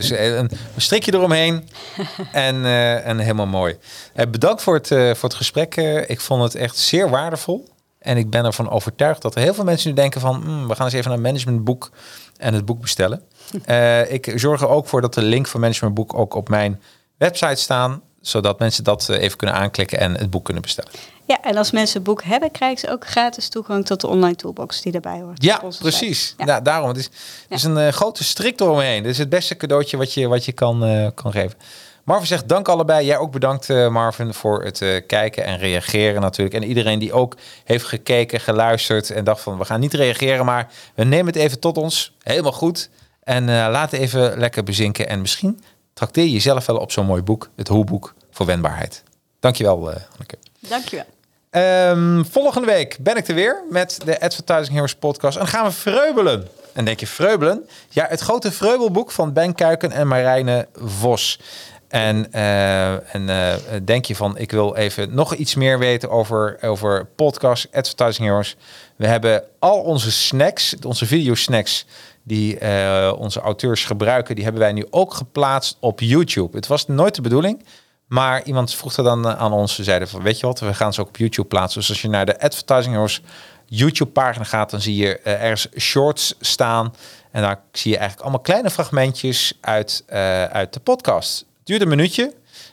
dus 0.00 0.10
eh, 0.10 0.36
een, 0.36 0.50
strikje 0.76 1.14
eromheen 1.14 1.68
en, 2.32 2.64
eh, 2.64 3.06
en 3.06 3.18
helemaal 3.18 3.46
mooi. 3.46 3.76
Eh, 4.14 4.26
bedankt 4.26 4.62
voor 4.62 4.74
het, 4.74 4.86
voor 4.88 5.28
het 5.28 5.34
gesprek. 5.34 5.76
ik 6.06 6.20
vond 6.20 6.42
het 6.42 6.54
echt 6.54 6.76
zeer 6.76 7.10
waardevol. 7.10 7.68
En 7.98 8.16
ik 8.16 8.30
ben 8.30 8.44
ervan 8.44 8.70
overtuigd 8.70 9.22
dat 9.22 9.34
er 9.34 9.40
heel 9.40 9.54
veel 9.54 9.64
mensen 9.64 9.88
nu 9.88 9.94
denken 9.94 10.20
van... 10.20 10.42
"Hmm, 10.42 10.68
we 10.68 10.74
gaan 10.74 10.84
eens 10.84 10.94
even 10.94 11.08
naar 11.08 11.16
een 11.18 11.24
managementboek 11.24 11.90
en 12.36 12.54
het 12.54 12.64
boek 12.64 12.80
bestellen. 12.80 13.22
Ik 14.16 14.32
zorg 14.34 14.60
er 14.60 14.68
ook 14.68 14.86
voor 14.86 15.00
dat 15.00 15.14
de 15.14 15.22
link 15.22 15.46
van 15.46 15.60
managementboek 15.60 16.14
ook 16.14 16.34
op 16.34 16.48
mijn 16.48 16.80
website 17.16 17.54
staan. 17.60 18.02
Zodat 18.20 18.58
mensen 18.58 18.84
dat 18.84 19.08
even 19.08 19.36
kunnen 19.36 19.56
aanklikken 19.56 19.98
en 19.98 20.18
het 20.18 20.30
boek 20.30 20.44
kunnen 20.44 20.62
bestellen. 20.62 20.90
Ja, 21.30 21.42
en 21.42 21.56
als 21.56 21.70
mensen 21.70 21.96
een 21.96 22.02
boek 22.02 22.22
hebben, 22.22 22.50
krijgen 22.50 22.78
ze 22.78 22.90
ook 22.90 23.06
gratis 23.06 23.48
toegang 23.48 23.86
tot 23.86 24.00
de 24.00 24.06
online 24.06 24.34
toolbox 24.34 24.80
die 24.80 24.92
daarbij 24.92 25.20
hoort. 25.20 25.42
Ja, 25.42 25.62
precies. 25.78 26.34
Ja. 26.38 26.44
Nou, 26.44 26.62
daarom. 26.62 26.88
Het 26.88 26.96
is, 26.96 27.04
het 27.48 27.58
is 27.58 27.62
een 27.62 27.78
eh, 27.78 27.92
grote 27.92 28.24
strik 28.24 28.60
eromheen. 28.60 29.02
Dit 29.02 29.12
is 29.12 29.18
het 29.18 29.28
beste 29.28 29.56
cadeautje 29.56 29.96
wat 29.96 30.14
je, 30.14 30.28
wat 30.28 30.44
je 30.44 30.52
kan, 30.52 30.84
eh, 30.84 31.06
kan 31.14 31.32
geven. 31.32 31.58
Marvin 32.04 32.26
zegt 32.26 32.48
dank 32.48 32.68
allebei. 32.68 33.06
Jij 33.06 33.18
ook 33.18 33.32
bedankt 33.32 33.70
eh, 33.70 33.88
Marvin 33.88 34.34
voor 34.34 34.64
het 34.64 35.04
kijken 35.06 35.44
en 35.44 35.58
reageren 35.58 36.20
natuurlijk. 36.20 36.56
En 36.56 36.68
iedereen 36.68 36.98
die 36.98 37.12
ook 37.12 37.36
heeft 37.64 37.84
gekeken, 37.84 38.40
geluisterd 38.40 39.10
en 39.10 39.24
dacht 39.24 39.42
van 39.42 39.58
we 39.58 39.64
gaan 39.64 39.80
niet 39.80 39.94
reageren, 39.94 40.44
maar 40.44 40.72
we 40.94 41.04
nemen 41.04 41.26
het 41.26 41.42
even 41.42 41.60
tot 41.60 41.76
ons. 41.76 42.16
Helemaal 42.22 42.52
goed. 42.52 42.90
En 43.22 43.48
eh 43.48 43.54
laat 43.70 43.92
even 43.92 44.38
lekker 44.38 44.62
bezinken. 44.62 45.08
En 45.08 45.20
misschien 45.20 45.62
trakteer 45.94 46.24
je 46.24 46.30
jezelf 46.30 46.66
wel 46.66 46.76
op 46.76 46.92
zo'n 46.92 47.06
mooi 47.06 47.22
boek. 47.22 47.50
Het 47.56 47.68
Hoe-boek 47.68 48.14
voor 48.30 48.46
wendbaarheid. 48.46 49.02
Dankjewel 49.40 49.90
Anneke. 49.90 50.38
Dankjewel. 50.68 51.06
Ehm, 51.50 52.22
volgende 52.24 52.66
week 52.66 52.96
ben 53.00 53.16
ik 53.16 53.28
er 53.28 53.34
weer 53.34 53.62
met 53.70 54.00
de 54.04 54.20
Advertising 54.20 54.72
Heroes 54.72 54.94
podcast. 54.94 55.38
En 55.38 55.46
gaan 55.46 55.64
we 55.64 55.70
vreubelen. 55.70 56.48
En 56.72 56.84
denk 56.84 57.00
je 57.00 57.06
vreubelen? 57.06 57.68
Ja, 57.88 58.06
het 58.08 58.20
grote 58.20 58.52
vreubelboek 58.52 59.10
van 59.10 59.32
Ben 59.32 59.54
Kuiken 59.54 59.92
en 59.92 60.08
Marijne 60.08 60.68
Vos. 60.74 61.40
En, 61.88 62.32
eh, 62.32 63.14
en 63.14 63.28
eh, 63.28 63.54
denk 63.84 64.04
je 64.04 64.16
van, 64.16 64.38
ik 64.38 64.50
wil 64.50 64.76
even 64.76 65.14
nog 65.14 65.34
iets 65.34 65.54
meer 65.54 65.78
weten 65.78 66.10
over, 66.10 66.58
over 66.60 67.06
podcast, 67.06 67.68
Advertising 67.72 68.26
Heroes. 68.26 68.56
We 68.96 69.06
hebben 69.06 69.42
al 69.58 69.80
onze 69.80 70.12
snacks, 70.12 70.74
onze 70.86 71.06
video 71.06 71.34
snacks, 71.34 71.86
die 72.22 72.58
eh, 72.58 73.12
onze 73.18 73.40
auteurs 73.40 73.84
gebruiken, 73.84 74.34
die 74.34 74.44
hebben 74.44 74.62
wij 74.62 74.72
nu 74.72 74.86
ook 74.90 75.14
geplaatst 75.14 75.76
op 75.80 76.00
YouTube. 76.00 76.56
Het 76.56 76.66
was 76.66 76.86
nooit 76.86 77.14
de 77.14 77.22
bedoeling, 77.22 77.64
maar 78.10 78.42
iemand 78.44 78.74
vroeg 78.74 78.96
er 78.96 79.04
dan 79.04 79.26
aan 79.26 79.52
ons. 79.52 79.74
Ze 79.74 79.84
zeiden 79.84 80.08
van, 80.08 80.22
weet 80.22 80.40
je 80.40 80.46
wat, 80.46 80.60
we 80.60 80.74
gaan 80.74 80.92
ze 80.92 81.00
ook 81.00 81.08
op 81.08 81.16
YouTube 81.16 81.48
plaatsen. 81.48 81.80
Dus 81.80 81.88
als 81.88 82.02
je 82.02 82.08
naar 82.08 82.26
de 82.26 82.40
Advertising 82.40 82.94
Heroes 82.94 83.22
YouTube 83.66 84.10
pagina 84.10 84.44
gaat, 84.44 84.70
dan 84.70 84.80
zie 84.80 84.96
je 84.96 85.18
eh, 85.18 85.42
ergens 85.42 85.68
shorts 85.78 86.34
staan. 86.40 86.94
En 87.30 87.42
daar 87.42 87.60
zie 87.72 87.90
je 87.90 87.96
eigenlijk 87.96 88.26
allemaal 88.26 88.44
kleine 88.44 88.70
fragmentjes 88.70 89.58
uit, 89.60 90.02
eh, 90.06 90.44
uit 90.44 90.72
de 90.72 90.80
podcast. 90.80 91.38
Het 91.38 91.46
duurt 91.64 91.80
een 91.82 91.88
minuutje. 91.88 92.32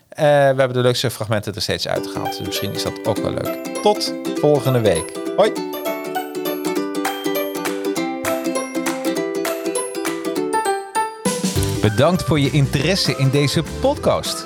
Eh, 0.09 0.23
we 0.25 0.25
hebben 0.31 0.73
de 0.73 0.79
leukste 0.79 1.09
fragmenten 1.09 1.55
er 1.55 1.61
steeds 1.61 1.87
uitgehaald. 1.87 2.37
Dus 2.37 2.47
misschien 2.47 2.73
is 2.73 2.83
dat 2.83 3.07
ook 3.07 3.17
wel 3.17 3.31
leuk. 3.31 3.81
Tot 3.81 4.13
volgende 4.39 4.79
week. 4.79 5.19
Hoi! 5.35 5.51
Bedankt 11.81 12.23
voor 12.23 12.39
je 12.39 12.51
interesse 12.51 13.17
in 13.17 13.29
deze 13.29 13.63
podcast. 13.81 14.45